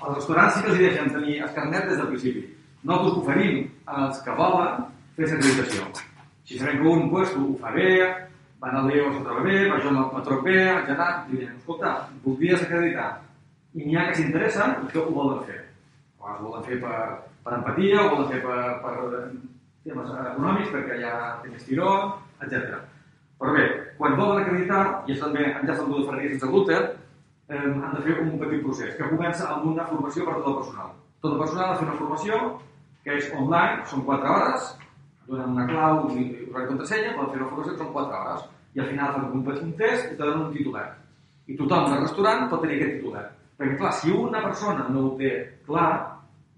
Els 0.00 0.16
restaurants 0.16 0.54
sí 0.54 0.64
que 0.64 0.72
els 0.72 0.80
deixen 0.80 1.12
tenir 1.14 1.36
el 1.44 1.52
carnet 1.54 1.88
des 1.88 1.98
del 1.98 2.10
principi. 2.12 2.42
Nosaltres 2.82 3.18
oferim 3.22 3.68
als 3.86 4.22
que 4.24 4.36
volen 4.38 4.84
fer 5.16 5.28
l'acreditació. 5.28 5.88
Si 6.44 6.58
sabem 6.58 6.80
que 6.80 6.88
un 6.88 7.10
puesto 7.10 7.40
ho 7.40 7.56
fa 7.60 7.70
bé, 7.74 7.90
van 8.60 8.76
al 8.76 8.88
Leo 8.88 9.10
s'ho 9.12 9.24
troba 9.24 9.42
bé, 9.46 9.58
va 9.70 9.80
jo 9.80 9.90
me 9.96 10.22
trobo 10.24 10.42
bé, 10.42 10.60
Janat, 10.88 11.28
li 11.28 11.38
direm, 11.38 11.56
escolta, 11.56 11.92
voldries 12.24 12.62
acreditar. 12.62 13.10
I 13.74 13.84
n'hi 13.84 13.96
ha 13.96 14.06
que 14.08 14.16
s'interessen 14.18 14.80
i 14.84 14.90
que 14.92 14.98
ho 15.00 15.12
volen 15.14 15.44
fer. 15.46 15.60
A 16.20 16.24
vegades 16.24 16.40
ho 16.40 16.48
volen 16.48 16.66
fer 16.66 16.80
per, 16.82 16.96
per 17.44 17.54
empatia, 17.58 18.02
ho 18.02 18.10
volen 18.14 18.32
fer 18.32 18.40
per, 18.44 18.58
per 18.82 18.94
temes 19.86 20.10
econòmics, 20.24 20.72
perquè 20.74 20.98
ja 21.00 21.12
té 21.42 21.52
més 21.52 21.68
tiró, 21.68 21.92
etc. 22.42 22.80
Però 23.40 23.54
bé, 23.56 23.68
quan 23.96 24.18
volen 24.18 24.42
acreditar, 24.42 24.82
i 25.06 25.14
això 25.14 25.28
també 25.28 25.46
enllaça 25.48 25.84
amb 25.84 25.94
el 25.94 26.02
de 26.02 26.08
Ferreria 26.10 26.34
sense 26.34 26.50
gluten, 26.52 26.90
eh, 27.50 27.58
han 27.58 27.94
de 27.96 28.02
fer 28.06 28.18
un 28.22 28.36
petit 28.38 28.62
procés, 28.64 28.94
que 28.96 29.08
comença 29.10 29.48
amb 29.50 29.66
una 29.72 29.86
formació 29.90 30.26
per 30.26 30.36
tot 30.38 30.50
el 30.52 30.58
personal. 30.60 30.92
Tot 31.20 31.34
el 31.34 31.42
personal 31.42 31.66
ha 31.66 31.72
de 31.72 31.80
fer 31.80 31.88
una 31.88 31.98
formació 31.98 32.38
que 33.04 33.16
és 33.16 33.32
online, 33.34 33.82
són 33.90 34.06
4 34.06 34.32
hores, 34.34 34.70
donen 35.26 35.52
una 35.56 35.66
clau 35.66 36.06
i 36.14 36.24
una 36.46 36.66
contrasenya, 36.68 37.16
poden 37.16 37.34
fer 37.34 37.42
una 37.42 37.50
formació 37.50 37.74
que 37.74 37.82
són 37.82 37.92
4 37.96 38.22
hores. 38.22 38.48
I 38.74 38.80
al 38.80 38.88
final 38.92 39.12
fan 39.16 39.28
un 39.34 39.44
petit 39.44 39.76
test 39.76 40.12
i 40.12 40.16
te 40.16 40.22
donen 40.22 40.46
un 40.46 40.54
titular. 40.54 40.86
I 41.50 41.56
tothom 41.58 41.90
del 41.90 42.02
restaurant 42.04 42.46
pot 42.50 42.62
tenir 42.62 42.78
aquest 42.78 42.96
titular. 43.00 43.26
Perquè, 43.58 43.76
clar, 43.80 43.92
si 43.98 44.12
una 44.14 44.40
persona 44.44 44.86
no 44.88 45.08
ho 45.08 45.14
té 45.18 45.32
clar, 45.66 45.90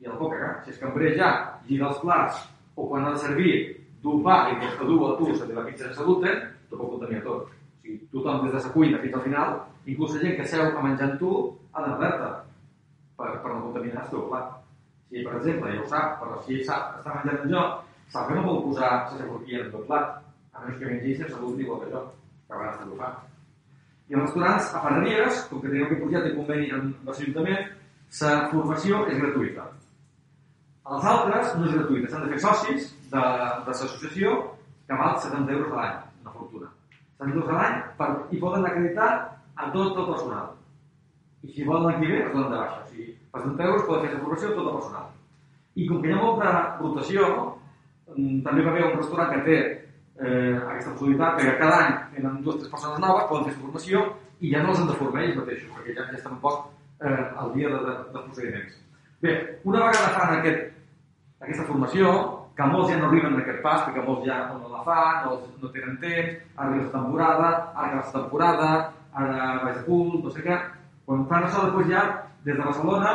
i 0.03 0.11
el 0.11 0.19
pot 0.19 0.35
cagar. 0.35 0.55
Si 0.65 0.75
és 0.75 0.81
cambrer 0.83 1.15
ja 1.19 1.31
gira 1.69 1.89
els 1.89 2.01
plats 2.03 2.43
o 2.75 2.89
quan 2.91 3.07
ha 3.07 3.15
de 3.15 3.23
servir 3.23 3.55
du 4.03 4.19
pa 4.25 4.49
i 4.51 4.59
que 4.61 4.87
du 4.87 4.99
a 5.07 5.17
tu 5.19 5.31
se 5.35 5.47
la 5.47 5.65
pizza 5.65 5.87
sense 5.87 6.05
gluten, 6.05 6.41
te 6.69 6.77
pot 6.77 6.91
contaminar 6.97 7.23
tot. 7.27 7.53
O 7.53 7.83
sigui, 7.83 8.01
tothom 8.11 8.43
des 8.45 8.57
de 8.57 8.63
la 8.67 8.73
cuina 8.75 9.03
fins 9.03 9.15
al 9.15 9.25
final, 9.29 9.55
inclús 9.87 10.15
la 10.17 10.23
gent 10.23 10.37
que 10.39 10.49
seu 10.49 10.65
a 10.69 10.83
menjar 10.85 11.11
amb 11.11 11.21
tu, 11.21 11.33
ha 11.73 11.85
d'alerta 11.85 12.31
per, 13.19 13.31
per 13.43 13.53
no 13.53 13.65
contaminar 13.67 14.05
el 14.05 14.13
teu 14.13 14.29
plat. 14.31 14.55
Si, 15.09 15.23
per 15.25 15.37
exemple, 15.39 15.75
ja 15.75 15.83
ho 15.83 15.89
sap, 15.91 16.15
però 16.21 16.39
si 16.47 16.63
sap, 16.69 16.97
està 17.01 17.17
menjant 17.19 17.43
amb 17.43 17.53
jo, 17.53 17.67
sap 18.15 18.29
que 18.29 18.39
no 18.39 18.47
vol 18.47 18.63
posar 18.69 18.93
sense 19.11 19.29
forquilla 19.29 19.67
en 19.67 19.75
teu 19.75 19.85
plat, 19.91 20.17
a 20.53 20.65
menys 20.65 20.81
que 20.81 20.89
mengi 20.89 21.19
sense 21.19 21.37
gluten 21.39 21.65
igual 21.65 21.83
que 21.83 21.93
jo, 21.93 22.03
que 22.47 22.55
a 22.55 22.59
vegades 22.61 22.81
també 22.81 22.97
ho 22.97 23.01
fa. 23.03 23.13
I 24.09 24.17
els 24.17 24.25
restaurants, 24.27 24.73
a 24.77 24.83
Ferreries, 24.85 25.45
com 25.49 25.61
que 25.61 25.71
tenim 25.71 25.87
aquest 25.87 26.03
projecte 26.03 26.29
de 26.29 26.37
conveni 26.37 26.73
amb 26.77 27.07
l'Ajuntament, 27.09 27.71
la 28.21 28.33
formació 28.53 29.05
és 29.09 29.21
gratuïta. 29.21 29.69
Els 30.93 31.05
altres 31.09 31.53
no 31.57 31.69
és 31.69 31.77
gratuïta, 31.77 32.11
s'han 32.11 32.27
de 32.27 32.33
fer 32.35 32.41
socis 32.43 32.89
de, 33.13 33.21
de 33.21 33.71
l'associació 33.71 34.35
que 34.89 34.99
val 34.99 35.15
70 35.23 35.55
euros 35.57 35.73
a 35.73 35.79
l'any, 35.79 36.01
una 36.25 36.35
fortuna. 36.35 36.69
70 37.23 37.39
euros 37.39 37.53
a 37.55 37.61
l'any 37.61 37.79
per, 38.01 38.11
i 38.35 38.41
poden 38.43 38.67
acreditar 38.69 39.09
a 39.57 39.71
tot 39.73 39.99
el 39.99 40.09
personal. 40.11 40.51
I 41.43 41.53
si 41.53 41.65
volen 41.67 42.01
que 42.01 42.09
ve, 42.09 42.19
es 42.27 42.33
donen 42.33 42.51
de 42.51 42.59
baixa. 42.59 42.83
O 42.83 42.89
sigui, 42.91 43.09
per 43.33 43.43
70 43.43 43.69
euros 43.69 43.87
poden 43.89 44.09
fer 44.09 44.21
formació 44.21 44.53
tot 44.55 44.67
el 44.67 44.77
personal. 44.79 45.07
I 45.75 45.87
com 45.89 46.03
que 46.03 46.11
hi 46.11 46.17
ha 46.17 46.21
molta 46.21 46.53
rotació, 46.81 47.31
mm, 48.15 48.43
també 48.45 48.63
va 48.65 48.71
haver 48.75 48.85
un 48.91 48.99
restaurant 48.99 49.33
que 49.33 49.45
té 49.49 49.59
eh, 50.21 50.57
aquesta 50.57 50.93
possibilitat 50.93 51.41
que 51.41 51.57
cada 51.59 51.79
any 51.87 51.95
tenen 52.15 52.43
dues 52.43 52.57
o 52.57 52.59
tres 52.59 52.71
persones 52.71 53.01
noves, 53.01 53.29
poden 53.31 53.49
fer 53.49 53.57
formació 53.59 54.05
i 54.41 54.53
ja 54.53 54.63
no 54.63 54.71
els 54.71 54.83
han 54.83 54.91
de 54.91 54.99
formar 55.01 55.25
ells 55.25 55.39
mateixos, 55.41 55.73
perquè 55.73 55.97
ja, 55.97 56.07
ja 56.11 56.19
estan 56.19 56.37
un 56.37 56.43
poc 56.45 56.69
eh, 57.01 57.27
al 57.39 57.53
dia 57.55 57.73
de, 57.73 57.81
de, 57.87 57.97
de 58.13 58.23
procediments. 58.29 58.79
Bé, 59.23 59.35
una 59.65 59.85
vegada 59.87 60.15
fan 60.17 60.39
aquest, 60.39 60.73
aquesta 61.41 61.67
formació, 61.69 62.15
que 62.57 62.67
molts 62.69 62.91
ja 62.91 62.99
no 63.01 63.09
arriben 63.09 63.37
a 63.37 63.43
aquest 63.43 63.63
pas, 63.65 63.85
perquè 63.87 64.03
molts 64.05 64.27
ja 64.27 64.43
no 64.51 64.69
la 64.73 64.83
fan, 64.87 65.23
no, 65.25 65.37
no 65.63 65.71
tenen 65.75 65.97
temps, 66.03 66.43
ara 66.57 66.69
arriba 66.69 66.85
la 66.85 66.97
temporada, 66.97 67.53
ara 67.85 68.01
la 68.01 68.11
temporada, 68.17 68.73
ara 69.13 69.49
a 69.71 69.75
cul, 69.87 70.21
no 70.23 70.31
sé 70.31 70.45
què. 70.45 70.59
Quan 71.07 71.27
fan 71.31 71.47
això, 71.47 71.67
després 71.67 71.91
ja, 71.91 72.03
des 72.45 72.57
de 72.57 72.63
Barcelona, 72.63 73.13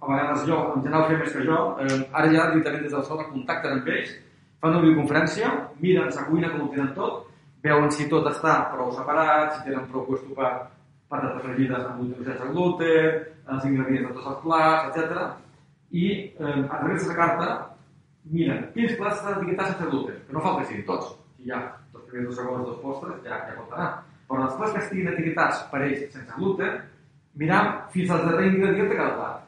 a 0.00 0.10
vegades 0.10 0.46
jo, 0.48 0.60
en 0.76 0.82
general 0.84 1.08
fem 1.08 1.20
més 1.22 1.32
que 1.32 1.44
jo, 1.48 1.58
eh, 1.80 2.00
ara 2.12 2.30
ja 2.32 2.48
directament 2.52 2.82
des 2.82 2.92
de 2.92 2.98
Barcelona 2.98 3.30
contacten 3.32 3.76
amb 3.78 3.90
ells, 3.96 4.14
fan 4.60 4.74
una 4.74 4.82
videoconferència, 4.84 5.52
miren 5.80 6.12
la 6.14 6.26
cuina 6.28 6.50
com 6.52 6.66
ho 6.66 6.70
tenen 6.72 6.92
tot, 6.96 7.26
veuen 7.64 7.90
si 7.92 8.08
tot 8.08 8.28
està 8.28 8.56
prou 8.72 8.92
separat, 8.96 9.56
si 9.56 9.68
tenen 9.68 9.86
prou 9.90 10.06
puesto 10.08 10.36
per 10.36 10.50
patates 11.08 11.44
fregides 11.44 11.84
amb 11.84 12.00
gluten 12.00 12.26
sense 12.26 12.50
gluten, 12.52 13.22
els 13.54 13.68
ingredients 13.68 14.08
de 14.08 14.14
tots 14.16 14.30
els 14.32 14.42
plats, 14.44 14.90
etc. 14.90 15.24
I 15.94 16.06
eh, 16.24 16.60
a 16.64 16.80
través 16.80 17.04
de 17.04 17.12
la 17.12 17.18
carta 17.20 17.48
miren 18.32 18.66
quins 18.74 18.96
plats 18.98 19.20
estan 19.20 19.38
etiquetats 19.38 19.74
sense 19.74 19.90
gluten, 19.92 20.20
que 20.26 20.36
no 20.36 20.42
fa 20.44 20.56
que 20.58 20.66
siguin 20.70 20.86
tots. 20.88 21.12
Si 21.36 21.48
hi 21.48 21.54
ha 21.54 21.60
dos 21.92 22.04
primers, 22.08 22.30
dos 22.30 22.40
segons, 22.40 22.66
dos 22.68 22.80
postres, 22.82 23.20
ja, 23.26 23.40
ja 23.48 23.56
pot 23.58 23.76
anar. 23.76 23.90
Però 24.28 24.44
plats 24.58 24.72
que 24.72 24.82
estiguin 24.82 25.10
etiquetats 25.12 25.64
per 25.70 25.82
ells 25.84 26.04
sense 26.12 26.36
gluten, 26.38 26.78
miram 27.40 27.72
fins 27.94 28.12
al 28.14 28.24
darrer 28.28 28.46
ingredient 28.52 28.88
de 28.90 28.96
cada 29.00 29.16
plat. 29.18 29.40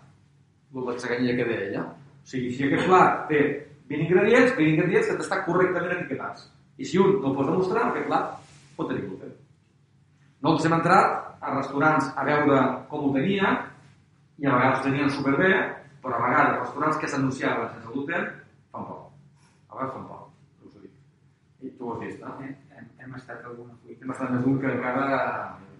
La 0.77 0.97
que 1.39 1.47
deia 1.49 1.69
ella. 1.69 1.85
O 1.87 2.29
sigui, 2.29 2.51
si 2.53 2.67
aquest 2.67 2.89
plat 2.89 3.23
té 3.31 3.41
20 3.89 4.03
ingredients, 4.09 4.57
20 4.59 4.75
ingredients 4.75 5.09
que 5.09 5.17
d'estar 5.21 5.45
correctament 5.47 5.95
etiquetats. 5.95 6.51
I 6.77 6.85
si 6.85 6.99
un 7.01 7.21
no 7.23 7.31
el 7.31 7.39
pot 7.39 7.49
demostrar, 7.49 7.87
aquest 7.89 8.09
plat 8.11 8.35
pot 8.77 8.91
tenir 8.91 9.07
gluten. 9.07 9.33
Nosaltres 10.43 10.69
hem 10.69 10.77
entrat 10.77 11.15
a 11.41 11.55
restaurants 11.55 12.11
a 12.13 12.27
veure 12.27 12.61
com 12.91 13.07
ho 13.07 13.15
tenia 13.15 13.55
i 14.37 14.47
a 14.47 14.53
vegades 14.53 14.83
ho 14.83 14.89
tenien 14.91 15.11
superbé, 15.15 15.53
però 16.03 16.19
a 16.19 16.25
vegades 16.27 16.61
restaurants 16.61 17.01
que 17.01 17.09
s'anunciaven 17.09 17.73
sense 17.73 17.95
gluten 17.95 18.29
fan 18.75 18.85
por. 18.91 19.07
A 19.71 19.81
vegades. 19.81 20.27
I 21.63 21.71
tu 21.79 21.89
ho 21.89 21.95
has 21.95 22.03
vist, 22.05 22.21
no? 22.21 22.35
Hem, 22.43 22.53
hem, 23.07 23.15
estat 23.15 23.45
alguna 23.45 23.75
cuita. 23.83 24.05
Hem 24.05 24.13
estat 24.15 24.37
d'un 24.43 24.59
que 24.61 24.73
encara... 24.75 25.07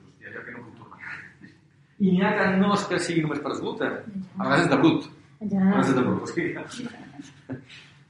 Hòstia, 0.07 0.33
jo 0.35 0.45
que 0.47 0.55
no 0.55 0.65
puc 0.65 0.79
tornar. 0.81 1.19
I 1.99 2.13
n'hi 2.13 2.25
ha 2.25 2.33
que 2.39 2.47
no 2.61 2.73
és 2.77 2.87
que 2.91 3.03
sigui 3.03 3.27
només 3.27 3.43
per 3.45 3.55
gluten, 3.59 4.01
a 4.37 4.45
vegades 4.45 4.65
és 4.67 4.73
de 4.73 4.81
brut. 4.83 5.11
A 5.41 5.51
vegades 5.51 5.93
és 5.93 5.99
de 5.99 6.07
brut, 6.07 6.33
sigui... 6.33 6.49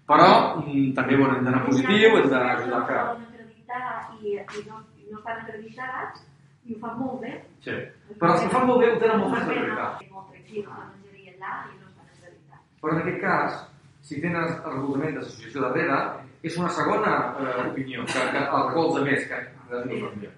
Però 0.06 0.26
mm, 0.60 0.92
també 0.94 1.16
bueno, 1.18 1.34
hem 1.36 1.46
d'anar 1.48 1.64
positiu, 1.66 2.12
hem 2.14 2.28
d'ajudar 2.30 2.82
que... 2.86 2.98
acreditar 3.02 3.86
i, 4.20 4.36
i, 4.38 4.60
no, 4.68 4.82
i 5.02 5.08
no 5.10 5.18
estan 5.18 5.40
acreditats 5.40 6.22
i 6.66 6.74
ho 6.74 6.82
fan 6.82 7.00
molt 7.00 7.24
bé. 7.24 7.32
Sí. 7.64 7.74
Però 8.20 8.34
els 8.34 8.44
que 8.44 8.52
fan 8.52 8.68
molt 8.68 8.84
bé 8.84 8.92
ho 8.92 9.00
tenen 9.02 9.22
molt 9.22 9.34
fàcil 9.34 9.50
d'acreditar. 9.50 9.88
Molt 10.12 10.30
tranquil, 10.30 10.68
la 10.68 10.84
menjaria 10.92 11.34
allà 11.34 11.56
i 11.72 11.80
no 11.80 11.90
estan 11.90 12.12
acreditats. 12.12 12.62
Però 12.84 12.94
en 12.94 13.02
aquest 13.02 13.20
cas, 13.24 13.58
si 14.06 14.22
tenen 14.22 14.46
el 14.46 14.76
recolzament 14.76 15.18
d'associació 15.18 15.66
darrere, 15.66 15.98
és 16.42 16.56
una 16.60 16.68
segona 16.72 17.12
eh, 17.40 17.68
opinió, 17.70 18.04
que, 18.04 18.24
que 18.32 18.42
el 18.42 18.68
recolza 18.68 19.04
més 19.06 19.26
que 19.30 19.40
la 19.70 19.82
família. 19.82 20.32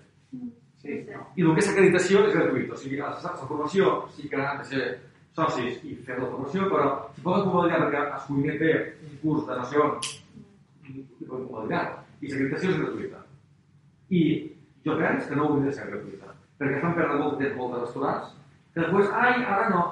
Sí. 0.78 0.94
I 1.34 1.42
el 1.42 1.54
que 1.56 1.62
és 1.64 1.70
acreditació 1.72 2.22
és 2.26 2.34
gratuït, 2.36 2.70
o 2.70 2.78
sigui, 2.78 3.00
la, 3.00 3.10
la 3.24 3.34
formació 3.50 3.94
sí 4.14 4.28
que 4.30 4.38
han 4.40 4.60
de 4.62 4.68
ser 4.68 4.84
socis 5.38 5.82
i 5.86 5.96
fer 6.06 6.18
la 6.20 6.30
formació, 6.30 6.68
però 6.70 6.90
si 7.14 7.24
poden 7.24 7.46
convalidar 7.48 7.82
perquè 7.84 8.04
es 8.06 8.28
pugui 8.28 8.56
fer 8.62 8.74
un 9.08 9.18
curs 9.22 9.46
de 9.48 9.58
nacions, 9.58 10.12
i 10.88 11.04
poden 11.26 11.46
convalidar. 11.50 11.84
I 12.20 12.30
l'acreditació 12.30 12.72
és 12.72 12.80
gratuïta. 12.82 13.22
I 14.14 14.22
jo 14.86 14.96
penso 14.98 15.28
que 15.28 15.38
no 15.38 15.46
hauria 15.48 15.68
de 15.68 15.76
ser 15.76 15.86
gratuïta, 15.90 16.34
perquè 16.58 16.82
fan 16.82 16.98
perdre 16.98 17.20
molt 17.20 17.36
de 17.36 17.44
temps 17.44 17.60
molts 17.60 17.80
restaurants, 17.84 18.34
que 18.74 18.84
després, 18.84 19.14
ai, 19.18 19.44
ara 19.44 19.70
no, 19.74 19.84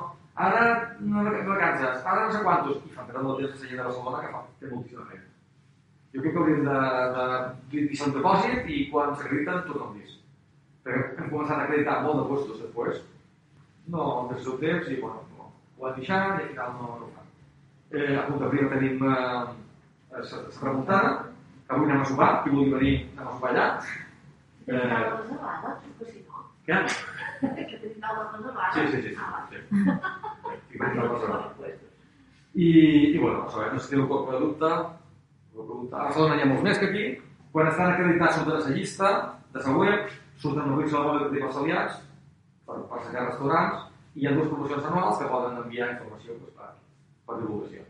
ara 0.49 0.67
no 1.01 1.25
vacances, 1.27 2.03
ara 2.03 2.27
no 2.27 2.35
sé 2.35 2.43
quantos, 2.47 2.83
i 2.83 2.95
fan 2.95 3.11
perdre 3.11 3.25
molt 3.27 3.41
de 3.41 3.49
temps 3.49 3.59
a 3.59 3.65
la 3.65 3.71
gent 3.71 3.81
de 3.83 3.89
Barcelona 3.89 4.23
que 4.25 4.35
fa, 4.35 4.45
té 4.61 4.71
moltíssima 4.73 5.09
feina. 5.11 5.26
Jo 6.17 6.23
crec 6.25 6.33
que 6.33 6.41
hauríem 6.41 6.63
de, 6.65 6.77
de 7.17 7.83
deixar 7.91 8.07
un 8.09 8.15
depòsit 8.17 8.71
i 8.73 8.79
quan 8.91 9.13
s'acrediten 9.17 9.67
tothom 9.69 9.99
dis. 9.99 10.15
Perquè 10.87 11.21
hem 11.21 11.29
començat 11.33 11.59
a 11.61 11.65
acreditar 11.67 11.99
molt 12.07 12.23
de 12.23 12.27
puestos 12.31 12.63
després, 12.63 13.03
no 13.93 14.07
hem 14.23 14.31
de 14.33 14.39
el 14.41 14.59
temps 14.63 14.89
i 14.89 14.97
bueno, 15.03 15.21
no, 15.37 15.51
ho 15.77 15.87
han 15.91 15.99
deixat 16.01 16.41
i 16.41 16.47
al 16.47 16.49
final 16.55 16.73
no, 16.79 16.89
no 16.89 17.07
ho 17.07 17.13
fan. 17.13 17.29
Eh, 17.93 18.17
a 18.17 18.25
Punta 18.31 18.49
Prima 18.55 18.71
tenim 18.73 19.05
eh, 19.05 19.45
la 20.17 20.25
remuntada, 20.63 21.13
que 21.67 21.75
avui 21.77 21.91
anem 21.91 22.03
a 22.03 22.09
sopar, 22.09 22.31
qui 22.45 22.55
vulgui 22.55 22.73
venir 22.79 22.95
anem 23.19 23.29
a 23.29 23.35
sopar 23.37 23.53
allà. 23.53 23.67
Eh, 24.67 24.81
taula 24.81 25.17
reservada, 25.21 25.77
que 25.99 26.11
si 26.15 26.25
no. 26.25 26.47
què? 26.67 26.81
Que 27.69 27.77
tenim 27.83 28.01
taula 28.01 28.29
reservada. 28.33 28.73
Sí, 28.73 28.87
sí, 28.95 29.03
sí. 29.03 29.09
sí, 29.11 29.17
Ah, 29.21 29.31
va. 29.35 29.41
sí. 29.51 29.59
I 30.75 30.79
la 30.81 31.09
I, 32.57 33.19
bueno, 33.19 33.45
sé 33.53 33.67
si 33.85 33.91
teniu 33.93 34.07
qualque 34.09 34.39
dubte. 34.41 34.71
A 35.57 36.05
Barcelona 36.05 36.37
hi 36.37 36.43
ha 36.45 36.49
molts 36.51 36.63
més 36.67 36.79
que 36.81 36.89
aquí. 36.91 37.05
Quan 37.53 37.69
estan 37.71 37.93
acreditats 37.95 38.37
surten 38.37 38.57
a 38.59 38.63
la 38.67 38.73
llista 38.77 39.11
de 39.55 39.61
la 39.65 39.77
web, 39.81 40.11
surten 40.43 40.67
els 40.69 40.79
rics 40.83 40.95
a 40.95 41.01
la 41.05 41.13
web 41.15 41.31
de 41.33 41.41
parcel·liats 41.45 42.01
per, 42.67 42.77
per 42.91 42.99
cercar 43.07 43.23
restaurants 43.31 43.87
i 44.17 44.21
hi 44.21 44.27
ha 44.29 44.35
dues 44.37 44.51
promocions 44.51 44.85
anuals 44.91 45.19
que 45.21 45.29
poden 45.33 45.57
enviar 45.63 45.89
informació 45.95 46.35
doncs, 46.37 46.53
per, 46.59 46.69
per 47.31 47.39
divulgació. 47.41 47.87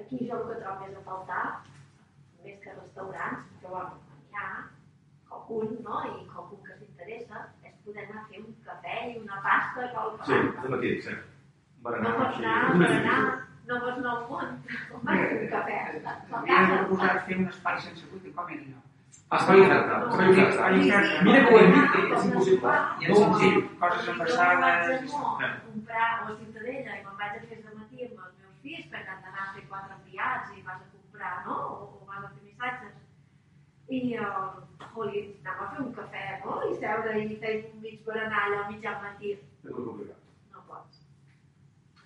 Aquí 0.00 0.20
jo 0.30 0.38
el 0.38 0.46
que 0.48 0.56
trobo 0.62 0.86
més 0.86 0.96
a 0.96 1.04
faltar, 1.10 1.42
més 2.44 2.56
que 2.64 2.76
restaurants, 2.78 3.44
que 3.60 3.68
bueno, 3.74 3.98
n'hi 4.30 4.40
ha, 4.40 4.48
qualcun, 5.28 5.74
no? 5.84 6.00
I 6.08 6.24
qualcun 6.32 6.62
que 6.64 6.78
s'interessa, 6.78 7.44
és 7.68 7.74
poder 7.84 8.06
anar 8.06 8.22
a 8.22 8.26
fer 8.30 8.40
un 8.46 8.54
cafè 8.64 8.96
i 9.12 9.18
una 9.20 9.42
pasta 9.44 9.90
qualque 9.92 10.30
Sí, 10.30 10.38
vegada. 10.38 10.62
de 10.64 10.72
matí, 10.76 10.94
sí. 11.04 11.18
No 11.18 11.90
Berenar, 11.90 12.14
pots 12.16 12.40
així. 12.40 13.47
No 13.68 13.78
pots 13.84 13.98
anar 14.00 14.12
al 14.16 14.20
món, 14.28 14.52
on 14.96 15.02
vas 15.06 15.22
a 15.22 15.24
fer 15.30 15.38
un 15.38 15.48
cafè? 15.54 15.78
A 15.78 16.42
casa. 16.50 16.76
proposat 16.82 17.24
fer 17.26 17.40
un 17.40 17.48
espai 17.54 17.80
sense 17.86 18.06
buit 18.12 18.28
i 18.28 18.36
com 18.36 18.52
era 18.54 18.62
allò. 18.66 18.84
Espai 19.38 19.60
oferta, 19.60 19.96
espai. 20.44 20.78
Mira 21.26 21.40
que 21.46 21.54
ho 21.54 21.58
hem 21.60 21.74
dit, 21.74 21.96
és 22.16 22.28
impossible. 22.28 22.76
I 23.02 23.10
és 23.10 23.18
senzill, 23.22 23.58
coses 23.82 24.06
Jo 24.06 24.14
envasades... 24.14 25.16
a 25.18 25.50
comprar 25.66 26.06
a 26.06 26.22
la 26.22 26.36
Ciutadella 26.38 26.94
i 26.96 27.02
me'n 27.02 27.18
vaig 27.20 27.34
a 27.36 27.42
fer 27.50 27.58
de 27.66 27.74
matí 27.74 28.06
amb 28.06 28.22
els 28.24 28.38
meus 28.38 28.62
fills 28.62 28.86
perquè 28.94 29.12
han 29.14 29.20
d'anar 29.26 29.44
a 29.44 29.52
fer 29.56 29.66
quatre 29.72 29.98
enviats 29.98 30.54
i 30.56 30.64
vas 30.70 30.80
a 30.80 30.88
comprar, 30.94 31.34
no? 31.48 31.58
O, 31.74 31.90
o 31.98 32.08
vas 32.08 32.24
a 32.24 32.30
fer 32.30 32.46
missatges. 32.46 32.96
I, 33.88 34.00
uh, 34.16 34.86
joli, 34.94 35.26
anem 35.44 35.60
a 35.66 35.68
fer 35.74 35.84
un 35.84 35.92
cafè, 36.00 36.24
no? 36.46 36.56
I 36.70 36.80
seure 36.80 37.18
i 37.20 37.36
fer 37.44 37.54
un 37.74 37.84
mig 37.84 38.00
berenar 38.08 38.46
allò 38.46 38.64
a 38.64 38.70
mitjan 38.72 39.04
matí. 39.04 39.36
És 39.36 39.68
molt 39.68 39.84
complicat. 39.90 40.17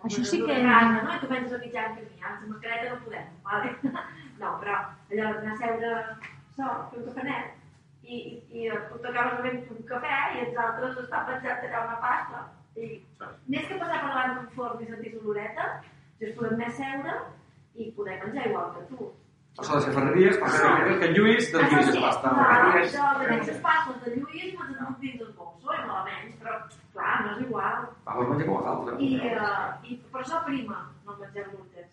Això 0.06 0.24
sí 0.24 0.38
que- 0.44 0.58
Casa, 0.66 1.02
no? 1.02 1.14
I 1.14 1.20
tu 1.22 1.28
penses 1.30 1.52
a 1.54 1.58
mitjan 1.64 1.94
camí, 1.96 2.20
amb 2.22 2.40
la 2.42 2.48
mascareta 2.52 2.94
no 2.94 3.00
podem, 3.04 3.26
vale? 3.44 3.74
No, 4.42 4.56
però 4.58 4.74
allò 4.74 5.26
d'anar 5.34 5.52
a 5.52 5.56
seure 5.60 5.90
sol, 6.56 6.78
fer 6.90 6.98
un 6.98 7.04
cafenet, 7.08 7.52
i, 8.02 8.16
i, 8.16 8.64
i 8.64 8.70
tu 8.88 8.98
t'acabes 9.04 9.36
bevent 9.38 9.60
un 9.70 9.84
cafè 9.90 10.16
i 10.34 10.40
els 10.46 10.56
altres 10.58 10.96
estan 11.04 11.28
penjats 11.28 11.66
allà 11.68 11.82
una 11.86 12.00
pasta. 12.02 12.40
I 12.74 12.88
més 13.52 13.68
que 13.68 13.78
passar 13.78 14.00
per 14.02 14.08
davant 14.08 14.34
d'un 14.38 14.48
forn 14.56 14.82
i 14.82 14.88
sentir 14.88 15.12
l'oloreta, 15.14 15.68
ja 16.18 16.26
es 16.26 16.34
podem 16.38 16.56
més 16.58 16.74
seure 16.80 17.14
i 17.76 17.90
poder 18.00 18.18
menjar 18.24 18.48
igual 18.50 18.72
que 18.74 18.82
tu. 18.90 19.12
Això 19.60 19.74
de 19.76 19.80
les 19.84 19.94
ferreries, 19.94 20.36
per 20.40 20.48
fer 20.52 20.68
que 21.00 21.08
en 21.08 21.14
Lluís, 21.16 21.48
de 21.52 21.58
Lluís 21.60 21.88
és. 21.88 21.96
Clar, 21.96 22.12
Ferreries. 22.22 22.92
jo 22.94 23.08
de 23.18 23.24
aquestes 23.26 23.58
pastes 23.66 23.98
de 24.04 24.08
Lluís 24.14 24.54
me'n 24.56 24.70
dono 24.78 24.94
dins 25.02 25.18
del 25.20 25.32
bolso, 25.36 25.74
i 25.76 25.82
malament, 25.90 26.30
però 26.40 26.54
clar, 26.94 27.16
no 27.26 27.34
és 27.34 27.42
igual. 27.44 27.82
Va, 28.06 28.14
vols 28.16 28.30
menjar 28.30 28.46
com 28.48 28.56
els 28.56 28.70
altres. 28.72 28.96
I, 29.04 29.10
uh, 29.28 29.68
i 29.84 29.98
per 30.14 30.20
això 30.22 30.40
prima, 30.46 30.78
no 31.04 31.18
mengem 31.20 31.46
gluten. 31.52 31.86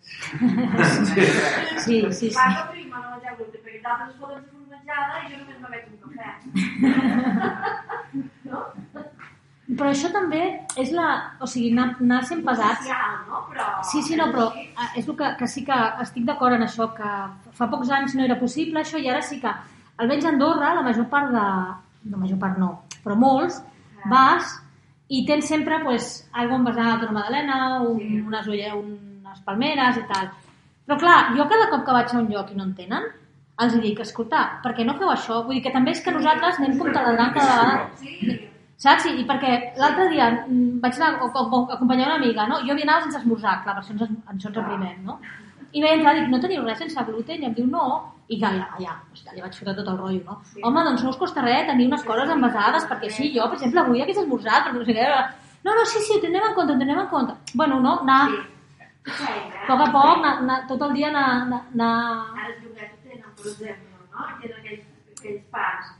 Sí, 1.84 1.84
sí, 1.84 1.96
sí. 2.16 2.32
Va, 2.38 2.48
que 2.56 2.64
prima 2.72 2.96
no 3.04 3.08
mengem 3.18 3.34
gluten, 3.42 3.60
perquè 3.66 3.80
d'altres 3.84 4.08
es 4.08 4.18
poden 4.24 4.40
fer 4.46 4.56
una 4.56 4.68
menjada 4.78 5.14
i 5.20 5.28
jo 5.28 5.36
només 5.44 5.58
me 5.60 5.68
veig 5.76 5.84
un 5.92 5.98
cafè. 6.06 6.30
no? 8.50 8.58
Però 9.78 9.90
això 9.92 10.08
també 10.10 10.40
és 10.80 10.90
la... 10.90 11.08
O 11.38 11.46
sigui, 11.46 11.70
anar, 11.74 11.92
anar 12.02 12.22
sent 12.26 12.40
pesats. 12.46 12.80
Social, 12.82 13.18
no? 13.28 13.42
Però... 13.50 13.66
Sí, 13.86 14.02
sí, 14.02 14.16
no, 14.18 14.26
però 14.32 14.48
eh, 14.58 14.88
és 14.98 15.06
el 15.06 15.16
que, 15.18 15.28
que 15.38 15.46
sí 15.50 15.62
que 15.66 15.76
estic 16.02 16.24
d'acord 16.26 16.56
en 16.56 16.64
això, 16.66 16.88
que 16.96 17.10
fa 17.58 17.68
pocs 17.70 17.92
anys 17.94 18.16
no 18.18 18.24
era 18.24 18.38
possible 18.40 18.80
això 18.80 18.98
i 18.98 19.06
ara 19.12 19.22
sí 19.22 19.38
que, 19.42 19.52
almenys 20.00 20.26
a 20.26 20.32
Andorra, 20.34 20.72
la 20.74 20.82
major 20.86 21.06
part 21.12 21.30
de... 21.34 21.44
No, 22.10 22.16
major 22.16 22.40
part 22.40 22.58
no, 22.58 22.70
però 23.04 23.14
molts, 23.20 23.60
vas 24.10 24.54
i 25.12 25.22
tens 25.28 25.46
sempre 25.52 25.78
pues, 25.84 26.10
aigua 26.32 26.56
envasada, 26.56 27.04
una 27.04 27.18
magdalena, 27.20 27.80
un, 27.84 27.98
Sí. 28.00 28.20
unes, 28.26 28.46
ulle, 28.48 28.70
unes 28.74 29.40
palmeres 29.44 29.98
i 30.00 30.04
tal. 30.08 30.30
Però 30.86 30.98
clar, 30.98 31.18
jo 31.36 31.46
cada 31.50 31.68
cop 31.70 31.84
que 31.86 31.92
vaig 31.98 32.14
a 32.14 32.18
un 32.18 32.30
lloc 32.32 32.50
i 32.50 32.56
no 32.56 32.64
en 32.64 32.74
tenen, 32.78 33.10
els 33.60 33.74
dic, 33.82 34.00
escolta, 34.00 34.46
per 34.64 34.72
què 34.74 34.86
no 34.86 34.96
feu 34.98 35.10
això? 35.12 35.42
Vull 35.44 35.58
dir 35.58 35.62
que 35.66 35.74
també 35.74 35.92
és 35.92 36.00
que 36.00 36.14
nosaltres 36.14 36.58
anem 36.58 36.78
com 36.78 36.88
cada 36.90 37.12
vegada 37.12 37.90
Sí, 38.00 38.49
Saps? 38.80 39.04
I, 39.10 39.18
i 39.20 39.26
perquè 39.28 39.50
l'altre 39.80 40.08
dia 40.08 40.30
mm, 40.30 40.78
vaig 40.80 40.96
anar 40.96 41.10
a, 41.18 41.28
a, 41.28 41.42
a 41.44 41.60
acompanyar 41.76 42.06
una 42.08 42.16
amiga, 42.16 42.46
no? 42.48 42.62
Jo 42.64 42.72
havia 42.72 42.86
anat 42.88 43.06
sense 43.06 43.20
esmorzar, 43.20 43.58
clar, 43.64 43.76
per 43.76 43.82
això 43.82 43.92
ens, 43.96 44.06
ens 44.08 44.46
ens 44.48 44.60
aprimem, 44.62 45.02
no? 45.04 45.18
I 45.70 45.82
vaig 45.84 45.98
entrar 45.98 46.14
i 46.16 46.20
dic, 46.20 46.30
no 46.32 46.40
teniu 46.42 46.64
res 46.64 46.80
sense 46.80 47.04
gluten? 47.08 47.42
I 47.44 47.48
em 47.50 47.56
diu, 47.58 47.66
no. 47.68 47.84
I 48.30 48.38
ja, 48.40 48.50
ja, 48.56 48.78
ja, 48.80 48.94
ja 49.20 49.34
li 49.34 49.44
vaig 49.44 49.58
fotre 49.58 49.74
tot 49.76 49.90
el 49.92 49.98
rotllo, 49.98 50.22
no? 50.26 50.38
Sí. 50.48 50.62
Home, 50.64 50.84
doncs 50.86 51.04
no 51.04 51.12
us 51.12 51.20
costa 51.20 51.44
res 51.44 51.68
tenir 51.68 51.90
unes 51.90 52.06
coses 52.08 52.32
envasades, 52.34 52.86
perquè 52.90 53.10
sí, 53.12 53.28
jo, 53.36 53.46
per 53.50 53.58
exemple, 53.58 53.84
avui 53.84 54.02
hagués 54.02 54.22
esmorzat, 54.22 54.66
perquè 54.66 54.80
no 54.80 54.88
sé 54.88 54.96
què... 54.96 55.08
No, 55.66 55.74
no, 55.76 55.84
sí, 55.84 56.00
sí, 56.06 56.16
ho 56.16 56.22
tenem 56.24 56.46
en 56.48 56.56
compte, 56.56 56.72
ho 56.72 56.80
tenem 56.80 57.02
en 57.02 57.10
compte. 57.12 57.36
Bueno, 57.52 57.82
no, 57.84 57.98
anar, 58.06 58.22
sí. 59.04 59.28
A 59.28 59.66
poc 59.68 59.84
a 59.84 59.90
poc, 59.92 60.14
anar, 60.14 60.36
anar, 60.46 60.62
tot 60.70 60.86
el 60.88 60.96
dia 60.96 61.10
anar, 61.12 61.26
anar, 61.42 61.60
anar... 61.74 61.92
Ara 62.32 62.48
els 62.54 62.64
ho 62.64 62.72
tenen, 62.80 63.28
per 63.36 63.52
exemple, 63.52 63.92
no? 64.14 64.30
Tenen 64.40 64.56
aquells. 64.62 64.89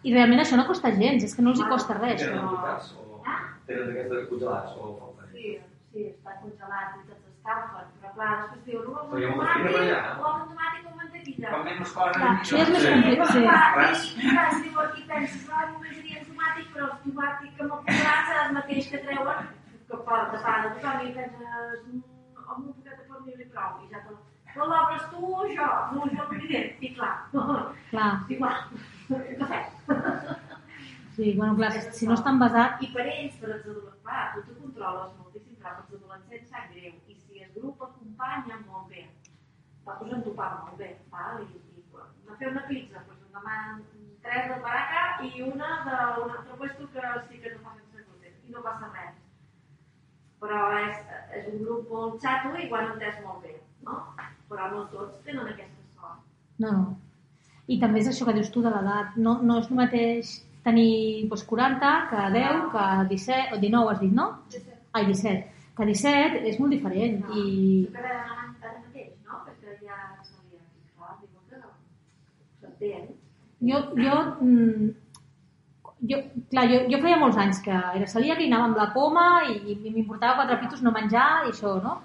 I 0.02 0.14
realment 0.14 0.40
això 0.44 0.56
no 0.58 0.66
costa 0.68 0.90
gens, 0.96 1.24
és 1.24 1.34
que 1.36 1.42
no 1.44 1.54
els 1.54 1.60
hi 1.62 1.68
costa 1.70 1.96
res. 2.00 2.20
Tenen 2.22 2.36
no. 2.36 2.50
entitats 2.50 2.92
o 2.96 3.22
Ah? 3.26 3.40
tenen 3.66 3.90
d'aquestes 3.90 4.28
congelats 4.30 4.76
o? 4.80 4.92
Sí, 5.32 5.50
sí, 5.92 6.06
està 6.10 6.32
congelat 6.42 6.96
i 6.96 7.02
tots 7.08 7.26
escalfen, 7.30 7.90
però 8.00 8.12
clar, 8.16 8.30
després 8.40 8.64
diu, 8.66 8.80
no, 8.86 9.04
allà, 9.10 9.98
eh? 9.98 10.14
o 10.20 10.30
amb 10.30 10.48
tomàtic 10.50 10.86
o 10.86 10.90
amb 10.90 11.02
mantequilla. 11.02 11.52
Com 11.52 11.64
menys 11.68 11.92
coses, 11.96 12.16
millor. 12.16 12.40
això 12.40 12.58
és 12.64 12.72
més 12.74 12.88
complicat, 12.90 13.30
sí. 13.30 13.44
Clar, 13.44 13.60
i, 13.84 14.66
i 14.66 14.72
clar, 14.74 14.86
aquí 14.88 15.06
penses, 15.12 15.46
ah, 15.52 15.66
només 15.72 15.94
hi 15.94 16.02
havia 16.02 16.24
tomàtic, 16.30 16.72
però 16.74 16.88
el 16.88 16.96
tomàtic 17.04 17.62
amb 17.64 17.76
el 17.78 17.84
posat 17.86 18.28
serà 18.30 18.42
el 18.48 18.56
mateix 18.58 18.90
que 18.90 19.02
treuen, 19.06 19.48
que 19.90 20.02
fa 20.08 20.18
de 20.32 20.42
pa 20.46 20.56
de 20.64 20.74
tothom, 20.74 21.06
i 21.06 21.14
penses, 21.20 21.86
amb 22.48 22.58
un 22.58 22.72
poquet 22.74 22.96
de 22.96 23.08
pernil 23.12 23.40
i 23.46 23.50
prou, 23.54 23.80
i 23.84 23.92
ja 23.94 24.02
te 24.08 24.18
però 24.50 24.66
l'obres 24.66 25.04
tu 25.12 25.20
o 25.22 25.44
jo? 25.46 25.66
No, 25.94 26.06
jo 26.10 26.24
no 26.26 26.38
diré. 26.40 26.62
I 26.82 26.88
clar, 26.96 27.12
Clar, 27.90 28.08
igual. 28.34 28.64
Sí, 31.16 31.34
bueno, 31.36 31.56
clar, 31.56 31.72
si, 31.92 32.06
no 32.06 32.14
està 32.14 32.30
envasat, 32.34 32.82
I 32.84 32.90
per 32.94 33.06
ells, 33.06 33.38
per 33.40 33.48
els 33.50 33.64
adolescents, 33.64 34.02
clar, 34.04 34.26
tu 34.34 34.42
t'ho 34.46 34.54
controles 34.60 35.16
moltíssim, 35.18 35.56
però 35.62 35.72
per 35.78 35.82
els 35.84 35.96
adolescents 35.98 36.52
sap 36.52 36.68
greu. 36.74 36.92
I 37.10 37.16
si 37.18 37.42
el 37.44 37.50
grup 37.56 37.82
acompanya, 37.86 38.60
molt 38.68 38.86
bé. 38.92 39.02
Va 39.86 39.96
posar 39.98 40.16
en 40.18 40.24
topar 40.26 40.50
molt 40.60 40.76
bé, 40.78 40.90
val? 41.10 41.42
I, 41.42 41.44
i 41.74 41.82
va 41.96 42.38
fer 42.38 42.52
una 42.52 42.64
pizza, 42.68 43.02
doncs 43.08 43.26
em 43.26 43.34
demanen 43.34 43.82
tres 44.22 44.48
de 44.52 44.56
baraca 44.62 45.02
i 45.26 45.28
una 45.48 45.68
d'un 45.88 46.30
altre 46.36 46.54
puesto 46.62 46.88
que 46.94 47.02
sí 47.26 47.42
que 47.42 47.54
no 47.56 47.60
fa 47.66 47.74
sense 47.74 48.06
gluten. 48.06 48.38
I 48.46 48.54
no 48.54 48.64
passa 48.68 48.94
res. 48.94 49.18
Però 50.40 50.60
és, 50.78 50.96
és 51.36 51.44
un 51.52 51.58
grup 51.66 51.90
molt 51.92 52.22
xato 52.22 52.54
i 52.56 52.70
ho 52.70 52.74
han 52.78 52.94
entès 52.94 53.18
molt 53.26 53.42
bé, 53.44 53.58
no? 53.84 53.94
Però 54.48 54.72
no 54.72 54.86
tots 54.94 55.20
tenen 55.26 55.46
aquesta 55.50 55.80
sort. 55.98 56.26
no, 56.62 56.70
no. 56.78 57.09
I 57.70 57.78
també 57.78 58.00
és 58.02 58.08
això 58.10 58.26
que 58.26 58.34
dius 58.36 58.50
tu 58.50 58.62
de 58.64 58.70
l'edat. 58.72 59.14
No, 59.24 59.36
no 59.46 59.60
és 59.62 59.68
el 59.70 59.78
mateix 59.78 60.32
tenir 60.64 61.28
doncs, 61.30 61.44
40 61.48 61.92
que 62.10 62.24
10, 62.36 62.64
que 62.74 62.86
17, 63.14 63.54
o 63.54 63.60
19 63.62 63.92
has 63.92 64.00
dit, 64.02 64.12
no? 64.16 64.26
Ai, 64.92 65.06
17. 65.06 65.44
Que 65.78 65.86
17 65.88 66.42
és 66.50 66.58
molt 66.60 66.74
diferent. 66.74 67.20
No? 67.22 67.36
I 67.36 67.38
Tu 67.86 67.92
que 67.94 68.02
ara, 68.02 68.16
ara 68.24 68.48
mateix, 68.80 69.12
no? 69.26 69.34
Perquè 69.46 69.78
ja. 69.86 69.94
Jo, 73.60 73.78
jo, 73.92 74.14
mm, 74.40 74.90
jo, 76.10 76.18
clar, 76.50 76.64
jo, 76.70 76.78
jo 76.88 77.00
feia 77.02 77.18
molts 77.20 77.36
anys 77.40 77.60
que 77.64 77.76
era 77.76 78.06
celíac 78.08 78.40
i 78.40 78.48
anava 78.48 78.70
amb 78.70 78.78
la 78.80 78.88
poma 78.94 79.26
i, 79.52 79.58
i 79.74 79.92
m'importava 79.92 80.38
quatre 80.40 80.56
pitos 80.62 80.80
no 80.82 80.94
menjar 80.94 81.44
i 81.44 81.52
això, 81.52 81.74
no? 81.84 81.98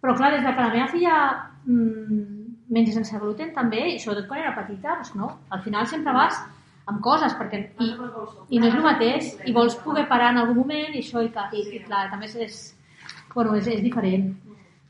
Però 0.00 0.16
clar, 0.16 0.34
des 0.34 0.44
de 0.44 0.52
que 0.52 0.66
la 0.66 0.74
meva 0.74 0.90
filla 0.92 1.16
mm, 1.64 2.39
menja 2.70 2.92
sense 2.94 3.18
gluten 3.18 3.52
també, 3.54 3.80
i 3.94 3.98
sobretot 3.98 4.28
quan 4.30 4.40
era 4.44 4.54
petita, 4.56 4.96
doncs 5.00 5.14
no, 5.18 5.30
al 5.50 5.62
final 5.64 5.86
sempre 5.90 6.12
vas 6.14 6.38
amb 6.90 7.00
coses, 7.04 7.34
perquè 7.38 7.60
i, 7.82 7.88
i 8.56 8.58
no 8.58 8.66
és 8.70 8.74
el 8.74 8.82
mateix, 8.82 9.32
i 9.46 9.52
vols 9.54 9.76
poder 9.84 10.06
parar 10.10 10.30
en 10.32 10.38
algun 10.42 10.56
moment 10.62 10.94
i 10.94 11.02
això, 11.02 11.22
i, 11.22 11.30
que- 11.34 11.48
i, 11.58 11.64
i 11.76 11.82
clar, 11.84 12.06
també 12.10 12.26
és, 12.30 12.36
és, 12.46 12.60
bueno, 13.34 13.54
és, 13.58 13.66
és 13.70 13.82
diferent. 13.82 14.30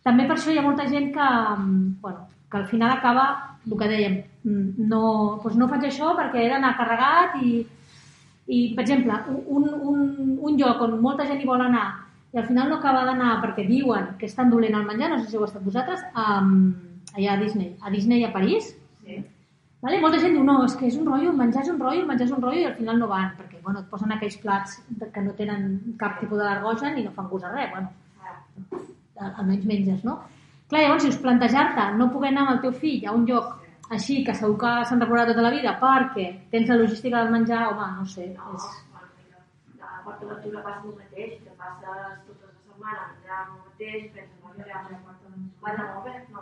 També 0.05 0.24
per 0.28 0.37
això 0.39 0.53
hi 0.53 0.59
ha 0.61 0.64
molta 0.64 0.87
gent 0.89 1.11
que, 1.12 1.26
mm, 1.57 2.01
bueno, 2.01 2.26
que 2.51 2.57
al 2.59 2.66
final 2.70 2.95
acaba, 2.95 3.24
el 3.66 3.76
que 3.78 3.89
dèiem, 3.91 4.14
mm, 4.45 4.87
no, 4.89 5.03
doncs 5.43 5.57
no 5.61 5.68
faig 5.68 5.85
això 5.91 6.14
perquè 6.16 6.47
he 6.47 6.49
d'anar 6.53 6.76
carregat 6.78 7.37
i, 7.43 7.66
i, 8.49 8.61
per 8.74 8.85
exemple, 8.87 9.18
un, 9.47 9.68
un, 9.93 10.39
un 10.41 10.57
lloc 10.59 10.81
on 10.87 10.97
molta 11.01 11.26
gent 11.28 11.41
hi 11.43 11.47
vol 11.49 11.61
anar 11.62 11.89
i 12.33 12.39
al 12.39 12.47
final 12.47 12.68
no 12.70 12.76
acaba 12.78 13.05
d'anar 13.05 13.41
perquè 13.43 13.66
diuen 13.66 14.14
que 14.18 14.26
és 14.26 14.35
tan 14.35 14.49
dolent 14.51 14.74
el 14.78 14.87
menjar, 14.87 15.11
no 15.11 15.18
sé 15.20 15.28
si 15.31 15.37
ho 15.37 15.41
heu 15.41 15.49
estat 15.49 15.64
vosaltres, 15.66 16.01
um, 16.14 16.72
allà 17.17 17.33
a 17.35 17.37
Disney, 17.43 17.77
a 17.81 17.91
Disney 17.91 18.25
a 18.25 18.33
París, 18.33 18.77
Sí. 19.05 19.25
Vale? 19.83 19.99
Molta 20.01 20.19
gent 20.21 20.35
diu, 20.35 20.43
no, 20.45 20.59
és 20.67 20.75
que 20.77 20.87
és 20.91 20.97
un 21.01 21.07
rotllo, 21.09 21.33
menjar 21.33 21.63
és 21.63 21.71
un 21.73 21.79
rotllo, 21.81 22.05
menjar 22.07 22.27
és 22.27 22.33
un 22.37 22.43
rotllo, 22.43 22.61
i 22.61 22.65
al 22.69 22.75
final 22.77 22.99
no 23.01 23.07
van, 23.09 23.31
perquè 23.39 23.63
bueno, 23.63 23.81
et 23.81 23.87
posen 23.89 24.13
aquells 24.13 24.37
plats 24.43 24.75
de- 24.89 25.09
que 25.11 25.23
no 25.23 25.33
tenen 25.33 25.95
cap 25.99 26.19
tipus 26.21 26.37
d'al·lergogen 26.39 26.99
i 26.99 27.05
no 27.05 27.11
fan 27.17 27.29
gust 27.31 27.45
a 27.47 27.53
res, 27.55 27.71
bueno, 27.71 27.89
al- 29.17 29.35
almenys 29.39 29.65
menges, 29.65 30.05
no? 30.05 30.19
Clar, 30.69 30.83
llavors, 30.83 31.03
si 31.03 31.09
us 31.09 31.17
plantejar-te 31.17 31.97
no 31.97 32.11
poder 32.13 32.29
anar 32.31 32.43
amb 32.43 32.51
el 32.57 32.61
teu 32.61 32.73
fill 32.73 33.07
a 33.09 33.13
un 33.13 33.25
lloc 33.27 33.57
així, 33.91 34.23
que 34.25 34.35
segur 34.35 34.59
que 34.59 34.85
s'han 34.85 35.01
recordat 35.01 35.29
tota 35.33 35.43
la 35.43 35.51
vida, 35.51 35.73
perquè 35.81 36.27
tens 36.51 36.69
la 36.69 36.77
logística 36.77 37.17
del 37.25 37.33
menjar, 37.33 37.65
home, 37.73 37.89
no 37.99 38.07
sé, 38.07 38.29
No, 38.37 38.55
és... 38.55 38.69
a 39.81 40.03
Aventura 40.05 40.63
passa 40.63 40.85
el 40.85 40.95
mateix, 41.01 41.41
que 41.43 41.51
passes 41.57 42.21
tota 42.29 42.47
la 42.47 42.53
setmana 42.53 43.03
amb 43.09 43.57
el 43.57 43.65
mateix, 43.65 44.13
penses, 44.13 44.39
va, 44.45 44.53
allà 44.63 44.77
amb 44.79 44.91
va 45.65 45.71
anar 45.73 45.89
molt 45.95 46.05
bé, 46.05 46.15
no, 46.33 46.39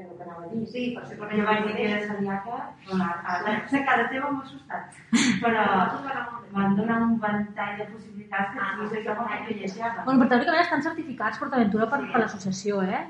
És 0.00 0.06
el 0.08 0.16
que 0.16 0.24
anava 0.24 0.44
a 0.44 0.50
dir. 0.50 0.66
sí, 0.72 0.82
per 0.96 1.02
ser 1.06 1.16
Jo 1.20 1.44
vaig 1.46 1.64
dir 1.66 1.74
que 1.76 1.86
era 1.86 1.98
celíaca, 2.08 2.58
bueno, 2.86 3.04
a 3.04 3.34
la 3.44 3.50
a 3.56 3.82
casa 3.88 4.06
teva 4.12 4.30
m'ha 4.32 4.44
assustat, 4.46 5.00
però 5.42 5.64
m'han 6.54 6.76
donat 6.78 7.02
un 7.06 7.18
ventall 7.24 7.74
de 7.80 7.86
possibilitats 7.90 8.54
que 8.54 8.70
no 8.78 8.88
sé 8.92 9.02
com 9.04 9.20
que 9.28 9.52
hi 9.52 9.58
deixava. 9.60 10.04
Bueno, 10.06 10.22
però 10.22 10.30
teòricament 10.32 10.64
estan 10.64 10.84
certificats 10.88 11.42
PortAventura 11.42 11.88
per, 11.92 12.00
per 12.14 12.22
l'associació, 12.24 12.80
eh? 12.96 13.02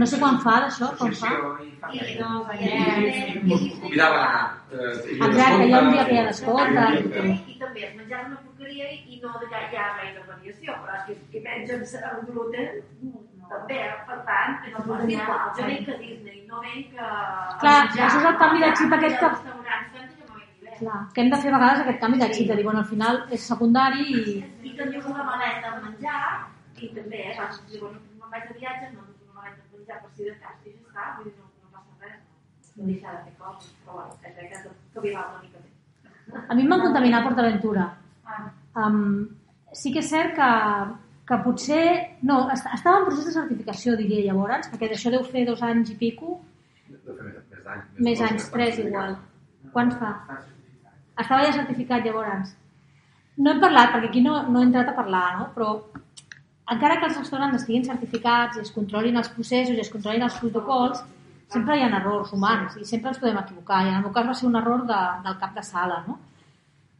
No 0.00 0.08
sé 0.10 0.18
quan 0.22 0.40
fa 0.46 0.56
d'això, 0.66 0.90
quan 0.98 1.14
fa. 1.22 1.32
I 1.92 2.18
no, 2.18 2.30
Us 2.42 3.64
convidaven 3.80 4.18
a 4.18 4.26
anar. 4.26 4.46
Eh, 4.72 4.92
Exacte, 5.28 5.66
hi 5.68 5.74
ha 5.74 5.80
un 5.86 5.92
dia 5.94 6.06
que 6.08 6.14
hi 6.16 6.22
ha 6.22 6.28
descompte. 6.30 6.86
I 7.54 7.58
també 7.62 7.86
es 7.88 7.94
menjar 8.00 8.24
una 8.26 8.40
porqueria 8.42 8.90
i, 8.90 9.20
no 9.22 9.36
hi 9.38 9.52
ha, 9.54 9.62
hi 9.70 9.76
ha 9.84 9.90
gaire 10.00 10.26
variació, 10.32 10.78
però 10.82 11.04
que 11.06 11.20
qui 11.30 11.44
mengen 11.46 11.86
el 12.10 12.26
gluten 12.30 12.82
també, 13.52 13.78
per 14.08 14.18
tant, 14.28 14.56
és 14.66 14.74
el 14.74 14.84
fàcil. 14.88 15.18
Jo 15.58 15.66
venc 15.70 15.88
a 15.88 15.96
Disney, 16.02 16.38
no 16.50 16.60
venc 16.64 16.96
a... 16.98 17.10
a 17.10 17.58
Clar, 17.62 17.76
menjar. 17.86 18.06
això 18.08 18.18
és 18.22 18.28
el 18.32 18.38
canvi 18.42 18.64
de 18.64 18.70
xip 18.80 18.96
aquest 18.98 19.18
que- 19.20 19.30
doncs, 19.30 19.44
no 19.50 19.62
bé. 20.62 20.76
Clar, 20.82 21.00
que 21.14 21.20
hem 21.22 21.30
de 21.30 21.38
fer 21.42 21.50
a 21.52 21.56
vegades 21.58 21.80
aquest 21.84 22.00
canvi 22.02 22.18
de 22.22 22.28
xip, 22.34 22.46
de 22.50 22.56
dir, 22.58 22.64
bueno, 22.66 22.80
al 22.82 22.88
final 22.92 23.20
és 23.36 23.44
secundari 23.52 24.06
i... 24.08 24.36
I 24.70 24.74
també 24.78 25.02
una 25.12 25.24
maleta 25.28 25.74
de 25.76 25.82
menjar, 25.86 26.22
i 26.82 26.88
també, 26.96 27.20
eh, 27.30 27.36
vas, 27.38 27.60
dir, 27.70 27.80
bueno, 27.82 28.00
me'n 28.18 28.30
vaig 28.32 28.48
de 28.48 28.56
viatge, 28.58 28.88
no 28.96 29.04
duc 29.06 29.28
una 29.28 29.40
maleta 29.42 29.60
de 29.62 29.78
menjar 29.78 30.00
per 30.02 30.10
si 30.16 30.24
de 30.30 30.34
cas, 30.42 30.56
i 30.66 30.72
ja 30.72 30.80
està, 30.88 31.04
vull 31.18 31.28
dir, 31.28 31.34
no, 31.38 31.46
no 31.62 31.68
passa 31.76 31.92
res, 32.06 32.18
no, 32.72 32.82
no 32.82 32.88
deixar 32.88 33.12
de 33.18 33.22
fer 33.28 33.34
coses, 33.44 33.70
però 33.84 33.98
bueno, 34.00 34.16
és 34.16 34.18
que 34.22 34.48
que, 34.48 34.74
que 34.96 35.06
vivar 35.06 35.26
una 35.30 35.44
mica 35.44 35.62
més. 35.62 35.78
A 36.48 36.54
mi 36.56 36.62
em 36.66 36.70
van 36.72 36.84
contaminar 36.88 37.20
a 37.20 37.26
PortAventura. 37.28 37.86
Um, 38.82 39.00
sí 39.76 39.92
que 39.92 40.00
és 40.00 40.08
cert 40.10 40.34
que, 40.38 40.50
que 41.28 41.36
potser... 41.44 41.82
No, 42.22 42.48
est- 42.52 42.66
estava 42.74 42.98
en 43.00 43.04
procés 43.08 43.26
de 43.28 43.34
certificació, 43.36 43.96
diria 43.96 44.24
llavors, 44.32 44.68
perquè 44.72 44.88
d'això 44.90 45.12
deu 45.14 45.22
fer 45.24 45.44
dos 45.46 45.62
anys 45.62 45.92
i 45.94 45.96
pico, 46.00 46.40
De 46.88 46.98
fer 46.98 47.14
més, 47.28 47.36
més 47.52 47.62
d'anys. 47.64 47.86
més 47.98 48.18
coses, 48.18 48.30
anys, 48.30 48.42
més 48.42 48.50
tres 48.56 48.78
igual. 48.84 49.16
Quants 49.72 49.96
fa? 50.00 50.10
Estava 51.22 51.44
ja 51.46 51.52
certificat 51.54 52.04
llavors. 52.04 52.56
No 53.38 53.52
hem 53.52 53.60
parlat, 53.62 53.92
perquè 53.94 54.08
aquí 54.10 54.20
no, 54.24 54.42
no 54.50 54.60
he 54.60 54.66
entrat 54.66 54.88
a 54.90 54.96
parlar, 54.96 55.26
no? 55.38 55.46
però 55.54 55.70
encara 56.72 56.98
que 57.00 57.06
els 57.08 57.16
restaurants 57.18 57.56
estiguin 57.60 57.84
certificats 57.84 58.56
i 58.58 58.60
es 58.66 58.70
controlin 58.74 59.16
els 59.20 59.28
processos 59.32 59.76
i 59.76 59.80
es 59.80 59.90
controlin 59.92 60.22
els 60.26 60.36
protocols, 60.40 61.00
sempre 61.52 61.76
hi 61.78 61.82
ha 61.84 61.88
errors 61.98 62.32
humans 62.32 62.76
i 62.80 62.84
sempre 62.88 63.10
ens 63.12 63.18
podem 63.22 63.38
equivocar. 63.40 63.82
I 63.86 63.88
en 63.90 63.96
el 64.00 64.02
meu 64.06 64.12
cas 64.12 64.26
va 64.28 64.34
ser 64.34 64.46
un 64.50 64.56
error 64.60 64.84
de, 64.88 65.00
del 65.24 65.38
cap 65.40 65.54
de 65.56 65.62
sala, 65.62 66.02
no? 66.08 66.18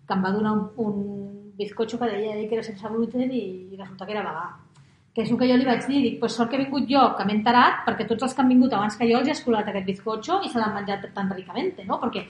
que 0.06 0.14
em 0.14 0.24
va 0.24 0.32
donar 0.34 0.52
un, 0.52 0.64
un 0.76 1.41
bizcocho 1.58 1.98
que 1.98 2.10
deia 2.10 2.36
ell 2.36 2.48
que 2.48 2.58
era 2.58 2.66
sense 2.66 2.88
gluten 2.88 3.30
i, 3.30 3.42
resulta 3.78 4.06
que 4.06 4.14
era 4.16 4.26
vegà. 4.26 4.44
Que 5.12 5.24
és 5.26 5.30
el 5.30 5.38
que 5.38 5.48
jo 5.48 5.56
li 5.60 5.66
vaig 5.68 5.82
dir, 5.86 6.00
dic, 6.02 6.20
pues 6.20 6.36
sort 6.36 6.50
que 6.50 6.56
he 6.56 6.62
vingut 6.64 6.86
jo, 6.88 7.02
que 7.16 7.24
m'he 7.28 7.36
enterat, 7.36 7.82
perquè 7.86 8.06
tots 8.08 8.24
els 8.24 8.34
que 8.34 8.40
han 8.40 8.48
vingut 8.48 8.72
abans 8.72 8.96
que 8.96 9.08
jo 9.10 9.18
els 9.18 9.28
he 9.28 9.34
escolat 9.36 9.68
aquest 9.68 9.86
bizcocho 9.86 10.40
i 10.42 10.48
se 10.48 10.60
l'han 10.60 10.72
menjat 10.78 11.10
tan 11.12 11.28
ricamente, 11.30 11.84
no? 11.84 11.98
Perquè 12.00 12.24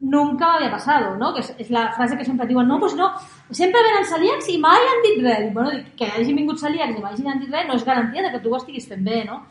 nunca 0.00 0.54
había 0.54 0.70
pasado, 0.70 1.16
¿no? 1.16 1.32
Que 1.34 1.40
és, 1.40 1.54
és 1.58 1.70
la 1.74 1.88
frase 1.92 2.16
que 2.16 2.24
sempre 2.24 2.46
diuen, 2.46 2.68
no, 2.68 2.78
pues 2.78 2.94
no, 2.94 3.10
sempre 3.50 3.82
venen 3.82 4.06
celíacs 4.06 4.50
i 4.52 4.58
mai 4.62 4.84
han 4.90 5.02
dit 5.06 5.22
res. 5.24 5.48
Bueno, 5.54 5.72
dic, 5.74 5.94
que 5.98 6.10
hagin 6.10 6.36
vingut 6.36 6.60
celíacs 6.60 6.98
i 6.98 7.02
mai 7.02 7.14
hagin 7.14 7.40
dit 7.40 7.50
res 7.50 7.66
no 7.68 7.78
és 7.78 7.86
garantia 7.86 8.22
de 8.22 8.34
que 8.34 8.42
tu 8.44 8.52
ho 8.52 8.60
estiguis 8.60 8.86
fent 8.88 9.02
bé, 9.04 9.24
no? 9.24 9.42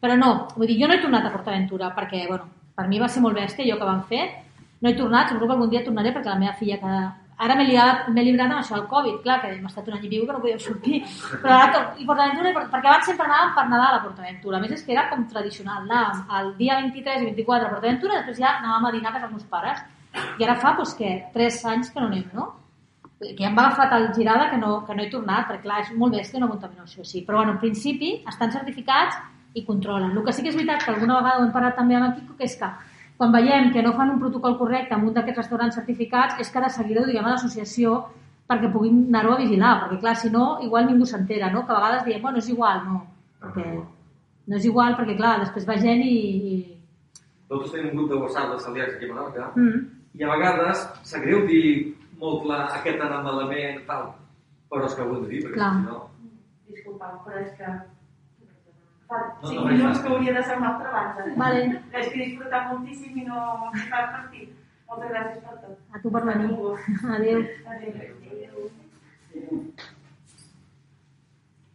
Però 0.00 0.14
no, 0.16 0.32
vull 0.54 0.68
dir, 0.70 0.78
jo 0.80 0.86
no 0.86 0.94
he 0.94 1.02
tornat 1.02 1.26
a 1.26 1.32
PortAventura 1.34 1.90
perquè, 1.96 2.26
bueno, 2.28 2.46
per 2.76 2.86
mi 2.86 3.00
va 3.02 3.08
ser 3.10 3.24
molt 3.24 3.34
bèstia 3.34 3.64
allò 3.64 3.78
que 3.80 3.88
van 3.88 4.04
fer. 4.06 4.26
No 4.80 4.90
he 4.90 4.94
tornat, 4.94 5.32
suposo 5.32 5.48
que 5.48 5.56
algun 5.56 5.72
dia 5.72 5.82
tornaré 5.82 6.12
perquè 6.14 6.30
la 6.30 6.38
meva 6.38 6.54
filla 6.54 6.78
que 6.78 6.92
ara 7.38 7.54
m'he 7.54 7.66
m'he 7.66 8.24
llibrat 8.24 8.50
amb 8.50 8.58
això 8.60 8.74
del 8.76 8.86
Covid, 8.90 9.20
clar, 9.22 9.40
que 9.40 9.52
hem 9.54 9.66
estat 9.66 9.88
un 9.88 9.94
any 9.98 10.08
viu 10.08 10.26
que 10.26 10.32
no 10.32 10.40
podíem 10.42 10.58
sortir, 10.60 11.02
però 11.42 11.54
ara 11.54 11.72
tor- 11.72 12.00
i 12.02 12.06
PortAventura, 12.06 12.52
perquè 12.72 12.88
abans 12.88 13.06
sempre 13.06 13.26
anàvem 13.26 13.54
per 13.54 13.66
Nadal 13.68 13.94
a 13.98 14.02
PortAventura, 14.02 14.56
a 14.58 14.60
més 14.60 14.72
és 14.72 14.82
que 14.84 14.92
era 14.92 15.08
com 15.10 15.24
tradicional, 15.30 15.82
anàvem 15.86 16.24
el 16.40 16.54
dia 16.58 16.80
23 16.82 17.22
i 17.22 17.30
24 17.30 17.66
a 17.66 17.70
PortAventura, 17.74 18.14
després 18.20 18.38
ja 18.42 18.56
anàvem 18.58 18.86
a 18.88 18.92
dinar 18.92 19.10
a 19.10 19.12
casa 19.18 19.26
dels 19.26 19.36
meus 19.38 19.48
pares, 19.52 19.84
i 20.38 20.44
ara 20.44 20.56
fa, 20.56 20.74
doncs, 20.76 20.94
que 20.98 21.12
3 21.34 21.64
anys 21.74 21.90
que 21.90 22.00
no 22.00 22.06
anem, 22.06 22.24
no? 22.34 22.54
que 23.18 23.34
ja 23.42 23.48
em 23.48 23.56
va 23.56 23.64
agafar 23.66 23.88
tal 23.90 24.04
girada 24.14 24.48
que 24.50 24.56
no, 24.58 24.84
que 24.86 24.94
no 24.94 25.02
he 25.02 25.10
tornat, 25.10 25.48
perquè 25.48 25.62
clar, 25.62 25.80
és 25.82 25.88
molt 25.98 26.14
bèstia 26.14 26.38
una 26.38 26.46
contaminació, 26.52 27.02
sí. 27.04 27.24
Però 27.26 27.38
bueno, 27.40 27.52
en 27.56 27.58
principi 27.58 28.12
estan 28.30 28.52
certificats 28.52 29.16
i 29.54 29.64
controlen. 29.66 30.12
El 30.16 30.22
que 30.24 30.32
sí 30.32 30.42
que 30.44 30.50
és 30.52 30.54
veritat 30.54 30.84
que 30.84 30.92
alguna 30.92 31.16
vegada 31.16 31.40
ho 31.40 31.42
hem 31.42 31.50
parlat 31.50 31.74
també 31.74 31.96
amb 31.96 32.06
en 32.06 32.12
Quico, 32.14 32.36
que 32.38 32.44
és 32.46 32.54
que 32.60 32.68
quan 33.18 33.34
veiem 33.34 33.72
que 33.74 33.82
no 33.82 33.92
fan 33.98 34.14
un 34.14 34.20
protocol 34.22 34.56
correcte 34.58 34.94
en 34.94 35.04
un 35.08 35.12
d'aquests 35.14 35.42
restaurants 35.42 35.74
certificats, 35.74 36.38
és 36.38 36.50
que 36.54 36.62
de 36.62 36.70
seguida 36.70 37.02
ho 37.02 37.06
diguem 37.08 37.26
a 37.26 37.34
l'associació 37.34 37.98
perquè 38.48 38.70
puguin 38.72 39.02
anar-ho 39.10 39.34
a 39.34 39.40
vigilar, 39.42 39.74
perquè 39.82 39.98
clar, 40.00 40.16
si 40.16 40.30
no, 40.32 40.44
igual 40.64 40.86
ningú 40.86 41.04
s'entera, 41.06 41.50
no? 41.52 41.66
Que 41.66 41.74
a 41.74 41.80
vegades 41.80 42.04
diem, 42.06 42.22
bueno, 42.22 42.38
és 42.38 42.48
igual, 42.48 42.80
no, 42.86 43.02
perquè 43.42 43.66
no 44.48 44.56
és 44.56 44.64
igual, 44.64 44.94
perquè 44.96 45.16
clar, 45.18 45.34
després 45.42 45.66
va 45.68 45.76
gent 45.82 46.00
i... 46.06 46.14
i... 46.52 46.54
Nosaltres 47.50 47.74
tenim 47.74 47.90
un 47.90 47.98
grup 47.98 48.10
de 48.14 48.20
WhatsApp 48.22 48.54
de 48.54 48.62
celíacs 48.64 48.94
aquí 48.96 49.10
a 49.10 49.12
Menorca 49.12 49.50
Mm. 49.56 49.82
i 50.14 50.24
a 50.24 50.30
vegades 50.32 50.86
sap 51.10 51.22
greu 51.26 51.44
dir 51.46 51.94
molt 52.20 52.42
clar 52.46 52.62
aquest 52.78 53.02
anar 53.02 53.20
malament, 53.26 53.82
tal, 53.86 54.12
però 54.70 54.86
és 54.86 54.94
que 54.94 55.02
ho 55.02 55.14
hem 55.14 55.22
de 55.26 55.28
dir, 55.34 55.42
perquè 55.44 55.58
Clar. 55.58 55.74
si 55.74 55.86
no... 55.90 56.00
Disculpeu, 56.68 57.20
però 57.26 57.42
és 57.42 57.52
que 57.58 57.74
fa 59.08 59.18
No, 59.42 59.48
5 59.48 59.60
no, 59.60 59.66
minuts 59.72 60.00
que 60.04 60.08
hauria 60.12 60.34
de 60.36 60.42
ser 60.44 60.56
una 60.58 60.70
altra 60.74 60.90
banda. 60.94 61.26
Vale. 61.36 61.60
És 61.92 62.08
que 62.08 62.18
he 62.20 62.24
disfrutat 62.26 62.70
moltíssim 62.72 63.18
i 63.22 63.24
no 63.28 63.42
estat 63.74 64.10
partit. 64.14 64.50
Moltes 64.88 65.10
gràcies 65.12 65.42
per 65.44 65.56
tot. 65.62 65.78
A 65.94 66.00
tu 66.02 66.10
per 66.14 66.22
venir. 66.24 66.50
Adéu. 67.16 67.42
Adéu. 67.74 67.94
Adéu. 68.24 68.68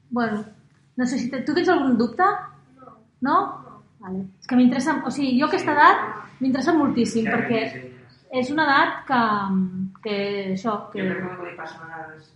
Bueno, 0.10 0.44
no 0.96 1.06
sé 1.06 1.18
si 1.18 1.30
te... 1.32 1.42
tu 1.42 1.54
tens 1.54 1.70
algun 1.70 1.98
dubte? 1.98 2.24
No. 2.80 2.94
No? 3.22 3.38
Vale. 4.04 4.26
És 4.42 4.48
que 4.50 4.58
m'interessa... 4.60 4.98
O 5.08 5.12
sigui, 5.14 5.40
jo 5.40 5.48
aquesta 5.48 5.74
edat 5.74 6.04
m'interessa 6.44 6.74
moltíssim, 6.78 7.26
Ja 7.26 7.38
perquè 7.38 7.60
més 7.62 7.76
elles. 7.80 8.22
és 8.44 8.50
una 8.54 8.66
edat 8.68 9.04
que, 9.08 9.22
que 10.04 10.16
això, 10.54 10.74
Jo 10.76 10.92
que... 10.92 11.08
recordo 11.08 11.42
que 11.44 11.50
li 11.52 11.58
passa 11.58 11.80
a 11.80 11.88
vegades, 11.88 12.32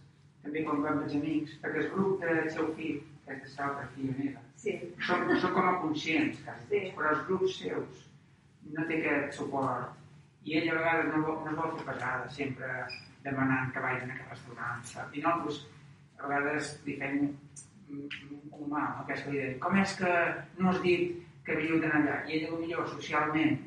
també 0.46 0.64
quan 0.66 0.82
va 0.86 0.94
amb 0.96 1.04
els 1.06 1.16
amics, 1.20 1.58
perquè 1.62 1.84
el 1.84 1.90
grup 1.94 2.22
del 2.24 2.50
seu 2.54 2.70
fill, 2.78 3.02
que 3.28 3.36
és 3.36 3.56
de 3.58 3.62
l'altra 3.64 3.90
filla 3.96 4.16
meva, 4.22 4.46
Sí. 4.68 4.92
són, 5.08 5.24
són 5.40 5.54
com 5.56 5.68
a 5.70 5.78
conscients, 5.82 6.42
quasi, 6.44 6.68
Sí. 6.72 6.92
però 6.98 7.14
els 7.14 7.26
grups 7.28 7.60
seus 7.62 8.04
no 8.74 8.86
té 8.90 9.00
aquest 9.00 9.38
suport. 9.40 9.94
I 10.44 10.58
ell 10.60 10.70
a 10.72 10.78
vegades 10.80 11.14
no, 11.14 11.22
vol, 11.24 11.40
no 11.46 11.52
es 11.52 11.58
vol 11.58 11.78
fer 11.78 11.86
pesada, 11.94 12.30
sempre 12.36 12.68
demanant 13.24 13.72
que 13.74 13.84
vagin 13.84 14.12
a 14.12 14.16
aquest 14.16 14.30
restaurant? 14.36 15.14
I 15.14 15.24
nosaltres 15.24 15.62
a 16.18 16.28
vegades 16.28 16.74
li 16.86 16.98
fem 17.00 17.18
un, 17.90 18.10
mal, 18.68 18.92
no? 18.98 19.04
aquesta 19.06 19.32
idea. 19.32 19.56
Com 19.64 19.78
és 19.82 19.96
que 20.00 20.14
no 20.60 20.70
has 20.70 20.82
dit 20.84 21.18
que 21.48 21.56
viu 21.56 21.78
allà? 21.80 22.18
I 22.28 22.40
ella, 22.40 22.52
potser 22.52 22.88
socialment, 22.96 23.60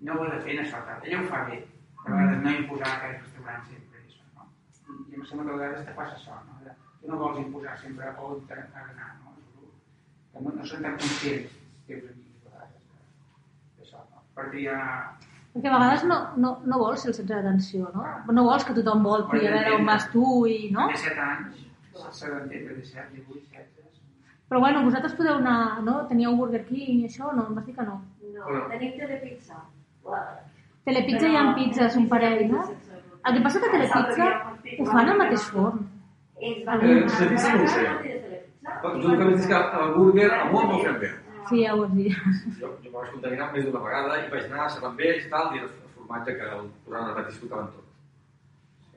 no 0.00 0.14
ho 0.16 0.24
ha 0.24 0.34
de 0.34 0.40
fer 0.44 0.56
en 0.56 0.64
això. 0.64 0.82
Ella 1.02 1.20
ho 1.20 1.26
fa 1.32 1.44
bé. 1.50 1.62
A 2.04 2.10
vegades 2.10 2.42
no 2.44 2.50
imposar 2.60 2.88
a 2.92 2.96
aquest 3.00 3.24
restaurant 3.24 3.64
sempre. 3.66 4.02
Això, 4.06 4.24
no? 4.36 4.48
I 5.10 5.14
em 5.18 5.24
sembla 5.26 5.46
que 5.46 5.52
a 5.52 5.58
vegades 5.60 5.86
te 5.86 5.94
passa 6.00 6.16
això, 6.20 6.36
no? 6.46 6.76
Tu 7.00 7.10
no 7.10 7.18
vols 7.22 7.40
imposar 7.42 7.78
sempre 7.80 8.12
on 8.28 8.46
t'ha 8.48 8.62
d'anar, 8.74 9.10
no? 9.24 9.25
Que 10.70 10.72
no, 10.72 10.72
són 10.72 10.82
tan 10.86 10.96
conscients, 11.02 11.52
teus 11.86 12.04
amics, 12.10 12.46
a 12.46 12.50
vegades, 12.50 12.80
de- 12.82 13.78
d'això, 13.78 14.02
no? 14.10 14.22
Perquè 14.38 14.58
hi 14.62 14.66
ha... 14.72 14.80
Perquè 15.54 15.70
a 15.70 15.76
vegades 15.78 16.04
no, 16.10 16.18
no, 16.44 16.50
no 16.68 16.78
vols 16.82 17.00
ser 17.04 17.10
el 17.12 17.16
centre 17.20 17.36
d'atenció, 17.38 17.90
no? 17.94 18.04
No 18.38 18.44
vols 18.44 18.64
que 18.68 18.74
tothom 18.76 19.02
volti 19.06 19.40
a 19.46 19.52
veure 19.54 19.76
on 19.78 19.86
vas 19.88 20.08
tu 20.12 20.26
i... 20.50 20.58
no? 20.74 20.88
Té 20.92 20.98
7 21.06 21.22
anys, 21.28 21.62
s'ha 22.10 22.28
d'entendre, 22.34 22.74
de 22.76 22.84
7, 22.84 23.06
18, 23.14 23.46
16... 23.54 23.72
Però 24.50 24.60
bueno, 24.62 24.82
vosaltres 24.84 25.14
podeu 25.18 25.38
anar, 25.40 25.80
no? 25.82 25.94
Teníeu 26.10 26.36
Burger 26.38 26.64
King 26.68 27.00
i 27.00 27.06
això, 27.08 27.32
no? 27.34 27.46
Em 27.48 27.54
vas 27.56 27.64
dir 27.66 27.74
que 27.74 27.86
no. 27.88 27.96
No, 28.36 28.60
tenim 28.70 28.92
telepizza. 29.00 29.62
Telepizza 30.86 31.26
hi 31.32 31.36
ha 31.40 31.46
pizzas, 31.56 31.96
un 31.98 32.06
parell, 32.12 32.44
no? 32.52 32.60
El 33.26 33.34
que 33.34 33.40
passa 33.42 33.58
que 33.64 33.70
Telepizza 33.72 34.28
ho 34.78 34.86
fan 34.86 35.08
al 35.10 35.18
mateix 35.18 35.48
forn. 35.50 35.80
Eh, 36.38 36.52
telepizza 36.68 37.54
no 37.56 37.64
ho 37.64 37.72
sé. 37.72 38.15
Jo 38.66 39.12
el 39.12 39.46
que 39.46 39.58
el 39.80 39.94
burger 39.94 40.30
a 40.34 40.44
molt 40.50 40.70
no 40.72 40.78
fem 40.82 40.98
bé. 41.00 41.10
Sí, 41.48 41.62
ja 41.64 41.74
ho 41.74 41.84
has 41.84 41.92
dit. 41.94 42.14
Jo, 42.60 42.70
jo 42.82 42.90
m'ho 42.90 42.98
vaig 42.98 43.12
contaminar 43.14 43.52
més 43.52 43.66
d'una 43.66 43.82
vegada 43.84 44.16
i 44.22 44.30
vaig 44.32 44.48
anar 44.48 44.64
a 44.64 44.70
ser 44.74 44.82
amb 44.88 45.02
ells 45.08 45.26
i 45.26 45.30
tal, 45.34 45.52
i 45.54 45.62
el 45.62 45.68
formatge 45.94 46.34
que 46.38 46.48
el 46.56 46.64
al 47.00 47.12
mateix 47.18 47.38
tocaven 47.42 47.68
tot. 47.74 47.84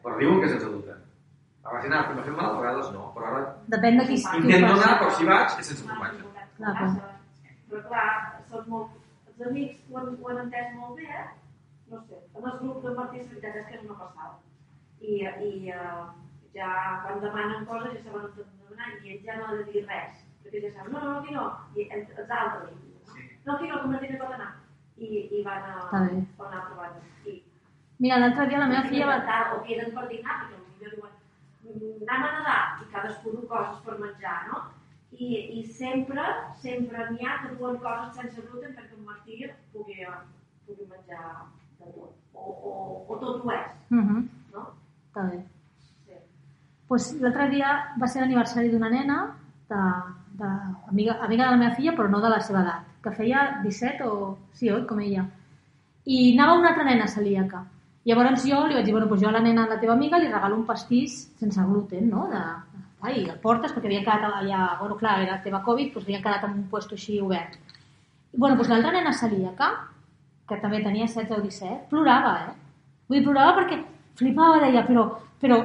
Però 0.04 0.18
diuen 0.18 0.40
que 0.40 0.48
és 0.50 0.56
sense 0.56 0.72
dubte. 0.74 0.96
A 1.64 1.76
vegades 1.76 1.92
anar 1.92 2.00
a 2.02 2.26
fer 2.26 2.34
mal, 2.34 2.50
a 2.50 2.62
vegades 2.62 2.92
no, 2.96 3.04
però 3.16 3.30
ara 3.30 3.42
Depèn 3.76 4.00
de 4.00 4.06
qui, 4.10 4.18
ho 4.24 4.40
intento 4.40 4.72
anar, 4.74 4.94
però 5.02 5.12
si 5.18 5.28
vaig 5.30 5.60
és 5.60 5.70
sense 5.72 5.86
formatge. 5.86 6.24
Clar, 6.58 6.74
clar. 6.80 7.12
Però 7.70 7.84
clar, 7.92 8.08
són 8.54 8.66
molt... 8.74 8.96
Els 9.30 9.46
amics 9.50 9.84
ho 9.92 10.00
han, 10.00 10.08
ho 10.16 10.32
han 10.32 10.42
entès 10.46 10.72
molt 10.80 10.98
bé, 10.98 11.10
eh? 11.22 11.28
No 11.92 12.00
sé, 12.08 12.18
en 12.38 12.48
els 12.50 12.58
grups 12.64 12.82
de 12.86 12.96
Martí, 12.98 13.22
la 13.22 13.30
veritat 13.30 13.62
és 13.62 13.70
que 13.70 13.78
és 13.78 13.86
una 13.86 14.00
passada. 14.00 14.34
I, 15.00 15.14
i 15.46 15.72
uh, 15.76 16.10
ja 16.60 16.70
quan 17.04 17.22
demanen 17.24 17.66
coses 17.70 17.94
ja 17.98 18.04
saben 18.12 18.32
de 18.38 18.46
demanar 18.48 18.90
i 19.04 19.14
ells 19.16 19.26
ja 19.28 19.38
no 19.40 19.46
ha 19.50 19.58
de 19.60 19.66
dir 19.72 19.86
res. 19.88 20.24
Perquè 20.44 20.62
ja 20.66 20.72
saben, 20.78 20.92
no, 20.94 21.04
no, 21.06 21.20
aquí 21.20 21.34
no. 21.36 21.46
I 21.76 21.88
els 21.98 22.10
els 22.18 22.32
altres, 22.40 22.72
no? 22.72 23.14
Sí. 23.14 23.28
No, 23.46 23.56
aquí 23.56 23.68
no, 23.70 23.82
que 23.82 23.92
Martina 23.94 24.20
pot 24.24 24.34
anar. 24.38 24.52
I, 24.98 25.08
i 25.40 25.44
van 25.46 25.64
a, 25.64 25.76
Està 25.86 26.00
bé. 26.10 26.24
van 26.38 26.54
a 26.58 26.66
provar 26.68 26.90
I, 27.26 27.38
Mira, 28.04 28.18
l'altre 28.20 28.48
dia 28.50 28.60
la 28.60 28.68
meva 28.72 28.84
filla 28.90 29.08
va... 29.12 29.18
va... 29.28 29.38
O 29.56 29.62
queden 29.68 29.94
per 29.96 30.06
dinar, 30.10 30.36
perquè 30.42 30.60
potser 30.66 30.92
diuen, 30.96 31.14
"Mm, 31.64 32.08
anem 32.08 32.26
a 32.28 32.32
nedar, 32.36 32.60
i 32.84 32.90
cadascú 32.94 33.32
du 33.36 33.46
coses 33.48 33.80
per 33.86 33.96
menjar, 34.00 34.38
no? 34.52 34.60
I, 35.12 35.28
i 35.60 35.64
sempre, 35.80 36.24
sempre 36.64 37.06
n'hi 37.12 37.26
ha 37.26 37.38
que 37.44 37.56
duen 37.56 37.80
coses 37.86 38.16
sense 38.20 38.42
gluten 38.48 38.76
perquè 38.78 38.96
en 39.00 39.06
Martí 39.08 39.40
pugui, 39.74 40.06
pugui 40.68 40.86
menjar 40.92 41.24
de 41.80 41.92
tot. 41.96 42.16
O, 42.34 42.52
o, 42.72 42.74
o 43.08 43.18
tot 43.24 43.44
ho 43.46 43.52
és, 43.52 43.72
Uh 43.92 44.04
-huh. 44.08 44.22
no? 44.54 44.62
Està 45.08 45.24
bé. 45.32 45.40
Pues, 46.90 47.12
l'altre 47.22 47.46
dia 47.52 47.72
va 48.02 48.08
ser 48.10 48.24
l'aniversari 48.24 48.72
d'una 48.72 48.90
nena, 48.90 49.20
de, 49.70 49.82
de, 50.40 50.48
amiga, 50.90 51.20
amiga 51.26 51.46
de 51.46 51.52
la 51.52 51.60
meva 51.62 51.76
filla, 51.78 51.94
però 51.98 52.10
no 52.10 52.22
de 52.24 52.32
la 52.34 52.40
seva 52.42 52.64
edat, 52.64 52.88
que 53.04 53.14
feia 53.14 53.44
17 53.66 54.08
o... 54.10 54.16
sí, 54.58 54.72
oi, 54.74 54.86
com 54.90 55.02
ella. 55.04 55.28
I 56.10 56.18
anava 56.34 56.56
una 56.58 56.72
altra 56.72 56.88
nena 56.88 57.06
celíaca. 57.08 57.62
Llavors 58.10 58.46
jo 58.48 58.64
li 58.66 58.74
vaig 58.74 58.88
dir, 58.88 58.96
bueno, 58.96 59.06
doncs 59.12 59.22
jo 59.22 59.30
a 59.30 59.36
la 59.36 59.44
nena, 59.46 59.68
la 59.70 59.78
teva 59.78 59.94
amiga, 59.94 60.18
li 60.18 60.32
regalo 60.32 60.58
un 60.58 60.66
pastís 60.66 61.20
sense 61.38 61.62
gluten, 61.70 62.10
no? 62.10 62.26
De, 62.32 62.42
ai, 63.06 63.22
el 63.22 63.38
portes 63.44 63.76
perquè 63.76 63.92
havien 63.92 64.08
quedat 64.08 64.40
allà, 64.42 64.64
bueno, 64.80 64.98
clar, 64.98 65.20
era 65.28 65.38
el 65.38 65.44
tema 65.46 65.62
Covid, 65.68 65.94
doncs 65.94 66.08
havien 66.08 66.26
quedat 66.26 66.48
en 66.48 66.58
un 66.58 66.68
puesto 66.74 66.98
així 66.98 67.20
obert. 67.22 67.60
I, 68.34 68.38
bueno, 68.40 68.56
doncs 68.56 68.74
l'altra 68.74 68.96
nena 68.96 69.14
celíaca, 69.14 69.70
que 70.50 70.58
també 70.64 70.82
tenia 70.82 71.06
16 71.06 71.38
o 71.38 71.44
17, 71.46 71.80
plorava, 71.94 72.34
eh? 72.48 72.58
Vull 73.06 73.20
dir, 73.20 73.26
plorava 73.30 73.60
perquè 73.60 73.84
flipava, 74.18 74.58
deia, 74.66 74.82
però, 74.90 75.06
però 75.42 75.62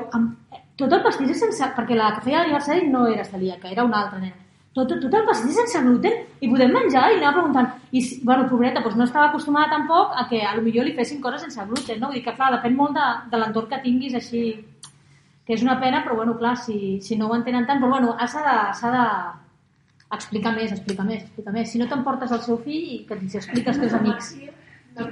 tot 0.80 0.92
el 0.92 1.04
pastís 1.04 1.34
és 1.34 1.44
sense... 1.44 1.68
Perquè 1.76 1.98
la 1.98 2.14
que 2.16 2.24
feia 2.24 2.40
l'aniversari 2.42 2.88
no 2.90 3.06
era 3.10 3.26
celíaca, 3.26 3.70
era 3.70 3.84
una 3.86 4.02
altra 4.04 4.18
nena. 4.22 4.40
Tot, 4.74 4.90
tot 4.98 5.12
el 5.14 5.26
pastís 5.28 5.54
sense 5.54 5.80
gluten 5.84 6.16
i 6.42 6.48
podem 6.50 6.72
menjar? 6.74 7.04
I 7.12 7.20
anava 7.20 7.36
preguntant. 7.38 7.68
I, 7.94 8.00
bueno, 8.26 8.48
pobreta, 8.50 8.82
doncs 8.82 8.98
no 8.98 9.06
estava 9.06 9.28
acostumada 9.28 9.70
tampoc 9.70 10.16
a 10.18 10.26
que 10.30 10.42
a 10.42 10.56
lo 10.56 10.64
millor 10.66 10.88
li 10.88 10.96
fessin 10.96 11.20
coses 11.22 11.44
sense 11.46 11.62
gluten, 11.68 12.00
no? 12.00 12.10
Vull 12.10 12.18
dir 12.18 12.24
que, 12.24 12.34
clar, 12.34 12.50
depèn 12.56 12.74
molt 12.74 12.98
de, 12.98 13.06
de 13.30 13.38
l'entorn 13.38 13.70
que 13.70 13.78
tinguis 13.84 14.18
així 14.18 14.42
que 15.46 15.54
és 15.54 15.62
una 15.62 15.78
pena, 15.78 16.02
però 16.02 16.16
bueno, 16.18 16.34
clar, 16.40 16.56
si, 16.58 16.98
si 17.04 17.18
no 17.20 17.28
ho 17.28 17.36
entenen 17.36 17.68
tant, 17.68 17.78
però 17.78 17.92
bueno, 17.92 18.16
s'ha 18.26 18.42
de, 18.42 18.56
s'ha 18.80 18.90
de 18.96 19.04
explicar 20.16 20.54
més, 20.56 20.72
explicar 20.72 21.06
més, 21.06 21.22
explicar 21.22 21.54
més. 21.54 21.70
Si 21.70 21.78
no 21.78 21.86
t'emportes 21.90 22.32
el 22.34 22.42
seu 22.42 22.58
fill 22.64 22.92
i 22.96 23.00
que 23.06 23.18
t'hi 23.20 23.38
expliques 23.38 23.78
teus 23.78 23.94
amics. 24.00 24.34
Tot 24.94 25.08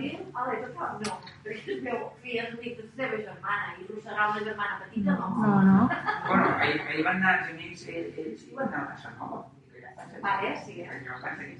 fa? 0.76 0.86
No, 1.02 1.14
perquè 1.44 1.72
el 1.76 1.80
meu 1.86 2.02
fill 2.22 2.38
és 2.42 2.52
amic 2.52 2.76
de 2.78 2.84
la 2.84 2.92
seva 2.98 3.18
germana 3.26 3.72
i 3.78 3.84
arrossegar 3.86 4.28
una 4.32 4.44
germana 4.48 4.78
petita 4.82 5.16
no. 5.18 5.30
No, 5.42 5.50
no. 5.68 5.88
Bueno, 6.28 6.46
ahir, 6.58 6.78
ahir 6.86 7.04
van 7.08 7.16
anar 7.22 7.32
els 7.40 7.50
amics, 7.54 7.82
ells, 7.88 8.18
ells 8.24 8.44
i 8.46 8.54
van 8.60 8.68
anar 8.68 8.82
a 8.84 8.92
Casa 8.92 9.10
Nova. 9.18 9.40
que 9.72 9.80
ja 9.82 9.90
estan 9.90 10.08
sense- 10.12 10.22
Vale, 10.28 10.52
sí. 10.64 10.76
Jo 10.84 11.18
vaig 11.24 11.36
tenir. 11.42 11.58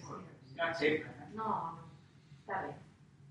No 0.57 0.70
sempre. 0.82 1.11
eh? 1.11 1.28
No, 1.35 1.49
no. 1.49 1.85
Està 2.39 2.62
bé. 2.62 2.73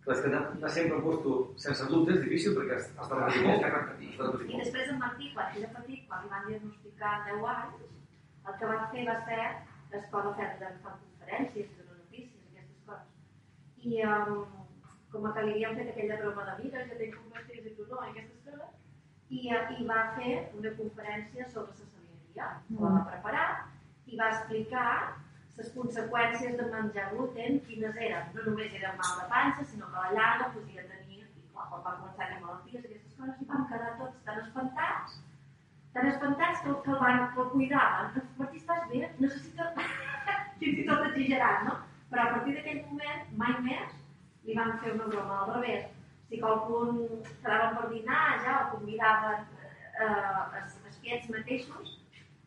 Clar, 0.04 0.16
és 0.18 0.22
que 0.24 0.30
anar, 0.32 0.44
anar 0.58 0.70
sempre 0.76 0.98
a 0.98 1.02
posto 1.08 1.32
sense 1.64 1.86
dubte 1.92 2.14
és 2.18 2.22
difícil 2.28 2.56
perquè 2.58 2.76
has 2.80 2.88
has 2.98 3.10
de 3.10 3.16
repetir 3.16 4.14
molt. 4.18 4.42
I 4.50 4.58
després 4.60 4.90
en 4.90 4.98
Martí, 5.00 5.32
quan 5.36 5.58
era 5.58 5.68
petit, 5.80 6.08
quan 6.10 6.24
li 6.26 6.30
van 6.36 6.48
diagnosticar 6.48 7.14
10 7.28 7.46
anys, 7.56 7.84
el 8.48 8.56
que 8.60 8.66
van 8.72 8.88
fer 8.96 9.06
va 9.12 9.18
ser 9.28 9.44
l'escola 9.94 10.34
fer 10.40 10.50
de 10.60 10.72
conferències, 10.88 11.70
de 11.78 11.84
notícies, 11.92 12.42
aquestes 12.50 12.82
coses. 12.88 13.08
I 13.92 14.02
um, 14.10 14.42
com 15.12 15.28
que 15.36 15.44
li 15.46 15.54
havien 15.54 15.76
fet 15.80 15.90
aquella 15.92 16.20
broma 16.22 16.46
de 16.50 16.56
vida, 16.62 16.86
que 16.90 17.00
té 17.00 17.10
convertits 17.16 17.68
i 17.68 17.74
tu 17.78 17.88
no, 17.90 18.04
i 18.06 18.12
aquestes 18.12 18.46
coses, 18.46 18.78
i, 19.32 19.42
uh, 19.56 19.66
i 19.78 19.88
va 19.90 20.04
fer 20.20 20.32
una 20.60 20.72
conferència 20.78 21.50
sobre 21.52 21.76
la 21.76 21.90
celiaquia. 21.90 22.48
Mm. 22.70 22.80
La 22.84 22.94
va 22.96 23.04
preparar 23.10 23.48
i 24.12 24.20
va 24.20 24.30
explicar 24.36 24.88
les 25.58 25.72
conseqüències 25.76 26.56
de 26.60 26.68
menjar 26.74 27.10
gluten, 27.12 27.60
quines 27.68 28.00
eren. 28.08 28.32
No 28.36 28.46
només 28.48 28.78
era 28.80 28.94
mal 29.02 29.20
de 29.20 29.28
panxa, 29.34 29.68
sinó 29.72 29.92
que 29.92 30.00
a 30.00 30.06
la 30.08 30.16
llarga 30.18 30.50
podia 30.56 30.88
tenir, 30.94 31.20
i 31.28 31.44
clar, 31.52 31.68
quan 31.74 31.84
va 31.86 31.98
començar 32.00 32.26
a 32.26 32.30
tenir 32.32 32.46
malalties, 32.46 32.88
aquestes 32.88 33.20
coses, 33.20 33.44
i 33.44 33.50
vam 33.52 33.68
quedar 33.72 33.92
tots 34.00 34.24
tan 34.28 34.42
espantats, 34.46 35.20
tan 35.96 36.12
espantats 36.14 36.64
que, 36.66 36.76
que 36.86 36.96
el 36.96 37.02
van 37.04 37.24
que 37.36 37.44
el 37.46 37.52
cuidaven. 37.56 38.30
Martí, 38.40 38.64
estàs 38.64 38.88
bé? 38.94 39.04
Necessita... 39.20 39.72
Fins 40.62 40.78
i 40.78 40.86
tot 40.86 41.08
exagerat, 41.08 41.64
no? 41.68 41.80
Però 42.12 42.24
a 42.24 42.34
partir 42.36 42.52
d'aquell 42.54 42.84
moment, 42.88 43.22
mai 43.40 43.54
més, 43.66 44.01
li 44.46 44.56
van 44.58 44.78
fer 44.84 44.94
una 44.96 45.08
broma 45.12 45.40
al 45.44 45.54
revés. 45.56 45.90
Si 46.30 46.40
qualcun 46.40 47.02
quedaven 47.42 47.76
per 47.78 47.90
dinar 47.92 48.22
ja 48.46 48.54
o 48.62 48.78
convidaven 48.78 49.42
eh, 50.00 50.60
els, 50.62 50.78
els 50.88 51.02
tiets 51.04 51.28
mateixos, 51.34 51.98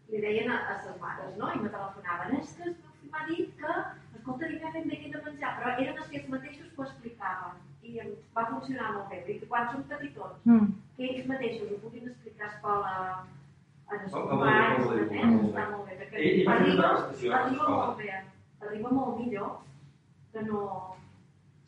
li 0.09 0.21
deien 0.25 0.51
a, 0.51 0.57
a 0.73 0.79
ses 0.85 0.97
mares, 1.03 1.37
no? 1.41 1.51
I 1.53 1.61
me 1.61 1.69
telefonaven, 1.73 2.39
és 2.41 2.55
que 2.57 2.71
el 2.71 2.75
m'ha 3.13 3.27
dit 3.29 3.53
que, 3.61 3.77
escolta, 4.17 4.49
dic 4.49 4.61
que 4.65 4.73
fem 4.75 4.89
bé 4.91 4.99
que 5.03 5.13
de 5.13 5.23
menjar, 5.29 5.53
però 5.61 5.75
eren 5.77 6.01
els 6.01 6.09
tiets 6.11 6.29
mateixos 6.33 6.73
que 6.73 6.81
ho 6.83 6.87
explicaven. 6.89 7.63
I 7.85 7.99
va 8.37 8.47
funcionar 8.49 8.93
molt 8.95 9.11
bé. 9.13 9.21
Vull 9.21 9.33
dir 9.35 9.39
que 9.43 9.49
quan 9.53 9.69
són 9.73 9.83
petitons, 9.91 10.41
Mm. 10.49 10.71
que 10.97 11.05
ells 11.11 11.27
mateixos 11.29 11.73
ho 11.73 11.79
puguin 11.85 12.09
explicar 12.09 12.47
a 12.49 12.53
escola 12.55 12.93
en 13.93 14.01
els 14.01 14.13
companys, 14.13 14.87
molt 14.87 15.11
bé. 15.11 15.21
està 15.21 15.69
molt 15.71 15.85
bé. 15.89 15.99
Perquè 16.01 16.17
arriba, 16.55 16.89
a 16.89 17.43
arriba 17.43 17.69
molt 17.69 17.99
bé, 17.99 18.11
arriba 18.65 18.91
molt 18.91 19.19
millor 19.21 19.51
que 20.33 20.43
no, 20.49 20.63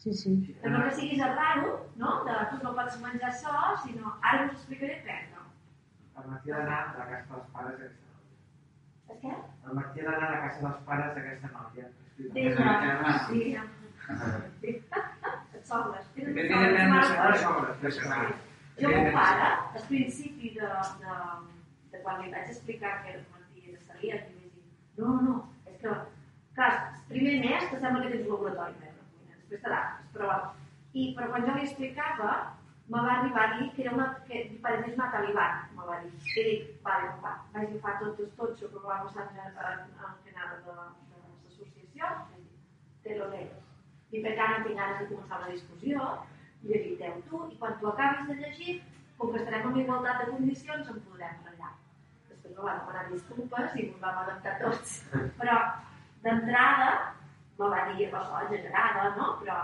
Sí, 0.07 0.15
sí. 0.15 0.57
que 0.63 0.71
no 0.71 0.85
que 0.85 0.91
siguis 0.95 1.21
el 1.21 1.35
raro, 1.35 1.91
no? 1.97 2.11
De 2.25 2.35
tu 2.51 2.59
no 2.63 2.73
pots 2.77 2.99
menjar 3.03 3.31
això, 3.33 3.55
sinó 3.83 4.13
ara 4.23 4.45
us 4.45 4.53
explicaré 4.53 5.01
què, 5.03 5.17
no? 5.33 5.43
El 6.21 6.29
Martí 6.31 6.53
ha 6.53 6.61
d'anar 6.61 6.77
a 6.83 7.01
la 7.01 7.07
casa 7.09 7.33
dels 7.33 7.49
pares 7.57 7.81
d'aquesta 7.81 8.07
noia. 8.13 8.39
És 9.11 9.19
que? 9.25 9.33
El 9.67 9.75
Martí 9.81 10.05
ha 10.05 10.07
d'anar 10.07 10.29
a 10.29 10.31
la 10.31 10.39
casa 10.45 10.63
dels 10.63 10.87
pares 10.87 11.11
d'aquesta 11.19 11.51
noia. 11.57 11.91
Vinga, 12.39 13.19
sí. 13.27 13.43
sí. 14.63 14.77
Et 15.59 15.67
sobres. 15.73 16.09
Que 16.15 16.31
tenen 16.39 16.79
nens 16.79 17.11
de 17.11 17.37
segona 17.43 17.43
sobres. 17.43 18.41
Jo, 18.79 18.95
meu 18.95 19.13
pare, 19.19 19.53
al 19.75 19.87
principi 19.91 20.55
de, 20.55 20.73
de, 21.03 21.21
de 21.91 22.07
quan 22.07 22.23
li 22.23 22.31
vaig 22.37 22.55
explicar 22.55 23.01
que 23.03 23.17
era 23.17 23.27
Martí 23.35 23.73
de 23.73 23.81
Salia, 23.81 24.23
li 24.23 24.39
vaig 24.39 24.51
dir, 24.55 24.67
no, 25.03 25.15
no, 25.17 25.23
no, 25.27 25.39
és 25.67 25.83
que, 25.83 26.01
clar, 26.55 26.75
el 26.95 27.07
primer 27.11 27.39
mes 27.43 27.73
que 27.73 27.81
sembla 27.81 28.05
que 28.05 28.13
tens 28.15 28.29
un 28.29 28.37
laboratori, 28.37 28.93
després 29.47 29.63
t'adaptes, 29.63 30.13
però, 30.15 30.37
i, 30.93 31.13
però 31.17 31.29
quan 31.31 31.47
jo 31.47 31.55
li 31.55 31.67
explicava, 31.67 32.31
me 32.89 33.03
va 33.03 33.13
arribar 33.19 33.45
a 33.45 33.59
dir 33.59 33.71
que 33.75 33.83
era 33.83 33.93
una, 33.95 34.07
que 34.27 34.43
pareix 34.63 34.95
una 34.95 35.11
taliban, 35.11 35.63
me 35.77 35.87
va 35.87 35.99
dir. 36.03 36.13
I 36.35 36.45
dic, 36.49 36.67
vale, 36.87 37.13
va, 37.23 37.35
vaig 37.55 37.69
agafar 37.69 37.97
tot 38.03 38.21
el 38.23 38.31
totxo 38.39 38.71
que 38.73 38.83
va 38.87 39.01
passar 39.05 39.27
en, 39.27 39.41
en, 39.43 39.87
en 40.09 40.19
final 40.27 40.53
de, 40.55 40.59
de 40.67 41.23
l'associació, 41.23 42.11
te 43.03 43.19
lo 43.19 43.31
lees. 43.35 43.63
I 44.15 44.23
per 44.23 44.37
tant, 44.39 44.63
tinc 44.67 44.79
ganes 44.79 45.01
de 45.03 45.09
començar 45.11 45.41
una 45.43 45.55
discussió, 45.55 46.11
llegiteu 46.67 47.19
tu, 47.31 47.43
i 47.51 47.59
quan 47.63 47.75
tu 47.81 47.91
acabis 47.91 48.31
de 48.31 48.39
llegir, 48.43 48.79
com 49.19 49.33
que 49.33 49.43
estarem 49.43 49.67
en 49.71 49.83
igualtat 49.83 50.23
de 50.23 50.31
condicions, 50.31 50.89
en 50.93 51.03
podrem 51.09 51.43
parlar. 51.43 51.75
Després 52.31 52.55
me 52.55 52.69
va 52.69 52.79
demanar 52.81 53.05
disculpes 53.11 53.77
i 53.77 53.89
em 53.89 54.01
vam 54.03 54.23
adaptar 54.23 54.59
tots. 54.63 54.99
Però, 55.41 55.59
d'entrada, 56.23 56.91
me 57.59 57.71
va 57.73 57.85
dir, 57.93 58.09
això, 58.09 58.43
exagerada, 58.45 59.09
no? 59.17 59.31
Però, 59.43 59.61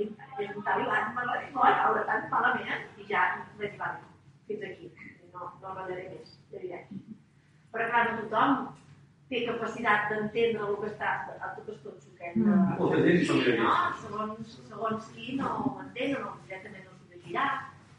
és 0.00 0.56
un 0.56 0.64
taliban, 0.64 1.14
me 1.16 1.24
va 1.28 1.38
no, 1.54 1.64
ara 1.68 2.04
tan 2.08 2.28
malament, 2.32 2.84
i 3.00 3.08
ja 3.08 3.24
vaig 3.58 3.72
dir, 3.72 3.78
vale, 3.80 4.04
fins 4.48 4.66
aquí. 4.68 4.92
No, 5.32 5.48
no 5.62 5.72
parlaré 5.72 6.08
més, 6.10 6.36
ja 6.52 6.60
diré. 6.62 6.84
Però, 7.72 7.88
clar, 7.88 8.04
no 8.10 8.22
tothom 8.24 8.70
té 9.30 9.44
capacitat 9.46 10.08
d'entendre 10.10 10.66
el 10.66 10.78
que 10.82 10.88
està, 10.90 11.10
el 11.30 11.52
que 11.56 11.74
és 11.74 11.82
tot 11.84 11.98
suquet. 12.02 12.34
De... 12.34 12.44
Mm. 12.44 12.78
Molta 12.80 13.02
gent 13.06 13.60
no? 13.60 13.74
Segons, 14.02 14.56
segons 14.70 15.10
qui 15.14 15.36
no 15.38 15.52
ho 15.56 15.74
entén 15.84 16.16
o 16.18 16.22
no, 16.24 16.32
directament 16.48 16.88
no 16.88 16.96
s'ho 16.96 17.12
llegirà. 17.12 17.44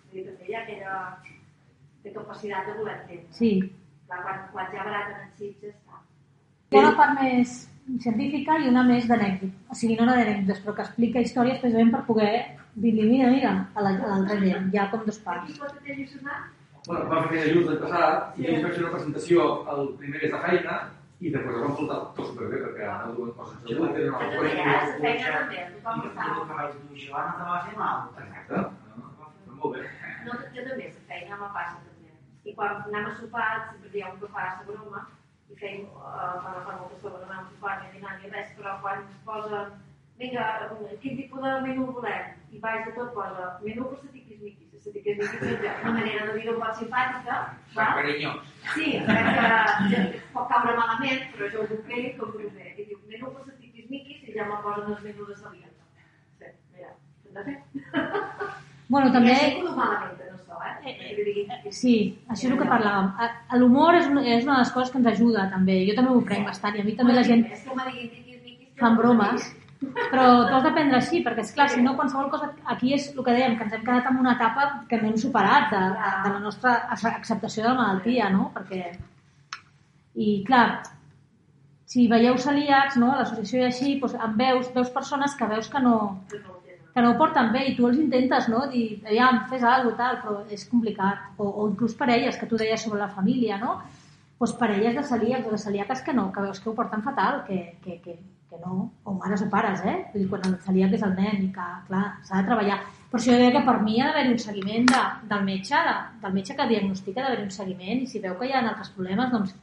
Vull 0.10 0.18
dir, 0.18 0.26
també 0.28 0.50
hi 0.50 0.58
ha 0.58 0.64
aquella 0.66 0.98
de 2.04 2.14
capacitat 2.18 2.68
de 2.68 2.78
voler 2.82 2.98
entendre. 3.00 3.38
Sí. 3.40 3.52
Clar, 4.10 4.24
quan, 4.26 4.44
quan 4.52 4.74
ja 4.76 4.88
baraten 4.90 5.22
en 5.24 5.32
xips 5.40 5.64
ja 5.64 5.72
està. 5.72 6.02
Hi 6.72 6.80
ha 6.80 6.84
una 6.90 6.98
part 7.00 7.16
més 7.22 7.56
científica 8.00 8.58
i 8.60 8.70
una 8.70 8.84
més 8.84 9.08
d'anècdot. 9.08 9.52
O 9.70 9.76
sigui, 9.76 9.96
no 9.98 10.04
una 10.04 10.16
d'anècdotes, 10.18 10.64
però 10.64 10.76
que 10.76 10.82
explica 10.88 11.20
històries 11.20 11.60
precisament 11.60 11.92
per 11.92 12.06
poder 12.06 12.34
dir-li, 12.76 13.10
mira, 13.10 13.30
mira, 13.30 13.52
a 13.76 13.82
la- 13.82 13.90
a 13.98 14.08
l'altra 14.08 14.40
gent. 14.40 14.74
Hi 14.74 14.78
ha 14.78 14.90
com 14.92 15.04
dos 15.06 15.18
Aquí 15.18 15.26
parts. 15.26 15.60
Bueno, 16.88 17.06
vam 17.10 17.28
fer 17.30 17.40
aquella 17.40 17.54
just 17.54 17.68
l'any 17.70 17.80
passat 17.84 18.40
i 18.40 18.46
ells 18.48 18.64
van 18.64 18.72
fer 18.74 18.82
una 18.84 18.92
presentació 18.96 19.44
el 19.74 19.82
primer 20.00 20.22
mes 20.22 20.32
de 20.32 20.40
feina 20.46 20.76
i 21.22 21.30
després 21.30 21.56
es 21.56 21.62
van 21.62 21.76
faltar 21.78 21.98
tot 22.16 22.26
superbé 22.32 22.58
perquè 22.64 22.88
no 23.06 23.14
duen 23.18 23.32
coses 23.38 23.62
de 23.62 23.70
salut, 23.76 23.94
tenen 23.94 24.10
una 24.10 24.18
també, 24.18 24.40
feina. 24.40 24.64
eh? 24.64 25.36
També, 25.38 25.60
tothom 25.76 26.02
I 26.02 26.08
està. 26.08 26.24
el 26.26 26.48
que 26.48 26.56
vaig 26.58 26.72
dur 26.74 26.98
jo 26.98 27.12
no 27.14 27.34
te 27.38 27.44
va 27.52 27.60
fer 27.68 27.78
mal. 27.78 27.98
Exacte. 28.18 28.56
No, 28.58 29.54
Molt 29.62 29.76
bé. 29.76 29.84
No, 30.26 30.32
jo 30.56 30.62
també, 30.70 30.86
la 30.90 31.06
feina 31.12 31.36
me 31.44 31.50
passa 31.54 31.78
també. 31.86 32.10
I 32.50 32.56
quan 32.56 32.70
anem 32.88 33.06
a 33.06 33.16
sopar, 33.20 33.50
sempre 33.70 33.90
hi 33.94 34.02
ha 34.02 34.10
un 34.14 34.20
que 34.20 34.28
fa 34.34 34.42
la 34.50 34.64
broma, 34.66 35.08
i 35.52 35.60
feim, 35.60 35.86
uh, 36.00 36.36
quan 36.42 36.60
fa 36.66 36.76
molta 36.80 36.98
estona 36.98 37.22
no 37.22 37.32
anem 37.38 37.66
a 37.70 37.78
ni 37.80 37.88
a 37.88 37.94
dinar 37.96 38.18
ni 38.20 38.34
res, 38.34 38.52
però 38.58 38.78
quan 38.84 39.04
es 39.04 39.18
posen, 39.28 39.74
vinga, 40.22 40.46
quin 41.04 41.18
tipus 41.20 41.44
de 41.44 41.54
menú 41.66 41.88
volem? 41.96 42.36
I 42.52 42.60
baix 42.64 42.86
de 42.88 42.94
tot 42.98 43.14
posa, 43.18 43.48
menú 43.66 43.90
per 43.90 44.00
ser 44.02 44.12
tiquis-miquis. 44.16 44.68
Se 44.82 44.94
tiquis-miquis 44.96 45.44
és 45.46 45.84
una 45.84 45.94
manera 45.98 46.26
de 46.30 46.38
dir-ho 46.40 46.58
molt 46.60 46.80
simpàtica, 46.80 47.42
Va. 47.76 47.86
Sí, 48.74 48.88
crec 49.06 49.28
que 49.36 49.44
ja 49.92 50.00
pot 50.34 50.50
caure 50.52 50.74
malament, 50.80 51.22
però 51.36 51.48
jo 51.54 51.62
ho 51.62 51.70
puc 51.70 51.86
fer 51.92 52.02
com 52.18 52.34
ho 52.36 52.50
sé. 52.56 52.74
I 52.76 52.88
diu, 52.90 53.00
menú 53.12 53.32
per 53.36 53.46
ser 53.46 53.56
tiquis-miquis, 53.62 54.26
i 54.28 54.36
ja 54.36 54.50
me 54.50 54.60
posen 54.66 54.92
els 54.96 55.06
menús 55.06 55.30
de. 55.32 55.38
Sí, 56.42 56.52
mira, 56.76 56.92
hem 57.28 57.38
de 57.38 57.46
fer. 57.48 57.58
Bueno, 58.92 59.08
I 59.08 59.14
també... 59.16 59.32
així 59.38 59.64
ho 59.64 59.76
malament, 59.78 60.31
eh? 60.66 60.90
Eh, 60.90 60.98
Eh, 61.66 61.72
Sí, 61.72 62.18
això 62.30 62.46
és 62.48 62.52
el 62.52 62.58
que 62.60 62.68
parlàvem. 62.70 63.12
L'humor 63.60 63.96
és, 63.96 64.08
una- 64.08 64.24
és 64.26 64.44
una 64.44 64.54
de 64.54 64.60
les 64.60 64.72
coses 64.72 64.92
que 64.92 64.98
ens 64.98 65.08
ajuda, 65.08 65.50
també. 65.50 65.86
Jo 65.88 65.96
també 65.96 66.12
m'ho 66.12 66.22
prenc 66.26 66.46
bastant, 66.48 66.76
i 66.76 66.82
a 66.82 66.84
mi 66.84 66.96
també 66.96 67.14
la 67.14 67.24
gent 67.24 67.46
fan 68.80 68.96
bromes, 68.98 69.56
però 70.12 70.48
tu 70.48 70.54
has 70.56 70.64
d'aprendre 70.64 70.98
així, 70.98 71.24
perquè, 71.24 71.40
és 71.42 71.52
clar 71.54 71.70
si 71.70 71.82
no, 71.82 71.96
qualsevol 71.96 72.30
cosa... 72.30 72.52
Aquí 72.66 72.94
és 72.94 73.10
el 73.16 73.24
que 73.24 73.32
dèiem, 73.34 73.58
que 73.58 73.64
ens 73.64 73.74
hem 73.74 73.84
quedat 73.86 74.06
en 74.12 74.18
una 74.20 74.34
etapa 74.34 74.84
que 74.90 74.98
no 75.02 75.08
hem 75.10 75.18
superat 75.18 75.70
de, 75.72 75.80
de, 75.80 76.34
la 76.34 76.40
nostra 76.40 76.76
acceptació 76.92 77.64
de 77.64 77.70
la 77.70 77.76
malaltia, 77.82 78.30
no? 78.30 78.52
Perquè... 78.56 78.92
I, 80.16 80.44
clar, 80.46 80.84
si 81.86 82.08
veieu 82.08 82.38
celíacs, 82.38 82.98
no?, 82.98 83.12
a 83.14 83.18
l'associació 83.22 83.62
i 83.62 83.66
així, 83.70 84.00
doncs, 84.00 84.14
en 84.16 84.36
veus, 84.38 84.74
veus 84.74 84.90
persones 84.90 85.36
que 85.36 85.48
veus 85.48 85.70
que 85.70 85.80
no, 85.80 85.96
que 86.94 87.02
no 87.04 87.14
ho 87.14 87.18
porten 87.20 87.52
bé 87.54 87.64
i 87.70 87.76
tu 87.78 87.88
els 87.88 88.00
intentes, 88.02 88.50
no?, 88.52 88.66
dir, 88.72 89.00
aviam, 89.06 89.46
fes 89.50 89.64
alguna 89.64 89.96
cosa, 89.96 89.98
tal, 90.02 90.20
però 90.24 90.56
és 90.58 90.68
complicat. 90.70 91.32
O, 91.38 91.48
o 91.48 91.70
inclús 91.70 91.96
parelles, 92.00 92.38
que 92.38 92.50
tu 92.50 92.60
deies 92.60 92.84
sobre 92.84 93.00
la 93.00 93.10
família, 93.10 93.60
no? 93.62 93.80
Doncs 94.42 94.56
parelles 94.58 94.96
de 94.98 95.04
celíacs 95.06 95.48
o 95.48 95.56
de 95.56 95.62
celíaques 95.62 96.02
que 96.02 96.14
no, 96.18 96.32
que 96.34 96.44
veus 96.44 96.60
que 96.60 96.70
ho 96.70 96.76
porten 96.76 97.04
fatal, 97.06 97.44
que, 97.48 97.78
que, 97.84 98.00
que, 98.04 98.18
que 98.50 98.60
no, 98.66 98.92
o 99.04 99.14
mares 99.20 99.44
o 99.46 99.50
pares, 99.50 99.84
eh? 99.86 99.98
Vull 100.14 100.26
dir, 100.26 100.30
quan 100.32 100.48
el 100.50 100.58
celíac 100.66 100.96
és 100.98 101.06
el 101.08 101.14
nen 101.20 101.46
i 101.46 101.52
que, 101.56 101.68
clar, 101.88 102.06
s'ha 102.28 102.42
de 102.42 102.50
treballar. 102.50 102.80
Per 103.12 103.20
això 103.20 103.32
jo 103.32 103.38
deia 103.40 103.54
que 103.56 103.66
per 103.68 103.78
mi 103.86 104.00
ha 104.02 104.10
d'haver 104.10 104.32
un 104.32 104.40
seguiment 104.42 104.88
de, 104.90 105.04
del 105.30 105.46
metge, 105.48 105.84
de, 105.88 105.96
del 106.24 106.36
metge 106.40 106.58
que 106.58 106.68
diagnostica, 106.74 107.22
d'haver 107.22 107.46
un 107.46 107.54
seguiment, 107.54 108.02
i 108.02 108.10
si 108.10 108.24
veu 108.24 108.36
que 108.40 108.50
hi 108.50 108.56
ha 108.56 108.64
altres 108.66 108.92
problemes, 108.96 109.32
doncs 109.32 109.56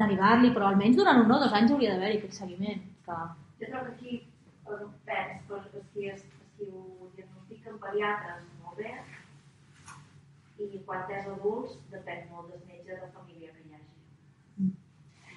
derivar-li, 0.00 0.52
però 0.54 0.70
almenys 0.70 0.96
durant 1.00 1.20
un 1.24 1.32
o 1.32 1.38
dos 1.42 1.52
anys 1.56 1.72
hauria 1.72 1.94
d'haver-hi 1.94 2.18
aquest 2.20 2.40
seguiment. 2.40 2.80
Que... 3.04 3.20
Jo 3.60 3.70
trobo 3.70 3.84
que 3.86 3.94
aquí 3.96 4.20
pens, 5.06 5.42
però 5.48 5.60
els 5.62 5.86
qui, 5.94 6.08
es, 6.10 6.22
els 6.22 6.50
qui 6.56 6.68
ho 6.70 7.08
diagnostiquen 7.16 7.74
pediatres 7.86 8.42
molt 8.64 8.76
bé, 8.80 8.92
i 10.58 10.80
quan 10.86 11.02
tens 11.08 11.26
adults 11.28 11.74
depèn 11.92 12.26
molt 12.32 12.48
del 12.52 12.62
metge 12.68 12.94
de 13.00 13.08
família 13.14 13.50
que 13.52 13.62
hi 13.64 13.74
hagi. 13.74 14.70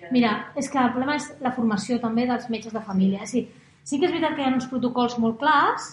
Ja- 0.01 0.11
Mira, 0.15 0.33
és 0.55 0.69
que 0.71 0.79
el 0.79 0.91
problema 0.93 1.15
és 1.19 1.29
la 1.43 1.51
formació 1.51 1.99
també 1.99 2.25
dels 2.27 2.49
metges 2.49 2.73
de 2.73 2.81
família. 2.81 3.25
Sí, 3.27 3.47
sí 3.83 3.99
que 3.99 4.05
és 4.07 4.11
veritat 4.13 4.35
que 4.37 4.41
hi 4.41 4.47
ha 4.47 4.53
uns 4.55 4.67
protocols 4.71 5.17
molt 5.19 5.37
clars, 5.39 5.89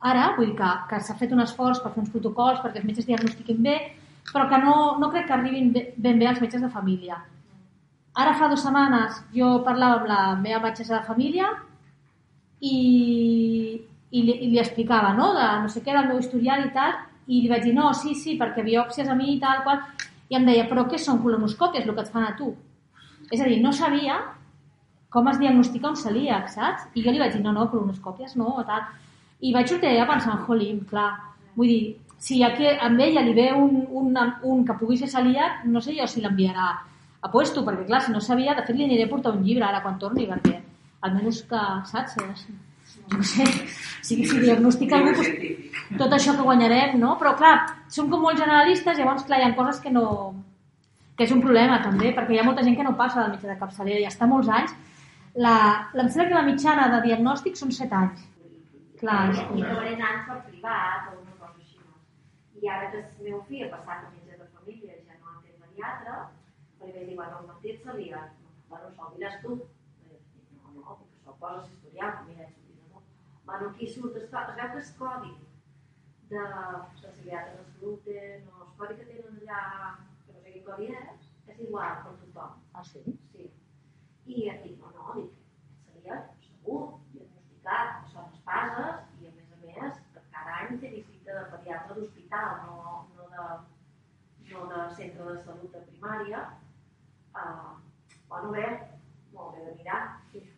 ara, 0.00 0.34
vull 0.36 0.46
dir 0.52 0.56
que, 0.56 0.68
que 0.90 1.00
s'ha 1.00 1.16
fet 1.18 1.32
un 1.32 1.40
esforç 1.40 1.80
per 1.82 1.92
fer 1.94 2.02
uns 2.04 2.10
protocols 2.12 2.60
perquè 2.60 2.76
els 2.82 2.84
metges 2.86 3.06
diagnostiquin 3.08 3.62
bé, 3.64 3.78
però 4.32 4.44
que 4.50 4.58
no, 4.60 4.98
no 5.00 5.08
crec 5.10 5.26
que 5.26 5.32
arribin 5.32 5.72
ben 5.96 6.18
bé 6.20 6.26
als 6.28 6.40
metges 6.44 6.60
de 6.62 6.68
família. 6.68 7.16
Ara 8.14 8.34
fa 8.34 8.48
dues 8.50 8.60
setmanes 8.62 9.22
jo 9.32 9.62
parlava 9.64 10.00
amb 10.02 10.08
la 10.10 10.20
meva 10.36 10.60
metgessa 10.66 10.98
de 10.98 11.06
família 11.06 11.48
i, 12.60 13.80
i, 14.10 14.22
li, 14.22 14.34
i 14.46 14.50
li 14.52 14.60
explicava, 14.62 15.12
no?, 15.16 15.32
de 15.36 15.46
no 15.62 15.68
sé 15.72 15.82
què, 15.84 15.92
del 15.92 16.08
meu 16.08 16.22
historial 16.22 16.64
i 16.66 16.72
tal, 16.74 16.96
i 17.28 17.42
li 17.42 17.50
vaig 17.50 17.66
dir, 17.66 17.74
no, 17.76 17.92
sí, 17.94 18.14
sí, 18.16 18.38
perquè 18.40 18.64
biòpsies 18.64 19.08
a 19.08 19.16
mi 19.18 19.34
i 19.34 19.38
tal, 19.42 19.62
qual, 19.66 19.84
i 20.28 20.36
em 20.36 20.48
deia, 20.48 20.64
però 20.70 20.86
què 20.88 21.00
són 21.00 21.20
colonoscòpies, 21.24 21.84
el 21.84 21.94
que 21.94 22.04
et 22.06 22.12
fan 22.12 22.26
a 22.28 22.34
tu? 22.38 22.54
És 23.28 23.40
a 23.40 23.48
dir, 23.48 23.60
no 23.60 23.72
sabia 23.76 24.18
com 25.10 25.28
es 25.28 25.38
diagnostica 25.40 25.88
un 25.88 25.96
celíac, 25.96 26.50
saps? 26.52 26.88
I 26.94 27.04
jo 27.04 27.12
li 27.12 27.20
vaig 27.20 27.32
dir, 27.36 27.42
no, 27.44 27.52
no, 27.56 27.68
colonoscòpies 27.72 28.36
no, 28.40 28.50
o 28.60 28.64
tal. 28.68 28.84
I 29.40 29.54
vaig 29.54 29.70
sortir 29.70 29.90
allà 29.90 30.04
pensant, 30.08 30.42
jolín, 30.44 30.82
clar, 30.90 31.08
vull 31.56 31.70
dir, 31.72 31.82
si 32.18 32.42
aquí 32.42 32.66
a 32.66 32.90
ella 32.90 33.22
li 33.22 33.34
ve 33.34 33.52
un, 33.54 33.84
un, 34.00 34.16
un 34.42 34.64
que 34.66 34.76
pugui 34.80 34.98
ser 34.98 35.08
celíac, 35.08 35.64
no 35.64 35.80
sé 35.80 35.94
jo 35.96 36.06
si 36.06 36.20
l'enviarà 36.20 36.70
a 37.20 37.30
puesto, 37.32 37.64
perquè 37.64 37.86
clar, 37.86 38.02
si 38.02 38.12
no 38.12 38.20
sabia, 38.20 38.54
de 38.54 38.64
fet 38.66 38.76
li 38.76 38.84
aniré 38.84 39.06
a 39.06 39.12
portar 39.12 39.32
un 39.32 39.44
llibre 39.46 39.64
ara 39.64 39.82
quan 39.82 39.98
torni, 39.98 40.26
perquè 40.28 40.58
almenys 41.06 41.44
que, 41.48 41.62
saps? 41.88 42.18
És, 42.26 42.48
no 43.12 43.22
sé, 43.22 43.46
si, 44.02 44.24
si 44.24 44.40
diagnostica 44.42 44.98
algú, 44.98 45.14
doncs, 45.16 45.68
tot 46.00 46.12
això 46.12 46.34
que 46.36 46.46
guanyarem, 46.46 46.98
no? 47.00 47.14
Però 47.20 47.34
clar, 47.38 47.54
som 47.92 48.10
com 48.12 48.22
molt 48.24 48.40
generalistes, 48.40 48.98
llavors 48.98 49.24
clar, 49.28 49.40
hi 49.40 49.48
ha 49.48 49.56
coses 49.56 49.80
que 49.84 49.92
no... 49.94 50.04
que 51.18 51.26
és 51.26 51.32
un 51.34 51.40
problema 51.42 51.80
també, 51.82 52.12
perquè 52.14 52.36
hi 52.36 52.38
ha 52.42 52.46
molta 52.46 52.62
gent 52.62 52.76
que 52.78 52.84
no 52.86 52.96
passa 52.98 53.22
del 53.22 53.32
metge 53.34 53.48
de 53.50 53.58
capçalera 53.58 54.02
i 54.02 54.06
està 54.06 54.28
molts 54.30 54.50
anys. 54.54 54.74
La, 55.34 55.54
la, 55.94 56.04
em 56.04 56.10
sembla 56.10 56.28
que 56.28 56.36
la 56.36 56.46
mitjana 56.46 56.84
de 56.92 57.00
diagnòstic 57.06 57.58
són 57.58 57.72
7 57.74 57.96
anys. 57.98 58.26
Clar, 59.00 59.18
és 59.32 59.40
I 59.40 59.64
acabaré 59.64 59.94
anant 59.96 60.22
per 60.28 60.38
privat 60.46 61.10
o 61.10 61.18
una 61.18 61.34
cosa 61.40 61.58
així. 61.62 61.78
no? 61.82 61.98
I 62.62 62.70
ara 62.74 62.90
que 62.92 63.02
el 63.02 63.26
meu 63.26 63.42
fill 63.50 63.66
ha 63.66 63.72
passat 63.74 64.06
a 64.06 64.12
metge 64.14 64.38
de 64.38 64.46
família, 64.54 65.00
ja 65.06 65.18
no 65.18 65.34
entén 65.36 65.58
pediatre, 65.64 66.20
li 66.82 66.94
vaig 66.94 67.10
dir, 67.10 67.18
bueno, 67.18 67.42
el 67.42 67.50
mentit 67.50 67.84
seria, 67.86 68.24
bueno, 68.70 68.92
això 68.92 69.06
ho 69.06 69.12
diràs 69.16 69.42
tu. 69.42 69.58
No, 69.58 70.72
no, 70.74 70.96
perquè 71.02 71.20
això 71.20 71.34
ho 71.34 71.38
poses 71.42 71.70
historial, 71.74 72.16
mira, 72.30 72.48
ets. 72.48 72.57
Bueno, 73.48 73.70
aquí 73.70 73.88
surt, 73.88 74.14
es, 74.14 74.24
es 74.24 74.30
veu 74.30 74.72
que 74.72 74.78
és 74.78 74.88
codi 74.98 75.30
de 76.28 76.40
facilitat 77.00 77.54
de 77.56 77.62
gluten 77.78 78.42
o 78.52 78.58
el 78.64 78.74
codi 78.76 78.96
que 78.98 79.06
tenen 79.08 79.38
allà, 79.38 79.60
que 80.26 80.34
no 80.34 80.42
sé 80.42 80.52
quin 80.56 80.66
codi 80.66 80.88
és, 80.98 81.22
és 81.54 81.62
igual 81.66 82.02
per 82.02 82.12
tothom. 82.18 82.58
Ah, 82.76 82.84
sí? 82.90 83.00
Sí. 83.32 83.46
I 84.34 84.50
et 84.52 84.60
dic, 84.66 84.76
no, 84.82 84.92
no, 84.98 85.14
dic, 85.16 85.32
seria 85.86 86.18
segur, 86.42 86.82
diagnosticat, 87.14 88.12
són 88.12 88.28
espases 88.36 89.16
i 89.22 89.30
a 89.30 89.34
més 89.38 89.56
a 89.56 89.62
més, 89.64 90.04
cada 90.36 90.58
any 90.58 90.76
té 90.84 90.92
visita 90.98 91.40
de 91.40 91.48
pediatre 91.54 91.98
d'hospital, 92.02 92.62
no, 92.68 93.00
no, 93.16 93.30
de, 93.32 93.48
no 94.52 94.68
de 94.74 94.84
centre 95.00 95.32
de 95.32 95.40
salut 95.48 95.72
de 95.72 95.86
primària. 95.88 96.44
Uh, 97.32 97.80
bueno, 98.28 98.52
bé, 98.60 98.70
molt 99.32 99.56
bé 99.56 99.70
de 99.70 99.76
mirar. 99.80 100.04
No, 100.36 100.57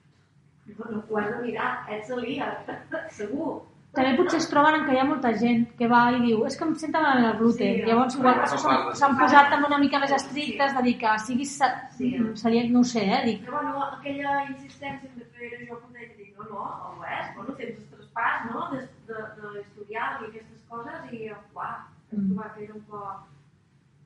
no 0.78 1.02
ho 1.08 1.18
has 1.18 1.28
de 1.34 1.42
mirar, 1.46 1.70
ets 1.90 2.08
segur. 3.18 3.60
També 3.92 4.12
potser 4.16 4.38
es 4.38 4.46
troben 4.46 4.76
en 4.76 4.84
que 4.86 4.92
hi 4.94 4.98
ha 5.02 5.04
molta 5.04 5.32
gent 5.34 5.64
que 5.78 5.86
va 5.90 6.00
i 6.14 6.20
diu 6.22 6.44
és 6.46 6.54
que 6.56 6.62
em 6.62 6.74
senta 6.78 7.00
malament 7.02 7.24
el 7.32 7.38
gluten. 7.40 7.72
Sí, 7.80 7.86
Llavors, 7.88 8.14
igual 8.20 8.36
això 8.44 8.58
s'han- 9.00 9.16
posat 9.18 9.48
també 9.50 9.66
una 9.66 9.78
mica 9.82 9.98
més 9.98 10.12
estrictes 10.14 10.76
de 10.76 10.82
dir 10.86 10.92
que 11.00 11.14
siguis... 11.24 11.56
Sí. 11.96 12.10
Seria, 12.38 12.62
no 12.70 12.84
ho 12.84 12.84
sé, 12.84 13.02
eh? 13.02 13.18
Dic, 13.26 13.42
Però 13.48 13.58
bueno, 13.64 13.82
aquella 13.98 14.36
insistència 14.46 15.10
de 15.16 15.26
fer 15.34 15.50
jo 15.66 15.80
com 15.80 15.90
deia, 15.98 16.12
dic, 16.20 16.36
no, 16.38 16.46
no, 16.52 16.68
ho 17.00 17.02
és, 17.16 17.34
bueno, 17.34 17.56
tens 17.58 17.80
el 17.82 17.88
traspàs, 17.96 18.46
no?, 18.52 18.68
de, 18.76 18.84
de, 19.10 19.26
de 19.40 19.50
l'historial 19.56 20.22
i 20.22 20.30
aquestes 20.30 20.62
coses 20.70 21.12
i, 21.18 21.26
uah, 21.54 21.74
Mm. 22.10 22.32
va 22.38 22.46
fer 22.56 22.64
un 22.74 22.80
poc... 22.90 23.26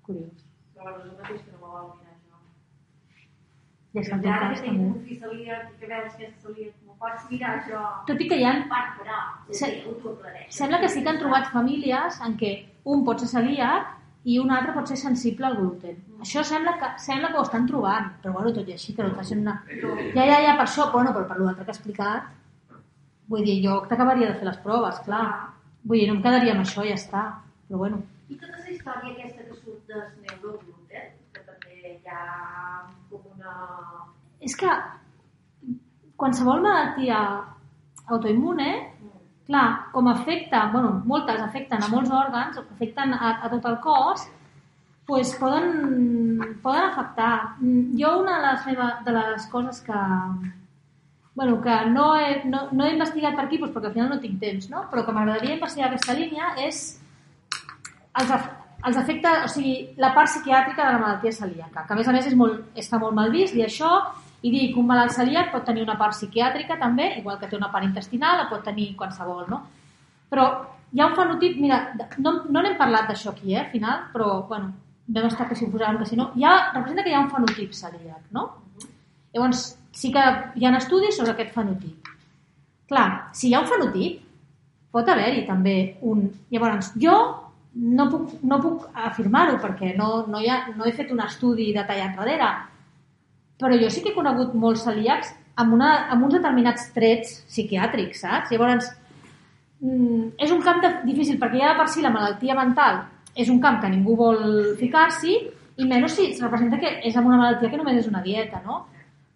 curiós. 0.05 0.41
Però 0.75 0.83
bueno, 0.85 0.99
és 1.05 1.13
el 1.13 1.15
mateix 1.21 1.39
que 1.45 1.53
no 1.53 1.61
m'ho 1.61 1.71
vol 1.77 1.87
jo. 3.95 4.01
Ja 4.01 4.03
està 4.03 4.17
en 4.19 4.21
I 4.21 4.27
tot 4.27 4.33
ara 4.35 4.49
cas, 4.51 4.61
que 4.61 4.69
també. 4.69 4.85
un 4.85 5.19
celíac 5.25 5.67
i 5.71 5.81
que 5.81 5.91
veus 5.91 6.15
que 6.19 6.25
és 6.27 6.39
celíac, 6.43 6.73
m'ho 6.87 6.95
pots 6.99 7.27
mirar 7.31 7.57
jo. 7.69 7.83
Tot 8.09 8.21
i 8.21 8.29
que 8.29 8.39
hi 8.41 8.45
ha... 8.45 8.55
Però, 9.01 9.19
Se-. 9.51 9.75
Sembla 10.61 10.81
que 10.81 10.89
sí 10.89 11.03
que 11.03 11.13
han 11.13 11.21
trobat 11.23 11.53
famílies 11.53 12.21
en 12.27 12.35
què 12.41 12.55
un 12.85 13.05
pot 13.07 13.21
ser 13.23 13.29
celíac 13.37 13.93
i 14.25 14.39
un 14.41 14.51
altre 14.51 14.73
pot 14.73 14.89
ser 14.89 14.97
sensible 14.97 15.47
al 15.47 15.57
gluten. 15.59 15.97
Això 16.25 16.43
sembla 16.49 16.79
que, 16.81 16.89
sembla 16.99 17.29
que 17.31 17.39
ho 17.39 17.43
estan 17.45 17.67
trobant, 17.69 18.07
però 18.23 18.33
bueno, 18.39 18.53
tot 18.57 18.69
i 18.69 18.73
així, 18.73 18.95
que 18.97 19.03
no 19.05 19.11
et 19.13 19.19
facin 19.21 19.43
una... 19.45 19.59
Ja, 19.69 20.25
ja, 20.25 20.39
ja, 20.47 20.55
per 20.57 20.65
això, 20.65 20.87
bueno, 20.93 21.13
però 21.13 21.27
per 21.29 21.37
l'altre 21.41 21.65
que 21.67 21.71
ha 21.71 21.77
explicat, 21.77 22.31
vull 23.29 23.45
dir, 23.45 23.59
jo 23.67 23.83
t'acabaria 23.91 24.31
de 24.31 24.39
fer 24.41 24.49
les 24.49 24.57
proves, 24.65 24.99
clar. 25.05 25.27
Vull 25.85 26.01
dir, 26.01 26.09
no 26.09 26.17
em 26.17 26.23
quedaria 26.25 26.55
amb 26.57 26.65
això, 26.65 26.83
ja 26.89 26.97
està. 26.97 27.27
Però 27.69 27.83
bueno, 27.85 28.01
I 28.33 28.39
tota 28.41 28.57
la 28.65 28.71
història 28.73 29.13
aquesta 29.13 29.45
que 29.45 29.55
surt 29.61 29.85
del 29.93 30.07
neurogluten, 30.25 31.13
que 31.37 31.45
també 31.45 31.77
hi 31.93 32.09
ha. 32.09 32.54
És 34.45 34.57
que 34.61 34.71
qualsevol 36.21 36.63
malaltia 36.65 37.21
autoimmune, 38.07 38.71
clar, 39.47 39.91
com 39.93 40.09
afecta, 40.09 40.67
bueno, 40.73 41.03
moltes 41.05 41.41
afecten 41.41 41.83
a 41.83 41.91
molts 41.93 42.13
òrgans, 42.13 42.59
afecten 42.59 43.15
a, 43.17 43.39
a 43.45 43.51
tot 43.53 43.69
el 43.69 43.79
cos, 43.85 44.27
pues 45.07 45.35
poden, 45.37 46.59
poden 46.63 46.85
afectar. 46.91 47.57
Jo 47.99 48.19
una 48.23 48.39
de 48.39 48.47
les, 48.47 48.67
meva, 48.67 48.89
de 49.05 49.13
les 49.13 49.47
coses 49.53 49.81
que, 49.85 50.01
bueno, 51.35 51.61
que 51.61 51.77
no 51.91 52.17
he, 52.17 52.43
no, 52.49 52.69
no 52.73 52.85
he 52.85 52.95
investigat 52.95 53.37
per 53.37 53.47
aquí 53.47 53.61
doncs 53.61 53.75
perquè 53.75 53.91
al 53.91 53.97
final 53.97 54.13
no 54.15 54.21
tinc 54.23 54.41
temps, 54.41 54.71
no? 54.73 54.87
però 54.91 55.05
que 55.05 55.13
m'agradaria 55.13 55.59
investigar 55.59 55.91
aquesta 55.91 56.17
línia 56.17 56.55
és 56.65 56.85
els, 58.21 58.33
els 58.89 58.99
efectes, 59.01 59.47
o 59.47 59.49
sigui, 59.49 59.75
la 60.01 60.13
part 60.15 60.29
psiquiàtrica 60.29 60.85
de 60.85 60.93
la 60.93 61.01
malaltia 61.01 61.33
celíaca, 61.33 61.87
que 61.87 61.95
a 61.95 61.97
més 61.97 62.09
a 62.09 62.13
més 62.13 62.27
és 62.29 62.37
molt, 62.37 62.67
està 62.77 63.01
molt 63.01 63.17
mal 63.17 63.33
vist 63.33 63.57
dir 63.57 63.65
això 63.65 63.91
i 64.45 64.51
dir 64.53 64.67
que 64.75 64.81
un 64.81 64.89
malalt 64.91 65.15
celíac 65.17 65.51
pot 65.53 65.65
tenir 65.65 65.85
una 65.87 65.97
part 66.01 66.13
psiquiàtrica 66.17 66.77
també, 66.81 67.15
igual 67.19 67.39
que 67.41 67.49
té 67.49 67.57
una 67.57 67.71
part 67.73 67.87
intestinal, 67.87 68.43
la 68.43 68.49
pot 68.51 68.65
tenir 68.67 68.91
qualsevol, 68.99 69.47
no? 69.49 69.63
Però 70.29 70.49
hi 70.93 71.01
ha 71.01 71.07
un 71.09 71.17
fenotip, 71.17 71.57
mira, 71.63 71.79
no, 72.19 72.35
no 72.51 72.63
n'hem 72.63 72.77
parlat 72.81 73.09
d'això 73.09 73.33
aquí, 73.33 73.55
eh, 73.55 73.63
al 73.63 73.71
final, 73.73 74.03
però, 74.13 74.43
bueno, 74.51 74.75
vam 75.17 75.31
estar 75.31 75.49
que 75.49 75.57
si 75.57 75.65
ho 75.65 75.73
posàvem 75.73 76.03
que 76.03 76.11
si 76.11 76.19
no, 76.21 76.29
ha, 76.45 76.55
representa 76.75 77.03
que 77.03 77.11
hi 77.13 77.17
ha 77.17 77.25
un 77.25 77.33
fenotip 77.33 77.73
celíac, 77.73 78.21
no? 78.37 78.51
Llavors, 79.35 79.65
sí 79.93 80.13
que 80.13 80.23
hi 80.55 80.67
ha 80.67 80.77
estudis 80.77 81.17
sobre 81.17 81.33
aquest 81.33 81.57
fenotip. 81.57 82.13
Clar, 82.91 83.09
si 83.33 83.49
hi 83.49 83.55
ha 83.55 83.65
un 83.65 83.71
fenotip, 83.71 84.21
pot 84.93 85.09
haver-hi 85.09 85.47
també 85.49 85.97
un... 86.07 86.29
Llavors, 86.53 86.93
jo 87.01 87.17
no 87.75 88.07
puc, 88.11 88.35
no 88.47 88.61
puc 88.63 88.85
afirmar-ho 88.95 89.59
perquè 89.63 89.95
no, 89.99 90.25
no, 90.31 90.41
hi 90.41 90.51
ha, 90.51 90.61
no 90.77 90.87
he 90.87 90.93
fet 90.95 91.11
un 91.13 91.23
estudi 91.25 91.73
detallat 91.75 92.15
darrere, 92.19 92.51
però 93.59 93.79
jo 93.79 93.91
sí 93.91 94.03
que 94.03 94.13
he 94.13 94.19
conegut 94.19 94.55
molts 94.55 94.85
celíacs 94.87 95.33
amb, 95.61 95.75
una, 95.75 95.91
amb 96.11 96.27
uns 96.27 96.37
determinats 96.39 96.91
trets 96.95 97.41
psiquiàtrics, 97.51 98.23
saps? 98.25 98.53
Llavors, 98.55 98.91
mm, 99.81 100.37
és 100.47 100.55
un 100.55 100.63
camp 100.63 100.83
de, 100.85 100.93
difícil 101.09 101.39
perquè 101.43 101.63
ja 101.63 101.73
de 101.73 101.81
per 101.83 101.89
si 101.91 102.05
la 102.05 102.15
malaltia 102.15 102.57
mental 102.59 103.05
és 103.35 103.51
un 103.51 103.61
camp 103.63 103.81
que 103.83 103.91
ningú 103.91 104.15
vol 104.19 104.41
ficar-s'hi 104.79 105.35
i 105.77 105.87
menys 105.91 106.15
si 106.15 106.31
es 106.31 106.43
representa 106.43 106.79
que 106.79 107.01
és 107.03 107.17
amb 107.19 107.27
una 107.31 107.41
malaltia 107.41 107.71
que 107.71 107.81
només 107.81 107.99
és 107.99 108.11
una 108.11 108.23
dieta, 108.23 108.63
no? 108.67 108.85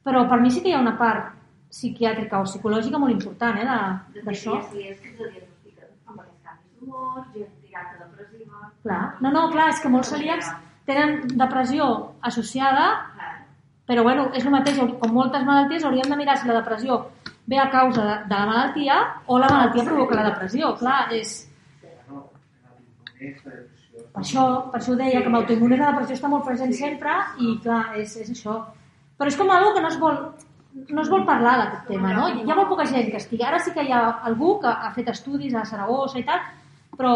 Però 0.07 0.29
per 0.31 0.39
mi 0.41 0.51
sí 0.55 0.63
que 0.63 0.71
hi 0.71 0.77
ha 0.79 0.83
una 0.83 0.97
part 0.99 1.35
psiquiàtrica 1.69 2.39
o 2.39 2.47
psicològica 2.47 3.01
molt 3.03 3.13
important, 3.13 3.59
eh, 3.59 4.23
d'això. 4.23 4.61
Ja 4.63 4.71
sí, 4.71 4.87
és 4.89 5.01
que 5.03 5.11
es 5.11 5.19
diagnostiquen 5.19 5.91
amb 6.07 6.21
aquests 6.23 6.45
canvis 6.47 6.79
d'humor, 6.79 7.25
gent 7.35 7.58
a 7.83 8.01
depressiva... 8.05 8.71
Clar. 8.83 9.03
No, 9.25 9.33
no, 9.35 9.47
clar, 9.53 9.69
és 9.75 9.83
que 9.83 9.93
molts 9.93 10.13
celíacs 10.15 10.51
tenen 10.89 11.21
depressió 11.37 11.89
associada, 12.25 12.87
però 13.89 14.05
bueno, 14.05 14.29
és 14.37 14.45
el 14.45 14.53
mateix, 14.53 14.81
com 15.01 15.13
moltes 15.15 15.45
malalties 15.45 15.85
hauríem 15.85 16.11
de 16.13 16.19
mirar 16.21 16.39
si 16.39 16.49
la 16.49 16.59
depressió 16.61 17.03
ve 17.49 17.59
a 17.59 17.71
causa 17.73 18.05
de, 18.05 18.17
de 18.29 18.35
la 18.37 18.47
malaltia 18.47 18.97
o 19.27 19.39
la 19.41 19.49
malaltia 19.49 19.85
provoca 19.85 20.19
la 20.19 20.27
depressió. 20.31 20.75
Clar, 20.81 20.99
és, 21.17 21.39
per 23.19 24.23
això, 24.23 24.45
per 24.73 24.81
això 24.81 24.93
ho 24.93 24.99
deia, 24.99 25.23
que 25.23 25.31
amb 25.31 25.41
autoimmunes 25.41 25.81
la 25.81 25.93
depressió 25.93 26.19
està 26.19 26.31
molt 26.33 26.45
present 26.49 26.75
sempre 26.77 27.15
i 27.41 27.57
clar, 27.65 27.83
és, 28.03 28.17
és 28.21 28.35
això. 28.35 28.59
Però 29.19 29.33
és 29.33 29.39
com 29.39 29.51
algo 29.51 29.73
que 29.75 29.83
no 29.83 29.91
es 29.91 29.99
vol, 30.01 30.21
no 30.93 31.03
es 31.03 31.11
vol 31.11 31.25
parlar 31.27 31.57
d'aquest 31.63 31.89
tema, 31.95 32.13
no? 32.15 32.29
Hi 32.31 32.45
ha 32.45 32.59
molt 32.59 32.71
poca 32.71 32.87
gent 32.91 33.09
que 33.11 33.21
estigui. 33.21 33.45
Ara 33.49 33.59
sí 33.65 33.73
que 33.75 33.85
hi 33.87 33.93
ha 33.93 34.03
algú 34.31 34.59
que 34.63 34.71
ha 34.71 34.93
fet 34.95 35.09
estudis 35.13 35.57
a 35.57 35.65
Saragossa 35.67 36.21
i 36.21 36.27
tal, 36.29 36.45
però 36.99 37.13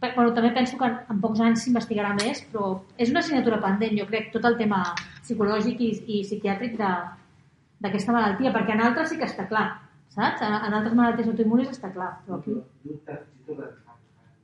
pe- 0.00 0.12
bueno, 0.14 0.34
també 0.36 0.50
penso 0.52 0.76
que 0.78 0.88
en 1.12 1.20
pocs 1.22 1.40
anys 1.40 1.62
s'investigarà 1.64 2.12
més, 2.18 2.42
però 2.52 2.74
és 3.00 3.10
una 3.10 3.22
assignatura 3.24 3.60
pendent, 3.62 3.96
jo 3.98 4.06
crec, 4.10 4.28
tot 4.34 4.44
el 4.44 4.58
tema 4.60 4.82
psicològic 5.22 5.80
i, 5.80 5.90
i 6.18 6.20
psiquiàtric 6.26 6.76
d'aquesta 6.76 8.12
malaltia, 8.12 8.52
perquè 8.52 8.76
en 8.76 8.84
altres 8.90 9.08
sí 9.10 9.16
que 9.20 9.24
està 9.28 9.48
clar, 9.48 9.66
saps? 10.12 10.42
En, 10.44 10.54
en 10.68 10.76
altres 10.80 10.94
malalties 10.94 11.28
autoimmunes 11.32 11.72
està 11.72 11.90
clar, 11.96 12.12
però 12.26 12.38
aquí... 12.42 12.58
Dubtes 12.84 13.24
i 13.46 13.56
el 13.56 13.72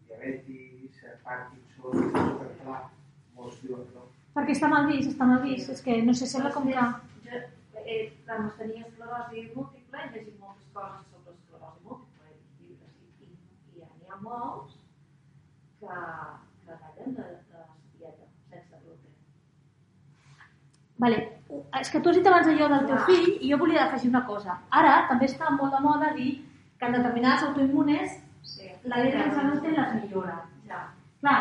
diabetis, 0.08 0.98
Parkinson, 1.26 2.10
superclar, 2.16 2.82
molts 3.36 3.60
diuen 3.62 3.86
no. 3.94 4.08
Perquè 4.36 4.54
està 4.56 4.68
mal 4.72 4.86
vist, 4.88 5.10
està 5.12 5.26
mal 5.28 5.42
vist, 5.44 5.68
és 5.74 5.82
que 5.84 6.00
no 6.06 6.14
sé, 6.16 6.26
sembla 6.30 6.52
com 6.54 6.68
que... 6.70 6.86
Jo, 7.26 7.40
eh, 7.82 8.02
quan 8.24 8.46
tenia 8.58 8.86
esclerosi 8.86 9.48
múltiple, 9.56 9.98
he 10.06 10.12
llegit 10.14 10.38
moltes 10.40 10.68
coses 10.72 11.02
sobre 11.10 11.34
esclerosi 11.36 11.84
múltiple, 11.88 12.30
i 12.32 12.68
llibres, 12.70 12.94
i, 13.02 13.26
i, 13.26 13.82
molts 14.32 14.74
que, 15.80 16.00
que 16.64 16.72
tallen 16.82 17.14
de, 17.18 17.28
de 17.52 17.62
dieta 17.98 18.26
sense 18.50 18.80
gluten. 18.82 19.12
Vale. 21.04 21.20
És 21.80 21.90
que 21.92 22.00
tu 22.00 22.08
has 22.08 22.16
dit 22.16 22.26
abans 22.26 22.48
allò 22.48 22.68
del 22.72 22.86
teu 22.88 22.98
fill 23.06 23.30
i 23.40 23.50
jo 23.52 23.58
volia 23.60 23.84
afegir 23.86 24.10
una 24.10 24.24
cosa. 24.26 24.58
Ara 24.70 25.06
també 25.08 25.26
està 25.28 25.50
molt 25.52 25.74
de 25.76 25.80
moda 25.84 26.12
dir 26.16 26.32
que 26.78 26.86
en 26.86 26.92
determinades 26.98 27.48
autoimmunes 27.48 28.20
Sí. 28.42 28.68
la 28.90 29.00
dieta 29.02 29.22
sense 29.22 29.42
gluten 29.46 29.74
les 29.76 29.92
millora. 30.02 30.38
Ja. 30.68 30.78
Clar, 31.20 31.40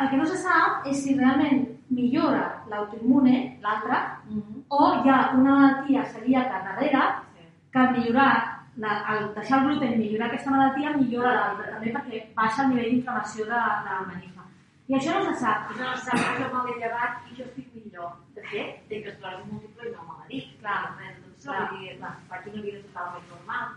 el 0.00 0.08
que 0.10 0.16
no 0.16 0.24
se 0.26 0.36
sap 0.40 0.86
és 0.88 1.02
si 1.02 1.16
realment 1.18 1.66
millora 1.90 2.64
l'autoimmune, 2.70 3.58
l'altra, 3.62 4.20
Mm 4.28 4.38
-hmm. 4.40 4.62
o 4.68 5.04
hi 5.04 5.08
ha 5.10 5.30
una 5.34 5.54
malaltia 5.54 6.04
celíaca 6.04 6.62
darrere 6.64 7.02
sí. 7.34 7.44
que 7.72 7.78
millorar, 7.90 8.53
la, 8.82 8.94
al 9.12 9.28
deixar 9.34 9.60
el 9.60 9.66
gluten 9.68 9.94
i 9.94 10.00
millorar 10.00 10.28
aquesta 10.28 10.54
malaltia, 10.54 10.94
millora 10.98 11.34
l'altra, 11.36 11.74
també 11.76 11.92
perquè 11.96 12.22
baixa 12.38 12.64
el 12.64 12.72
nivell 12.72 12.90
d'inflamació 12.90 13.46
de, 13.50 13.60
de 13.86 13.92
l'organisme. 13.98 14.46
I 14.88 14.96
això 14.98 15.14
no 15.16 15.30
se 15.30 15.34
sap. 15.40 15.70
No 15.78 15.92
sap 16.06 16.20
que 16.20 16.42
jo 16.42 16.48
me 16.52 16.64
l'he 16.66 16.74
llevat 16.82 17.30
i 17.30 17.38
jo 17.38 17.46
estic 17.46 17.70
millor. 17.76 18.10
De 18.36 18.42
fet, 18.50 18.82
tinc 18.90 19.06
esclerosi 19.12 19.48
múltiple 19.52 19.88
i 19.88 19.94
no 19.94 20.08
me 20.08 20.18
l'ha 20.18 20.28
dit. 20.32 20.50
Clar. 20.60 20.80
Doncs, 20.98 21.46
Clar. 21.46 21.62
vull 21.70 21.86
dir, 21.86 21.94
faig 22.32 22.50
una 22.52 22.64
vida 22.66 22.82
totalment 22.88 23.30
normal. 23.32 23.72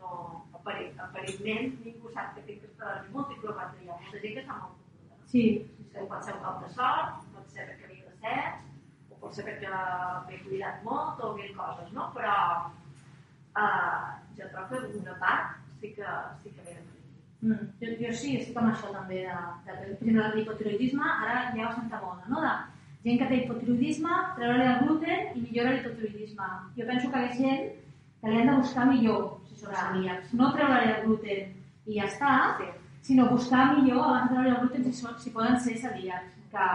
No, 0.00 0.16
aparentment, 0.58 1.76
ningú 1.84 2.10
sap 2.16 2.34
que 2.34 2.46
tinc 2.48 2.66
esclerosi 2.70 3.14
múltiple, 3.14 3.54
perquè 3.60 3.84
hi 3.86 3.92
ha 3.92 4.00
molta 4.00 4.24
gent 4.24 4.36
que 4.38 4.44
està 4.46 4.58
molt 4.58 4.74
confusa. 4.80 5.22
Sí, 5.32 5.46
Potser 5.92 6.08
pot 6.08 6.24
ser 6.24 6.34
un 6.34 6.44
cop 6.44 6.60
de 6.64 6.68
sort, 6.72 7.24
pot 7.36 7.48
ser 7.54 7.64
perquè 7.68 7.86
havia 7.86 8.10
de 8.10 8.14
ser, 8.24 8.36
o 9.12 9.18
pot 9.20 9.34
ser 9.36 9.44
perquè 9.46 9.80
m'he 10.26 10.38
cuidat 10.46 10.78
molt, 10.86 11.20
o 11.20 11.34
mil 11.36 11.50
coses, 11.58 11.90
no? 11.92 12.06
Però 12.16 12.36
uh, 13.56 14.18
jo 14.38 14.48
trobo 14.52 14.80
que 14.80 14.98
una 14.98 15.18
part 15.20 15.56
sí 15.80 15.92
que, 15.96 16.16
sí 16.42 16.50
que 16.50 16.66
ve 16.66 16.76
de. 16.78 16.90
Mm. 17.42 17.70
Jo, 17.80 17.94
jo 18.00 18.12
sí, 18.14 18.36
estic 18.38 18.56
amb 18.56 18.70
això 18.70 18.92
també, 18.94 19.24
de, 19.26 19.38
de, 19.66 19.72
per 19.72 19.88
exemple, 19.90 20.28
l'hipotiroidisme, 20.36 21.08
ara 21.26 21.40
hi 21.50 21.60
ha 21.60 21.70
bastanta 21.70 22.02
moda, 22.04 22.28
no? 22.30 22.42
De 22.44 22.52
gent 23.02 23.18
que 23.18 23.26
té 23.30 23.38
hipotiroidisme, 23.40 24.18
treure-li 24.36 24.68
el 24.70 24.84
gluten 24.84 25.32
i 25.34 25.40
millora 25.42 25.72
l'hipotiroidisme. 25.74 26.50
Jo 26.76 26.86
penso 26.86 27.10
que 27.10 27.22
hi 27.22 27.28
ha 27.28 27.34
gent 27.40 27.64
que 28.20 28.30
li 28.30 28.38
han 28.38 28.52
de 28.52 28.58
buscar 28.60 28.86
millor, 28.86 29.24
si 29.48 29.58
són 29.58 29.74
celíacs. 29.74 30.30
No 30.38 30.52
treure-li 30.54 30.92
el 30.92 31.02
gluten 31.06 31.50
i 31.86 31.98
ja 31.98 32.06
està, 32.06 32.32
Sí. 32.60 32.68
sinó 33.02 33.26
buscar 33.28 33.76
millor 33.76 34.04
abans 34.04 34.28
de 34.30 34.36
treure 34.36 34.50
el 34.50 34.60
gluten 34.60 34.84
si, 34.84 34.92
són, 34.94 35.18
si 35.18 35.30
poden 35.34 35.58
ser 35.58 35.76
celíacs, 35.82 36.36
que, 36.52 36.66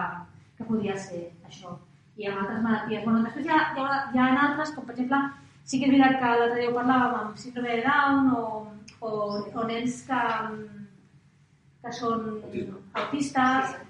que 0.58 0.64
podria 0.68 0.96
ser 1.00 1.30
això. 1.48 1.78
I 2.18 2.26
amb 2.28 2.42
altres 2.42 2.62
malalties. 2.62 3.04
Bueno, 3.04 3.22
després 3.24 3.46
hi 3.46 3.52
ha, 3.54 3.60
hi 3.72 3.80
ha, 3.80 3.98
hi 4.12 4.18
ha 4.18 4.28
altres, 4.42 4.74
com 4.76 4.84
per 4.84 4.96
exemple, 4.98 5.22
sí 5.68 5.78
que 5.78 5.88
és 5.88 5.92
veritat 5.92 6.16
que 6.20 6.28
l'altre 6.40 6.60
dia 6.62 6.70
ho 6.70 6.76
parlàvem 6.76 7.16
amb 7.18 7.40
síndrome 7.40 7.74
de 7.76 7.82
Down 7.84 8.30
o, 8.38 8.44
o, 9.04 9.10
o 9.60 9.66
nens 9.68 10.00
que, 10.08 10.22
que 11.82 11.92
són 11.98 12.24
Autisme. 12.30 12.80
autistes. 13.02 13.74
Sí. 13.74 13.84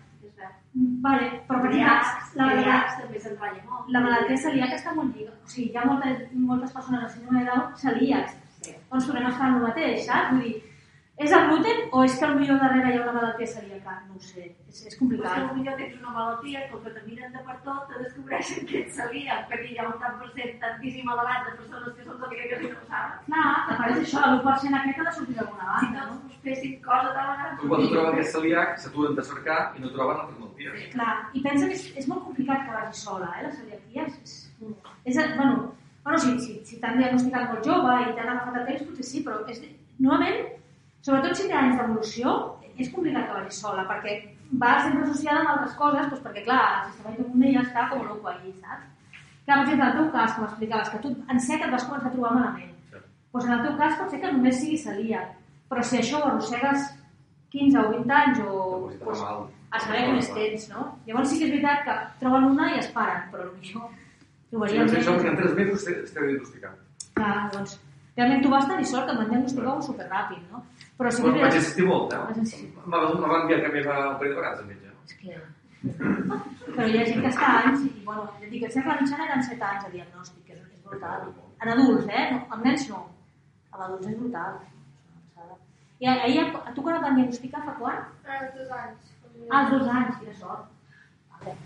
Vale, 1.03 1.29
però 1.47 1.61
per 1.63 1.71
exemple, 1.71 2.39
la, 2.39 2.49
la, 2.67 3.53
la 3.95 4.03
malaltia 4.05 4.37
celíaca 4.43 4.77
està 4.79 4.95
molt 4.95 5.15
lliga. 5.17 5.33
O 5.33 5.51
sigui, 5.51 5.71
hi 5.73 5.79
ha 5.79 5.87
moltes, 5.87 6.27
moltes 6.51 6.75
persones 6.75 7.07
amb 7.07 7.15
síndrome 7.15 7.45
de 7.45 7.51
Down 7.51 7.73
celíacs. 7.85 8.37
Sí. 8.61 8.75
Doncs 8.91 9.07
tornem 9.07 9.27
a 9.27 9.33
estar 9.33 9.49
en 9.49 9.61
el 9.61 9.67
mateix, 9.69 10.03
saps? 10.07 10.35
Vull 10.35 10.45
dir, 10.45 10.57
és 11.19 11.33
el 11.35 11.49
gluten 11.51 11.79
o 11.91 12.03
és 12.07 12.13
que 12.15 12.27
potser 12.31 12.57
darrere 12.61 12.91
hi 12.93 12.99
ha 12.99 13.03
una 13.03 13.13
malaltia 13.17 13.47
celíaca? 13.51 13.95
No 14.07 14.15
ho 14.15 14.21
sé, 14.23 14.45
és, 14.71 14.83
és 14.87 14.93
que 14.95 14.99
complicat. 15.01 15.49
potser 15.51 15.75
tens 15.81 15.95
una 15.99 16.13
malaltia 16.15 16.61
que 16.69 16.77
el 16.77 16.83
que 16.85 16.93
te 16.95 17.03
miren 17.07 17.33
de 17.35 17.41
per 17.49 17.57
tot 17.65 17.89
te 17.91 18.03
descobreixen 18.03 18.69
que 18.69 18.83
ets 18.83 18.99
celíac, 19.01 19.49
perquè 19.51 19.73
hi 19.73 19.79
ha 19.81 19.87
un 19.89 19.97
tant 20.03 20.21
per 20.21 20.29
cent 20.37 20.53
tantíssim 20.63 21.11
elevat 21.15 21.49
de 21.49 21.55
persones 21.63 21.97
que 21.97 22.07
són 22.07 22.21
celíaques 22.23 22.63
i 22.63 22.71
no 22.71 22.79
ho 22.79 22.87
saben. 22.93 23.17
Clar, 23.27 23.49
que 23.71 23.79
pareix 23.81 23.99
això, 24.05 24.23
l'1% 24.29 24.79
aquest 24.81 25.01
ha 25.03 25.09
de 25.09 25.15
sortir 25.17 25.39
d'alguna 25.41 25.67
Si 25.69 25.89
banda, 25.89 26.05
tots 26.05 26.13
no? 26.13 26.29
us 26.29 26.45
fessin 26.45 26.77
cosa 26.87 27.09
de 27.09 27.25
vegades... 27.31 27.57
Però 27.63 27.73
quan 27.73 27.91
troben 27.95 28.15
que 28.19 28.23
és 28.27 28.31
celíac, 28.37 28.79
s'aturen 28.85 29.19
de 29.19 29.25
cercar 29.33 29.59
i 29.75 29.83
no 29.83 29.91
troben 29.97 30.23
altres 30.23 30.39
malalties. 30.39 30.87
Clar, 30.95 31.17
i 31.35 31.43
pensa 31.49 31.73
que 31.73 31.81
és, 31.81 31.89
és 32.05 32.09
molt 32.13 32.23
complicat 32.29 32.63
que 32.69 32.77
vagi 32.77 33.01
sola, 33.01 33.33
eh, 33.41 33.49
la 33.49 33.51
celiaquia. 33.57 34.07
És, 34.07 34.39
és, 34.63 35.19
és, 35.19 35.35
bueno, 35.35 35.67
bueno 36.07 36.23
si, 36.23 36.39
si, 36.47 36.61
si 36.71 36.79
t'han 36.79 37.03
diagnosticat 37.03 37.51
molt 37.51 37.67
jove 37.67 37.99
i 38.07 38.15
t'han 38.15 38.33
agafat 38.37 38.63
a 38.63 38.65
temps, 38.71 38.87
potser 38.87 39.11
sí, 39.11 39.25
però 39.27 39.43
és, 39.51 39.61
normalment, 39.99 40.55
sobretot 41.07 41.39
si 41.39 41.49
té 41.49 41.57
anys 41.57 41.79
d'evolució, 41.79 42.35
és 42.79 42.93
complicat 42.95 43.27
que 43.29 43.39
vagi 43.39 43.57
sola, 43.57 43.85
perquè 43.89 44.19
va 44.63 44.75
sempre 44.85 45.05
associada 45.07 45.43
amb 45.43 45.53
altres 45.55 45.75
coses, 45.81 46.07
doncs 46.13 46.25
perquè, 46.25 46.45
clar, 46.47 46.63
el 46.85 46.93
sistema 46.93 47.15
immune 47.17 47.53
ja 47.57 47.65
està 47.67 47.89
com 47.91 48.07
loco 48.07 48.31
allí, 48.31 48.55
saps? 48.63 48.87
Clar, 49.45 49.57
per 49.57 49.65
exemple, 49.65 49.85
en 49.85 49.91
el 49.91 49.99
teu 49.99 50.09
cas, 50.15 50.35
com 50.37 50.47
explicaves, 50.47 50.91
que 50.95 51.03
tu 51.05 51.13
en 51.35 51.45
sec 51.49 51.65
et 51.65 51.75
vas 51.75 51.87
començar 51.89 52.11
a 52.11 52.15
trobar 52.15 52.33
malament. 52.37 52.73
Sí. 52.93 53.03
Doncs 53.35 53.49
en 53.49 53.55
el 53.59 53.67
teu 53.67 53.77
cas 53.83 54.01
pot 54.01 54.15
ser 54.15 54.23
que 54.23 54.33
només 54.33 54.59
sigui 54.63 54.81
celíac, 54.81 55.37
però 55.69 55.85
si 55.85 56.01
això 56.01 56.23
ho 56.23 56.31
arrossegues 56.31 56.91
15 57.55 57.81
o 57.81 57.87
20 57.95 58.19
anys 58.23 58.43
o... 58.45 58.59
Doncs, 59.05 59.25
a 59.69 59.81
saber 59.85 60.07
com 60.07 60.17
és 60.17 60.29
temps, 60.33 60.63
no? 60.73 60.83
Llavors 61.05 61.29
sí 61.29 61.39
que 61.39 61.45
és 61.45 61.51
veritat 61.53 61.83
que 61.85 61.97
troben 62.23 62.47
una 62.55 62.71
i 62.73 62.79
es 62.81 62.87
paren, 62.95 63.27
però 63.33 63.51
potser 63.51 63.83
Trobaria 64.49 64.85
no 64.85 64.89
sé 64.89 65.03
això, 65.03 65.13
en 65.13 65.27
gent... 65.27 65.37
tres 65.37 65.55
mesos 65.59 65.83
estaré 65.93 66.31
diagnosticat. 66.31 66.77
Clar, 67.19 67.33
doncs, 67.53 67.75
realment 68.17 68.45
tu 68.45 68.53
vas 68.53 68.69
tenir 68.71 68.87
sort 68.89 69.05
que 69.05 69.13
em 69.13 69.21
van 69.21 69.33
diagnosticar 69.33 69.75
superràpid, 69.85 70.47
no? 70.53 70.63
Però 70.99 71.11
si 71.15 71.23
Però 71.23 71.35
no 71.35 71.43
vaig 71.45 71.59
insistir 71.61 71.85
molt, 71.87 72.15
eh? 72.15 72.23
Vas 72.29 72.39
insistir. 72.43 72.71
M'ha 72.85 73.03
m'ha 73.23 73.41
enviat 73.43 73.61
que 73.65 73.75
més 73.75 73.85
un 73.87 74.17
parell 74.23 74.33
de 74.33 74.41
vegades 74.41 74.63
al 74.63 74.71
metge. 74.71 74.95
És 75.07 75.19
que... 75.21 75.37
Però 75.83 76.87
hi 76.89 76.99
ha 76.99 77.05
gent 77.11 77.21
que 77.23 77.31
està 77.31 77.53
anys 77.61 77.85
i, 77.87 77.93
bueno, 78.09 78.25
ja 78.41 78.49
dic, 78.51 78.65
sempre 78.75 78.95
la 78.95 78.97
mitjana 79.03 79.29
eren 79.29 79.45
7 79.51 79.69
anys 79.69 79.85
de 79.87 79.93
diagnòstic, 79.93 80.41
que 80.49 80.57
és, 80.57 80.65
és 80.75 80.83
brutal. 80.89 81.29
En 81.63 81.71
adults, 81.75 82.11
eh? 82.11 82.25
No, 82.33 82.41
amb 82.57 82.67
nens 82.67 82.89
no. 82.91 83.05
Amb 83.71 83.85
adults 83.87 84.11
és 84.11 84.19
brutal. 84.25 84.59
És. 84.65 84.75
I 85.99 86.07
a, 86.07 86.13
ahir, 86.27 86.43
a 86.67 86.75
tu 86.75 86.83
quan 86.83 86.99
et 86.99 87.07
van 87.07 87.17
diagnosticar 87.19 87.63
fa 87.67 87.77
quan? 87.79 88.03
Ah, 88.27 88.43
dos 88.59 88.75
anys. 88.81 89.15
Ah, 89.49 89.63
als 89.63 89.73
dos 89.73 89.89
anys, 89.89 90.21
quina 90.21 90.37
sort. 90.43 90.67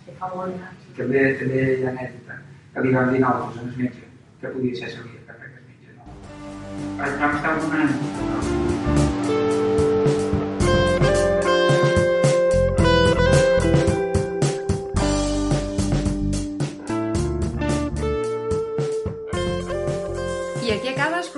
Sí, 0.04 0.14
fa 0.20 0.28
molt 0.34 0.56
anys. 0.56 0.88
També, 1.00 1.26
també 1.40 1.60
hi 1.64 1.84
ha 1.84 1.92
anècdota 1.92 2.40
que 2.74 2.86
li 2.86 2.94
van 2.96 3.12
dir 3.12 3.20
nosaltres 3.24 3.62
en 3.62 3.72
el 3.72 3.82
metge 3.84 4.08
que 4.40 4.54
podia 4.56 4.80
ser 4.80 4.94
celíac, 4.96 5.28
que 5.28 5.50
el 5.50 5.68
metge 5.68 5.96
no. 5.98 6.04
Però 7.00 7.12
vam 7.24 7.38
estar 7.40 8.91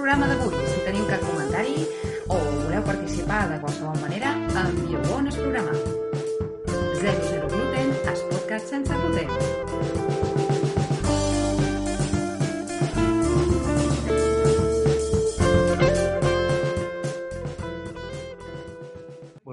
programa 0.05 0.27
d'avui. 0.29 0.67
Si 0.69 0.81
teniu 0.85 1.07
cap 1.09 1.23
comentari 1.25 1.87
o 2.29 2.37
voleu 2.37 2.83
participar 2.85 3.49
de 3.49 3.57
qualsevol 3.63 3.97
manera, 4.03 4.35
envieu-ho 4.53 5.19
en 5.19 5.31
el 5.33 5.37
programa. 5.39 5.73
00 7.01 7.49
gluten, 7.49 7.97
es 8.13 8.21
podcast 8.29 8.69
sense 8.69 8.93
gluten. 8.93 10.14